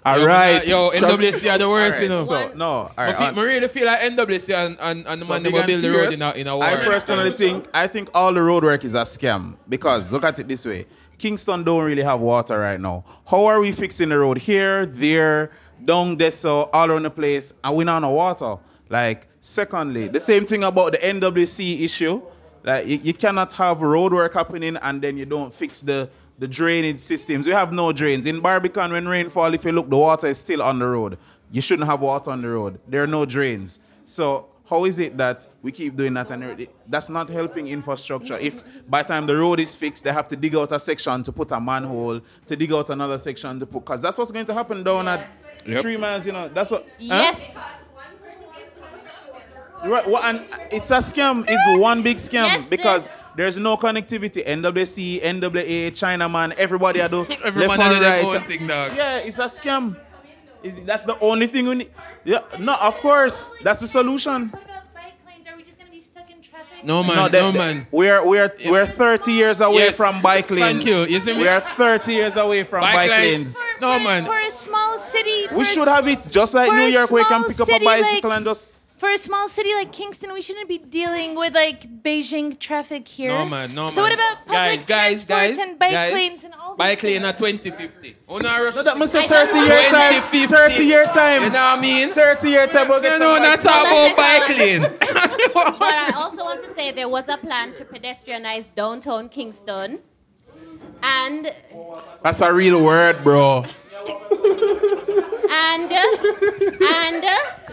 All 0.06 0.20
Yo, 0.20 0.26
right. 0.26 0.60
man, 0.60 0.68
yo, 0.70 0.90
NWC 0.92 1.52
are 1.54 1.58
the 1.58 1.68
worst, 1.68 2.02
you 2.02 2.08
know. 2.08 2.20
So 2.20 2.54
no, 2.56 2.66
all 2.66 2.94
I, 2.96 3.08
right. 3.08 3.16
feel, 3.18 3.28
uh, 3.28 3.44
really 3.44 3.68
feel 3.68 3.86
like 3.88 4.00
NWC 4.00 4.54
and, 4.56 4.78
and, 4.80 5.06
and 5.06 5.22
the 5.22 5.26
so 5.26 5.34
man 5.34 5.44
big 5.44 5.52
never 5.54 5.64
and 5.64 5.68
build 5.68 5.84
the 5.84 5.90
road 5.98 6.14
in 6.14 6.22
a, 6.22 6.32
in 6.32 6.48
a 6.48 6.56
war. 6.56 6.64
I 6.64 6.76
personally 6.86 7.32
think 7.32 7.68
I 7.74 7.88
think 7.88 8.10
all 8.14 8.34
the 8.34 8.42
road 8.42 8.64
work 8.64 8.86
is 8.86 8.96
a 8.96 9.02
scam 9.02 9.58
because 9.68 10.14
look 10.14 10.24
at 10.24 10.40
it 10.40 10.48
this 10.48 10.66
way: 10.66 10.86
Kingston 11.18 11.64
don't 11.64 11.84
really 11.84 12.04
have 12.04 12.20
water 12.20 12.60
right 12.60 12.80
now. 12.80 13.04
How 13.26 13.46
are 13.46 13.60
we 13.60 13.72
fixing 13.72 14.10
the 14.10 14.20
road 14.20 14.38
here, 14.38 14.86
there, 14.86 15.52
down 15.84 16.18
there, 16.18 16.32
so 16.32 16.70
all 16.74 16.92
around 16.92 17.04
the 17.04 17.10
place, 17.10 17.54
and 17.64 17.76
we 17.76 17.84
not 17.84 18.00
no 18.00 18.12
water? 18.12 18.58
Like, 18.90 19.28
secondly, 19.40 20.08
the 20.08 20.20
same 20.20 20.46
thing 20.46 20.64
about 20.64 20.94
the 20.94 21.00
NWC 21.00 21.82
issue. 21.82 22.22
Like, 22.64 22.88
you, 22.88 22.98
you 22.98 23.14
cannot 23.14 23.54
have 23.54 23.82
road 23.82 24.14
work 24.14 24.34
happening 24.34 24.78
and 24.78 25.02
then 25.02 25.18
you 25.18 25.26
don't 25.26 25.54
fix 25.54 25.82
the 25.82 26.10
the 26.40 26.48
drainage 26.48 27.00
systems. 27.00 27.48
We 27.48 27.54
have 27.54 27.74
no 27.74 27.92
drains 27.92 28.26
in 28.26 28.40
Barbican. 28.42 28.92
When 28.92 29.08
rainfall, 29.08 29.54
if 29.54 29.66
you 29.66 29.72
look, 29.72 29.90
the 29.90 29.98
water 29.98 30.28
is 30.28 30.38
still 30.38 30.62
on 30.62 30.80
the 30.80 30.86
road. 30.86 31.18
You 31.52 31.62
shouldn't 31.62 31.88
have 31.90 32.02
water 32.02 32.32
on 32.32 32.42
the 32.42 32.50
road. 32.50 32.80
There 32.88 33.04
are 33.04 33.08
no 33.08 33.26
drains. 33.26 33.80
So 34.04 34.48
how 34.70 34.84
is 34.86 35.00
it 35.00 35.16
that 35.18 35.48
we 35.62 35.72
keep 35.72 35.96
doing 35.96 36.14
that 36.16 36.30
and 36.32 36.68
that's 36.88 37.10
not 37.10 37.30
helping 37.30 37.68
infrastructure? 37.68 38.38
If 38.38 38.64
by 38.90 39.02
the 39.04 39.08
time 39.10 39.26
the 39.26 39.36
road 39.36 39.60
is 39.60 39.76
fixed, 39.76 40.04
they 40.04 40.12
have 40.12 40.28
to 40.30 40.36
dig 40.36 40.56
out 40.56 40.72
a 40.72 40.80
section 40.80 41.24
to 41.24 41.32
put 41.32 41.52
a 41.52 41.60
manhole, 41.60 42.20
to 42.48 42.56
dig 42.56 42.72
out 42.74 42.90
another 42.90 43.18
section 43.18 43.60
to 43.60 43.66
put, 43.66 43.86
because 43.86 44.02
that's 44.02 44.18
what's 44.18 44.32
going 44.32 44.46
to 44.46 44.54
happen 44.54 44.84
down 44.84 45.08
at 45.08 45.28
Yep. 45.66 45.82
three 45.82 45.98
miles. 45.98 46.26
You 46.26 46.32
know, 46.32 46.48
that's 46.48 46.72
what. 46.72 46.86
Yes. 46.98 47.56
huh? 47.56 47.62
Yes. 47.62 47.84
Right, 49.86 50.08
what, 50.08 50.24
and 50.24 50.44
it's 50.72 50.90
a 50.92 50.96
scam. 50.98 51.46
It's 51.48 51.80
one 51.80 52.02
big 52.02 52.18
scam 52.18 52.48
Yes, 52.48 52.70
because 52.70 53.06
yes. 53.08 53.32
there's 53.36 53.60
no 53.60 53.78
connectivity. 53.78 54.46
NWC, 54.46 55.22
NWA, 55.22 55.92
Chinaman, 55.92 56.54
everybody 56.54 57.02
I 57.02 57.08
do 57.08 57.26
Every 57.44 57.68
left 57.68 57.80
and 57.80 57.94
do 57.94 58.00
their 58.00 58.24
right. 58.24 58.36
own 58.36 58.44
thing, 58.44 58.66
dog. 58.66 58.92
Yeah, 58.96 59.18
it's 59.20 59.38
a 59.40 59.44
scam. 59.46 59.96
Is 60.64 60.82
that's 60.84 61.06
the 61.06 61.18
only 61.20 61.48
thing 61.48 61.68
we 61.68 61.76
need? 61.76 61.92
Yeah, 62.26 62.40
no, 62.60 62.74
of 62.76 62.96
course, 62.98 63.54
that's 63.64 63.80
the 63.80 63.88
solution. 63.88 64.48
What 64.50 64.64
about 64.64 64.94
bike 64.94 65.14
lanes? 65.28 65.48
Are 65.48 65.56
we 65.56 65.64
just 65.64 65.78
gonna 65.80 65.92
be 65.92 66.00
stuck 66.02 66.30
in 66.30 66.42
traffic? 66.42 66.84
No 66.84 67.04
man, 67.04 67.16
No, 67.16 67.24
no, 67.24 67.30
that- 67.30 67.32
that- 67.32 67.54
man. 67.54 67.88
We're 67.92 68.26
we're 68.26 68.52
we're 68.66 68.86
30 68.86 69.32
years 69.34 69.62
away 69.62 69.86
Yes. 69.88 69.98
from 69.98 70.22
bike 70.22 70.50
lanes. 70.52 70.84
Thank 70.84 70.86
you. 70.86 71.06
You 71.14 71.20
see 71.20 71.34
me? 71.34 71.42
We 71.44 71.48
are 71.48 71.60
30 71.62 72.14
years 72.14 72.36
away 72.38 72.64
from 72.64 72.82
Bike 72.82 72.96
bike, 72.96 73.10
lane. 73.10 73.32
lanes. 73.34 73.58
No 73.82 73.98
for, 73.98 74.04
man. 74.04 74.26
For 74.26 74.38
a 74.38 74.52
small 74.52 74.98
city. 74.98 75.48
We 75.54 75.64
should 75.64 75.88
have 75.88 76.08
it 76.08 76.28
just 76.30 76.54
like 76.56 76.72
New 76.72 76.88
York, 76.88 77.12
where 77.12 77.22
you 77.22 77.28
can 77.28 77.44
pick 77.46 77.60
up 77.60 77.70
a 77.70 77.80
bicycle 77.84 78.30
like- 78.30 78.38
and 78.38 78.46
just. 78.46 78.78
For 78.98 79.12
a 79.12 79.18
small 79.20 79.48
city 79.48 79.74
like 79.76 79.92
Kingston, 79.92 80.34
we 80.34 80.42
shouldn't 80.42 80.68
be 80.68 80.80
dealing 80.80 81.36
with 81.36 81.54
like 81.54 82.02
Beijing 82.02 82.58
traffic 82.58 83.08
here. 83.08 83.30
No 83.30 83.46
man, 83.46 83.76
no 83.76 83.84
man. 83.84 83.92
So 83.92 84.02
what 84.02 84.12
about 84.12 84.38
public 84.48 84.88
guys, 84.88 85.24
guys, 85.24 85.24
transport 85.26 85.40
guys, 85.40 85.58
and 85.60 85.80
bike 85.80 85.92
guys, 85.92 86.14
lanes 86.14 86.44
and 86.44 86.54
all 86.56 86.76
Bike 86.76 87.04
lane 87.04 87.24
at 87.24 87.38
2050. 87.38 88.16
Oh 88.28 88.38
no, 88.38 88.64
rush. 88.64 88.74
No, 88.76 88.82
that 88.82 88.98
must 88.98 89.12
say 89.14 89.28
30 89.28 89.60
year 89.60 89.90
time. 89.92 90.14
2050. 90.14 90.48
30 90.48 90.84
year 90.84 91.06
time. 91.06 91.44
You 91.44 91.50
know 91.52 91.60
what 91.60 91.78
I 91.78 91.82
mean? 91.82 92.12
30 92.12 92.50
year 92.50 92.66
time. 92.68 92.88
We'll 92.88 93.00
get 93.02 93.14
You 93.14 93.18
some 93.20 93.36
know, 93.36 93.38
not 93.38 93.60
talk 93.60 93.86
about 93.86 94.18
bike 94.18 94.58
lane. 94.58 94.82
But 95.54 95.94
I 95.94 96.14
also 96.16 96.44
want 96.44 96.64
to 96.64 96.70
say 96.70 96.92
there 96.92 97.10
was 97.10 97.30
a 97.30 97.38
plan 97.38 97.76
to 97.76 97.86
pedestrianize 97.86 98.74
downtown 98.74 99.30
Kingston. 99.30 100.00
And 101.04 101.52
That's 102.24 102.42
a 102.42 102.52
real 102.52 102.84
word, 102.84 103.16
bro. 103.24 103.64
and 105.52 105.92
and 105.92 107.24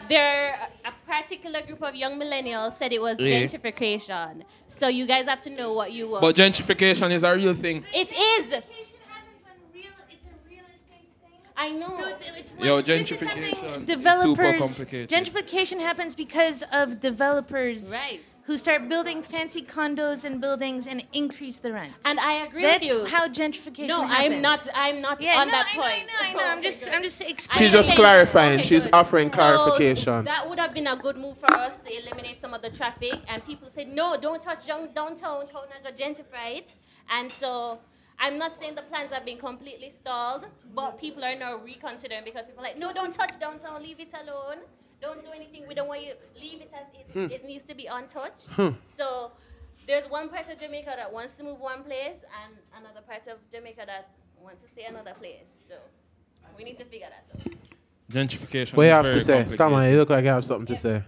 there 0.09 0.69
a 0.85 0.93
particular 1.07 1.63
group 1.63 1.83
of 1.83 1.95
young 1.95 2.19
millennials 2.21 2.73
said 2.73 2.93
it 2.93 3.01
was 3.01 3.19
Yeah. 3.19 3.43
gentrification. 3.43 4.43
So 4.69 4.89
you 4.89 5.07
guys 5.07 5.27
have 5.27 5.43
to 5.43 5.51
know 5.51 5.73
what 5.73 5.93
you 5.93 6.09
want. 6.09 6.23
But 6.23 6.37
gentrification 6.37 7.11
is 7.13 7.23
a 7.25 7.33
real 7.35 7.55
thing. 7.55 7.85
it 7.95 8.09
is. 8.13 8.45
Gentrification 8.47 9.07
happens 9.09 9.41
when 9.45 9.57
real, 9.73 9.93
it's 10.11 10.25
a 10.25 10.51
real 10.51 10.65
estate 10.73 11.09
thing. 11.23 11.39
I 11.57 11.71
know. 11.71 11.97
So 11.99 12.07
it's, 12.09 12.31
it's 12.39 12.55
Yo, 12.59 12.75
one- 12.75 12.85
this 12.85 13.11
is 13.11 13.19
something 13.19 13.39
gentrification 13.43 13.65
is 13.65 13.71
super 13.73 13.85
developers. 13.87 14.61
complicated. 14.61 15.09
Gentrification 15.11 15.81
happens 15.81 16.15
because 16.15 16.65
of 16.73 17.01
developers 17.01 17.91
Right. 17.93 18.21
Who 18.47 18.59
start 18.59 18.89
building 18.91 19.23
fancy 19.23 19.63
condos 19.63 20.25
and 20.25 20.39
buildings 20.41 20.87
and 20.87 21.03
increase 21.15 21.59
the 21.61 21.73
rent. 21.73 21.93
and 22.05 22.21
I 22.21 22.45
agree 22.45 22.63
That's 22.63 22.85
with 22.85 22.93
you. 22.93 22.99
That's 23.01 23.13
how 23.15 23.29
gentrification 23.29 23.89
no, 23.89 24.03
happens. 24.03 24.35
I'm 24.37 24.43
not. 24.43 24.69
I'm 24.75 25.01
not 25.01 25.21
Yeah, 25.23 25.41
on 25.41 25.47
no, 25.49 25.53
that 25.53 25.67
I 25.73 25.77
know, 25.77 25.83
point. 25.83 25.95
I 25.95 26.33
know, 26.33 26.41
I 26.41 26.45
know. 26.45 26.53
I'm 26.53 26.63
just. 26.63 26.91
I'm 26.93 27.03
just 27.03 27.23
I 27.23 27.59
She's 27.59 27.73
just 27.73 27.95
clarifying. 27.95 28.55
okay, 28.61 28.63
She's 28.63 28.85
good. 28.85 28.95
offering 28.95 29.29
So, 29.31 29.37
clarification. 29.37 30.25
that 30.25 30.49
would 30.49 30.59
have 30.59 30.75
been 30.75 30.87
a 30.87 30.97
good 30.97 31.17
move 31.17 31.39
for 31.39 31.51
us 31.53 31.79
to 31.79 31.91
eliminate 32.03 32.41
some 32.41 32.53
of 32.53 32.61
the 32.61 32.71
traffic. 32.71 33.15
And 33.29 33.45
people 33.47 33.69
said, 33.71 33.89
no, 33.89 34.17
don't 34.21 34.43
touch 34.43 34.67
down, 34.67 34.93
downtown, 34.93 35.49
town 35.49 35.65
and 35.75 35.83
go 35.85 35.91
gentrify 36.05 36.57
it. 36.59 36.77
And 37.11 37.33
so 37.33 37.79
I'm 38.19 38.37
not 38.39 38.55
saying 38.57 38.75
the 38.75 38.83
plans 38.83 39.11
have 39.13 39.25
been 39.25 39.39
completely 39.39 39.91
stalled, 39.91 40.47
but 40.75 40.99
people 40.99 41.25
are 41.25 41.35
now 41.35 41.57
reconsidering 41.57 42.25
because 42.25 42.45
people 42.45 42.61
are 42.61 42.69
like, 42.69 42.79
no, 42.79 42.93
don't 42.93 43.15
touch 43.15 43.39
downtown, 43.41 43.83
leave 43.83 44.01
it 44.01 44.13
alone. 44.23 44.59
Don't 45.05 45.23
do 45.23 45.31
anything. 45.35 45.65
We 45.69 45.75
don't 45.75 45.89
want 45.89 46.03
you. 46.03 46.15
Leave 46.41 46.63
it 46.63 46.73
as 46.73 46.87
it, 46.99 47.07
hmm. 47.13 47.31
it 47.31 47.45
needs 47.45 47.65
to 47.65 47.75
be 47.75 47.87
untouched. 47.87 48.49
Hmm. 48.53 48.71
So 48.87 49.33
there's 49.87 50.09
one 50.09 50.31
part 50.31 50.49
of 50.49 50.59
Jamaica 50.59 50.95
that 50.97 51.13
wants 51.13 51.37
to 51.37 51.43
move 51.43 51.61
one 51.61 51.83
place, 51.83 52.21
and 52.41 52.57
another 52.81 53.03
part 53.07 53.27
of 53.27 53.37
Jamaica 53.53 53.83
that 53.87 54.09
wants 54.43 54.63
to 54.63 54.69
stay 54.69 54.85
another 54.85 55.13
place. 55.13 55.67
So 55.69 55.75
we 56.57 56.65
need 56.65 56.79
to 56.79 56.85
figure 56.87 57.09
that 57.11 57.25
out. 57.35 57.55
Gentrification. 58.11 58.75
What 58.75 58.85
you 58.85 58.91
have 58.91 59.05
to 59.07 59.21
say? 59.21 59.33
complicated. 59.33 59.51
Stammer, 59.51 59.91
you 59.91 59.97
look 59.99 60.09
like 60.09 60.25
you 60.25 60.31
have 60.31 60.45
something 60.45 60.75
to 60.75 60.81
say. 60.81 61.03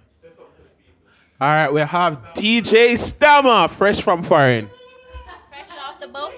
All 1.39 1.49
right, 1.49 1.73
we 1.73 1.81
have 1.81 2.23
DJ 2.35 2.99
Stammer, 2.99 3.69
fresh 3.69 4.03
from 4.03 4.23
foreign. 4.23 4.69
Fresh 5.49 5.79
off 5.79 6.01
the 6.01 6.09
boat. 6.09 6.33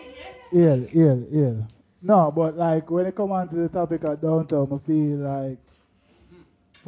ill, 0.52 0.86
ill, 0.92 1.26
ill. 1.32 1.68
No, 2.02 2.30
but 2.30 2.56
like 2.56 2.88
when 2.90 3.06
it 3.06 3.14
come 3.16 3.32
on 3.32 3.48
to 3.48 3.56
the 3.56 3.68
topic 3.68 4.04
of 4.04 4.20
downtown, 4.20 4.68
I 4.72 4.78
feel 4.86 5.16
like 5.18 5.58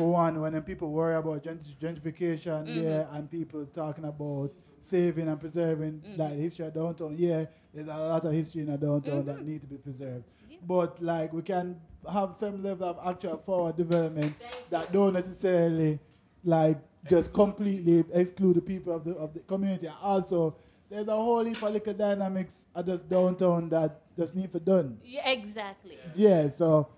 for 0.01 0.11
one, 0.11 0.41
when 0.41 0.63
people 0.63 0.91
worry 0.91 1.15
about 1.15 1.45
gentr- 1.45 1.77
gentrification, 1.77 2.67
mm-hmm. 2.67 2.85
yeah, 2.85 3.05
and 3.13 3.31
people 3.31 3.67
talking 3.67 4.07
about 4.07 4.51
saving 4.81 5.29
and 5.29 5.39
preserving 5.39 6.01
mm-hmm. 6.01 6.19
like 6.19 6.31
the 6.31 6.43
history 6.43 6.67
of 6.67 6.73
downtown, 6.73 7.15
yeah, 7.19 7.45
there's 7.75 7.87
a 7.87 7.99
lot 7.99 8.25
of 8.25 8.33
history 8.33 8.63
in 8.63 8.69
the 8.69 8.79
downtown 8.79 9.27
that 9.27 9.37
mm-hmm. 9.37 9.47
need 9.47 9.61
to 9.61 9.67
be 9.67 9.77
preserved. 9.77 10.25
But 10.67 11.03
like 11.03 11.35
we 11.35 11.43
can 11.43 11.79
have 12.11 12.35
some 12.35 12.63
level 12.63 12.89
of 12.89 12.99
actual 13.07 13.37
forward 13.37 13.77
development 13.77 14.35
that 14.71 14.91
don't 14.91 15.13
necessarily 15.13 15.99
like 16.45 16.79
just 17.07 17.35
completely 17.35 18.03
exclude 18.15 18.57
the 18.57 18.63
people 18.63 18.95
of 18.95 19.05
the 19.05 19.13
of 19.17 19.35
the 19.35 19.41
community. 19.41 19.89
Also, 20.01 20.57
there's 20.89 21.09
a 21.09 21.13
whole 21.15 21.45
heap 21.45 21.63
of 21.63 21.73
little 21.75 21.93
dynamics 21.93 22.65
at 22.75 22.87
just 22.87 23.07
downtown 23.07 23.69
that 23.69 24.01
just 24.17 24.35
need 24.35 24.51
for 24.51 24.61
done. 24.61 24.99
Yeah, 25.05 25.29
exactly. 25.29 25.99
Yeah, 26.15 26.49
so 26.49 26.89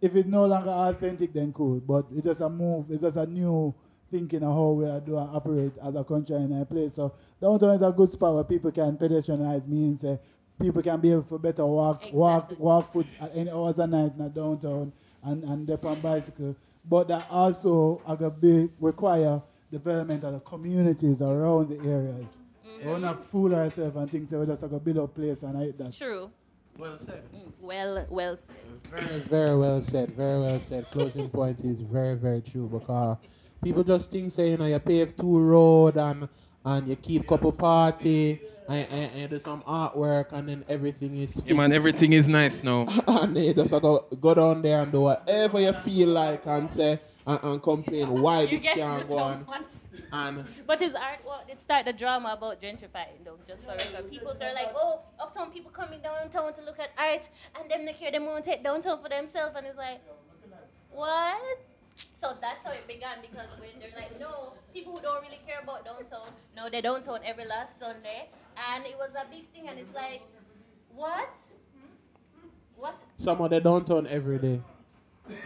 if 0.00 0.14
it's 0.14 0.28
no 0.28 0.46
longer 0.46 0.70
authentic, 0.70 1.32
then 1.32 1.52
cool. 1.52 1.80
But 1.80 2.06
it's 2.12 2.24
just 2.26 2.40
a 2.40 2.48
move. 2.48 2.86
It's 2.90 3.02
just 3.02 3.16
a 3.16 3.26
new 3.26 3.74
thinking 4.10 4.42
of 4.42 4.52
how 4.54 4.70
we 4.70 4.86
are 4.86 5.00
do 5.00 5.16
operate 5.16 5.72
as 5.82 5.94
a 5.94 6.02
country 6.04 6.36
and 6.36 6.60
a 6.60 6.64
place. 6.64 6.94
So 6.96 7.14
downtown 7.40 7.76
is 7.76 7.82
a 7.82 7.92
good 7.92 8.10
spot 8.10 8.34
where 8.34 8.44
people 8.44 8.72
can 8.72 8.96
pedestrianize. 8.96 9.66
Means 9.68 10.02
uh, 10.04 10.16
people 10.60 10.82
can 10.82 11.00
be 11.00 11.12
able 11.12 11.22
to 11.22 11.38
better 11.38 11.64
walk, 11.66 12.02
walk, 12.12 12.44
Exactly. 12.44 12.64
walk 12.64 12.92
foot 12.92 13.06
at 13.20 13.30
any 13.34 13.50
hours 13.50 13.78
of 13.78 13.90
night 13.90 14.12
in 14.16 14.24
the 14.24 14.28
downtown 14.30 14.92
and 15.22 15.44
and 15.44 15.66
dip 15.66 15.84
on 15.84 16.00
bicycle. 16.00 16.56
But 16.88 17.08
that 17.08 17.26
also 17.30 18.00
are 18.06 18.16
gonna 18.16 18.30
be 18.30 18.68
require 18.80 19.42
development 19.70 20.24
of 20.24 20.32
the 20.32 20.40
communities 20.40 21.22
around 21.22 21.68
the 21.68 21.78
areas. 21.88 22.38
We 22.84 22.90
want 22.90 23.04
to 23.04 23.14
fool 23.14 23.54
ourselves 23.54 23.94
and 23.96 24.10
think 24.10 24.28
that 24.30 24.38
we're 24.38 24.46
just 24.46 24.62
gonna 24.62 24.78
build 24.80 24.96
a 24.96 25.06
place 25.06 25.42
and 25.42 25.56
I 25.58 25.62
hate 25.64 25.78
that. 25.78 25.92
True. 25.92 26.30
Well 26.78 26.98
said. 26.98 27.22
Mm, 27.34 27.52
Well, 27.60 28.06
well 28.08 28.36
said. 28.36 28.56
Very, 28.90 29.18
very 29.20 29.58
well 29.58 29.82
said. 29.82 30.10
Very 30.12 30.40
well 30.40 30.60
said. 30.60 30.90
Closing 30.90 31.28
point 31.28 31.60
is 31.60 31.80
very, 31.80 32.16
very 32.16 32.40
true 32.40 32.68
because 32.68 33.18
people 33.62 33.84
just 33.84 34.10
think 34.10 34.32
say 34.32 34.50
you 34.52 34.56
know 34.56 34.66
you 34.66 34.78
pave 34.78 35.16
two 35.16 35.38
road 35.38 35.96
and 35.96 36.28
and 36.64 36.88
you 36.88 36.96
keep 36.96 37.26
couple 37.26 37.52
party 37.52 38.40
and, 38.68 38.86
and, 38.90 39.12
and 39.14 39.30
do 39.30 39.38
some 39.38 39.62
artwork 39.62 40.32
and 40.32 40.48
then 40.48 40.64
everything 40.68 41.16
is 41.18 41.34
fixed. 41.34 41.46
Yeah, 41.48 41.54
man, 41.54 41.72
everything 41.72 42.12
is 42.12 42.28
nice 42.28 42.62
now. 42.62 42.86
and 43.08 43.36
they 43.36 43.52
just 43.52 43.70
go 43.70 44.06
go 44.20 44.34
down 44.34 44.62
there 44.62 44.82
and 44.82 44.90
do 44.92 45.00
whatever 45.02 45.60
you 45.60 45.72
feel 45.72 46.08
like 46.10 46.46
and 46.46 46.70
say 46.70 47.00
and, 47.26 47.40
and 47.42 47.62
complain 47.62 48.08
why 48.22 48.42
You 48.42 48.58
this 48.58 48.62
can't 48.62 49.06
go 49.06 49.18
on 49.18 49.38
someone. 49.46 49.64
And 50.12 50.44
But 50.66 50.80
his 50.80 50.94
art, 50.94 51.20
well, 51.26 51.44
it 51.48 51.60
started 51.60 51.94
the 51.94 51.98
drama 51.98 52.34
about 52.36 52.60
gentrifying, 52.60 53.24
though, 53.24 53.38
just 53.46 53.64
for 53.64 53.72
record. 53.72 54.10
People 54.10 54.30
are 54.30 54.54
like, 54.54 54.72
oh, 54.74 55.00
uptown 55.18 55.50
people 55.50 55.70
coming 55.70 56.00
downtown 56.00 56.52
to 56.54 56.62
look 56.64 56.78
at 56.78 56.90
art, 56.98 57.28
and 57.58 57.70
them 57.70 57.84
they 57.84 57.92
care 57.92 58.10
them 58.10 58.26
won't 58.26 58.44
take 58.44 58.62
downtown 58.62 59.02
for 59.02 59.08
themselves, 59.08 59.54
and 59.56 59.66
it's 59.66 59.76
like, 59.76 60.00
what? 60.90 61.40
So 61.94 62.32
that's 62.40 62.64
how 62.64 62.72
it 62.72 62.86
began 62.86 63.18
because 63.20 63.58
when 63.58 63.70
they're 63.78 63.90
like, 63.96 64.12
no, 64.20 64.30
people 64.72 64.94
who 64.94 65.00
don't 65.00 65.22
really 65.22 65.40
care 65.46 65.60
about 65.62 65.84
downtown, 65.84 66.28
no, 66.56 66.68
they 66.68 66.80
don't 66.80 67.04
downtown 67.04 67.24
every 67.24 67.46
last 67.46 67.78
Sunday, 67.78 68.28
and 68.72 68.84
it 68.84 68.96
was 68.96 69.14
a 69.14 69.26
big 69.30 69.48
thing, 69.50 69.68
and 69.68 69.78
it's 69.78 69.94
like, 69.94 70.22
what? 70.94 71.30
What? 72.76 72.96
some 73.16 73.40
of 73.42 73.50
the 73.50 73.60
downtown 73.60 74.06
every 74.06 74.38
day. 74.38 74.60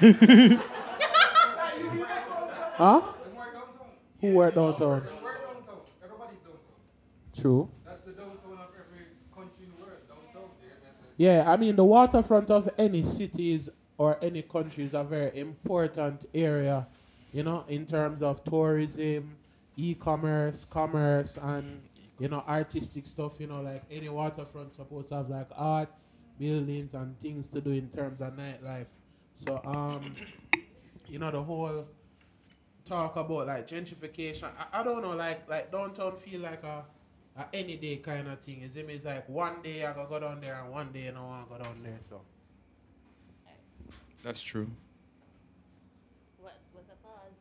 huh? 2.76 3.00
Who 4.24 4.32
work 4.32 4.54
downtown? 4.54 4.88
We're 4.88 5.00
downtown. 5.00 5.80
Everybody's 6.02 6.38
downtown. 6.38 7.36
True. 7.36 7.68
That's 7.84 8.00
the 8.00 8.12
downtown 8.12 8.52
of 8.52 8.70
every 8.72 9.04
country 9.34 9.66
in 9.66 9.72
the 9.76 9.82
world. 9.82 9.98
Downtown. 10.08 10.48
Yeah, 11.18 11.44
I 11.46 11.58
mean 11.58 11.76
the 11.76 11.84
waterfront 11.84 12.50
of 12.50 12.70
any 12.78 13.02
cities 13.04 13.68
or 13.98 14.18
any 14.22 14.40
country 14.40 14.84
is 14.84 14.94
a 14.94 15.04
very 15.04 15.38
important 15.38 16.24
area, 16.34 16.86
you 17.34 17.42
know, 17.42 17.66
in 17.68 17.84
terms 17.84 18.22
of 18.22 18.42
tourism, 18.44 19.36
e-commerce, 19.76 20.64
commerce, 20.64 21.36
and 21.42 21.82
you 22.18 22.28
know 22.28 22.42
artistic 22.48 23.04
stuff. 23.04 23.38
You 23.38 23.48
know, 23.48 23.60
like 23.60 23.82
any 23.90 24.08
waterfront 24.08 24.74
supposed 24.74 25.10
to 25.10 25.16
have 25.16 25.28
like 25.28 25.48
art, 25.54 25.90
buildings, 26.38 26.94
and 26.94 27.20
things 27.20 27.48
to 27.48 27.60
do 27.60 27.72
in 27.72 27.90
terms 27.90 28.22
of 28.22 28.32
nightlife. 28.32 28.88
So 29.34 29.60
um, 29.66 30.16
you 31.08 31.18
know 31.18 31.30
the 31.30 31.42
whole 31.42 31.84
talk 32.84 33.16
about 33.16 33.46
like 33.46 33.66
gentrification. 33.66 34.48
I, 34.72 34.80
I 34.80 34.82
don't 34.84 35.02
know, 35.02 35.14
like 35.16 35.48
like 35.48 35.70
downtown 35.72 36.16
feel 36.16 36.40
like 36.40 36.62
a, 36.64 36.84
a 37.36 37.46
any 37.52 37.76
day 37.76 37.96
kind 37.96 38.28
of 38.28 38.40
thing. 38.40 38.62
Is 38.62 38.76
it 38.76 38.86
means 38.86 39.04
like 39.04 39.28
one 39.28 39.62
day 39.62 39.84
I 39.84 39.92
gotta 39.92 40.08
go 40.08 40.20
down 40.20 40.40
there 40.40 40.60
and 40.62 40.70
one 40.72 40.92
day 40.92 41.08
I 41.08 41.12
don't 41.12 41.26
want 41.26 41.48
to 41.50 41.56
go 41.58 41.62
down 41.64 41.82
there. 41.82 41.96
So 42.00 42.20
That's 44.22 44.40
true. 44.42 44.70
What 46.40 46.54
was 46.74 46.84
a 46.90 46.96
pause? 47.06 47.32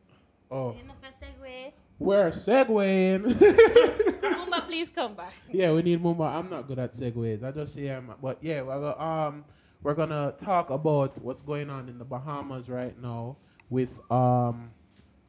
oh, 0.50 0.76
Enough 0.80 0.96
a 1.02 1.24
segue. 1.24 1.72
we're 1.98 2.30
segueing. 2.30 3.22
Mumba, 4.24 4.66
please 4.66 4.90
come 4.90 5.14
back. 5.14 5.32
yeah, 5.50 5.72
we 5.72 5.82
need 5.82 6.00
more. 6.02 6.16
I'm 6.26 6.50
not 6.50 6.66
good 6.66 6.78
at 6.78 6.92
segues. 6.92 7.42
I 7.42 7.50
just 7.52 7.74
say 7.74 7.88
um, 7.90 8.14
but 8.20 8.38
yeah, 8.42 8.62
we're 8.62 8.80
gonna 8.80 9.00
um 9.02 9.44
we're 9.82 9.94
gonna 9.94 10.34
talk 10.36 10.70
about 10.70 11.18
what's 11.22 11.42
going 11.42 11.70
on 11.70 11.88
in 11.88 11.98
the 11.98 12.04
Bahamas 12.04 12.68
right 12.68 12.98
now 13.00 13.36
with 13.70 14.00
um 14.10 14.70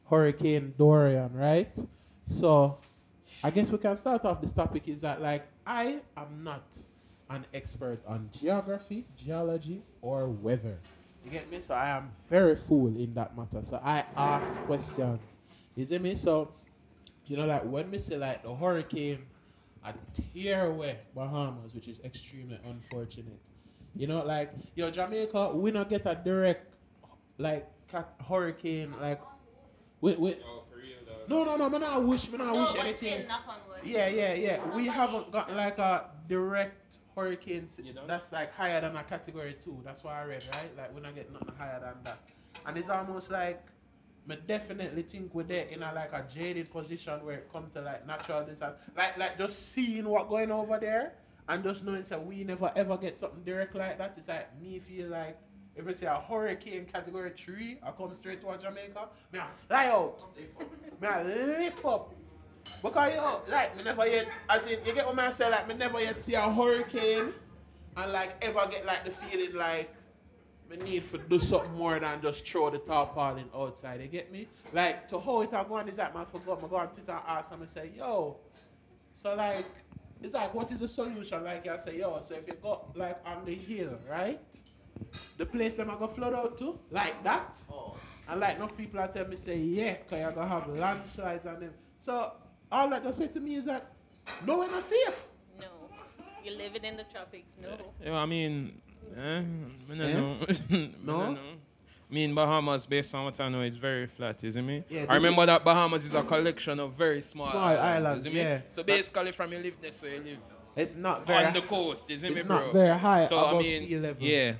Hurricane 0.08 0.74
Dorian, 0.78 1.32
right? 1.34 1.76
So 2.26 2.78
I 3.42 3.50
guess 3.50 3.70
we 3.70 3.78
can 3.78 3.96
start 3.96 4.24
off 4.24 4.40
this 4.40 4.52
topic 4.52 4.88
is 4.88 5.00
that 5.00 5.20
like 5.20 5.46
I 5.66 5.98
am 6.16 6.42
not 6.42 6.78
an 7.30 7.44
expert 7.52 8.00
on 8.06 8.30
geography, 8.32 9.04
geology, 9.16 9.82
or 10.02 10.28
weather. 10.28 10.78
You 11.24 11.30
get 11.32 11.50
me? 11.50 11.60
So 11.60 11.74
I 11.74 11.88
am 11.88 12.12
very 12.28 12.54
full 12.54 12.88
in 12.88 13.12
that 13.14 13.36
matter. 13.36 13.64
So 13.64 13.80
I 13.84 14.04
ask 14.16 14.62
questions. 14.62 15.38
You 15.74 15.84
see 15.84 15.98
me? 15.98 16.14
So 16.14 16.52
you 17.26 17.36
know, 17.36 17.46
like 17.46 17.64
when 17.64 17.90
we 17.90 17.98
say 17.98 18.16
like 18.16 18.42
the 18.42 18.54
hurricane 18.54 19.26
a 19.84 19.94
tear 20.34 20.66
away 20.66 20.98
Bahamas, 21.14 21.74
which 21.74 21.88
is 21.88 22.00
extremely 22.04 22.58
unfortunate. 22.68 23.38
You 23.94 24.06
know, 24.06 24.24
like 24.24 24.52
yo, 24.74 24.90
Jamaica, 24.90 25.52
we 25.54 25.70
not 25.70 25.88
get 25.88 26.06
a 26.06 26.14
direct 26.14 26.74
like 27.38 27.66
cat 27.88 28.12
hurricane 28.28 28.94
like 29.00 29.20
we, 30.06 30.14
we, 30.16 30.36
no 31.28 31.42
no 31.44 31.56
no 31.56 31.68
me 31.68 31.78
not 31.80 32.04
wish 32.04 32.30
me 32.30 32.38
not 32.38 32.54
No, 32.54 32.60
wish 32.60 32.72
but 32.72 32.80
anything. 32.84 33.14
still, 33.14 33.28
knock 33.28 33.42
on 33.48 33.56
wood. 33.68 33.78
Yeah, 33.84 34.08
yeah, 34.08 34.34
yeah. 34.34 34.76
We 34.76 34.86
haven't 34.86 35.32
got 35.32 35.52
like 35.54 35.78
a 35.78 36.10
direct 36.28 36.98
hurricane 37.16 37.64
s- 37.64 37.80
that's 38.06 38.30
like 38.32 38.54
higher 38.54 38.80
than 38.80 38.94
a 38.94 39.02
category 39.02 39.56
two. 39.58 39.80
That's 39.84 40.04
what 40.04 40.14
I 40.14 40.24
read, 40.24 40.44
right? 40.52 40.70
Like 40.76 40.94
we're 40.94 41.00
not 41.00 41.14
getting 41.16 41.32
nothing 41.32 41.54
higher 41.58 41.80
than 41.80 41.94
that. 42.04 42.20
And 42.64 42.76
it's 42.78 42.88
almost 42.88 43.30
like 43.30 43.60
me 44.28 44.36
definitely 44.46 45.02
think 45.02 45.34
we're 45.34 45.42
there 45.44 45.66
in 45.66 45.82
a 45.82 45.92
like 45.92 46.12
a 46.12 46.24
jaded 46.32 46.70
position 46.70 47.24
where 47.24 47.36
it 47.38 47.52
comes 47.52 47.74
to 47.74 47.80
like 47.82 48.06
natural 48.06 48.44
disaster. 48.44 48.76
Like 48.96 49.18
like 49.18 49.36
just 49.38 49.72
seeing 49.72 50.08
what 50.08 50.28
going 50.28 50.52
over 50.52 50.78
there 50.78 51.14
and 51.48 51.64
just 51.64 51.84
knowing 51.84 52.02
that 52.02 52.24
we 52.24 52.44
never 52.44 52.70
ever 52.76 52.96
get 52.96 53.18
something 53.18 53.42
direct 53.42 53.74
like 53.74 53.98
that. 53.98 54.14
It's 54.16 54.28
like 54.28 54.48
me 54.60 54.78
feel 54.78 55.08
like 55.08 55.36
if 55.76 55.84
we 55.84 55.94
say 55.94 56.06
a 56.06 56.20
hurricane 56.20 56.86
category 56.86 57.30
three, 57.36 57.78
I 57.82 57.90
come 57.90 58.14
straight 58.14 58.40
to 58.40 58.58
Jamaica, 58.58 59.08
me 59.32 59.38
I 59.38 59.48
fly 59.48 59.86
out. 59.88 60.24
me 60.36 61.06
I 61.06 61.22
lift 61.22 61.84
up. 61.84 62.14
Because 62.82 63.14
yo, 63.14 63.42
like 63.48 63.76
me 63.76 63.84
never 63.84 64.06
yet 64.06 64.26
as 64.48 64.66
in 64.66 64.84
you 64.84 64.94
get 64.94 65.06
what 65.06 65.18
I 65.18 65.30
say, 65.30 65.50
like 65.50 65.68
me 65.68 65.74
never 65.74 66.00
yet 66.00 66.18
see 66.18 66.34
a 66.34 66.40
hurricane 66.40 67.32
and 67.96 68.12
like 68.12 68.44
ever 68.44 68.66
get 68.70 68.84
like 68.86 69.04
the 69.04 69.10
feeling 69.10 69.54
like 69.54 69.92
me 70.68 70.76
need 70.78 71.02
to 71.04 71.18
do 71.18 71.38
something 71.38 71.72
more 71.74 72.00
than 72.00 72.20
just 72.20 72.46
throw 72.48 72.70
the 72.70 72.78
tarpaulin 72.78 73.48
outside. 73.54 74.00
You 74.00 74.08
get 74.08 74.32
me? 74.32 74.48
Like 74.72 75.06
to 75.08 75.20
how 75.20 75.42
it 75.42 75.54
are 75.54 75.64
going 75.64 75.88
is 75.88 75.96
that 75.96 76.14
man 76.14 76.26
forgot 76.26 76.62
me 76.62 76.68
go 76.68 76.76
on 76.76 76.90
Twitter 76.90 77.12
and 77.12 77.22
ask 77.26 77.52
and 77.52 77.68
say, 77.68 77.92
yo, 77.96 78.38
so 79.12 79.36
like 79.36 79.64
it's 80.22 80.34
like 80.34 80.52
what 80.54 80.72
is 80.72 80.80
the 80.80 80.88
solution? 80.88 81.44
Like 81.44 81.68
I 81.68 81.76
say, 81.76 81.98
yo, 81.98 82.18
so 82.20 82.34
if 82.34 82.46
you 82.46 82.54
go 82.60 82.86
like 82.94 83.18
on 83.26 83.44
the 83.44 83.54
hill, 83.54 83.98
right? 84.10 84.40
The 85.38 85.46
place 85.46 85.76
them 85.76 85.90
I 85.90 85.96
go 85.96 86.06
flood 86.06 86.34
out 86.34 86.56
to, 86.58 86.78
like 86.90 87.22
that. 87.24 87.58
And 88.28 88.40
like 88.40 88.56
enough 88.56 88.76
people 88.76 88.98
are 89.00 89.08
telling 89.08 89.30
me 89.30 89.36
say, 89.36 89.58
yeah, 89.58 89.94
cause 90.08 90.18
you're 90.18 90.32
gonna 90.32 90.48
have 90.48 90.68
landslides 90.68 91.44
and 91.46 91.62
them. 91.62 91.74
So 91.98 92.32
all 92.72 92.88
that 92.90 93.04
they 93.04 93.12
say 93.12 93.28
to 93.28 93.40
me 93.40 93.54
is 93.56 93.64
that 93.66 93.92
no 94.46 94.58
we're 94.58 94.70
not 94.70 94.82
safe. 94.82 95.28
No. 95.60 95.66
You're 96.44 96.56
living 96.56 96.84
in 96.84 96.96
the 96.96 97.04
tropics. 97.04 97.56
No. 97.62 97.68
Yeah, 98.04 98.14
I 98.16 98.26
mean, 98.26 98.80
eh, 99.16 99.20
I 99.20 99.42
don't 99.88 100.00
Eh? 100.00 100.12
know. 100.20 100.36
No? 101.04 101.18
don't 101.20 101.34
know. 101.34 101.40
I 102.08 102.14
mean, 102.14 102.34
Bahamas, 102.36 102.86
based 102.86 103.12
on 103.16 103.24
what 103.24 103.40
I 103.40 103.48
know, 103.48 103.62
is 103.62 103.76
very 103.76 104.06
flat, 104.06 104.42
isn't 104.44 104.70
it? 104.70 104.86
Yeah, 104.88 105.06
I 105.08 105.14
this 105.14 105.22
remember 105.24 105.44
that 105.46 105.64
Bahamas 105.64 106.04
is 106.04 106.14
a 106.14 106.22
collection 106.22 106.78
of 106.78 106.94
very 106.94 107.20
small, 107.20 107.50
Small 107.50 107.64
islands, 107.64 108.26
isn't 108.26 108.38
it? 108.38 108.42
yeah. 108.42 108.60
So 108.70 108.84
basically, 108.84 109.32
from 109.32 109.52
you 109.52 109.58
live 109.58 109.74
there, 109.80 109.90
so 109.90 110.06
you 110.06 110.20
live 110.24 110.38
It's 110.76 110.94
not 110.94 111.26
very 111.26 111.44
on 111.46 111.54
the 111.54 111.62
coast, 111.62 112.08
isn't 112.10 112.30
it's 112.30 112.40
it, 112.40 112.48
not 112.48 112.72
very 112.72 112.96
high 112.96 113.26
so 113.26 113.38
above 113.38 113.56
I 113.56 113.62
mean, 113.62 113.78
sea 113.80 113.98
level. 113.98 114.22
Yeah. 114.24 114.52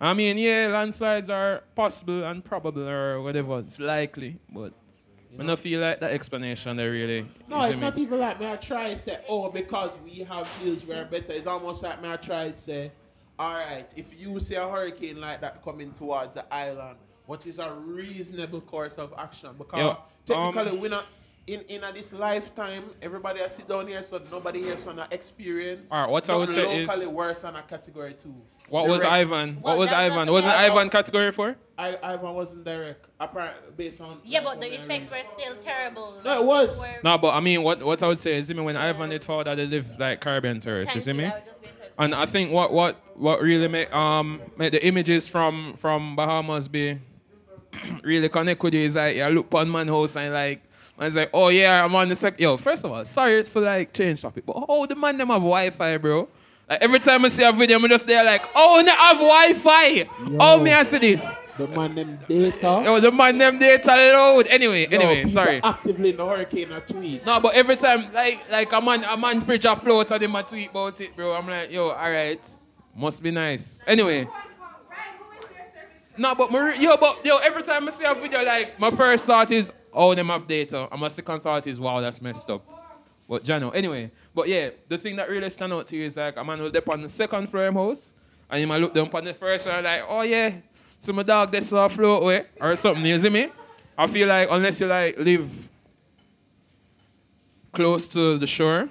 I 0.00 0.14
mean, 0.14 0.38
yeah, 0.38 0.68
landslides 0.72 1.28
are 1.28 1.62
possible 1.74 2.24
and 2.24 2.44
probable 2.44 2.88
or 2.88 3.20
whatever. 3.20 3.58
It's 3.60 3.80
likely, 3.80 4.38
but 4.52 4.72
I 5.38 5.44
don't 5.44 5.58
feel 5.58 5.80
like 5.80 6.00
that 6.00 6.12
explanation 6.12 6.76
there 6.76 6.90
really. 6.90 7.26
No, 7.48 7.62
it's 7.64 7.78
not 7.78 7.96
me? 7.96 8.02
even 8.02 8.18
like 8.20 8.38
me. 8.38 8.46
I 8.46 8.56
try 8.56 8.90
to 8.90 8.96
say, 8.96 9.18
oh, 9.28 9.50
because 9.50 9.96
we 10.04 10.20
have 10.24 10.46
hills, 10.58 10.86
we're 10.86 11.04
better. 11.04 11.32
It's 11.32 11.46
almost 11.46 11.82
like 11.82 12.00
me. 12.00 12.10
I 12.10 12.16
try 12.16 12.48
to 12.50 12.54
say, 12.54 12.92
all 13.38 13.54
right, 13.54 13.92
if 13.96 14.18
you 14.18 14.38
see 14.40 14.54
a 14.54 14.68
hurricane 14.68 15.20
like 15.20 15.40
that 15.40 15.62
coming 15.64 15.92
towards 15.92 16.34
the 16.34 16.54
island, 16.54 16.96
what 17.26 17.46
is 17.46 17.58
a 17.58 17.72
reasonable 17.72 18.60
course 18.62 18.98
of 18.98 19.12
action? 19.18 19.50
Because 19.58 19.78
Yo, 19.78 19.98
technically, 20.24 20.72
um, 20.72 20.80
we're 20.80 20.90
not 20.90 21.06
in 21.48 21.60
in 21.62 21.82
a 21.82 21.92
this 21.92 22.12
lifetime. 22.12 22.84
Everybody 23.02 23.40
has 23.40 23.56
sit 23.56 23.68
down 23.68 23.88
here, 23.88 24.02
so 24.02 24.20
nobody 24.30 24.62
here 24.62 24.76
on 24.86 24.98
an 24.98 25.06
experience. 25.10 25.90
All 25.90 26.02
right, 26.02 26.10
what 26.10 26.30
I 26.30 26.36
would 26.36 26.52
say 26.52 26.82
is- 26.82 26.88
locally 26.88 27.06
worse 27.06 27.42
than 27.42 27.56
a 27.56 27.62
category 27.62 28.14
two. 28.14 28.34
What 28.68 28.88
was 28.88 29.04
Ivan? 29.04 29.56
What 29.56 29.64
Well, 29.64 29.78
was 29.78 29.92
Ivan? 29.92 30.30
Wasn't 30.30 30.52
matter. 30.52 30.72
Ivan 30.72 30.90
category 30.90 31.32
four? 31.32 31.56
I, 31.78 31.96
Ivan 32.02 32.34
wasn't 32.34 32.64
direct, 32.64 33.06
apparently 33.20 33.70
based 33.76 34.00
on. 34.00 34.18
Yeah, 34.24 34.42
but 34.42 34.60
the 34.60 34.66
I 34.66 34.82
effects 34.82 35.10
were 35.10 35.22
still 35.22 35.54
terrible. 35.56 36.20
No, 36.24 36.40
it 36.40 36.44
was. 36.44 36.82
No, 37.04 37.16
but 37.18 37.34
I 37.34 37.40
mean, 37.40 37.62
what 37.62 37.82
what 37.82 38.02
I 38.02 38.08
would 38.08 38.18
say 38.18 38.36
is, 38.36 38.50
even 38.50 38.64
when 38.64 38.76
Ivan 38.76 39.10
did 39.10 39.22
fall, 39.24 39.44
that 39.44 39.54
they 39.54 39.66
live 39.66 39.98
like 39.98 40.20
Caribbean 40.20 40.60
tourists, 40.60 40.94
you 40.94 41.00
see 41.00 41.12
me? 41.12 41.26
I 41.26 41.28
was 41.28 41.42
just 41.46 41.62
going 41.62 41.74
to 41.74 41.80
touch 41.80 41.92
And 41.98 42.14
I 42.14 42.26
think 42.26 42.50
what 42.52 42.72
what 42.72 42.96
what 43.14 43.40
really 43.40 43.68
make 43.68 43.94
um 43.94 44.40
make 44.56 44.72
the 44.72 44.84
images 44.84 45.28
from 45.28 45.74
from 45.76 46.16
Bahamas 46.16 46.66
be 46.68 46.98
really 48.02 48.28
connect 48.28 48.62
with 48.62 48.74
you 48.74 48.80
is 48.80 48.96
like 48.96 49.16
you 49.16 49.26
look 49.28 49.52
on 49.54 49.70
man 49.70 49.88
house 49.88 50.16
and 50.16 50.34
like 50.34 50.62
I 50.98 51.04
was 51.04 51.14
like, 51.14 51.30
oh 51.32 51.48
yeah, 51.48 51.84
I'm 51.84 51.94
on 51.94 52.08
the 52.08 52.16
sec. 52.16 52.40
Yo, 52.40 52.56
first 52.56 52.84
of 52.84 52.90
all, 52.90 53.04
sorry 53.04 53.44
for 53.44 53.60
like 53.60 53.92
change 53.92 54.22
topic, 54.22 54.44
but 54.44 54.56
oh 54.68 54.84
the 54.86 54.96
man 54.96 55.16
them 55.16 55.28
have 55.28 55.42
Wi-Fi, 55.42 55.96
bro. 55.98 56.28
Like 56.68 56.82
every 56.82 56.98
time 56.98 57.24
I 57.24 57.28
see 57.28 57.44
a 57.44 57.52
video, 57.52 57.78
I'm 57.78 57.88
just 57.88 58.06
there 58.06 58.24
like, 58.24 58.44
oh 58.54 58.82
they 58.82 58.90
have 58.90 59.16
Wi-Fi. 59.16 60.08
Oh 60.38 60.60
me 60.60 60.72
I 60.72 60.82
see 60.82 60.98
this. 60.98 61.34
The 61.56 61.66
man 61.66 61.94
them 61.96 62.18
data. 62.28 62.82
Yo, 62.84 63.00
the 63.00 63.10
man 63.10 63.36
them 63.36 63.58
data 63.58 63.90
load. 63.90 64.46
Anyway, 64.48 64.86
Yo, 64.88 64.96
anyway, 64.96 65.28
sorry. 65.28 65.60
Actively 65.64 66.10
in 66.10 66.16
the 66.16 66.24
hurricane 66.24 66.70
a 66.70 66.80
tweet. 66.80 67.26
No, 67.26 67.40
but 67.40 67.56
every 67.56 67.74
time, 67.74 68.12
like, 68.12 68.48
like 68.48 68.72
a 68.72 68.80
man, 68.80 69.02
a 69.02 69.16
man 69.16 69.40
fridge 69.40 69.64
a 69.64 69.74
float 69.74 70.08
and 70.12 70.22
them 70.22 70.36
a 70.36 70.42
tweet 70.44 70.70
about 70.70 71.00
it, 71.00 71.16
bro. 71.16 71.34
I'm 71.34 71.48
like, 71.48 71.72
yo, 71.72 71.88
all 71.88 72.12
right, 72.12 72.48
must 72.94 73.20
be 73.24 73.32
nice. 73.32 73.82
Anyway. 73.88 74.28
No, 76.16 76.36
but 76.36 76.52
my, 76.52 76.74
yo, 76.74 76.96
but 76.96 77.26
yo, 77.26 77.38
every 77.38 77.64
time 77.64 77.88
I 77.88 77.90
see 77.90 78.04
a 78.04 78.14
video, 78.14 78.44
like, 78.44 78.78
my 78.78 78.90
first 78.92 79.24
thought 79.24 79.50
is, 79.50 79.72
oh, 79.92 80.14
them 80.14 80.28
have 80.28 80.46
data, 80.46 80.86
and 80.92 81.00
my 81.00 81.08
second 81.08 81.40
thought 81.40 81.66
is, 81.66 81.80
wow, 81.80 82.00
that's 82.00 82.22
messed 82.22 82.50
up. 82.50 82.64
But 83.28 83.42
Jano, 83.44 83.74
anyway, 83.74 84.12
but 84.38 84.46
yeah, 84.46 84.70
the 84.88 84.96
thing 84.96 85.16
that 85.16 85.28
really 85.28 85.50
stand 85.50 85.72
out 85.72 85.84
to 85.88 85.96
you 85.96 86.04
is 86.04 86.16
like 86.16 86.36
a 86.36 86.44
man 86.44 86.60
will 86.60 86.70
dip 86.70 86.88
on 86.88 87.02
the 87.02 87.08
second 87.08 87.48
floor 87.48 87.66
of 87.66 87.74
house, 87.74 88.14
and 88.48 88.60
you 88.60 88.68
might 88.68 88.80
look 88.80 88.94
down 88.94 89.10
on 89.12 89.24
the 89.24 89.34
first 89.34 89.66
one 89.66 89.82
like, 89.82 90.04
oh 90.08 90.22
yeah, 90.22 90.52
so 91.00 91.12
my 91.12 91.24
dog 91.24 91.50
this 91.50 91.70
saw 91.70 91.88
float 91.88 92.22
away 92.22 92.46
or 92.60 92.76
something. 92.76 93.04
You 93.04 93.18
see 93.18 93.30
me? 93.30 93.48
I 93.98 94.06
feel 94.06 94.28
like 94.28 94.48
unless 94.48 94.80
you 94.80 94.86
like 94.86 95.18
live 95.18 95.68
close 97.72 98.08
to 98.10 98.38
the 98.38 98.46
shore, 98.46 98.88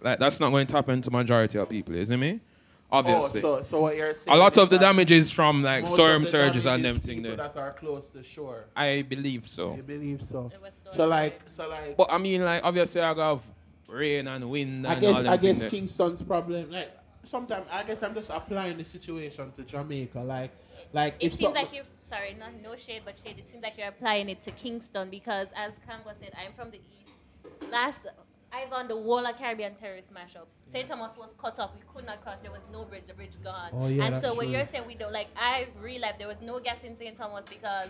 like 0.00 0.20
that's 0.20 0.38
not 0.38 0.50
going 0.50 0.68
to 0.68 0.76
happen 0.76 1.02
to 1.02 1.10
majority 1.10 1.58
of 1.58 1.68
people, 1.68 1.96
isn't 1.96 2.20
me? 2.20 2.38
Obviously. 2.88 3.40
Oh, 3.40 3.56
so, 3.56 3.62
so 3.62 3.80
what 3.80 3.96
you're 3.96 4.14
saying 4.14 4.36
a 4.36 4.38
lot 4.38 4.56
of 4.58 4.70
the 4.70 4.78
that 4.78 4.84
damage 4.84 5.10
is 5.10 5.32
from 5.32 5.64
like 5.64 5.88
storm 5.88 6.24
surges 6.24 6.62
damage 6.62 6.76
and 6.78 6.86
is 6.86 6.92
them 6.92 7.00
thing 7.00 7.16
people 7.16 7.36
there. 7.36 7.48
that 7.48 7.56
are 7.56 7.72
close 7.72 8.10
to 8.10 8.22
shore. 8.22 8.66
I 8.76 9.02
believe 9.02 9.48
so. 9.48 9.74
You 9.74 9.82
believe 9.82 10.22
so? 10.22 10.52
It 10.54 10.62
was 10.62 10.74
storm 10.74 10.94
So 10.94 11.08
like, 11.08 11.40
so 11.48 11.68
like, 11.68 11.96
But 11.96 12.12
I 12.12 12.18
mean, 12.18 12.44
like 12.44 12.62
obviously 12.62 13.00
I 13.00 13.12
have 13.12 13.42
rain 13.88 14.28
and 14.28 14.48
wind 14.48 14.86
and 14.86 14.86
I 14.86 14.94
all 14.94 15.00
guess 15.00 15.16
them 15.22 15.32
I 15.32 15.36
guess. 15.36 15.64
Kingston's 15.64 16.22
problem. 16.22 16.70
Like 16.70 16.90
sometimes 17.24 17.66
I 17.70 17.82
guess 17.82 18.02
I'm 18.02 18.14
just 18.14 18.30
applying 18.30 18.76
the 18.76 18.84
situation 18.84 19.50
to 19.52 19.64
Jamaica. 19.64 20.20
Like, 20.20 20.52
like 20.92 21.14
It 21.20 21.26
if 21.26 21.34
seems 21.34 21.40
something- 21.54 21.64
like 21.64 21.74
you're 21.74 21.84
sorry, 22.00 22.34
not 22.38 22.50
no 22.62 22.76
shade, 22.76 23.02
but 23.04 23.18
shade. 23.18 23.38
It 23.38 23.50
seems 23.50 23.62
like 23.62 23.76
you're 23.76 23.88
applying 23.88 24.28
it 24.28 24.40
to 24.42 24.50
Kingston 24.52 25.10
because, 25.10 25.48
as 25.56 25.78
Cambo 25.80 26.14
said, 26.16 26.32
I'm 26.38 26.52
from 26.54 26.70
the 26.70 26.78
east. 26.78 27.70
Last 27.70 28.06
Ivan, 28.50 28.88
the 28.88 28.94
whole 28.94 29.26
of 29.26 29.36
Caribbean 29.36 29.74
Terrace 29.74 30.10
mashup. 30.10 30.46
St. 30.64 30.88
Thomas 30.88 31.18
was 31.18 31.34
cut 31.36 31.58
off. 31.58 31.72
We 31.74 31.82
could 31.94 32.06
not 32.06 32.22
cross. 32.22 32.36
There 32.42 32.50
was 32.50 32.62
no 32.72 32.84
bridge. 32.86 33.02
The 33.06 33.12
bridge 33.12 33.32
gone. 33.44 33.70
Oh, 33.74 33.88
yeah, 33.88 34.04
and 34.04 34.14
that's 34.14 34.26
so 34.26 34.34
when 34.34 34.46
true. 34.46 34.56
you're 34.56 34.64
saying 34.66 34.84
we 34.86 34.94
don't 34.94 35.12
like, 35.12 35.28
I 35.36 35.68
realized 35.82 36.18
there 36.18 36.28
was 36.28 36.38
no 36.40 36.58
gas 36.58 36.82
in 36.82 36.94
St. 36.96 37.14
Thomas 37.14 37.44
because 37.48 37.88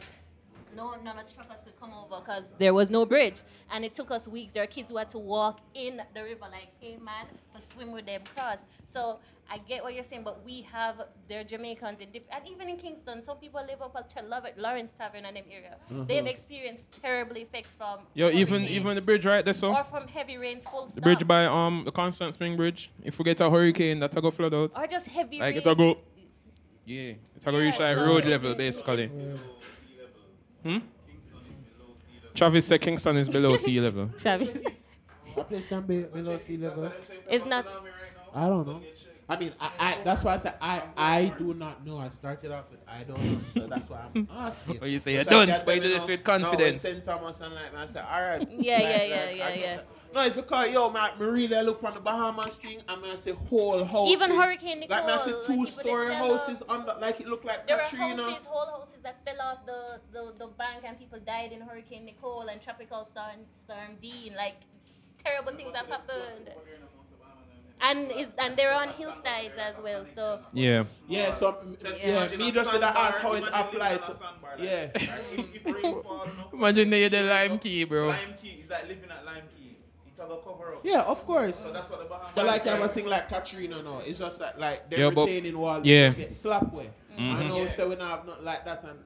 no 0.77 0.95
none 1.05 1.19
of 1.19 1.27
the 1.29 1.35
truckers 1.35 1.63
could 1.63 1.79
come 1.81 1.93
over 1.93 2.21
because 2.21 2.49
there 2.59 2.75
was 2.75 2.91
no 2.91 3.05
bridge, 3.07 3.43
and 3.71 3.85
it 3.85 3.95
took 3.95 4.11
us 4.11 4.27
weeks. 4.29 4.55
There 4.55 4.63
are 4.63 4.67
kids 4.67 4.91
who 4.91 4.97
had 4.97 5.11
to 5.11 5.19
walk 5.19 5.61
in 5.75 6.01
the 6.15 6.23
river 6.23 6.47
like, 6.51 6.69
hey 6.81 6.97
man, 7.03 7.27
to 7.55 7.61
swim 7.63 7.93
with 7.93 8.07
them 8.07 8.23
cross. 8.35 8.59
So 8.87 9.19
I 9.51 9.57
get 9.59 9.83
what 9.83 9.95
you're 9.95 10.05
saying, 10.05 10.25
but 10.25 10.45
we 10.45 10.61
have 10.71 11.01
their 11.27 11.43
Jamaicans 11.43 12.01
in 12.01 12.11
different, 12.11 12.35
and 12.43 12.49
even 12.53 12.69
in 12.69 12.77
Kingston, 12.77 13.23
some 13.23 13.39
people 13.39 13.63
live 13.67 13.81
up 13.81 13.97
at 13.97 14.29
Love 14.29 14.45
Lawrence 14.59 14.93
Tavern 14.93 15.25
and 15.25 15.37
them 15.37 15.45
area. 15.51 15.77
They've 16.07 16.27
experienced 16.27 16.93
terrible 17.01 17.37
effects 17.37 17.75
from 17.75 18.01
Yo, 18.15 18.27
heavy 18.27 18.41
even 18.41 18.55
rains 18.63 18.71
even 18.71 18.95
the 18.97 19.01
bridge 19.03 19.25
right 19.25 19.43
there, 19.45 19.55
so 19.55 19.75
or 19.75 19.85
from 19.85 20.07
heavy 20.09 20.37
rains, 20.37 20.67
full 20.67 20.85
the 20.87 20.93
stop, 20.93 21.03
bridge 21.03 21.27
by 21.27 21.47
um 21.47 21.83
the 21.85 21.91
Constant 21.93 22.35
Spring 22.35 22.57
Bridge. 22.57 22.91
If 23.03 23.19
we 23.19 23.25
get 23.25 23.41
a 23.41 23.49
hurricane, 23.49 24.01
that'll 24.01 24.21
go 24.23 24.31
flood 24.31 24.53
out. 24.55 24.73
or 24.77 24.87
just 24.87 25.07
heavy 25.07 25.39
Like 25.39 25.55
rains. 25.55 25.59
it'll 25.59 25.75
go. 25.75 25.99
Yeah, 26.85 27.13
it'll 27.37 27.53
go 27.53 27.59
Yeah, 27.59 27.65
reach 27.67 27.81
like 27.81 27.97
so 27.97 28.07
road 28.07 28.25
level 28.27 28.55
basically. 28.55 29.11
Hmm. 30.63 30.79
Travis 32.35 32.67
said 32.67 32.81
Kingston 32.81 33.17
is 33.17 33.29
below 33.29 33.57
sea 33.57 33.81
level. 33.87 34.11
Travis. 34.17 34.49
That 35.37 35.49
place 35.49 35.69
can 35.69 35.83
be 35.83 36.03
below 36.03 36.39
sea 36.39 36.57
level. 36.57 36.93
It's 37.29 37.45
not. 37.47 37.67
I 38.35 38.49
don't 38.49 38.67
know. 38.67 38.81
I 39.31 39.39
mean, 39.39 39.53
I, 39.61 39.71
I 39.79 39.99
that's 40.05 40.25
why 40.25 40.35
I 40.35 40.37
said 40.39 40.55
I 40.61 40.83
I 40.97 41.33
do 41.39 41.53
not 41.53 41.85
know. 41.85 41.99
I 41.99 42.09
started 42.09 42.51
off 42.51 42.71
with 42.71 42.81
I 42.89 43.03
don't 43.03 43.23
know, 43.23 43.41
so 43.53 43.67
that's 43.67 43.91
why 43.91 44.01
I'm 44.15 44.27
asking. 44.33 44.79
Oh, 44.81 44.87
you 44.87 44.99
say 45.01 45.15
you 45.15 45.21
So 45.25 45.31
don't, 45.31 45.49
but 45.67 45.75
you 45.75 45.81
tell 45.83 45.91
do 45.91 45.95
this 45.95 46.09
with 46.09 46.25
confidence. 46.25 46.83
No, 46.85 46.91
St. 46.91 47.05
Thomas 47.05 47.41
and 47.43 47.55
like, 47.55 47.73
man, 47.75 47.83
I 47.83 47.87
said, 47.87 48.07
all 48.11 48.23
right. 48.23 48.49
Yeah, 48.51 48.75
like, 48.77 48.83
yeah, 48.83 49.03
yeah, 49.05 49.25
I 49.25 49.31
yeah, 49.33 49.55
yeah. 49.55 49.81
That. 50.09 50.15
No, 50.15 50.27
it's 50.27 50.37
because 50.37 50.71
yo, 50.71 50.91
my, 50.91 51.11
me 51.19 51.27
really 51.27 51.63
look 51.63 51.83
on 51.85 51.95
the 51.95 52.01
Bahamas 52.01 52.57
thing, 52.57 52.79
and 52.89 53.03
man, 53.03 53.13
I 53.13 53.17
say 53.17 53.33
whole 53.33 53.85
houses. 53.85 54.13
Even 54.13 54.37
Hurricane 54.37 54.81
Nicole. 54.81 54.97
Like, 54.97 55.07
man, 55.07 55.19
I 55.19 55.23
see 55.23 55.31
Nicole, 55.31 55.49
like, 55.49 55.67
two-story 55.67 56.07
that 56.09 56.13
shell 56.19 56.25
up. 56.25 56.31
houses 56.41 56.63
under, 56.69 56.95
like 57.01 57.21
it 57.21 57.27
looked 57.29 57.45
like 57.45 57.67
There 57.67 57.79
Katrina. 57.79 58.17
were 58.23 58.31
houses, 58.31 58.47
whole 58.47 58.79
houses 58.81 58.99
that 59.03 59.25
fell 59.25 59.41
off 59.41 59.67
the, 59.67 60.01
the, 60.13 60.35
the 60.39 60.47
bank 60.49 60.85
and 60.85 60.99
people 60.99 61.19
died 61.21 61.53
in 61.53 61.61
Hurricane 61.61 62.05
Nicole 62.05 62.49
and 62.49 62.61
Tropical 62.61 63.05
Storm, 63.05 63.47
Storm 63.57 63.97
Dean. 64.01 64.35
Like, 64.37 64.57
terrible 65.23 65.53
things 65.53 65.75
have 65.75 65.89
happened. 65.89 66.51
And 67.81 68.11
is 68.11 68.31
and 68.39 68.57
they're 68.57 68.73
on 68.75 68.89
hillsides 68.89 69.57
as 69.57 69.77
well. 69.83 70.05
So 70.13 70.41
Yeah. 70.53 70.83
Yeah, 71.07 71.31
so 71.31 71.77
yeah, 72.03 72.27
me 72.37 72.51
just 72.51 72.73
did 72.73 72.83
ask 72.83 73.21
how 73.21 73.35
it 73.35 73.45
applied 73.53 74.03
to. 74.03 74.17
Yeah. 74.59 74.91
if, 74.95 75.55
if 75.55 75.65
rain 75.65 76.03
fall, 76.03 76.27
no, 76.27 76.51
Imagine 76.59 76.91
they 76.91 77.07
the 77.09 77.23
Lime 77.23 77.59
Cay, 77.61 77.85
bro. 77.85 78.09
Lime 78.09 78.35
Cay 78.43 78.49
is 78.61 78.69
like 78.69 78.89
living 78.89 79.11
at 79.11 79.25
Lime 79.25 79.45
Cay. 79.57 79.58
It 80.21 80.29
will 80.29 80.37
cover 80.39 80.75
up. 80.75 80.81
Yeah, 80.85 81.03
of 81.03 81.25
course. 81.25 81.57
So 81.61 81.73
that's 81.73 81.91
what 81.91 82.01
the 82.01 82.07
Bahamas. 82.07 82.35
So 82.35 82.45
like 82.45 82.63
is 82.67 82.71
have 82.73 82.81
a 82.83 82.89
thing 82.89 83.07
like 83.07 83.29
Katrina 83.29 83.83
no, 83.83 83.99
It's 84.05 84.19
just 84.19 84.39
that 84.41 84.59
like 84.59 84.91
the 84.91 84.99
Yeah, 84.99 85.11
but- 85.11 85.27
retaining 85.27 85.57
wall 85.59 85.81
yeah. 85.85 86.07
just 86.09 86.17
get 86.19 86.33
slapped 86.33 86.73
way. 86.73 86.91
Mm-hmm. 87.19 87.37
I 87.37 87.49
know 87.49 87.67
so 87.69 87.89
we 87.89 87.97
not 87.97 88.11
have 88.19 88.27
nothing 88.27 88.45
like 88.45 88.65
that 88.65 88.85
and 88.85 88.99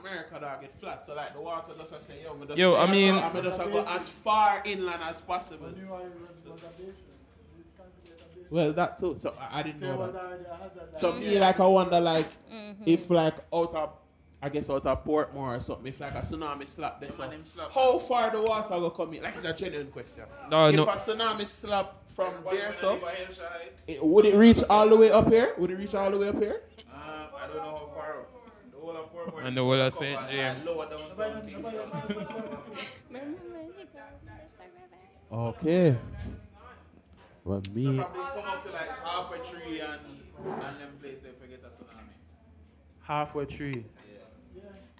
America 0.00 0.38
dog 0.40 0.60
get 0.60 0.78
flat. 0.78 1.04
So 1.04 1.14
like 1.16 1.32
the 1.34 1.40
water 1.40 1.72
just 1.76 1.92
a 1.92 2.00
say 2.00 2.22
yo, 2.22 2.34
me 2.34 2.46
just 2.46 2.58
Yo, 2.58 2.76
I 2.76 2.90
mean- 2.90 3.16
as- 3.16 3.34
I'm 3.36 3.42
just 3.42 3.60
a 3.60 3.64
go 3.64 3.84
as 3.84 4.08
far 4.08 4.62
inland 4.64 5.00
as 5.08 5.20
possible. 5.20 5.68
Well, 8.50 8.72
that 8.72 8.98
too. 8.98 9.16
So 9.16 9.34
I, 9.38 9.60
I 9.60 9.62
didn't 9.62 9.80
know 9.80 10.10
that. 10.10 10.98
So 10.98 11.12
me 11.12 11.38
like 11.38 11.60
I 11.60 11.66
wonder 11.66 12.00
like 12.00 12.28
if 12.86 13.08
like 13.10 13.36
out 13.54 13.74
of 13.74 13.92
I 14.42 14.48
guess 14.48 14.70
out 14.70 14.86
of 14.86 15.04
Portmore 15.04 15.56
or 15.58 15.60
something, 15.60 15.86
if 15.86 16.00
like 16.00 16.14
a 16.14 16.20
tsunami 16.20 16.66
slap 16.66 16.98
this 17.00 17.18
man, 17.18 17.28
up, 17.28 17.46
slap. 17.46 17.72
how 17.72 17.98
far 17.98 18.30
the 18.30 18.40
water 18.40 18.80
will 18.80 18.88
come 18.90 19.12
in? 19.12 19.22
Like 19.22 19.36
it's 19.36 19.44
a 19.44 19.52
genuine 19.52 19.88
question. 19.88 20.24
No, 20.50 20.68
if 20.68 20.76
no. 20.76 20.84
a 20.84 20.86
tsunami 20.96 21.46
slap 21.46 22.08
from 22.08 22.32
there, 22.50 22.72
so 22.72 22.96
By 22.96 23.12
Hampshire 23.12 23.42
Heights. 23.50 23.86
it- 23.88 24.02
would 24.04 24.24
it 24.24 24.34
reach 24.36 24.62
all 24.70 24.88
the 24.88 24.96
way 24.96 25.10
up 25.10 25.28
here? 25.28 25.54
Would 25.58 25.70
it 25.70 25.76
reach 25.76 25.94
all 25.94 26.10
the 26.10 26.16
way 26.18 26.28
up 26.28 26.38
here? 26.38 26.62
Uh, 26.90 27.26
I 27.36 27.46
don't 27.48 27.56
know 27.56 27.62
how 27.62 27.90
far 27.94 28.20
up. 28.20 28.26
And 29.44 29.56
the 29.56 29.62
whole 29.62 29.80
of 29.80 29.92
St. 29.92 30.18
James. 30.30 30.64
Lower 30.64 30.86
downtown 30.88 31.46
Kingston. 31.46 31.80
Okay. 35.32 35.96
Well, 37.44 37.62
me. 37.72 37.96
Probably 37.98 38.20
come 38.22 38.44
up 38.48 38.64
to 38.66 38.72
like 38.72 38.90
Half 39.04 39.30
Way 39.30 39.38
Tree 39.38 39.80
and 39.80 40.00
and 40.44 40.80
them 40.80 40.96
place 41.00 41.20
they 41.22 41.30
forget 41.30 41.60
a 41.64 41.68
tsunami. 41.68 42.14
Half 43.02 43.34
Way 43.34 43.44
Tree. 43.44 43.84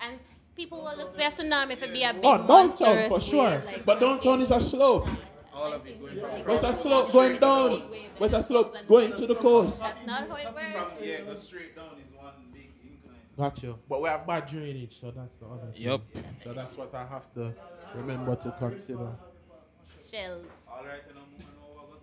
And 0.02 0.18
people 0.56 0.82
will 0.82 0.96
look 0.96 1.14
for 1.14 1.20
a 1.20 1.24
tsunami 1.24 1.72
if 1.72 1.82
it 1.82 1.92
be 1.92 2.02
a 2.02 2.12
big 2.14 2.24
Oh, 2.24 2.38
downtown 2.38 2.46
monstrous 2.46 3.08
for 3.08 3.14
wave, 3.14 3.22
sure. 3.22 3.62
like- 3.66 3.84
But 3.84 4.00
downtown 4.00 4.40
is 4.40 4.50
a 4.50 4.60
slope. 4.60 5.08
All 5.52 5.72
of 5.72 5.86
it 5.86 6.00
going 6.00 6.18
from 6.18 6.30
Where's 6.30 6.62
across. 6.62 6.78
a 6.78 6.82
slope 6.82 7.12
going 7.12 7.38
down? 7.38 7.70
Where's 8.18 8.32
a 8.32 8.42
slope 8.42 8.74
going 8.88 9.14
to 9.16 9.26
the 9.26 9.34
coast? 9.34 9.80
That's 9.80 10.06
not 10.06 10.28
how 10.28 10.36
it 10.36 10.54
works. 10.54 10.90
From 10.92 11.04
yeah, 11.04 11.20
go 11.20 11.34
straight 11.34 11.76
down 11.76 11.90
is 11.98 12.16
one 12.18 12.32
big 12.52 12.70
incline. 12.82 13.16
Got 13.36 13.62
you. 13.62 13.78
But 13.88 14.00
we 14.00 14.08
have 14.08 14.26
bad 14.26 14.46
drainage, 14.46 14.98
so 14.98 15.10
that's 15.10 15.36
the 15.38 15.46
other 15.46 15.66
thing. 15.72 15.82
Yup. 15.82 16.02
So 16.42 16.52
that's 16.54 16.76
what 16.78 16.94
I 16.94 17.04
have 17.04 17.30
to 17.34 17.52
remember 17.94 18.36
to 18.36 18.50
consider. 18.52 19.10
Shells. 20.02 20.46
All 20.66 20.82
right, 20.84 21.02
and 21.08 21.18
I'm 21.18 21.30
moving 21.32 21.46
over. 21.46 21.96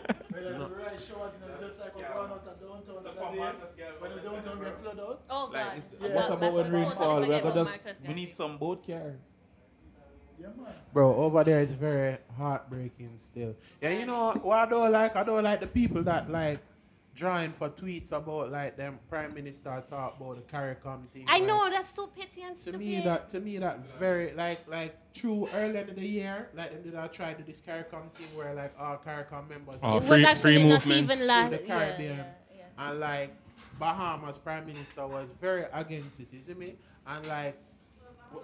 Oh, 3.32 3.38
what 3.98 4.22
going 4.22 4.48
on 4.48 4.58
with 4.58 4.68
it? 4.68 4.74
Oh 4.98 5.18
God. 5.28 5.52
Like, 5.52 5.66
it's- 5.68 5.88
That- 5.90 6.14
What 6.14 6.30
about 6.30 6.52
when 6.52 6.72
rainfall? 6.72 7.20
We 7.20 7.26
forget 7.26 7.40
are 7.44 7.48
gonna 7.50 7.64
just 7.64 7.86
We 8.06 8.14
need 8.14 8.34
some 8.34 8.58
boat 8.58 8.86
car. 8.86 9.16
Bro, 10.94 11.16
over 11.16 11.44
there 11.44 11.60
is 11.60 11.72
very 11.72 12.16
heartbreaking 12.36 13.12
still. 13.16 13.54
Yeah, 13.82 13.90
you 13.90 14.06
know 14.06 14.32
what 14.42 14.58
I 14.58 14.66
don't 14.70 14.90
like? 14.90 15.14
I 15.14 15.22
don't 15.22 15.42
like 15.44 15.60
the 15.60 15.66
people 15.66 16.02
that 16.04 16.30
like 16.30 16.60
drawing 17.14 17.52
for 17.52 17.68
tweets 17.68 18.12
about 18.12 18.50
like 18.50 18.76
them 18.76 18.98
prime 19.10 19.34
minister 19.34 19.82
talk 19.88 20.16
about 20.18 20.36
the 20.36 20.42
CARICOM 20.56 21.06
thing. 21.10 21.26
I 21.28 21.38
like, 21.38 21.46
know 21.48 21.68
that's 21.68 21.90
so 21.94 22.06
petty 22.06 22.42
and 22.42 22.56
To 22.56 22.62
stupid. 22.62 22.80
me 22.80 23.00
that 23.02 23.28
to 23.30 23.40
me 23.40 23.58
that 23.58 23.86
very 23.98 24.32
like 24.32 24.66
like 24.66 24.96
true 25.12 25.46
early 25.54 25.78
in 25.78 25.94
the 25.94 26.06
year, 26.06 26.48
like 26.54 26.72
them 26.72 26.82
did 26.84 26.94
I 26.94 27.06
try 27.08 27.34
to 27.34 27.42
this 27.42 27.60
CARICOM 27.60 28.10
thing 28.10 28.26
where 28.34 28.54
like 28.54 28.72
all 28.80 28.96
CARICOM 28.96 29.46
members 29.50 29.80
Oh, 29.82 29.98
it 29.98 30.04
free- 30.04 30.20
was 30.20 30.26
actually 30.26 30.56
free 30.56 30.62
not 30.70 30.74
movement. 30.86 31.00
even 31.02 31.18
through 31.18 31.26
last. 31.26 31.50
the 31.50 31.58
Caribbean. 31.58 32.16
yeah, 32.16 32.22
yeah. 32.24 32.32
And 32.78 33.00
like 33.00 33.34
Bahamas 33.78 34.38
prime 34.38 34.66
minister 34.66 35.06
was 35.06 35.28
very 35.40 35.64
against 35.72 36.20
it, 36.20 36.32
you 36.32 36.42
see 36.42 36.54
me? 36.54 36.76
And 37.06 37.26
like 37.26 37.56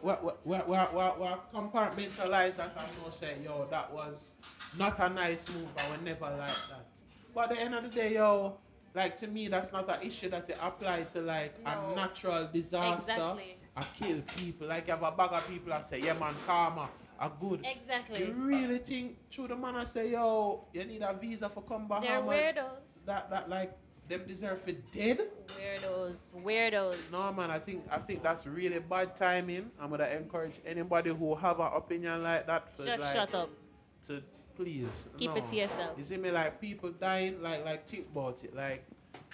what 0.01 0.23
what 0.25 0.47
what 0.47 0.69
what 0.69 0.95
what 0.95 1.21
what 1.21 1.53
compartmentalize 1.53 2.57
that 2.57 2.77
and 2.77 3.05
know 3.05 3.11
say, 3.11 3.37
yo, 3.45 3.67
that 3.71 3.93
was 3.93 4.37
not 4.79 4.99
a 4.99 5.09
nice 5.09 5.49
move, 5.53 5.69
I 5.79 5.91
would 5.91 6.03
never 6.03 6.25
like 6.25 6.39
that. 6.71 6.87
But 7.35 7.51
at 7.51 7.57
the 7.57 7.63
end 7.63 7.75
of 7.75 7.83
the 7.85 7.91
day, 7.91 8.15
yo, 8.15 8.57
like 8.95 9.17
to 9.19 9.29
me 9.29 9.49
that's 9.49 9.73
not 9.73 9.89
an 9.89 10.07
issue 10.07 10.29
that 10.31 10.49
it 10.49 10.59
apply 10.63 11.03
to 11.05 11.21
like 11.21 11.63
No. 11.63 11.93
a 11.93 11.97
natural 11.97 12.49
disaster. 12.53 13.13
Exactly. 13.13 13.59
I 13.77 13.85
kill 13.99 14.23
people. 14.39 14.67
Like 14.69 14.87
you 14.89 14.95
have 14.95 15.03
a 15.03 15.13
bag 15.13 15.31
of 15.33 15.47
people 15.49 15.69
that 15.71 15.85
say, 15.85 16.01
yeah 16.01 16.15
man, 16.19 16.35
karma, 16.47 16.89
a 17.21 17.31
good. 17.41 17.65
Exactly. 17.65 18.25
You 18.27 18.33
really 18.33 18.79
think 18.79 19.17
through 19.31 19.49
the 19.49 19.57
man 19.57 19.77
I 19.77 19.85
say, 19.85 20.11
yo, 20.11 20.65
you 20.73 20.85
need 20.85 21.03
a 21.03 21.13
visa 21.13 21.49
for 21.49 21.63
come 21.63 21.87
Bahamas? 21.87 22.09
They're 22.09 22.23
weirdos. 22.65 23.05
that 23.05 23.31
that 23.31 23.49
like 23.51 23.73
them 24.09 24.23
deserve 24.27 24.67
it 24.69 24.91
dead. 24.93 25.21
Weirdos. 25.49 26.35
Weirdos. 26.45 26.97
No 27.11 27.33
man, 27.33 27.51
I 27.51 27.59
think 27.59 27.85
I 27.91 27.99
think 27.99 28.23
that's 28.23 28.47
really 28.47 28.79
bad 28.81 29.17
timing. 29.17 29.71
I'm 29.81 29.91
gonna 29.91 30.07
encourage 30.09 30.61
anybody 30.67 31.11
who 31.11 31.35
have 31.35 31.61
an 31.61 31.71
opinion 31.75 32.23
like 32.23 32.47
that 32.47 32.71
for 32.71 32.85
Just 32.85 33.01
like 33.01 33.15
shut 33.15 33.35
up. 33.35 33.51
to 34.07 34.23
please 34.57 35.09
Keep 35.19 35.31
no. 35.31 35.37
it 35.37 35.49
to 35.49 35.57
yourself. 35.57 35.99
You 35.99 36.05
see 36.05 36.17
me 36.17 36.31
like 36.31 36.61
people 36.61 36.91
dying, 36.91 37.43
like 37.43 37.65
like 37.65 37.87
think 37.87 38.07
about 38.13 38.43
it, 38.45 38.55
like 38.55 38.85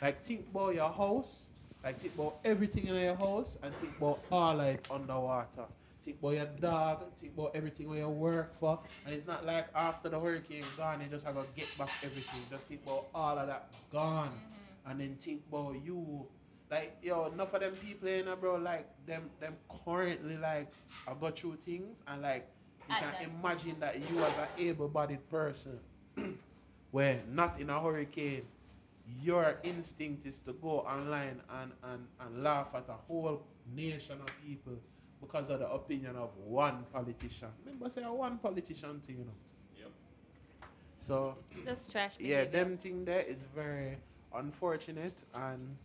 like 0.01 0.23
think 0.25 0.47
about 0.51 0.75
your 0.75 0.91
house, 0.91 1.51
like 1.85 1.99
think 1.99 2.15
about 2.15 2.39
everything 2.45 2.87
in 2.87 2.95
your 2.97 3.17
house, 3.17 3.59
and 3.63 3.75
think 3.77 3.97
about 3.99 4.21
all 4.31 4.61
of 4.61 4.67
it 4.67 4.87
underwater. 4.91 5.67
Think 6.03 6.19
about 6.19 6.31
your 6.35 6.47
dog, 6.61 7.05
think 7.17 7.33
about 7.39 7.53
everything 7.55 7.89
where 7.89 8.01
you 8.01 8.09
work 8.09 8.53
for, 8.59 8.81
and 9.07 9.15
it's 9.15 9.25
not 9.25 9.47
like 9.47 9.69
after 9.73 10.09
the 10.09 10.19
hurricane 10.19 10.65
gone, 10.77 11.01
you 11.01 11.07
just 11.07 11.25
have 11.25 11.37
to 11.37 11.45
get 11.55 11.69
back 11.79 11.91
everything. 12.03 12.41
Just 12.51 12.67
think 12.67 12.81
about 12.85 13.05
all 13.15 13.39
of 13.39 13.47
that 13.47 13.69
gone, 13.93 14.33
and 14.87 15.01
then 15.01 15.17
think 15.17 15.43
about 15.49 15.77
you. 15.85 16.27
Like 16.71 16.97
yo, 17.03 17.27
enough 17.27 17.53
of 17.55 17.61
them 17.61 17.73
people 17.75 18.09
in 18.09 18.27
there, 18.27 18.37
bro. 18.37 18.57
Like 18.57 18.89
them, 19.07 19.31
them 19.41 19.57
currently 19.85 20.39
like 20.39 20.73
I 21.07 21.13
go 21.21 21.31
through 21.31 21.57
things, 21.57 22.03
and 22.09 22.23
like 22.23 22.49
you 22.89 22.95
At 22.95 23.01
can 23.01 23.13
that 23.13 23.23
imagine 23.23 23.77
that 23.81 23.97
you 23.99 24.19
as 24.21 24.39
an 24.39 24.49
able-bodied 24.59 25.29
person 25.31 25.79
where 26.91 27.21
not 27.31 27.61
in 27.61 27.71
a 27.71 27.81
hurricane, 27.81 28.43
your 29.21 29.59
instinct 29.65 30.27
is 30.27 30.39
to 30.41 30.53
go 30.55 30.81
online 30.81 31.41
and, 31.61 31.73
and, 31.85 32.07
and 32.21 32.43
laugh 32.43 32.73
at 32.75 32.89
a 32.89 32.93
whole 33.07 33.43
nation 33.75 34.19
of 34.21 34.29
people 34.47 34.75
because 35.21 35.51
of 35.51 35.61
the 35.61 35.71
opinion 35.71 36.17
of 36.17 36.31
one 36.39 36.85
politician. 36.93 37.49
Remember, 37.65 37.89
say 37.89 38.03
a 38.03 38.13
one 38.13 38.39
politician 38.39 39.01
thing, 39.01 39.19
you 39.19 39.25
know. 39.25 39.31
Yep. 39.79 39.91
So 40.99 41.39
Just 41.65 41.91
trash. 41.93 42.17
yeah, 42.19 42.45
them 42.45 42.77
thing 42.77 43.05
there 43.05 43.21
is 43.23 43.45
very 43.55 43.99
unfortunate 44.37 45.25
and 45.35 45.77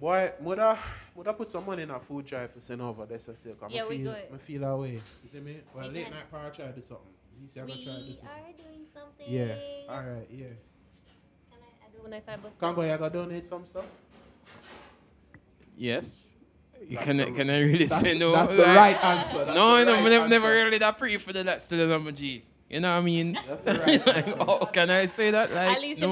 boy, 0.00 0.32
mother, 0.42 0.76
mother 1.16 1.32
put 1.32 1.50
some 1.50 1.66
money 1.66 1.82
in 1.82 1.90
a 1.90 2.00
food 2.00 2.24
drive 2.26 2.50
for 2.50 2.60
send 2.60 2.80
over 2.82 3.06
this. 3.06 3.28
I 3.28 3.34
say, 3.34 3.50
cause 3.58 3.70
Yeah, 3.72 3.84
I 3.84 3.88
we 3.88 3.98
feel, 3.98 4.12
good. 4.12 4.22
I 4.34 4.38
feel 4.38 4.64
away. 4.64 4.92
You 4.92 5.00
see 5.32 5.40
me? 5.40 5.56
Well, 5.74 5.88
We 5.88 5.94
late 5.94 6.04
can- 6.06 6.14
night 6.14 6.30
power 6.30 6.50
try 6.50 6.66
to 6.66 6.72
do 6.72 6.80
something. 6.82 7.06
He 7.42 7.48
said, 7.48 7.60
I'm 7.62 7.66
We 7.66 7.72
gonna 7.72 7.84
try 7.84 7.94
to 7.94 8.08
do 8.08 8.14
something. 8.14 8.28
are 8.38 8.70
doing 8.72 8.86
something. 8.94 9.26
Yeah. 9.28 9.54
All 9.88 10.00
right. 10.02 10.26
Yeah. 10.30 10.46
Can 10.46 11.58
I, 11.62 11.86
I 11.86 11.96
don't 11.96 12.10
know 12.10 12.16
if 12.16 12.28
I 12.28 12.36
bust 12.36 12.58
Come 12.60 12.74
boy, 12.74 12.92
I 12.92 12.96
gotta 12.96 13.12
donate 13.14 13.44
some 13.44 13.64
stuff. 13.64 13.86
Yes. 15.76 16.34
You 16.86 16.94
That's 16.96 17.06
can, 17.06 17.16
the- 17.18 17.30
can 17.32 17.50
I 17.50 17.60
really 17.60 17.84
That's, 17.84 18.00
say 18.02 18.16
no? 18.18 18.32
that's 18.32 18.50
the 18.50 18.56
Like- 18.58 18.76
right 18.76 19.04
answer. 19.04 19.44
That's 19.44 19.54
no, 19.56 19.78
the 19.78 19.84
no, 19.84 19.92
right 19.92 20.02
never, 20.04 20.14
answer. 20.24 20.28
never 20.28 20.46
really 20.48 20.78
that 20.78 20.96
pre 20.98 21.16
for 21.18 21.32
the 21.32 21.44
that 21.44 21.60
still 21.62 21.92
on 21.92 22.04
my 22.04 22.10
G. 22.10 22.42
You 22.70 22.80
know 22.80 22.92
what 22.92 22.98
I 22.98 23.04
mean? 23.04 23.38
That's 23.48 23.64
the 23.64 23.74
right 23.74 24.06
like, 24.06 24.28
answer. 24.28 24.36
oh, 24.40 24.64
can 24.66 24.88
I 24.90 25.06
say 25.06 25.30
that? 25.32 25.52
Like, 25.52 25.76
At 25.76 25.80
least 25.82 26.00
no? 26.00 26.08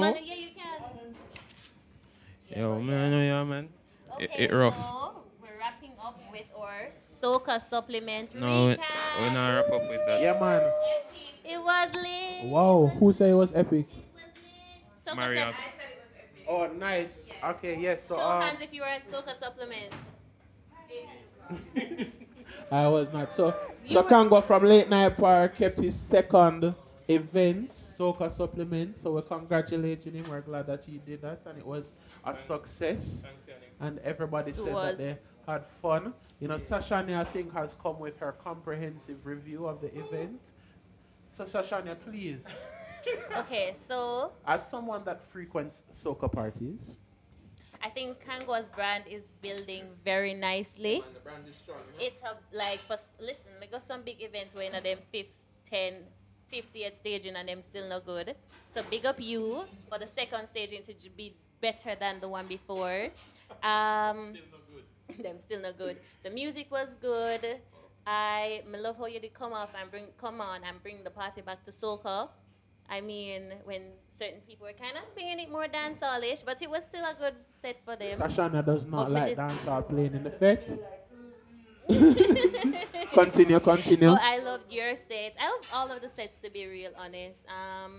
Yo, 2.55 2.79
man, 2.79 3.11
no, 3.11 3.21
yeah, 3.21 3.43
man. 3.43 3.69
Okay, 4.13 4.23
It- 4.37 4.51
it 4.51 4.53
rough. 4.55 4.75
so 4.75 5.23
we're 5.41 5.57
wrapping 5.59 5.91
up 6.03 6.19
with 6.31 6.45
our 6.57 6.89
Soca 7.05 7.61
supplement 7.61 8.33
No, 8.35 8.67
we- 8.67 8.75
recap. 8.75 9.19
we're 9.19 9.33
not 9.33 9.49
wrap 9.55 9.65
up 9.71 9.89
with 9.89 10.05
that. 10.07 10.21
Yeah, 10.21 10.39
man. 10.39 10.61
It 11.45 11.61
was 11.61 11.93
lit. 11.93 12.45
Wow. 12.51 12.91
Who 12.99 13.13
say 13.13 13.29
it 13.31 13.33
was 13.35 13.53
epic? 13.53 13.85
It 13.89 13.95
was 14.15 14.23
lit. 15.05 15.05
Soca 15.05 15.15
Marriott. 15.15 15.55
Oh, 16.47 16.67
nice. 16.67 17.29
Okay. 17.43 17.77
Yes. 17.77 18.01
So 18.03 18.15
Show 18.15 18.21
um, 18.21 18.41
hands 18.41 18.61
if 18.61 18.73
you 18.73 18.81
were 18.81 18.87
at 18.87 19.07
Soca 19.09 19.37
supplement. 19.39 19.93
I 22.71 22.87
was 22.87 23.11
not. 23.13 23.31
So, 23.33 23.53
You 23.85 23.93
so 23.93 24.01
were- 24.01 24.09
Kango 24.09 24.43
from 24.43 24.63
Late 24.65 24.89
Night 24.89 25.17
Par 25.17 25.49
kept 25.49 25.79
his 25.79 25.99
second 25.99 26.73
event, 27.09 27.71
Soca 27.75 28.29
Supplement. 28.29 28.95
So 28.95 29.13
we're 29.13 29.21
congratulating 29.21 30.13
him. 30.13 30.29
We're 30.29 30.41
glad 30.41 30.67
that 30.67 30.85
he 30.85 30.99
did 31.05 31.21
that, 31.21 31.41
and 31.45 31.57
it 31.57 31.65
was 31.65 31.93
a 32.25 32.35
success. 32.35 33.25
And 33.79 33.99
everybody 33.99 34.53
said 34.53 34.73
was. 34.73 34.97
that 34.97 34.97
they 34.97 35.17
had 35.51 35.65
fun. 35.65 36.13
You 36.39 36.47
know, 36.49 36.55
Sashani, 36.55 37.17
I 37.17 37.23
think, 37.23 37.53
has 37.53 37.75
come 37.81 37.99
with 37.99 38.17
her 38.19 38.33
comprehensive 38.33 39.25
review 39.25 39.65
of 39.65 39.81
the 39.81 39.87
event. 39.97 40.51
So, 41.31 41.45
Sashani, 41.45 41.95
please, 41.99 42.61
Okay, 43.37 43.73
so 43.77 44.31
as 44.45 44.67
someone 44.67 45.03
that 45.05 45.23
frequents 45.23 45.83
soca 45.91 46.31
parties, 46.31 46.97
I 47.81 47.89
think 47.89 48.17
Kango's 48.23 48.69
brand 48.69 49.05
is 49.07 49.31
building 49.41 49.85
very 50.03 50.33
nicely. 50.33 51.01
the 51.13 51.19
brand 51.19 51.47
is 51.47 51.55
strong. 51.55 51.79
It's 51.99 52.21
a 52.23 52.35
like 52.51 52.79
for 52.79 52.97
listen, 53.19 53.51
we 53.61 53.67
got 53.67 53.83
some 53.83 54.03
big 54.03 54.21
events 54.21 54.53
where 54.53 54.65
you 54.65 54.71
know 54.71 54.81
them 54.81 54.99
5, 55.13 55.25
10, 55.69 55.93
50th 56.51 56.95
staging 56.97 57.35
and 57.35 57.47
them 57.49 57.61
still 57.61 57.87
no 57.87 57.99
good. 57.99 58.35
So 58.67 58.81
big 58.89 59.05
up 59.05 59.19
you 59.19 59.63
for 59.89 59.97
the 59.99 60.07
second 60.07 60.47
staging 60.47 60.83
to 60.83 61.09
be 61.11 61.35
better 61.61 61.95
than 61.99 62.19
the 62.19 62.29
one 62.29 62.47
before. 62.47 63.09
Um, 63.63 64.33
them 65.23 65.39
still 65.39 65.61
no 65.61 65.73
good. 65.73 65.97
The 66.23 66.29
music 66.29 66.67
was 66.71 66.95
good. 67.01 67.59
I 68.05 68.63
me 68.71 68.79
love 68.79 68.97
how 68.97 69.05
you 69.07 69.19
did 69.19 69.33
come 69.33 69.53
off 69.53 69.69
and 69.79 69.89
bring 69.91 70.05
come 70.19 70.41
on 70.41 70.61
and 70.63 70.81
bring 70.81 71.03
the 71.03 71.09
party 71.11 71.41
back 71.41 71.63
to 71.65 71.71
soca. 71.71 72.29
I 72.91 73.01
mean, 73.01 73.53
when 73.65 73.91
certain 74.07 74.39
people 74.47 74.65
were 74.65 74.73
kind 74.73 74.97
of 74.97 75.13
bringing 75.13 75.39
it 75.39 75.51
more 75.51 75.67
dancehall-ish, 75.67 76.41
but 76.41 76.59
it 76.63 76.69
was 76.71 76.85
still 76.85 77.05
a 77.05 77.13
good 77.13 77.35
set 77.51 77.77
for 77.85 77.95
them. 77.95 78.17
Sashana 78.17 78.65
does 78.65 78.85
not 78.87 79.03
But 79.05 79.11
like 79.11 79.25
did- 79.27 79.37
dancehall 79.37 79.87
playing 79.87 80.15
in 80.15 80.23
the 80.23 80.31
fete. 80.31 80.73
continue, 83.13 83.59
continue. 83.59 84.09
Oh, 84.09 84.17
I 84.21 84.39
loved 84.39 84.71
your 84.71 84.95
set. 84.95 85.33
I 85.39 85.47
love 85.49 85.69
all 85.73 85.91
of 85.91 86.01
the 86.01 86.09
sets 86.09 86.39
to 86.39 86.49
be 86.49 86.67
real 86.67 86.91
honest. 86.97 87.45
Um, 87.49 87.93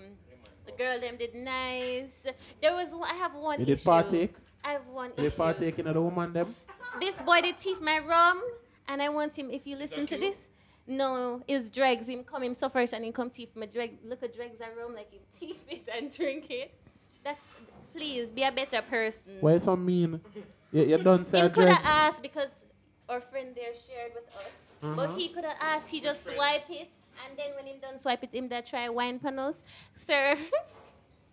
the 0.67 0.73
girl 0.73 1.01
them 1.01 1.17
did 1.17 1.35
nice. 1.35 2.25
There 2.61 2.73
was 2.75 2.93
one, 2.93 3.09
I 3.11 3.15
have 3.15 3.35
one 3.35 3.59
You 3.61 3.67
did 3.67 3.83
partake? 3.83 4.35
I 4.65 4.73
have 4.73 4.87
one 4.87 5.11
You 5.11 5.17
did 5.17 5.27
issue. 5.27 5.37
partake 5.37 5.79
in 5.79 5.87
the 5.87 6.01
woman 6.01 6.33
them? 6.33 6.55
This 7.01 7.21
boy 7.21 7.41
did 7.41 7.59
thief 7.59 7.81
my 7.81 7.99
rum, 7.99 8.43
and 8.89 9.01
I 9.01 9.09
want 9.09 9.39
him. 9.39 9.51
If 9.51 9.67
you 9.67 9.77
listen 9.77 10.07
to 10.07 10.17
this, 10.19 10.49
no, 10.87 11.43
it's 11.47 11.69
dregs. 11.69 12.09
Him 12.09 12.25
come 12.25 12.43
him 12.43 12.55
suffer 12.55 12.85
and 12.93 13.05
he 13.05 13.13
come 13.13 13.31
thief 13.31 13.49
my 13.55 13.67
dreg. 13.67 13.99
Look 14.05 14.23
at 14.23 14.35
dregs 14.35 14.61
at 14.61 14.77
rum 14.77 14.95
like 14.95 15.13
him 15.13 15.21
thief 15.33 15.57
it 15.69 15.89
and 15.95 16.11
drink 16.15 16.47
it. 16.51 16.75
That's 17.25 17.45
please 17.95 18.29
be 18.29 18.43
a 18.43 18.51
better 18.53 18.83
person. 18.83 19.39
Why 19.41 19.59
so 19.59 19.77
mean? 19.77 20.21
You, 20.73 20.85
you 20.85 20.99
don't 20.99 21.27
say 21.27 21.41
Him 21.41 21.51
could 21.51 21.69
have 21.69 21.83
dreads. 21.83 21.89
asked 21.89 22.23
because 22.23 22.51
our 23.11 23.21
friend 23.21 23.55
there 23.55 23.75
shared 23.75 24.13
with 24.15 24.29
us. 24.37 24.49
But 24.81 25.11
Uh-huh. 25.11 25.17
he 25.19 25.29
could 25.29 25.45
have 25.45 25.59
asked, 25.61 25.91
he 25.91 26.01
just 26.01 26.25
swipe 26.25 26.71
it, 26.71 26.89
and 27.27 27.37
then 27.37 27.51
when 27.57 27.67
him 27.67 27.81
done 27.83 27.99
swipe 28.01 28.23
it, 28.25 28.33
him 28.33 28.49
that 28.49 28.65
try 28.65 28.89
wine 28.89 29.19
panels. 29.19 29.63
Sir, 29.97 30.39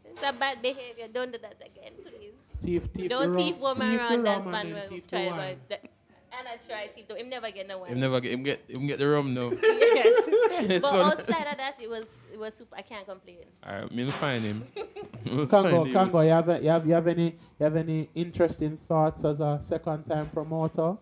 it's 0.03 0.23
a 0.23 0.33
bad 0.33 0.61
behavior. 0.61 1.07
Don't 1.07 1.31
do 1.31 1.37
that 1.39 1.55
again, 1.63 1.93
please. 2.03 2.33
Thief, 2.61 2.83
thief 2.91 3.09
Don't 3.09 3.31
the 3.33 3.37
thief 3.39 3.55
rum. 3.55 3.61
woman 3.77 3.91
Thief 3.91 3.99
the 4.01 4.05
around 4.15 4.23
dance 4.23 4.45
rum 4.45 4.55
and 4.55 4.63
man 4.65 4.65
then 4.73 4.81
will 4.81 4.89
thief 4.89 5.07
try 5.07 5.27
wine. 5.27 5.37
wine. 5.37 5.59
The- 5.69 5.79
And 6.37 6.45
I 6.45 6.57
try 6.57 6.87
thief. 6.93 7.05
Him 7.09 7.29
never 7.29 7.49
get 7.51 7.67
no 7.67 7.77
wine. 7.79 7.91
Him 7.93 7.99
never 8.01 8.19
get 8.19 8.31
him 8.33 8.43
get 8.43 8.59
him 8.67 8.85
get 8.85 8.99
the 8.99 9.07
rum 9.07 9.33
now. 9.33 9.49
yes. 9.63 10.81
but 10.83 10.91
So- 10.91 11.01
outside 11.09 11.47
of 11.47 11.57
that, 11.57 11.75
it 11.81 11.89
was 11.89 12.17
it 12.33 12.37
was 12.37 12.53
super. 12.53 12.75
I 12.75 12.81
can't 12.83 13.07
complain. 13.07 13.45
Alright, 13.65 13.89
me'll 13.95 14.09
find 14.11 14.43
him. 14.43 14.67
We'll 15.25 15.47
Congo, 15.47 15.69
find 15.71 15.87
him. 15.87 15.93
Congo, 15.93 16.19
you 16.21 16.29
have, 16.35 16.47
you 16.61 16.69
have 16.69 16.85
you 16.85 16.93
have 16.93 17.07
any 17.07 17.27
you 17.57 17.63
have 17.63 17.75
any 17.77 18.09
interesting 18.13 18.75
thoughts 18.75 19.23
as 19.23 19.39
a 19.39 19.57
second 19.61 20.03
time 20.03 20.29
promoter? 20.29 20.97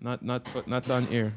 Not 0.00 0.22
not 0.22 0.68
not 0.68 0.88
on 0.90 1.06
air. 1.10 1.34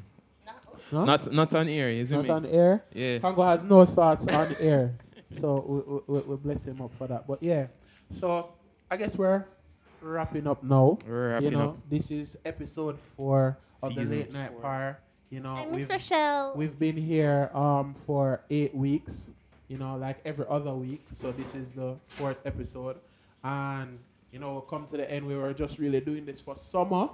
No? 0.91 1.05
Not 1.05 1.31
not 1.31 1.55
on 1.55 1.69
air, 1.69 1.89
is 1.89 2.09
see 2.09 2.15
Not 2.15 2.23
me? 2.25 2.29
on 2.29 2.45
air. 2.45 2.83
Yeah. 2.93 3.19
Congo 3.19 3.43
has 3.43 3.63
no 3.63 3.85
thoughts 3.85 4.27
on 4.27 4.55
air, 4.59 4.93
so 5.38 5.63
we, 5.65 6.15
we, 6.15 6.19
we, 6.19 6.27
we 6.27 6.35
bless 6.35 6.67
him 6.67 6.81
up 6.81 6.93
for 6.93 7.07
that. 7.07 7.25
But 7.25 7.41
yeah, 7.41 7.67
so 8.09 8.53
I 8.89 8.97
guess 8.97 9.17
we're 9.17 9.45
wrapping 10.01 10.47
up 10.47 10.63
now. 10.63 10.99
We're 11.07 11.39
you 11.39 11.51
know, 11.51 11.69
up. 11.69 11.89
this 11.89 12.11
is 12.11 12.38
episode 12.45 12.99
four 12.99 13.57
of 13.81 13.95
the 13.95 14.03
late 14.03 14.33
night 14.33 14.51
four. 14.51 14.61
par. 14.61 14.99
You 15.29 15.39
know, 15.39 15.55
I 15.55 15.65
we've, 15.65 15.79
miss 15.79 15.89
Rochelle. 15.89 16.53
we've 16.55 16.77
been 16.77 16.97
here 16.97 17.49
um 17.53 17.93
for 17.93 18.41
eight 18.49 18.75
weeks. 18.75 19.31
You 19.69 19.77
know, 19.77 19.95
like 19.95 20.19
every 20.25 20.45
other 20.49 20.73
week. 20.73 21.05
So 21.11 21.31
this 21.31 21.55
is 21.55 21.71
the 21.71 21.95
fourth 22.07 22.38
episode, 22.45 22.97
and 23.45 23.97
you 24.33 24.39
know, 24.39 24.51
we'll 24.51 24.61
come 24.61 24.85
to 24.88 24.97
the 24.97 25.09
end. 25.09 25.25
We 25.25 25.38
were 25.38 25.53
just 25.53 25.79
really 25.79 26.01
doing 26.01 26.25
this 26.25 26.41
for 26.41 26.57
summer. 26.57 27.09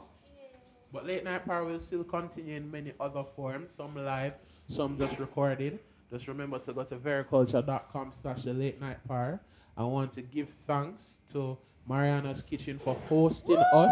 But 0.93 1.05
Late 1.05 1.23
Night 1.23 1.45
Par 1.45 1.63
will 1.65 1.79
still 1.79 2.03
continue 2.03 2.55
in 2.55 2.71
many 2.71 2.93
other 2.99 3.23
forms, 3.23 3.71
some 3.71 3.93
live, 3.95 4.33
some 4.67 4.97
just 4.97 5.19
recorded. 5.19 5.79
Just 6.09 6.27
remember 6.29 6.57
to 6.59 6.73
go 6.73 6.83
to 6.85 6.95
vericulture.com 6.95 8.13
slash 8.13 8.43
the 8.43 8.53
late 8.53 8.79
night 8.79 8.97
par. 9.07 9.41
I 9.75 9.83
want 9.83 10.13
to 10.13 10.21
give 10.21 10.47
thanks 10.49 11.19
to 11.33 11.57
Marianna's 11.87 12.41
Kitchen 12.41 12.79
for 12.79 12.95
hosting 13.09 13.57
us. 13.57 13.91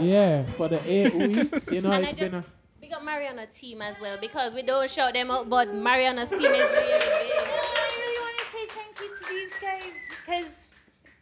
Yeah, 0.00 0.44
for 0.56 0.68
the 0.68 0.80
eight 0.86 1.14
weeks. 1.28 1.70
You 1.70 1.82
know, 1.82 1.92
And 1.92 2.04
it's 2.04 2.14
I 2.14 2.16
been 2.16 2.32
just 2.32 2.46
a 2.46 2.80
big 2.80 2.92
up 2.94 3.04
Mariana 3.04 3.46
team 3.46 3.82
as 3.82 4.00
well 4.00 4.16
because 4.18 4.54
we 4.54 4.62
don't 4.62 4.88
shout 4.90 5.12
them 5.12 5.30
out, 5.30 5.50
but 5.50 5.68
Mariana's 5.74 6.30
team 6.30 6.40
is 6.40 6.46
really 6.46 6.62
big. 6.62 6.72
I 6.72 7.90
really 7.98 8.20
want 8.20 8.36
to 8.38 8.44
say 8.46 8.66
thank 8.68 8.98
you 9.00 9.14
to 9.14 9.28
these 9.28 9.54
guys 9.60 10.10
because 10.24 10.68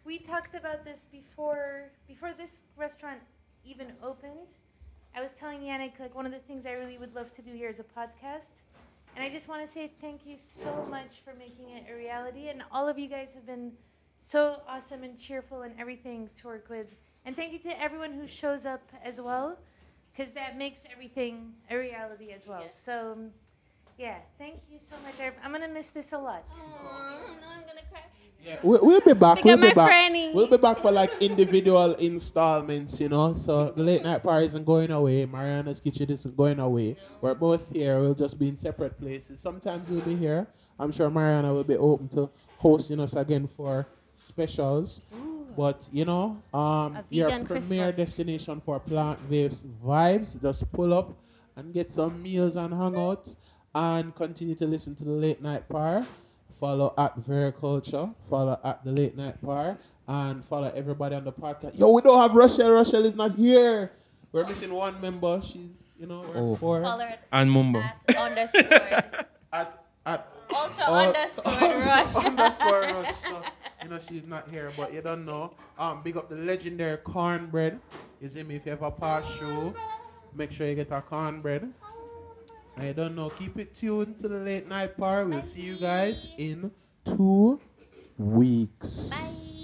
we 0.05 0.19
talked 0.19 0.55
about 0.55 0.85
this 0.85 1.05
before 1.11 1.91
before 2.07 2.33
this 2.33 2.63
restaurant 2.77 3.19
even 3.65 3.93
opened. 4.03 4.57
I 5.15 5.21
was 5.21 5.33
telling 5.33 5.61
Yannick 5.61 5.99
like 5.99 6.15
one 6.15 6.27
of 6.27 6.33
the 6.33 6.39
things 6.39 6.67
I 6.67 6.73
really 6.73 6.99
would 6.99 7.15
love 7.15 7.31
to 7.33 7.43
do 7.43 7.53
here 7.53 7.69
is 7.69 7.81
a 7.81 7.85
podcast. 7.85 8.63
And 9.17 9.25
I 9.25 9.31
just 9.31 9.49
want 9.49 9.63
to 9.63 9.67
say 9.67 9.91
thank 10.01 10.27
you 10.27 10.37
so 10.37 10.87
much 10.91 11.21
for 11.21 11.35
making 11.35 11.71
it 11.71 11.85
a 11.91 11.97
reality. 11.97 12.49
And 12.49 12.63
all 12.71 12.89
of 12.89 12.99
you 12.99 13.09
guys 13.09 13.35
have 13.35 13.47
been 13.47 13.73
so 14.21 14.61
awesome 14.69 15.03
and 15.03 15.19
cheerful 15.19 15.63
and 15.63 15.75
everything 15.79 16.29
to 16.37 16.47
work 16.47 16.69
with. 16.69 16.95
And 17.25 17.35
thank 17.35 17.53
you 17.53 17.59
to 17.61 17.83
everyone 17.83 18.13
who 18.13 18.27
shows 18.27 18.65
up 18.67 18.83
as 19.03 19.21
well, 19.21 19.59
because 20.13 20.33
that 20.33 20.57
makes 20.57 20.83
everything 20.93 21.53
a 21.71 21.77
reality 21.77 22.31
as 22.33 22.47
well. 22.47 22.61
Yes. 22.63 22.81
So, 22.81 23.19
yeah, 23.99 24.19
thank 24.39 24.61
you 24.71 24.79
so 24.79 24.95
much. 25.05 25.21
I- 25.21 25.33
I'm 25.45 25.51
going 25.53 25.63
to 25.63 25.69
miss 25.69 25.89
this 25.89 26.13
a 26.13 26.19
lot. 26.19 26.45
No, 26.57 26.65
I'm 27.55 27.61
gonna 27.67 27.81
cry. 27.91 28.01
Yeah, 28.45 28.57
we, 28.63 28.79
we'll 28.81 29.01
be 29.01 29.13
back. 29.15 29.43
We'll 29.45 29.57
be 29.59 29.73
back. 29.75 29.91
Franny. 29.91 30.33
We'll 30.33 30.47
be 30.47 30.57
back 30.57 30.79
for 30.79 30.93
like 30.93 31.11
individual 31.21 31.95
installments, 31.95 33.01
you 33.01 33.09
know. 33.09 33.35
So 33.35 33.73
the 33.73 33.83
late 33.83 34.03
night 34.05 34.23
party 34.23 34.47
isn't 34.47 34.65
going 34.65 34.91
away. 34.93 35.27
Marianna's 35.27 35.81
kitchen 35.81 36.09
isn't 36.11 36.37
going 36.37 36.61
away. 36.61 36.97
We're 37.21 37.35
both 37.35 37.71
here. 37.73 37.99
We'll 38.01 38.15
just 38.15 38.39
be 38.39 38.49
in 38.49 38.57
separate 38.57 38.99
places. 38.99 39.41
Sometimes 39.41 39.89
we'll 39.89 40.01
be 40.03 40.15
here. 40.15 40.47
I'm 40.79 40.93
sure 40.93 41.11
Mariana 41.11 41.53
will 41.53 41.65
be 41.65 41.77
open 41.77 42.09
to 42.11 42.31
hosting 42.59 43.01
us 43.01 43.15
again 43.15 43.49
for 43.49 43.87
specials. 44.17 45.03
But 45.57 45.89
you 45.93 46.05
know, 46.05 46.41
um, 46.55 46.99
your 47.11 47.29
premier 47.31 47.47
Christmas. 47.47 47.97
destination 47.97 48.63
for 48.65 48.79
plant 48.79 49.19
vapes 49.29 49.65
vibes. 49.85 50.41
Just 50.41 50.71
pull 50.73 50.95
up 50.95 51.13
and 51.57 51.75
get 51.75 51.91
some 51.91 52.23
meals 52.23 52.55
and 52.55 52.73
hang 52.73 52.97
out 52.97 53.35
and 53.79 54.13
continue 54.15 54.57
to 54.57 54.67
listen 54.67 54.95
to 54.97 55.05
the 55.05 55.11
late 55.13 55.41
night 55.41 55.69
par. 55.69 56.05
Follow 56.59 56.93
at 56.99 57.15
Vericulture, 57.21 58.13
follow 58.29 58.59
at 58.65 58.85
the 58.85 58.91
late 58.91 59.17
night 59.17 59.41
par, 59.41 59.79
and 60.09 60.45
follow 60.45 60.73
everybody 60.75 61.15
on 61.15 61.23
the 61.25 61.31
podcast. 61.33 61.79
Yo, 61.79 61.93
we 61.93 62.03
don't 62.03 62.19
have 62.19 62.35
Rochelle. 62.35 62.73
Rochelle 62.73 63.05
is 63.07 63.15
not 63.15 63.37
here. 63.37 63.93
We're 64.33 64.45
missing 64.45 64.75
one 64.75 65.01
member. 65.01 65.41
She's, 65.41 65.95
you 66.01 66.07
know, 66.07 66.23
we're 66.27 66.37
Oh. 66.43 66.57
four. 66.57 66.83
Follow 66.83 67.05
her 67.05 67.17
And 67.31 67.49
Mumbo. 67.53 67.79
at 67.81 68.17
underscore 68.17 68.63
At 69.53 69.85
at 70.05 70.27
ultra 70.53 70.85
Oh, 70.89 70.95
underscore 70.95 71.45
rush. 71.79 72.17
underscore 72.25 72.81
rush. 72.81 73.15
So, 73.15 73.43
you 73.85 73.89
know 73.91 73.99
she's 74.01 74.27
not 74.27 74.49
here, 74.51 74.73
but 74.77 74.93
you 74.93 75.01
don't 75.01 75.25
know. 75.25 75.55
Um, 75.79 76.03
big 76.03 76.17
up 76.17 76.29
the 76.29 76.35
legendary 76.37 76.97
cornbread. 76.99 77.79
You 78.21 78.29
see 78.29 78.43
me 78.43 78.57
if 78.57 78.67
you 78.67 78.73
ever 78.73 78.91
pass 78.91 79.39
through, 79.39 79.75
make 80.35 80.51
sure 80.51 80.67
you 80.67 80.75
get 80.75 80.91
a 80.91 81.01
cornbread. 81.01 81.73
I 82.81 82.93
don't 82.93 83.17
know. 83.17 83.31
Keep 83.31 83.59
it 83.59 83.75
tuned 83.75 84.19
to 84.19 84.29
the 84.29 84.39
late 84.39 84.69
night 84.69 84.97
par. 84.97 85.27
We'll 85.27 85.43
see 85.43 85.63
you 85.63 85.77
guys 85.77 86.29
in 86.39 86.71
two 87.05 87.61
weeks. 88.17 89.11
Bye. 89.11 89.58